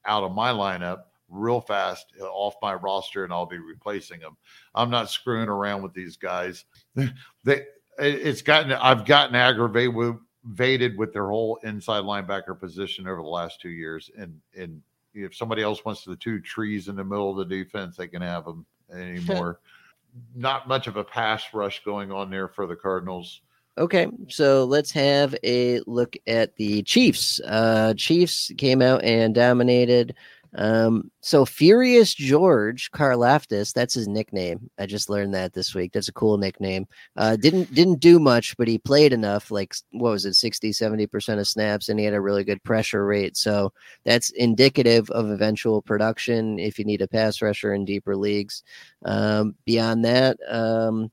out 0.05 0.25
of 0.25 0.33
my 0.33 0.51
lineup 0.51 1.05
real 1.35 1.61
fast 1.61 2.07
uh, 2.21 2.25
off 2.25 2.55
my 2.63 2.75
roster 2.75 3.25
and 3.25 3.33
I'll 3.33 3.47
be 3.47 3.59
replacing 3.59 4.21
them. 4.21 4.37
I'm 4.75 4.91
not 4.91 5.11
screwing 5.11 5.49
around 5.49 5.83
with 5.83 5.93
these 5.93 6.17
guys. 6.17 6.65
they 7.45 7.63
it's 7.99 8.43
gotten 8.43 8.73
I've 8.73 9.05
gotten 9.05 9.37
aggravated 9.37 10.99
with 10.99 11.13
their 11.13 11.29
whole 11.29 11.59
inside 11.63 12.03
linebacker 12.03 12.59
position 12.59 13.07
over 13.07 13.23
the 13.23 13.29
last 13.29 13.61
two 13.61 13.71
years. 13.71 14.11
And 14.17 14.41
and 14.57 14.83
if 15.15 15.35
somebody 15.35 15.63
else 15.63 15.85
wants 15.85 16.05
the 16.05 16.17
two 16.17 16.41
trees 16.41 16.89
in 16.89 16.97
the 16.97 17.05
middle 17.05 17.31
of 17.31 17.37
the 17.37 17.55
defense, 17.55 17.97
they 17.97 18.09
can 18.09 18.23
have 18.23 18.45
them 18.45 18.67
anymore. 18.93 19.61
not 20.35 20.69
much 20.69 20.87
of 20.87 20.97
a 20.97 21.05
pass 21.05 21.43
rush 21.53 21.83
going 21.85 22.13
on 22.13 22.31
there 22.31 22.49
for 22.49 22.67
the 22.67 22.77
Cardinals. 22.77 23.41
Okay, 23.77 24.07
so 24.29 24.65
let's 24.65 24.93
have 24.93 25.35
a 25.43 25.81
look 25.87 26.17
at 26.29 26.55
the 26.57 26.83
Chiefs. 26.83 27.41
Uh, 27.45 27.93
Chiefs 27.97 28.53
came 28.57 28.81
out 28.81 29.03
and 29.03 29.35
dominated 29.35 30.15
um, 30.57 31.11
so 31.21 31.45
Furious 31.45 32.15
George 32.15 32.91
Karlaftis, 32.93 33.73
that's 33.73 33.95
his 33.95 34.07
nickname. 34.07 34.71
I 34.79 34.87
just 34.87 35.11
learned 35.11 35.35
that 35.35 35.53
this 35.53 35.75
week. 35.75 35.93
That's 35.93 36.09
a 36.09 36.13
cool 36.13 36.39
nickname. 36.39 36.87
Uh, 37.17 37.37
didn't 37.37 37.75
didn't 37.75 38.01
do 38.01 38.19
much, 38.19 38.57
but 38.57 38.69
he 38.69 38.79
played 38.79 39.13
enough, 39.13 39.51
like 39.51 39.75
what 39.91 40.11
was 40.11 40.27
it, 40.27 40.35
60, 40.35 40.71
70% 40.71 41.41
of 41.41 41.49
snaps, 41.49 41.89
and 41.89 41.99
he 41.99 42.05
had 42.05 42.15
a 42.15 42.21
really 42.21 42.45
good 42.45 42.63
pressure 42.63 43.05
rate. 43.05 43.37
So 43.37 43.73
that's 44.05 44.31
indicative 44.31 45.11
of 45.11 45.31
eventual 45.31 45.83
production 45.83 46.59
if 46.59 46.79
you 46.79 46.85
need 46.85 47.03
a 47.03 47.09
pass 47.09 47.43
rusher 47.43 47.75
in 47.75 47.85
deeper 47.85 48.17
leagues. 48.17 48.63
Um, 49.05 49.57
beyond 49.65 50.05
that, 50.05 50.39
um, 50.49 51.11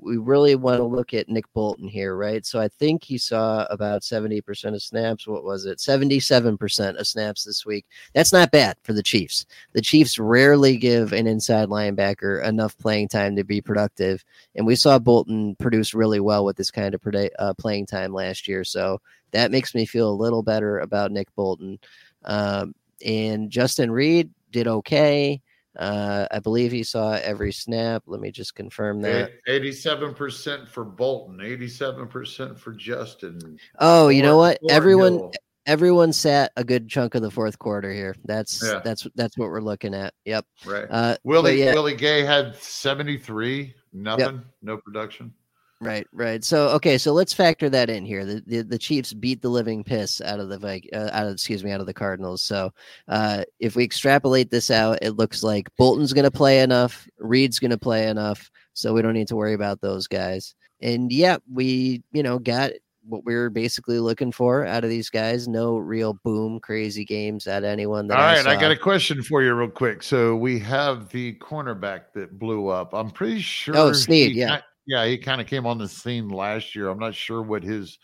we 0.00 0.16
really 0.16 0.54
want 0.54 0.78
to 0.78 0.84
look 0.84 1.12
at 1.12 1.28
Nick 1.28 1.52
Bolton 1.52 1.88
here, 1.88 2.14
right? 2.14 2.46
So 2.46 2.60
I 2.60 2.68
think 2.68 3.02
he 3.02 3.18
saw 3.18 3.66
about 3.66 4.02
70% 4.02 4.74
of 4.74 4.82
snaps. 4.82 5.26
What 5.26 5.44
was 5.44 5.66
it? 5.66 5.78
77% 5.78 6.98
of 6.98 7.06
snaps 7.06 7.44
this 7.44 7.66
week. 7.66 7.86
That's 8.14 8.32
not 8.32 8.52
bad 8.52 8.76
for 8.82 8.92
the 8.92 9.02
Chiefs. 9.02 9.46
The 9.72 9.80
Chiefs 9.80 10.18
rarely 10.18 10.76
give 10.76 11.12
an 11.12 11.26
inside 11.26 11.68
linebacker 11.68 12.44
enough 12.44 12.78
playing 12.78 13.08
time 13.08 13.34
to 13.36 13.44
be 13.44 13.60
productive. 13.60 14.24
And 14.54 14.66
we 14.66 14.76
saw 14.76 14.98
Bolton 14.98 15.56
produce 15.56 15.94
really 15.94 16.20
well 16.20 16.44
with 16.44 16.56
this 16.56 16.70
kind 16.70 16.94
of 16.94 17.02
uh, 17.38 17.54
playing 17.54 17.86
time 17.86 18.12
last 18.12 18.46
year. 18.46 18.62
So 18.64 19.00
that 19.32 19.50
makes 19.50 19.74
me 19.74 19.84
feel 19.84 20.10
a 20.10 20.12
little 20.12 20.42
better 20.42 20.78
about 20.78 21.12
Nick 21.12 21.34
Bolton. 21.34 21.78
Um, 22.24 22.74
and 23.04 23.50
Justin 23.50 23.90
Reid 23.90 24.30
did 24.52 24.68
okay. 24.68 25.40
Uh, 25.76 26.26
I 26.30 26.38
believe 26.40 26.72
he 26.72 26.82
saw 26.82 27.12
every 27.12 27.52
snap. 27.52 28.02
Let 28.06 28.20
me 28.20 28.30
just 28.30 28.54
confirm 28.54 29.00
that. 29.02 29.32
87% 29.48 30.68
for 30.68 30.84
Bolton, 30.84 31.38
87% 31.38 32.58
for 32.58 32.72
Justin. 32.72 33.58
Oh, 33.78 34.08
you 34.08 34.22
know 34.22 34.36
what? 34.36 34.58
Everyone 34.70 35.14
Hill. 35.14 35.32
everyone 35.66 36.12
sat 36.12 36.52
a 36.56 36.64
good 36.64 36.88
chunk 36.88 37.14
of 37.14 37.22
the 37.22 37.30
fourth 37.30 37.58
quarter 37.58 37.92
here. 37.92 38.16
That's 38.24 38.62
yeah. 38.64 38.80
that's 38.82 39.06
that's 39.14 39.38
what 39.38 39.50
we're 39.50 39.60
looking 39.60 39.94
at. 39.94 40.14
Yep. 40.24 40.46
Right. 40.66 40.86
Uh, 40.90 41.16
Willie 41.24 41.62
yeah. 41.62 41.72
Willie 41.74 41.94
Gay 41.94 42.24
had 42.24 42.56
73, 42.56 43.74
nothing, 43.92 44.24
yep. 44.24 44.44
no 44.62 44.78
production. 44.78 45.32
Right, 45.80 46.06
right. 46.12 46.42
So 46.42 46.70
okay, 46.70 46.98
so 46.98 47.12
let's 47.12 47.32
factor 47.32 47.70
that 47.70 47.88
in 47.88 48.04
here. 48.04 48.24
The 48.24 48.42
the, 48.44 48.62
the 48.62 48.78
Chiefs 48.78 49.12
beat 49.12 49.42
the 49.42 49.48
living 49.48 49.84
piss 49.84 50.20
out 50.20 50.40
of 50.40 50.48
the 50.48 50.58
Vik- 50.58 50.90
uh, 50.92 51.10
out 51.12 51.26
of 51.26 51.34
excuse 51.34 51.62
me 51.62 51.70
out 51.70 51.80
of 51.80 51.86
the 51.86 51.94
Cardinals. 51.94 52.42
So 52.42 52.72
uh, 53.06 53.44
if 53.60 53.76
we 53.76 53.84
extrapolate 53.84 54.50
this 54.50 54.72
out, 54.72 54.98
it 55.02 55.12
looks 55.12 55.44
like 55.44 55.68
Bolton's 55.76 56.12
going 56.12 56.24
to 56.24 56.32
play 56.32 56.62
enough, 56.62 57.06
Reid's 57.20 57.60
going 57.60 57.70
to 57.70 57.78
play 57.78 58.08
enough, 58.08 58.50
so 58.72 58.92
we 58.92 59.02
don't 59.02 59.12
need 59.12 59.28
to 59.28 59.36
worry 59.36 59.54
about 59.54 59.80
those 59.80 60.08
guys. 60.08 60.56
And 60.80 61.12
yeah, 61.12 61.36
we 61.52 62.02
you 62.10 62.24
know 62.24 62.40
got 62.40 62.72
what 63.08 63.24
we 63.24 63.34
are 63.36 63.48
basically 63.48 64.00
looking 64.00 64.32
for 64.32 64.66
out 64.66 64.82
of 64.82 64.90
these 64.90 65.10
guys. 65.10 65.46
No 65.46 65.76
real 65.76 66.14
boom 66.24 66.58
crazy 66.58 67.04
games 67.04 67.46
at 67.46 67.62
anyone. 67.62 68.08
That 68.08 68.18
All 68.18 68.24
right, 68.24 68.46
I, 68.46 68.56
I, 68.56 68.60
got 68.60 68.72
a 68.72 68.76
question 68.76 69.22
for 69.22 69.44
you 69.44 69.54
real 69.54 69.68
quick. 69.68 70.02
So 70.02 70.34
we 70.34 70.58
have 70.58 71.08
the 71.10 71.34
cornerback 71.34 72.12
that 72.14 72.36
blew 72.36 72.66
up. 72.66 72.92
I'm 72.94 73.10
pretty 73.10 73.40
sure. 73.40 73.76
Oh, 73.76 73.92
Sneed, 73.92 74.34
yeah. 74.34 74.60
Yeah, 74.88 75.04
he 75.04 75.18
kind 75.18 75.38
of 75.38 75.46
came 75.46 75.66
on 75.66 75.76
the 75.76 75.86
scene 75.86 76.30
last 76.30 76.74
year. 76.74 76.88
I'm 76.88 76.98
not 76.98 77.14
sure 77.14 77.42
what 77.42 77.62
his 77.62 77.98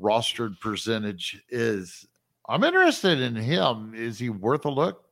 rostered 0.00 0.60
percentage 0.60 1.42
is. 1.48 2.06
I'm 2.48 2.62
interested 2.62 3.20
in 3.20 3.34
him. 3.34 3.94
Is 3.96 4.16
he 4.16 4.30
worth 4.30 4.64
a 4.64 4.70
look? 4.70 5.04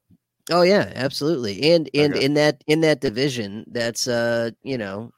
Oh 0.49 0.63
yeah, 0.63 0.93
absolutely. 0.95 1.73
And 1.73 1.91
and 1.93 2.15
okay. 2.15 2.25
in 2.25 2.35
that 2.35 2.63
in 2.69 2.83
that 2.83 3.01
division, 3.01 3.65
that's 3.67 4.07
uh, 4.07 4.53
you 4.63 4.79
know, 4.79 5.13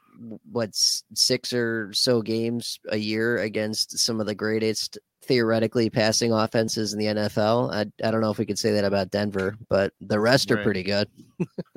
what's 0.51 1.05
six 1.13 1.53
or 1.53 1.93
so 1.93 2.23
games 2.23 2.81
a 2.89 2.97
year 2.97 3.37
against 3.37 3.99
some 3.99 4.21
of 4.21 4.27
the 4.27 4.35
greatest 4.35 4.99
theoretically 5.25 5.91
passing 5.91 6.33
offenses 6.33 6.95
in 6.95 6.99
the 6.99 7.05
NFL. 7.05 7.75
I, 7.75 7.81
I 8.07 8.11
don't 8.11 8.23
know 8.23 8.31
if 8.31 8.39
we 8.39 8.47
could 8.47 8.59
say 8.59 8.73
that 8.73 8.87
about 8.87 9.11
Denver, 9.11 9.59
but 9.69 9.93
the 10.01 10.19
rest 10.19 10.51
right. 10.51 10.59
are 10.59 10.63
pretty 10.63 10.83
good. 10.83 11.09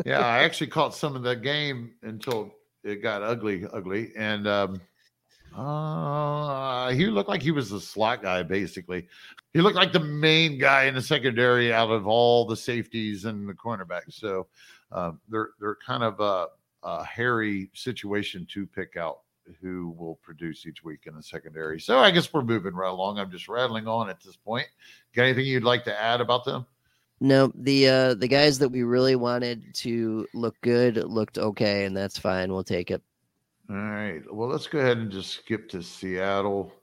yeah, 0.06 0.20
I 0.20 0.40
actually 0.44 0.68
caught 0.68 0.96
some 0.96 1.18
of 1.18 1.24
the 1.24 1.36
game 1.36 1.92
until 2.04 2.54
it 2.84 3.02
got 3.02 3.24
ugly, 3.24 3.66
ugly, 3.72 4.12
and 4.16 4.48
um, 4.48 4.82
uh, 5.56 6.92
he 6.92 7.06
looked 7.06 7.30
like 7.30 7.42
he 7.42 7.52
was 7.52 7.70
the 7.70 7.80
slot 7.80 8.22
guy, 8.22 8.44
basically. 8.44 9.08
He 9.54 9.62
looked 9.62 9.76
like 9.76 9.94
the 9.94 10.00
main 10.00 10.58
guy 10.58 10.86
in 10.86 10.96
the 10.96 11.02
secondary 11.02 11.72
out 11.72 11.92
of 11.92 12.08
all 12.08 12.46
the 12.46 12.58
safeties 12.58 13.26
and 13.26 13.48
the 13.48 13.54
cornerbacks. 13.54 14.14
So 14.14 14.48
uh, 14.92 15.12
they're 15.30 15.50
they're 15.60 15.76
kind 15.76 16.04
of 16.04 16.20
a, 16.20 16.48
a 16.84 17.04
hairy 17.06 17.70
situation 17.74 18.48
to 18.52 18.66
pick 18.66 18.98
out 18.98 19.20
who 19.62 19.94
will 19.98 20.16
produce 20.24 20.66
each 20.66 20.84
week 20.84 21.02
in 21.06 21.16
the 21.16 21.24
secondary. 21.24 21.80
So 21.80 22.00
I 22.00 22.12
guess 22.12 22.32
we're 22.34 22.44
moving 22.44 22.74
right 22.74 22.90
along. 22.90 23.20
I'm 23.20 23.32
just 23.32 23.48
rattling 23.48 23.88
on 23.88 24.10
at 24.10 24.22
this 24.22 24.36
point. 24.36 24.68
Got 25.14 25.24
anything 25.24 25.46
you'd 25.46 25.64
like 25.64 25.84
to 25.84 26.02
add 26.02 26.22
about 26.22 26.46
them? 26.46 26.66
No, 27.24 27.54
the 27.56 27.88
uh 27.88 28.14
the 28.16 28.28
guys 28.28 28.60
that 28.60 28.68
we 28.68 28.84
really 28.84 29.16
wanted 29.16 29.74
to 29.76 30.28
look 30.34 30.60
good 30.60 30.98
looked 30.98 31.38
okay, 31.38 31.86
and 31.86 31.96
that's 31.96 32.20
fine. 32.20 32.52
We'll 32.52 32.66
take 32.66 32.92
it. 32.92 33.02
All 33.70 33.78
right. 33.78 34.22
Well, 34.30 34.50
let's 34.50 34.68
go 34.68 34.80
ahead 34.80 34.98
and 34.98 35.10
just 35.10 35.32
skip 35.32 35.70
to 35.70 35.82
Seattle. 35.82 36.74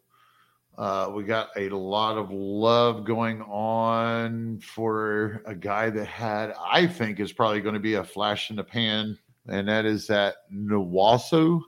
Uh, 0.79 1.13
we 1.15 1.25
got 1.25 1.51
a 1.59 1.69
lot 1.69 2.17
of 2.17 2.31
love 2.31 3.05
going 3.05 3.43
on 3.43 4.61
for 4.61 5.43
a 5.45 5.55
guy 5.55 5.91
that 5.91 6.07
had, 6.07 6.55
I 6.59 6.87
think, 6.87 7.21
is 7.21 7.35
probably 7.35 7.61
going 7.61 7.75
to 7.75 7.79
be 7.79 7.95
a 7.95 8.05
flash 8.05 8.49
in 8.49 8.57
the 8.57 8.65
pan, 8.65 9.19
and 9.47 9.69
that 9.69 9.85
is 9.85 10.07
that 10.07 10.37
Nwosu. 10.51 11.61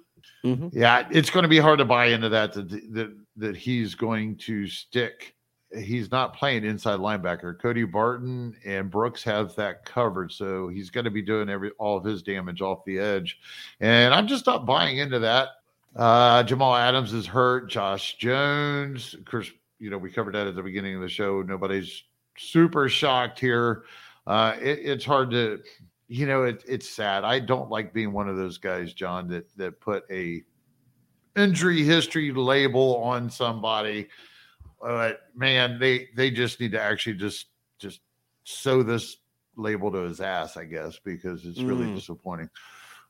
Mm-hmm. 0.46 0.68
Yeah, 0.72 1.06
it's 1.10 1.28
going 1.28 1.42
to 1.42 1.48
be 1.48 1.58
hard 1.58 1.78
to 1.80 1.84
buy 1.84 2.06
into 2.06 2.30
that, 2.30 2.54
that 2.54 2.70
that 2.70 3.14
that 3.36 3.54
he's 3.54 3.94
going 3.94 4.36
to 4.38 4.66
stick 4.66 5.34
he's 5.74 6.10
not 6.10 6.36
playing 6.36 6.64
inside 6.64 6.98
linebacker. 6.98 7.58
Cody 7.58 7.84
Barton 7.84 8.56
and 8.64 8.90
Brooks 8.90 9.22
have 9.24 9.54
that 9.56 9.84
covered, 9.84 10.32
so 10.32 10.68
he's 10.68 10.90
going 10.90 11.04
to 11.04 11.10
be 11.10 11.22
doing 11.22 11.48
every 11.48 11.70
all 11.78 11.96
of 11.96 12.04
his 12.04 12.22
damage 12.22 12.60
off 12.60 12.84
the 12.84 12.98
edge. 12.98 13.38
And 13.80 14.12
I'm 14.14 14.26
just 14.26 14.46
not 14.46 14.66
buying 14.66 14.98
into 14.98 15.18
that. 15.20 15.48
Uh, 15.96 16.42
Jamal 16.42 16.74
Adams 16.74 17.12
is 17.12 17.26
hurt. 17.26 17.70
Josh 17.70 18.16
Jones, 18.16 19.14
of 19.14 19.24
course, 19.24 19.50
you 19.78 19.90
know 19.90 19.98
we 19.98 20.10
covered 20.10 20.34
that 20.34 20.46
at 20.46 20.54
the 20.54 20.62
beginning 20.62 20.94
of 20.94 21.02
the 21.02 21.08
show. 21.08 21.42
Nobody's 21.42 22.04
super 22.38 22.88
shocked 22.88 23.38
here. 23.38 23.84
Uh, 24.26 24.54
it, 24.60 24.78
it's 24.82 25.04
hard 25.04 25.30
to, 25.30 25.60
you 26.08 26.26
know, 26.26 26.44
it, 26.44 26.62
it's 26.66 26.88
sad. 26.88 27.24
I 27.24 27.40
don't 27.40 27.70
like 27.70 27.92
being 27.92 28.12
one 28.12 28.28
of 28.28 28.36
those 28.36 28.58
guys, 28.58 28.92
John, 28.94 29.28
that 29.28 29.46
that 29.56 29.80
put 29.80 30.04
a 30.10 30.42
injury 31.36 31.82
history 31.82 32.30
label 32.30 32.96
on 33.02 33.30
somebody 33.30 34.08
but 34.82 35.20
man, 35.34 35.78
they 35.78 36.08
they 36.16 36.30
just 36.30 36.60
need 36.60 36.72
to 36.72 36.80
actually 36.80 37.14
just 37.14 37.46
just 37.78 38.00
sew 38.44 38.82
this 38.82 39.18
label 39.56 39.92
to 39.92 39.98
his 39.98 40.20
ass, 40.20 40.56
I 40.56 40.64
guess, 40.64 40.98
because 40.98 41.46
it's 41.46 41.60
really 41.60 41.86
mm. 41.86 41.94
disappointing. 41.94 42.50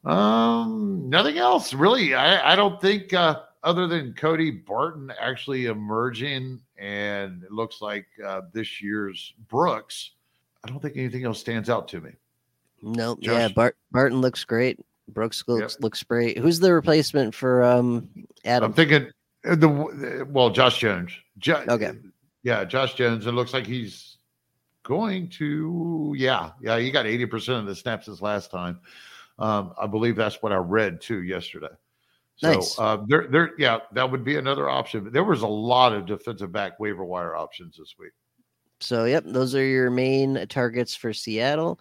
Um, 0.04 1.08
nothing 1.08 1.38
else 1.38 1.72
really. 1.72 2.14
I 2.14 2.52
I 2.52 2.56
don't 2.56 2.80
think 2.80 3.14
uh, 3.14 3.40
other 3.62 3.86
than 3.86 4.12
Cody 4.12 4.50
Barton 4.50 5.12
actually 5.18 5.66
emerging, 5.66 6.60
and 6.76 7.42
it 7.42 7.50
looks 7.50 7.80
like 7.80 8.06
uh, 8.24 8.42
this 8.52 8.82
year's 8.82 9.32
Brooks. 9.48 10.12
I 10.64 10.68
don't 10.68 10.80
think 10.80 10.96
anything 10.96 11.24
else 11.24 11.40
stands 11.40 11.70
out 11.70 11.88
to 11.88 12.00
me. 12.00 12.10
No, 12.82 13.10
nope. 13.14 13.18
yeah, 13.22 13.48
Bart, 13.48 13.76
Barton 13.90 14.20
looks 14.20 14.44
great. 14.44 14.78
Brooks 15.08 15.44
looks 15.46 15.74
yep. 15.74 15.82
looks 15.82 16.02
great. 16.02 16.38
Who's 16.38 16.60
the 16.60 16.72
replacement 16.72 17.34
for 17.34 17.62
um 17.62 18.08
Adam? 18.44 18.70
I'm 18.70 18.74
thinking 18.74 19.10
the 19.44 20.26
well, 20.28 20.50
Josh 20.50 20.78
Jones. 20.78 21.12
Jo- 21.38 21.64
okay. 21.68 21.92
Yeah, 22.42 22.64
Josh 22.64 22.94
Jones. 22.94 23.26
It 23.26 23.32
looks 23.32 23.52
like 23.52 23.66
he's 23.66 24.18
going 24.82 25.28
to. 25.30 26.14
Yeah, 26.16 26.50
yeah. 26.60 26.78
He 26.78 26.90
got 26.90 27.06
eighty 27.06 27.26
percent 27.26 27.58
of 27.58 27.66
the 27.66 27.74
snaps 27.74 28.06
this 28.06 28.22
last 28.22 28.50
time. 28.50 28.80
Um, 29.38 29.74
I 29.80 29.86
believe 29.86 30.16
that's 30.16 30.42
what 30.42 30.52
I 30.52 30.56
read 30.56 31.00
too 31.00 31.22
yesterday. 31.22 31.68
So 32.36 32.52
nice. 32.52 32.78
uh, 32.78 32.98
there, 33.06 33.26
there, 33.30 33.50
yeah, 33.58 33.78
that 33.92 34.10
would 34.10 34.24
be 34.24 34.36
another 34.36 34.68
option. 34.68 35.10
There 35.12 35.24
was 35.24 35.42
a 35.42 35.46
lot 35.46 35.92
of 35.92 36.06
defensive 36.06 36.50
back 36.50 36.80
waiver 36.80 37.04
wire 37.04 37.36
options 37.36 37.76
this 37.76 37.94
week. 37.98 38.12
So, 38.80 39.04
yep, 39.04 39.24
those 39.26 39.54
are 39.54 39.64
your 39.64 39.90
main 39.90 40.46
targets 40.48 40.94
for 40.94 41.12
Seattle. 41.12 41.78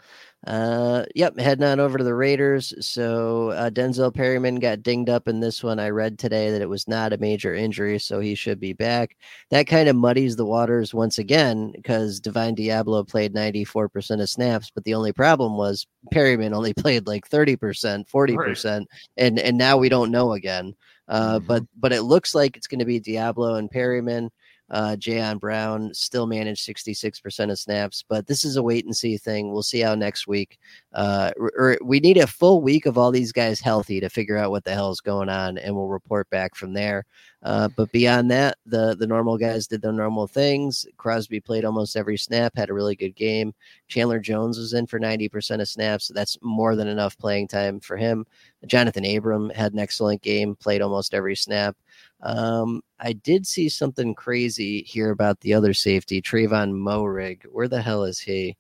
Uh, 0.48 1.06
yep, 1.14 1.38
heading 1.38 1.64
on 1.64 1.80
over 1.80 2.00
to 2.00 2.04
the 2.04 2.16
Raiders. 2.16 2.74
So 2.80 3.52
uh, 3.52 3.70
Denzel 3.70 4.14
Perryman 4.14 4.56
got 4.56 4.82
dinged 4.82 5.08
up 5.08 5.28
in 5.28 5.40
this 5.40 5.64
one. 5.64 5.80
I 5.80 5.90
read 5.90 6.18
today 6.18 6.50
that 6.50 6.64
it 6.64 6.70
was 6.70 6.88
not 6.88 7.14
a 7.14 7.18
major 7.20 7.54
injury, 7.54 8.00
so 8.00 8.20
he 8.20 8.34
should 8.34 8.60
be 8.60 8.74
back. 8.74 9.16
That 9.52 9.68
kind 9.68 9.88
of 9.88 9.96
muddies 9.96 10.36
the 10.36 10.46
waters 10.46 10.96
once 10.96 11.20
again 11.20 11.74
because 11.76 12.20
Divine 12.20 12.56
Deablo 12.56 13.08
played 13.08 13.36
94% 13.36 14.20
of 14.20 14.30
snaps, 14.30 14.72
but 14.74 14.84
the 14.84 14.96
only 14.96 15.14
problem 15.14 15.58
was 15.58 15.86
Perryman 16.12 16.56
only 16.56 16.74
played 16.78 17.06
like 17.06 17.30
30%, 17.30 18.10
40%, 18.10 18.36
right. 18.36 18.88
and 19.18 19.38
and 19.38 19.58
now 19.58 19.78
we 19.78 19.90
don't 19.90 20.12
know 20.12 20.34
again. 20.34 20.74
Uh, 21.08 21.38
mm-hmm. 21.38 21.46
but 21.46 21.64
but 21.78 21.94
it 21.94 22.04
looks 22.04 22.34
like 22.34 22.58
it's 22.58 22.68
going 22.68 22.80
to 22.80 22.86
be 22.86 23.00
Deablo 23.00 23.60
and 23.60 23.70
Perryman. 23.70 24.32
Uh, 24.72 24.96
Jayon 24.98 25.38
Brown 25.38 25.94
still 25.94 26.26
managed 26.26 26.66
66% 26.66 27.52
of 27.52 27.60
snaps, 27.60 28.06
but 28.08 28.26
this 28.26 28.46
is 28.46 28.56
a 28.56 28.64
wait 28.64 28.86
and 28.86 28.96
see 28.96 29.18
thing. 29.18 29.52
We'll 29.52 29.64
see 29.64 29.82
how 29.82 29.96
next 29.96 30.28
week. 30.28 30.58
Uh, 30.94 31.32
or 31.38 31.78
we 31.84 32.00
need 32.00 32.18
a 32.18 32.26
full 32.26 32.62
week 32.62 32.86
of 32.86 32.98
all 32.98 33.12
these 33.12 33.34
guys 33.34 33.60
healthy 33.60 34.00
to 34.00 34.10
figure 34.10 34.38
out 34.38 34.52
what 34.52 34.64
the 34.64 34.74
hell 34.74 34.90
is 34.90 35.02
going 35.02 35.28
on, 35.28 35.58
and 35.58 35.76
we'll 35.76 35.88
report 35.88 36.30
back 36.30 36.56
from 36.56 36.72
there. 36.72 37.06
Uh, 37.44 37.68
but 37.76 37.92
beyond 37.92 38.30
that, 38.32 38.58
the 38.66 38.96
the 38.96 39.08
normal 39.08 39.38
guys 39.38 39.68
did 39.68 39.82
their 39.82 39.92
normal 39.92 40.28
things. 40.28 40.86
Crosby 40.98 41.40
played 41.40 41.66
almost 41.66 41.98
every 41.98 42.18
snap, 42.18 42.56
had 42.56 42.70
a 42.70 42.74
really 42.74 42.96
good 42.96 43.16
game. 43.16 43.54
Chandler 43.88 44.20
Jones 44.20 44.58
was 44.58 44.74
in 44.74 44.86
for 44.86 45.00
90% 45.00 45.60
of 45.60 45.68
snaps. 45.68 46.06
So 46.06 46.14
that's 46.14 46.38
more 46.42 46.76
than 46.76 46.88
enough 46.88 47.18
playing 47.18 47.48
time 47.48 47.80
for 47.80 47.98
him. 47.98 48.26
Johnathan 48.68 49.18
Abram 49.18 49.50
had 49.50 49.74
an 49.74 49.80
excellent 49.80 50.22
game, 50.22 50.56
played 50.56 50.82
almost 50.82 51.14
every 51.14 51.36
snap. 51.36 51.76
Um, 52.24 52.82
I 53.00 53.14
did 53.14 53.48
see 53.48 53.70
something 53.70 54.14
crazy 54.14 54.84
here 54.84 55.12
about 55.12 55.40
the 55.42 55.54
other 55.54 55.74
safety, 55.74 56.22
Trevon 56.22 56.74
Moehrig. 56.74 57.44
Where 57.52 57.68
the 57.68 57.82
hell 57.82 58.04
is 58.04 58.20
he? 58.20 58.58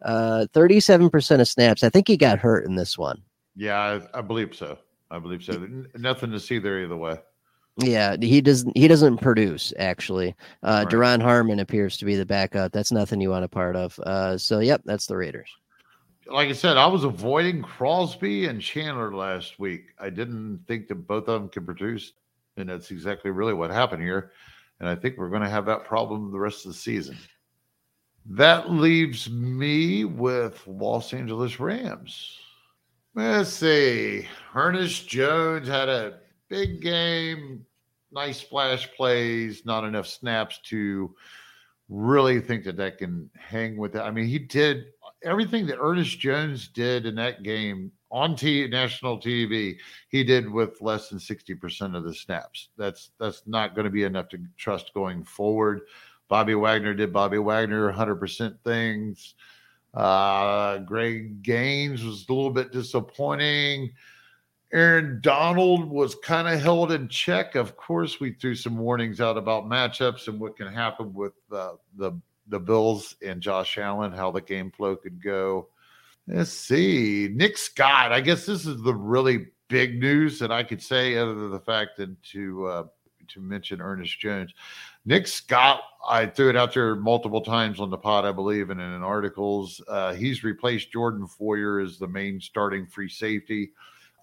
Uh, 0.00 0.46
37% 0.52 1.40
of 1.40 1.48
snaps. 1.48 1.84
I 1.84 1.88
think 1.88 2.08
he 2.08 2.16
got 2.16 2.38
hurt 2.38 2.64
in 2.66 2.74
this 2.74 2.98
one. 2.98 3.22
Yeah, 3.54 4.00
I, 4.14 4.18
I 4.18 4.20
believe 4.22 4.54
so. 4.54 4.78
I 5.10 5.18
believe 5.18 5.44
so. 5.44 5.66
Nothing 5.96 6.32
to 6.32 6.40
see 6.40 6.58
there 6.58 6.82
either 6.82 6.96
way. 6.96 7.18
Yeah, 7.78 8.16
he 8.20 8.40
doesn't. 8.40 8.76
He 8.76 8.86
doesn't 8.86 9.18
produce 9.18 9.72
actually. 9.78 10.34
Uh, 10.62 10.84
right. 10.84 10.92
Duron 10.92 11.22
Harmon 11.22 11.58
appears 11.58 11.96
to 11.98 12.04
be 12.04 12.16
the 12.16 12.26
backup. 12.26 12.72
That's 12.72 12.92
nothing 12.92 13.20
you 13.20 13.30
want 13.30 13.44
a 13.44 13.48
part 13.48 13.76
of. 13.76 13.98
Uh, 14.00 14.36
so 14.36 14.58
yep, 14.58 14.82
that's 14.84 15.06
the 15.06 15.16
Raiders. 15.16 15.50
Like 16.26 16.48
I 16.48 16.52
said, 16.52 16.76
I 16.76 16.86
was 16.86 17.04
avoiding 17.04 17.62
Crosby 17.62 18.46
and 18.46 18.60
Chandler 18.60 19.14
last 19.14 19.58
week. 19.58 19.86
I 19.98 20.10
didn't 20.10 20.60
think 20.68 20.88
that 20.88 21.06
both 21.06 21.28
of 21.28 21.40
them 21.40 21.48
could 21.48 21.64
produce 21.64 22.12
and 22.56 22.68
that's 22.68 22.90
exactly 22.90 23.30
really 23.30 23.54
what 23.54 23.70
happened 23.70 24.02
here. 24.02 24.32
And 24.80 24.88
I 24.88 24.94
think 24.94 25.16
we're 25.16 25.30
going 25.30 25.42
to 25.42 25.48
have 25.48 25.66
that 25.66 25.84
problem 25.84 26.30
the 26.32 26.38
rest 26.38 26.66
of 26.66 26.72
the 26.72 26.78
season. 26.78 27.16
That 28.26 28.70
leaves 28.70 29.30
me 29.30 30.04
with 30.04 30.62
Los 30.66 31.12
Angeles 31.12 31.58
Rams. 31.58 32.38
Let's 33.14 33.50
see. 33.50 34.26
Ernest 34.54 35.08
Jones 35.08 35.68
had 35.68 35.88
a 35.88 36.20
big 36.48 36.80
game, 36.80 37.66
nice 38.10 38.40
splash 38.40 38.90
plays, 38.94 39.66
not 39.66 39.84
enough 39.84 40.06
snaps 40.06 40.60
to 40.64 41.14
really 41.88 42.40
think 42.40 42.64
that 42.64 42.76
that 42.76 42.98
can 42.98 43.28
hang 43.38 43.76
with 43.76 43.96
it. 43.96 44.00
I 44.00 44.10
mean, 44.10 44.26
he 44.26 44.38
did 44.38 44.86
everything 45.22 45.66
that 45.66 45.78
Ernest 45.80 46.18
Jones 46.18 46.68
did 46.68 47.06
in 47.06 47.14
that 47.16 47.42
game 47.42 47.92
on 48.12 48.36
t- 48.36 48.68
national 48.68 49.18
TV, 49.18 49.78
he 50.10 50.22
did 50.22 50.48
with 50.48 50.80
less 50.82 51.08
than 51.08 51.18
60% 51.18 51.96
of 51.96 52.04
the 52.04 52.14
snaps. 52.14 52.68
That's 52.76 53.10
that's 53.18 53.42
not 53.46 53.74
going 53.74 53.86
to 53.86 53.90
be 53.90 54.04
enough 54.04 54.28
to 54.28 54.38
trust 54.56 54.92
going 54.94 55.24
forward. 55.24 55.80
Bobby 56.28 56.54
Wagner 56.54 56.94
did 56.94 57.12
Bobby 57.12 57.38
Wagner 57.38 57.92
100% 57.92 58.56
things. 58.64 59.34
Uh, 59.94 60.78
Greg 60.78 61.42
Gaines 61.42 62.04
was 62.04 62.26
a 62.28 62.32
little 62.32 62.50
bit 62.50 62.72
disappointing. 62.72 63.92
Aaron 64.72 65.20
Donald 65.22 65.90
was 65.90 66.14
kind 66.14 66.48
of 66.48 66.60
held 66.60 66.92
in 66.92 67.08
check. 67.08 67.54
Of 67.54 67.76
course, 67.76 68.20
we 68.20 68.32
threw 68.32 68.54
some 68.54 68.78
warnings 68.78 69.20
out 69.20 69.36
about 69.36 69.68
matchups 69.68 70.28
and 70.28 70.40
what 70.40 70.56
can 70.56 70.72
happen 70.72 71.12
with 71.12 71.34
uh, 71.50 71.72
the 71.96 72.12
the 72.48 72.58
Bills 72.58 73.16
and 73.24 73.40
Josh 73.40 73.78
Allen, 73.78 74.12
how 74.12 74.30
the 74.30 74.40
game 74.40 74.70
flow 74.70 74.96
could 74.96 75.22
go. 75.22 75.68
Let's 76.28 76.52
see. 76.52 77.28
Nick 77.32 77.58
Scott. 77.58 78.12
I 78.12 78.20
guess 78.20 78.46
this 78.46 78.66
is 78.66 78.80
the 78.82 78.94
really 78.94 79.46
big 79.68 80.00
news 80.00 80.38
that 80.38 80.52
I 80.52 80.62
could 80.62 80.82
say, 80.82 81.16
other 81.16 81.34
than 81.34 81.50
the 81.50 81.58
fact 81.58 81.96
that 81.96 82.22
to 82.24 82.66
uh, 82.66 82.84
to 83.28 83.40
mention 83.40 83.80
Ernest 83.80 84.18
Jones. 84.20 84.52
Nick 85.04 85.26
Scott, 85.26 85.80
I 86.06 86.26
threw 86.26 86.48
it 86.48 86.56
out 86.56 86.74
there 86.74 86.94
multiple 86.94 87.40
times 87.40 87.80
on 87.80 87.90
the 87.90 87.98
pod, 87.98 88.24
I 88.24 88.32
believe, 88.32 88.70
and 88.70 88.80
in 88.80 89.02
articles. 89.02 89.80
Uh, 89.88 90.14
he's 90.14 90.44
replaced 90.44 90.92
Jordan 90.92 91.26
Poyer 91.26 91.84
as 91.84 91.98
the 91.98 92.06
main 92.08 92.40
starting 92.40 92.86
free 92.86 93.08
safety. 93.08 93.72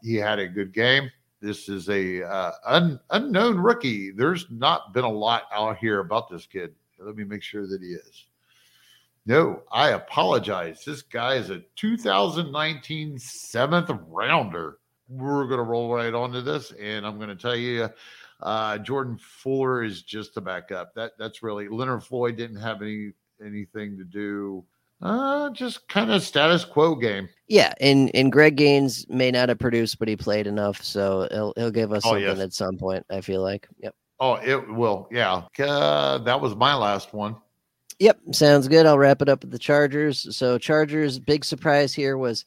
He 0.01 0.15
had 0.15 0.39
a 0.39 0.47
good 0.47 0.73
game. 0.73 1.09
this 1.41 1.69
is 1.69 1.89
a 1.89 2.23
uh, 2.23 2.51
un, 2.65 2.99
unknown 3.09 3.57
rookie. 3.57 4.11
There's 4.11 4.45
not 4.49 4.93
been 4.93 5.05
a 5.05 5.11
lot 5.11 5.43
out 5.53 5.77
here 5.77 5.99
about 5.99 6.29
this 6.29 6.45
kid. 6.45 6.73
Let 6.99 7.15
me 7.15 7.23
make 7.23 7.43
sure 7.43 7.67
that 7.67 7.81
he 7.81 7.89
is. 7.89 8.28
No, 9.29 9.61
I 9.71 9.89
apologize. 9.89 10.83
This 10.83 11.03
guy 11.03 11.35
is 11.35 11.51
a 11.51 11.61
2019 11.75 13.19
seventh 13.19 13.91
rounder. 14.07 14.79
We're 15.07 15.45
going 15.45 15.59
to 15.59 15.63
roll 15.63 15.93
right 15.93 16.15
onto 16.15 16.41
this, 16.41 16.71
and 16.71 17.05
I'm 17.05 17.17
going 17.17 17.29
to 17.29 17.35
tell 17.35 17.55
you, 17.55 17.91
uh, 18.41 18.79
Jordan 18.79 19.19
Fuller 19.21 19.83
is 19.83 20.01
just 20.01 20.33
the 20.33 20.41
backup. 20.41 20.95
That 20.95 21.11
that's 21.19 21.43
really 21.43 21.67
Leonard 21.67 22.03
Floyd 22.03 22.37
didn't 22.37 22.59
have 22.59 22.81
any 22.81 23.11
anything 23.39 23.99
to 23.99 24.03
do 24.03 24.65
uh, 25.03 25.51
just 25.51 25.87
kind 25.87 26.09
of 26.11 26.23
status 26.23 26.65
quo 26.65 26.95
game. 26.95 27.29
Yeah, 27.47 27.73
and 27.79 28.09
and 28.15 28.31
Greg 28.31 28.55
Gaines 28.55 29.07
may 29.09 29.29
not 29.29 29.49
have 29.49 29.59
produced, 29.59 29.99
but 29.99 30.07
he 30.07 30.15
played 30.15 30.47
enough, 30.47 30.81
so 30.81 31.27
he'll 31.31 31.53
he'll 31.55 31.69
give 31.69 31.93
us 31.93 32.01
oh, 32.03 32.13
something 32.13 32.23
yes. 32.23 32.39
at 32.39 32.53
some 32.53 32.77
point. 32.77 33.05
I 33.11 33.21
feel 33.21 33.43
like. 33.43 33.67
Yep. 33.77 33.93
Oh, 34.19 34.33
it 34.43 34.73
will. 34.73 35.07
Yeah, 35.11 35.43
uh, 35.59 36.17
that 36.17 36.41
was 36.41 36.55
my 36.55 36.73
last 36.73 37.13
one. 37.13 37.35
Yep, 37.99 38.19
sounds 38.31 38.69
good. 38.69 38.85
I'll 38.85 38.97
wrap 38.97 39.21
it 39.21 39.27
up 39.27 39.41
with 39.41 39.51
the 39.51 39.59
Chargers. 39.59 40.33
So 40.35 40.57
Chargers, 40.57 41.19
big 41.19 41.43
surprise 41.43 41.93
here 41.93 42.17
was 42.17 42.45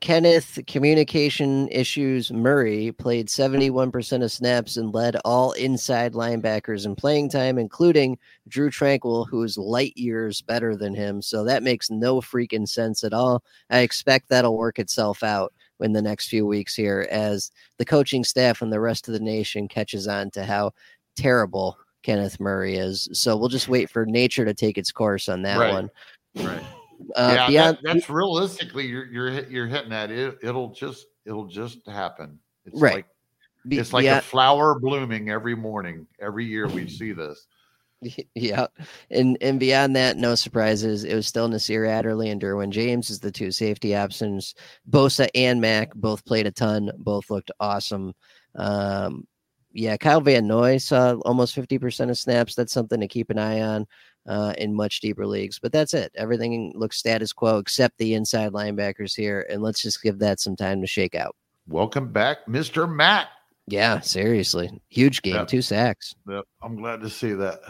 Kenneth 0.00 0.58
communication 0.66 1.68
issues 1.68 2.32
Murray 2.32 2.90
played 2.90 3.28
71% 3.28 4.24
of 4.24 4.32
snaps 4.32 4.78
and 4.78 4.94
led 4.94 5.16
all 5.24 5.52
inside 5.52 6.14
linebackers 6.14 6.86
in 6.86 6.96
playing 6.96 7.28
time, 7.28 7.58
including 7.58 8.18
Drue 8.48 8.70
Tranquill, 8.70 9.28
who 9.28 9.42
is 9.42 9.58
light 9.58 9.94
years 9.94 10.40
better 10.40 10.74
than 10.74 10.94
him. 10.94 11.20
So 11.20 11.44
that 11.44 11.62
makes 11.62 11.90
no 11.90 12.22
freaking 12.22 12.66
sense 12.66 13.04
at 13.04 13.12
all. 13.12 13.44
I 13.68 13.80
expect 13.80 14.30
that'll 14.30 14.56
work 14.56 14.78
itself 14.78 15.22
out 15.22 15.52
in 15.80 15.92
the 15.92 16.02
next 16.02 16.28
few 16.28 16.46
weeks 16.46 16.74
here 16.74 17.06
as 17.10 17.50
the 17.76 17.84
coaching 17.84 18.24
staff 18.24 18.62
and 18.62 18.72
the 18.72 18.80
rest 18.80 19.06
of 19.06 19.12
the 19.12 19.20
nation 19.20 19.68
catches 19.68 20.08
on 20.08 20.30
to 20.30 20.46
how 20.46 20.72
terrible 21.14 21.76
Kenneth 22.04 22.38
Murray 22.38 22.76
is. 22.76 23.08
So 23.12 23.36
we'll 23.36 23.48
just 23.48 23.68
wait 23.68 23.90
for 23.90 24.06
nature 24.06 24.44
to 24.44 24.54
take 24.54 24.78
its 24.78 24.92
course 24.92 25.28
on 25.28 25.42
that 25.42 25.58
right. 25.58 25.72
one. 25.72 25.90
Right. 26.36 26.62
Uh, 27.16 27.34
yeah, 27.34 27.46
beyond, 27.48 27.76
that, 27.82 27.94
that's 27.94 28.08
realistically 28.08 28.86
you're 28.86 29.06
you're 29.06 29.44
you're 29.46 29.66
hitting 29.66 29.90
that. 29.90 30.12
It, 30.12 30.38
it'll 30.42 30.70
just 30.70 31.06
it'll 31.26 31.46
just 31.46 31.86
happen. 31.88 32.38
It's 32.64 32.80
right. 32.80 32.94
like 32.94 33.06
it's 33.68 33.92
like 33.92 34.04
yeah. 34.04 34.18
a 34.18 34.22
flower 34.22 34.78
blooming 34.78 35.28
every 35.28 35.56
morning. 35.56 36.06
Every 36.20 36.44
year 36.44 36.68
we 36.68 36.88
see 36.88 37.12
this. 37.12 37.46
Yeah, 38.34 38.66
and 39.10 39.38
and 39.40 39.58
beyond 39.58 39.96
that, 39.96 40.18
no 40.18 40.34
surprises. 40.34 41.04
It 41.04 41.14
was 41.14 41.26
still 41.26 41.48
Nasir 41.48 41.86
Adderley 41.86 42.28
and 42.28 42.40
Derwin 42.40 42.68
James 42.68 43.10
as 43.10 43.18
the 43.18 43.32
two 43.32 43.50
safety 43.50 43.96
options. 43.96 44.54
Bosa 44.90 45.28
and 45.34 45.58
Mack 45.58 45.94
both 45.94 46.24
played 46.26 46.46
a 46.46 46.50
ton. 46.50 46.90
Both 46.98 47.30
looked 47.30 47.50
awesome. 47.60 48.14
Um, 48.56 49.26
yeah, 49.74 49.96
Kyle 49.96 50.20
Van 50.20 50.46
Noy 50.46 50.78
saw 50.78 51.14
almost 51.24 51.54
fifty 51.54 51.78
percent 51.78 52.10
of 52.10 52.16
snaps. 52.16 52.54
That's 52.54 52.72
something 52.72 53.00
to 53.00 53.08
keep 53.08 53.28
an 53.30 53.38
eye 53.38 53.60
on 53.60 53.86
uh, 54.26 54.54
in 54.56 54.74
much 54.74 55.00
deeper 55.00 55.26
leagues. 55.26 55.58
But 55.58 55.72
that's 55.72 55.94
it. 55.94 56.12
Everything 56.14 56.72
looks 56.74 56.96
status 56.96 57.32
quo 57.32 57.58
except 57.58 57.98
the 57.98 58.14
inside 58.14 58.52
linebackers 58.52 59.16
here. 59.16 59.46
And 59.50 59.62
let's 59.62 59.82
just 59.82 60.02
give 60.02 60.18
that 60.20 60.40
some 60.40 60.56
time 60.56 60.80
to 60.80 60.86
shake 60.86 61.14
out. 61.14 61.34
Welcome 61.66 62.12
back, 62.12 62.46
Mr. 62.46 62.90
Matt. 62.90 63.28
Yeah, 63.66 64.00
seriously. 64.00 64.80
Huge 64.88 65.22
game, 65.22 65.36
yep. 65.36 65.48
two 65.48 65.62
sacks. 65.62 66.14
Yep. 66.28 66.44
I'm 66.62 66.76
glad 66.76 67.00
to 67.00 67.10
see 67.10 67.32
that. 67.32 67.60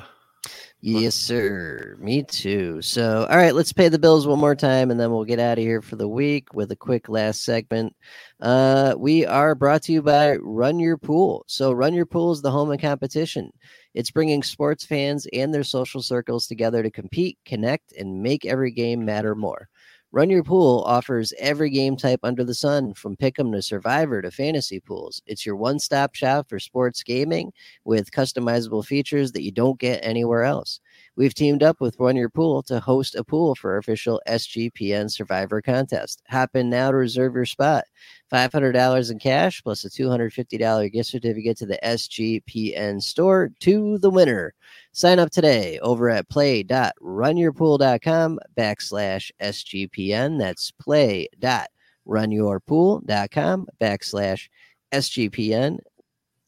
Yes, 0.87 1.15
sir. 1.15 1.97
Me 1.99 2.23
too. 2.25 2.83
So, 2.83 3.27
all 3.31 3.39
right, 3.39 3.55
let's 3.55 3.73
pay 3.73 3.89
the 3.89 3.99
bills 3.99 4.27
one 4.27 4.39
more 4.39 4.55
time 4.55 4.91
and 4.91 5.01
then 5.01 5.11
we'll 5.11 5.25
get 5.25 5.39
out 5.39 5.57
of 5.57 5.65
here 5.65 5.81
for 5.81 5.97
the 5.97 6.07
week 6.07 6.53
with 6.53 6.71
a 6.73 6.77
quick 6.77 7.09
last 7.09 7.43
segment. 7.43 7.97
Uh, 8.39 8.95
we 8.99 9.25
are 9.25 9.55
brought 9.55 9.81
to 9.85 9.93
you 9.95 10.03
by 10.03 10.37
Run 10.37 10.79
Your 10.79 10.99
Pool. 10.99 11.43
So, 11.49 11.73
Run 11.73 11.95
Your 11.95 12.05
Pool 12.05 12.33
is 12.33 12.43
the 12.43 12.51
home 12.51 12.71
of 12.71 12.83
competition. 12.83 13.51
It's 13.95 14.11
bringing 14.11 14.43
sports 14.43 14.85
fans 14.85 15.27
and 15.33 15.55
their 15.55 15.65
social 15.65 16.03
circles 16.03 16.47
together 16.47 16.83
to 16.83 16.91
compete, 16.91 17.39
connect, 17.47 17.93
and 17.93 18.23
make 18.23 18.45
every 18.45 18.71
game 18.71 19.07
matter 19.07 19.35
more. 19.35 19.71
Run 20.15 20.31
Your 20.31 20.45
Pool 20.45 20.85
offers 20.87 21.33
every 21.41 21.71
game 21.71 21.97
type 21.97 22.21
under 22.23 22.45
the 22.45 22.55
sun, 22.55 22.95
from 22.95 23.17
Pick'em 23.17 23.51
to 23.51 23.61
Survivor 23.61 24.23
to 24.23 24.31
fantasy 24.31 24.79
pools. 24.79 25.21
It's 25.27 25.45
your 25.45 25.57
one 25.57 25.81
stop 25.81 26.15
shop 26.15 26.49
for 26.49 26.61
sports 26.61 27.03
gaming 27.03 27.53
with 27.85 28.13
customizable 28.13 28.87
features 28.87 29.33
that 29.33 29.43
you 29.43 29.51
don't 29.51 29.77
get 29.81 29.99
anywhere 30.05 30.45
else. 30.45 30.79
We've 31.17 31.35
teamed 31.35 31.65
up 31.65 31.81
with 31.81 31.99
Run 31.99 32.15
Your 32.15 32.29
Pool 32.29 32.63
to 32.63 32.79
host 32.79 33.17
a 33.17 33.25
pool 33.25 33.57
for 33.57 33.73
our 33.73 33.79
official 33.79 34.23
SGPN 34.29 35.11
Survivor 35.11 35.61
contest. 35.61 36.23
Hop 36.29 36.55
in 36.55 36.71
now 36.71 36.93
to 36.93 36.97
reserve 36.97 37.35
your 37.35 37.45
spot. 37.45 37.83
$500 38.33 39.11
in 39.11 39.19
cash 39.19 39.63
plus 39.63 39.85
a 39.85 39.91
$250 39.91 40.93
gift 40.93 41.09
certificate 41.09 41.57
to 41.59 41.67
the 41.67 41.79
SGPN 41.85 43.03
store 43.03 43.51
to 43.61 43.99
the 43.99 44.11
winner. 44.11 44.55
Sign 44.93 45.19
up 45.19 45.31
today 45.31 45.79
over 45.81 46.09
at 46.11 46.29
play.runyourpool.com 46.29 48.39
backslash 48.57 49.31
SGPN. 49.41 50.39
That's 50.39 50.71
play.runyourpool.com 50.73 53.67
backslash 53.81 54.49
SGPN. 54.93 55.79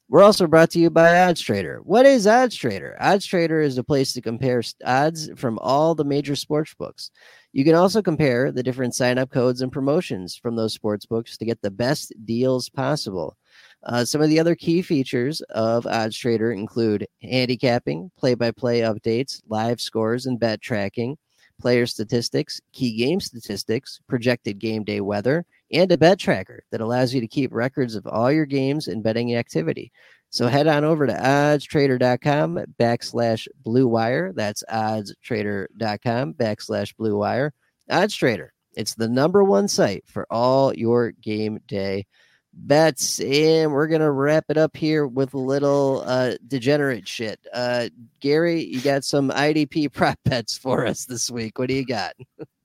We're 0.09 0.23
also 0.23 0.47
brought 0.47 0.71
to 0.71 0.79
you 0.79 0.89
by 0.89 1.23
Odds 1.23 1.41
Trader. 1.41 1.81
What 1.83 2.07
is 2.07 2.29
Odds 2.29 2.55
Trader? 2.55 2.97
Odds 3.01 3.27
Trader 3.27 3.61
is 3.61 3.77
a 3.77 3.83
place 3.83 4.13
to 4.13 4.23
compare 4.23 4.63
odds 4.85 5.29
from 5.35 5.59
all 5.59 5.97
the 5.97 6.05
major 6.05 6.37
sports 6.37 6.75
books. 6.75 7.11
You 7.57 7.65
can 7.65 7.75
also 7.75 8.03
compare 8.03 8.53
the 8.53 8.63
different 8.63 8.95
sign 8.95 9.17
up 9.17 9.31
codes 9.31 9.63
and 9.63 9.73
promotions 9.73 10.37
from 10.37 10.57
those 10.57 10.75
sports 10.75 11.07
books 11.07 11.39
to 11.39 11.47
get 11.47 11.63
the 11.63 11.71
best 11.71 12.13
deals 12.27 12.69
possible. 12.69 13.35
Uh, 13.83 14.05
some 14.05 14.21
of 14.21 14.29
the 14.29 14.39
other 14.39 14.55
key 14.55 14.83
features 14.83 15.41
of 15.49 15.87
Odds 15.87 16.19
Trader 16.19 16.53
include 16.53 17.07
handicapping, 17.23 18.11
play 18.19 18.35
by 18.35 18.51
play 18.51 18.81
updates, 18.81 19.41
live 19.49 19.81
scores 19.81 20.27
and 20.27 20.39
bet 20.39 20.61
tracking, 20.61 21.17
player 21.59 21.87
statistics, 21.87 22.61
key 22.75 22.95
game 22.95 23.21
statistics, 23.21 24.01
projected 24.07 24.59
game 24.59 24.85
day 24.85 25.01
weather, 25.01 25.47
and 25.73 25.91
a 25.91 25.97
bet 25.97 26.19
tracker 26.19 26.63
that 26.73 26.83
allows 26.83 27.15
you 27.15 27.23
to 27.23 27.27
keep 27.27 27.55
records 27.55 27.95
of 27.95 28.07
all 28.07 28.31
your 28.31 28.45
games 28.45 28.87
and 28.87 29.03
betting 29.03 29.35
activity. 29.35 29.91
So 30.31 30.49
head 30.49 30.67
on 30.67 30.85
over 30.85 31.07
to 31.07 31.13
oddstrader.com 31.13 32.65
backslash 32.79 33.49
blue 33.63 33.89
wire. 33.89 34.33
That's 34.35 34.63
oddstrader.com 34.71 36.35
backslash 36.35 36.97
blue 36.97 37.17
wire. 37.17 37.53
Odds 37.91 38.15
Trader. 38.15 38.53
It's 38.75 38.95
the 38.95 39.09
number 39.09 39.43
one 39.43 39.69
site 39.69 40.05
for 40.07 40.27
all 40.31 40.75
your 40.75 41.13
game 41.13 41.61
day 41.67 42.07
bets. 42.53 43.21
And 43.21 43.73
we're 43.73 43.87
going 43.87 44.01
to 44.01 44.11
wrap 44.11 44.45
it 44.49 44.59
up 44.59 44.77
here 44.77 45.07
with 45.07 45.35
a 45.35 45.39
little 45.39 46.03
uh, 46.07 46.35
degenerate 46.47 47.09
shit. 47.09 47.41
Uh, 47.53 47.89
Gary, 48.21 48.65
you 48.65 48.81
got 48.81 49.05
some 49.05 49.31
IDP 49.31 49.93
prop 49.93 50.19
bets 50.25 50.59
for 50.59 50.87
us 50.87 51.05
this 51.07 51.31
week. 51.31 51.59
What 51.59 51.69
do 51.69 51.75
you 51.75 51.87
got? 51.87 52.15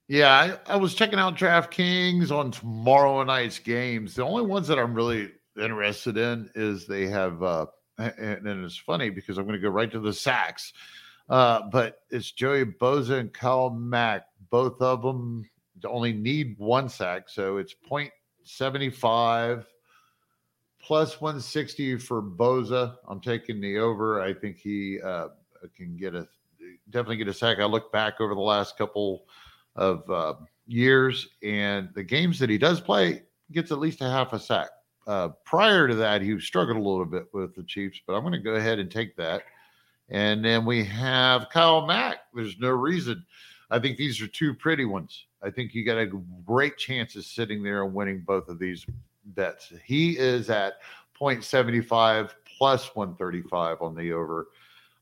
Yeah, 0.07 0.57
I, 0.67 0.73
I 0.73 0.75
was 0.75 0.93
checking 0.93 1.19
out 1.19 1.37
DraftKings 1.37 2.31
on 2.31 2.51
tomorrow 2.51 3.23
night's 3.23 3.59
games. 3.59 4.15
The 4.15 4.25
only 4.25 4.43
ones 4.43 4.67
that 4.67 4.77
I'm 4.77 4.93
really 4.93 5.31
interested 5.61 6.17
in 6.17 6.49
is 6.55 6.87
they 6.87 7.07
have, 7.07 7.41
uh, 7.43 7.67
and, 7.97 8.47
and 8.47 8.65
it's 8.65 8.77
funny 8.77 9.09
because 9.09 9.37
I'm 9.37 9.45
going 9.45 9.59
to 9.59 9.61
go 9.61 9.69
right 9.69 9.91
to 9.91 9.99
the 9.99 10.13
sacks. 10.13 10.73
Uh, 11.29 11.61
but 11.71 11.99
it's 12.09 12.31
Joey 12.31 12.65
Bosa 12.65 13.19
and 13.19 13.33
Khalil 13.33 13.69
Mack. 13.69 14.25
Both 14.49 14.81
of 14.81 15.01
them 15.01 15.49
only 15.85 16.13
need 16.13 16.55
one 16.57 16.89
sack, 16.89 17.29
so 17.29 17.57
it's 17.57 17.73
0.75 17.89 19.65
plus 20.81 21.21
160 21.21 21.97
for 21.97 22.21
Bosa. 22.21 22.95
I'm 23.07 23.21
taking 23.21 23.61
the 23.61 23.77
over. 23.77 24.21
I 24.21 24.33
think 24.33 24.57
he 24.57 24.99
uh, 25.01 25.29
can 25.75 25.95
get 25.95 26.15
a 26.15 26.27
definitely 26.89 27.17
get 27.17 27.27
a 27.27 27.33
sack. 27.33 27.59
I 27.59 27.65
look 27.65 27.91
back 27.91 28.19
over 28.19 28.33
the 28.33 28.41
last 28.41 28.77
couple 28.77 29.25
of 29.75 30.09
uh, 30.09 30.33
years, 30.67 31.27
and 31.43 31.89
the 31.95 32.03
games 32.03 32.39
that 32.39 32.49
he 32.49 32.57
does 32.57 32.81
play 32.81 33.23
gets 33.51 33.71
at 33.71 33.79
least 33.79 34.01
a 34.01 34.09
half 34.09 34.33
a 34.33 34.39
sack. 34.39 34.69
Uh, 35.07 35.29
prior 35.45 35.87
to 35.87 35.95
that, 35.95 36.21
he 36.21 36.39
struggled 36.39 36.77
a 36.77 36.81
little 36.81 37.05
bit 37.05 37.27
with 37.33 37.55
the 37.55 37.63
Chiefs, 37.63 37.99
but 38.05 38.13
I'm 38.13 38.21
going 38.21 38.33
to 38.33 38.39
go 38.39 38.55
ahead 38.55 38.79
and 38.79 38.89
take 38.89 39.15
that. 39.17 39.43
And 40.09 40.43
then 40.43 40.65
we 40.65 40.83
have 40.85 41.49
Khalil 41.49 41.87
Mack. 41.87 42.19
There's 42.33 42.59
no 42.59 42.69
reason. 42.69 43.25
I 43.69 43.79
think 43.79 43.97
these 43.97 44.21
are 44.21 44.27
two 44.27 44.53
pretty 44.53 44.85
ones. 44.85 45.25
I 45.41 45.49
think 45.49 45.73
you 45.73 45.85
got 45.85 45.97
a 45.97 46.11
great 46.45 46.77
chance 46.77 47.15
of 47.15 47.25
sitting 47.25 47.63
there 47.63 47.83
and 47.83 47.93
winning 47.93 48.23
both 48.27 48.49
of 48.49 48.59
these 48.59 48.85
bets. 49.25 49.71
He 49.85 50.17
is 50.17 50.49
at 50.49 50.81
0.75 51.19 52.31
plus 52.57 52.95
135 52.95 53.81
on 53.81 53.95
the 53.95 54.11
over. 54.11 54.49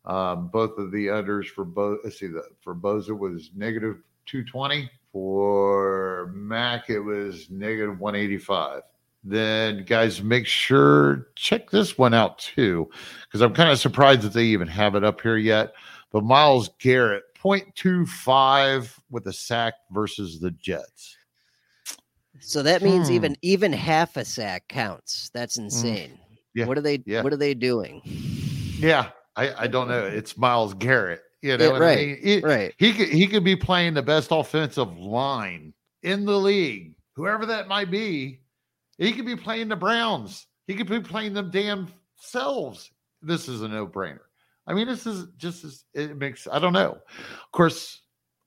Um, 0.05 0.47
both 0.47 0.77
of 0.77 0.91
the 0.91 1.07
unders 1.07 1.47
for 1.47 1.65
both. 1.65 1.99
Let's 2.03 2.19
see, 2.19 2.27
the 2.27 2.43
for 2.61 2.73
Bosa 2.73 3.17
was 3.17 3.51
negative 3.55 3.97
220. 4.27 4.89
For 5.11 6.31
Mack, 6.33 6.89
it 6.89 6.99
was 6.99 7.49
negative 7.49 7.99
185 7.99 8.83
then 9.23 9.83
guys 9.85 10.21
make 10.23 10.45
sure 10.45 11.27
check 11.35 11.69
this 11.69 11.97
one 11.97 12.13
out 12.13 12.37
too 12.39 12.89
because 13.25 13.41
i'm 13.41 13.53
kind 13.53 13.69
of 13.69 13.79
surprised 13.79 14.21
that 14.21 14.33
they 14.33 14.45
even 14.45 14.67
have 14.67 14.95
it 14.95 15.03
up 15.03 15.21
here 15.21 15.37
yet 15.37 15.73
but 16.11 16.23
Myles 16.23 16.69
Garrett 16.79 17.23
0.25 17.43 18.97
with 19.11 19.27
a 19.27 19.33
sack 19.33 19.73
versus 19.91 20.39
the 20.39 20.51
jets 20.51 21.17
so 22.39 22.63
that 22.63 22.81
means 22.81 23.09
hmm. 23.09 23.13
even 23.15 23.35
even 23.41 23.73
half 23.73 24.15
a 24.17 24.23
sack 24.23 24.67
counts 24.69 25.29
that's 25.33 25.57
hmm. 25.57 25.65
insane 25.65 26.17
Yeah. 26.53 26.65
What 26.65 26.77
are 26.77 26.81
they? 26.81 27.03
Yeah. 27.05 27.21
What 27.21 27.33
are 27.33 27.37
they 27.37 27.53
doing? 27.53 28.01
Yeah, 28.05 29.09
I, 29.35 29.63
I 29.63 29.67
don't 29.67 29.87
know. 29.87 30.03
It's 30.03 30.37
Myles 30.37 30.73
Garrett. 30.73 31.21
You 31.41 31.57
know 31.57 31.65
Yeah, 31.65 31.71
what 31.71 31.81
I 31.81 31.85
right, 31.85 32.07
mean? 32.07 32.19
It- 32.21 32.43
Right. 32.43 32.73
He 32.77 32.93
could 32.93 33.09
he 33.09 33.27
could 33.27 33.43
be 33.43 33.55
playing 33.55 33.93
the 33.93 34.01
best 34.01 34.29
offensive 34.31 34.97
line 34.97 35.73
in 36.03 36.25
the 36.25 36.37
league, 36.37 36.95
whoever 37.15 37.45
that 37.45 37.67
might 37.67 37.91
be. 37.91 38.41
He 38.99 39.13
could 39.13 39.25
be 39.25 39.35
playing 39.35 39.69
the 39.69 39.75
Browns. 39.75 40.45
He 40.67 40.75
could 40.75 40.87
be 40.89 40.99
playing 40.99 41.33
them 41.33 41.49
damn 41.49 41.87
selves. 42.17 42.91
This 43.21 43.47
is 43.47 43.63
a 43.63 43.67
no 43.67 43.87
brainer. 43.87 44.19
I 44.67 44.73
mean, 44.73 44.87
this 44.87 45.07
is 45.07 45.27
just 45.37 45.63
as 45.63 45.83
it 45.95 46.15
makes. 46.17 46.47
I 46.47 46.59
don't 46.59 46.73
know. 46.73 46.91
Of 47.17 47.51
course, 47.51 48.01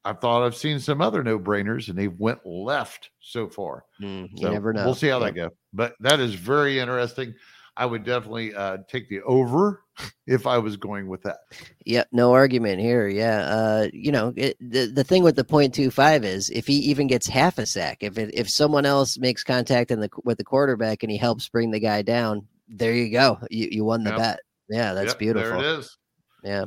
I 0.04 0.12
thought 0.12 0.44
I've 0.44 0.54
seen 0.56 0.78
some 0.78 1.00
other 1.00 1.24
no 1.24 1.38
brainers, 1.38 1.88
and 1.88 1.98
they 1.98 2.08
went 2.08 2.46
left 2.46 3.10
so 3.20 3.48
far. 3.48 3.84
Mm, 4.00 4.28
you 4.32 4.42
So 4.42 4.52
never 4.52 4.72
know. 4.72 4.84
We'll 4.84 4.94
see 4.94 5.08
how 5.08 5.18
Yeah. 5.18 5.26
that 5.26 5.34
go. 5.34 5.50
But 5.72 5.94
that 6.00 6.20
is 6.20 6.34
very 6.34 6.78
interesting. 6.78 7.34
I 7.76 7.86
would 7.86 8.04
definitely 8.04 8.54
uh, 8.54 8.78
take 8.88 9.08
the 9.08 9.22
over 9.22 9.82
if 10.26 10.46
I 10.46 10.58
was 10.58 10.76
going 10.76 11.08
with 11.08 11.22
that. 11.22 11.38
Yep, 11.86 12.08
no 12.12 12.32
argument 12.32 12.80
here. 12.80 13.08
Yeah, 13.08 13.40
uh, 13.40 13.88
you 13.92 14.12
know, 14.12 14.32
it, 14.36 14.56
the 14.60 14.86
the 14.86 15.04
thing 15.04 15.22
with 15.22 15.36
the 15.36 15.44
point 15.44 15.74
two 15.74 15.90
five 15.90 16.24
is 16.24 16.50
if 16.50 16.66
he 16.66 16.74
even 16.74 17.06
gets 17.06 17.26
half 17.26 17.58
a 17.58 17.66
sack, 17.66 17.98
if 18.02 18.18
it, 18.18 18.30
if 18.34 18.48
someone 18.50 18.86
else 18.86 19.18
makes 19.18 19.42
contact 19.42 19.90
in 19.90 20.00
the 20.00 20.10
with 20.24 20.38
the 20.38 20.44
quarterback 20.44 21.02
and 21.02 21.10
he 21.10 21.18
helps 21.18 21.48
bring 21.48 21.70
the 21.70 21.80
guy 21.80 22.02
down, 22.02 22.46
there 22.68 22.94
you 22.94 23.10
go. 23.10 23.38
You 23.50 23.68
you 23.70 23.84
won 23.84 24.04
the 24.04 24.10
Yep. 24.10 24.18
bet. 24.18 24.40
Yeah, 24.68 24.94
that's 24.94 25.12
Yep, 25.12 25.18
beautiful. 25.18 25.58
There 25.58 25.74
it 25.74 25.78
is. 25.78 25.98
Yeah. 26.44 26.64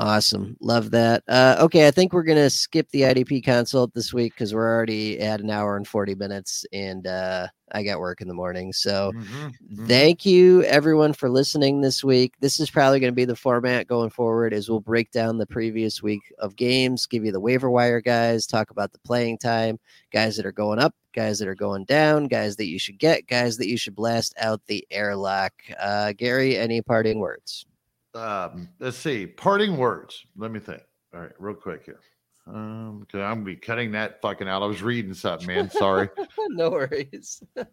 Awesome. 0.00 0.56
Love 0.62 0.92
that. 0.92 1.22
Uh, 1.28 1.56
okay, 1.60 1.86
I 1.86 1.90
think 1.90 2.14
we're 2.14 2.22
going 2.22 2.38
to 2.38 2.48
skip 2.48 2.88
the 2.90 3.02
IDP 3.02 3.44
consult 3.44 3.92
this 3.92 4.14
week 4.14 4.32
because 4.34 4.54
we're 4.54 4.74
already 4.74 5.20
at 5.20 5.40
an 5.40 5.50
hour 5.50 5.76
and 5.76 5.86
40 5.86 6.14
minutes 6.14 6.64
and 6.72 7.06
uh, 7.06 7.48
I 7.72 7.82
got 7.82 8.00
work 8.00 8.22
in 8.22 8.28
the 8.28 8.32
morning. 8.34 8.72
So 8.72 9.12
Mhm, 9.14 9.52
mhm. 9.74 9.88
thank 9.88 10.24
you 10.24 10.62
everyone 10.62 11.12
for 11.12 11.28
listening 11.28 11.82
this 11.82 12.02
week. 12.02 12.32
This 12.40 12.60
is 12.60 12.70
probably 12.70 12.98
going 12.98 13.12
to 13.12 13.16
be 13.16 13.26
the 13.26 13.36
format 13.36 13.88
going 13.88 14.08
forward 14.08 14.54
as 14.54 14.70
we'll 14.70 14.80
break 14.80 15.10
down 15.10 15.36
the 15.36 15.46
previous 15.46 16.02
week 16.02 16.22
of 16.38 16.56
games, 16.56 17.06
give 17.06 17.26
you 17.26 17.32
the 17.32 17.40
waiver 17.40 17.70
wire 17.70 18.00
guys, 18.00 18.46
talk 18.46 18.70
about 18.70 18.92
the 18.92 18.98
playing 19.00 19.36
time, 19.36 19.78
guys 20.12 20.36
that 20.38 20.46
are 20.46 20.52
going 20.52 20.78
up, 20.78 20.94
guys 21.14 21.38
that 21.40 21.48
are 21.48 21.54
going 21.54 21.84
down, 21.84 22.26
guys 22.26 22.56
that 22.56 22.68
you 22.68 22.78
should 22.78 22.98
get, 22.98 23.26
guys 23.26 23.58
that 23.58 23.68
you 23.68 23.76
should 23.76 23.94
blast 23.96 24.32
out 24.38 24.62
the 24.66 24.86
airlock. 24.90 25.52
Uh, 25.78 26.14
Gary, 26.14 26.56
any 26.56 26.80
parting 26.80 27.18
words? 27.18 27.66
Um, 28.14 28.68
let's 28.78 28.96
see. 28.96 29.26
Parting 29.26 29.76
words. 29.76 30.24
Let 30.36 30.50
me 30.50 30.60
think. 30.60 30.82
All 31.14 31.20
right, 31.20 31.32
real 31.38 31.54
quick 31.54 31.84
here. 31.84 32.00
Um, 32.46 33.06
cause 33.10 33.20
I'm 33.20 33.38
gonna 33.38 33.44
be 33.44 33.56
cutting 33.56 33.92
that 33.92 34.20
fucking 34.22 34.48
out. 34.48 34.62
I 34.62 34.66
was 34.66 34.82
reading 34.82 35.14
something, 35.14 35.46
man. 35.46 35.70
Sorry. 35.70 36.08
no 36.48 36.70
worries. 36.70 37.42
All 37.56 37.66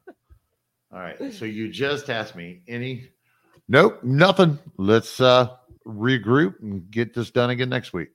right. 0.92 1.34
So 1.34 1.46
you 1.46 1.70
just 1.70 2.10
asked 2.10 2.36
me 2.36 2.62
any. 2.68 3.10
Nope, 3.68 4.04
nothing. 4.04 4.60
Let's 4.78 5.20
uh 5.20 5.56
regroup 5.86 6.62
and 6.62 6.90
get 6.92 7.14
this 7.14 7.32
done 7.32 7.50
again 7.50 7.70
next 7.70 7.94
week. 7.94 8.10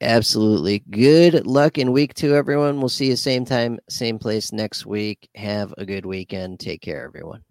Absolutely. 0.00 0.80
Good 0.90 1.46
luck 1.46 1.78
in 1.78 1.92
week 1.92 2.14
two, 2.14 2.34
everyone. 2.34 2.78
We'll 2.78 2.88
see 2.88 3.06
you 3.08 3.16
same 3.16 3.44
time, 3.44 3.78
same 3.88 4.18
place 4.18 4.52
next 4.52 4.84
week. 4.84 5.28
Have 5.34 5.72
a 5.78 5.86
good 5.86 6.04
weekend. 6.04 6.60
Take 6.60 6.82
care, 6.82 7.04
everyone. 7.04 7.42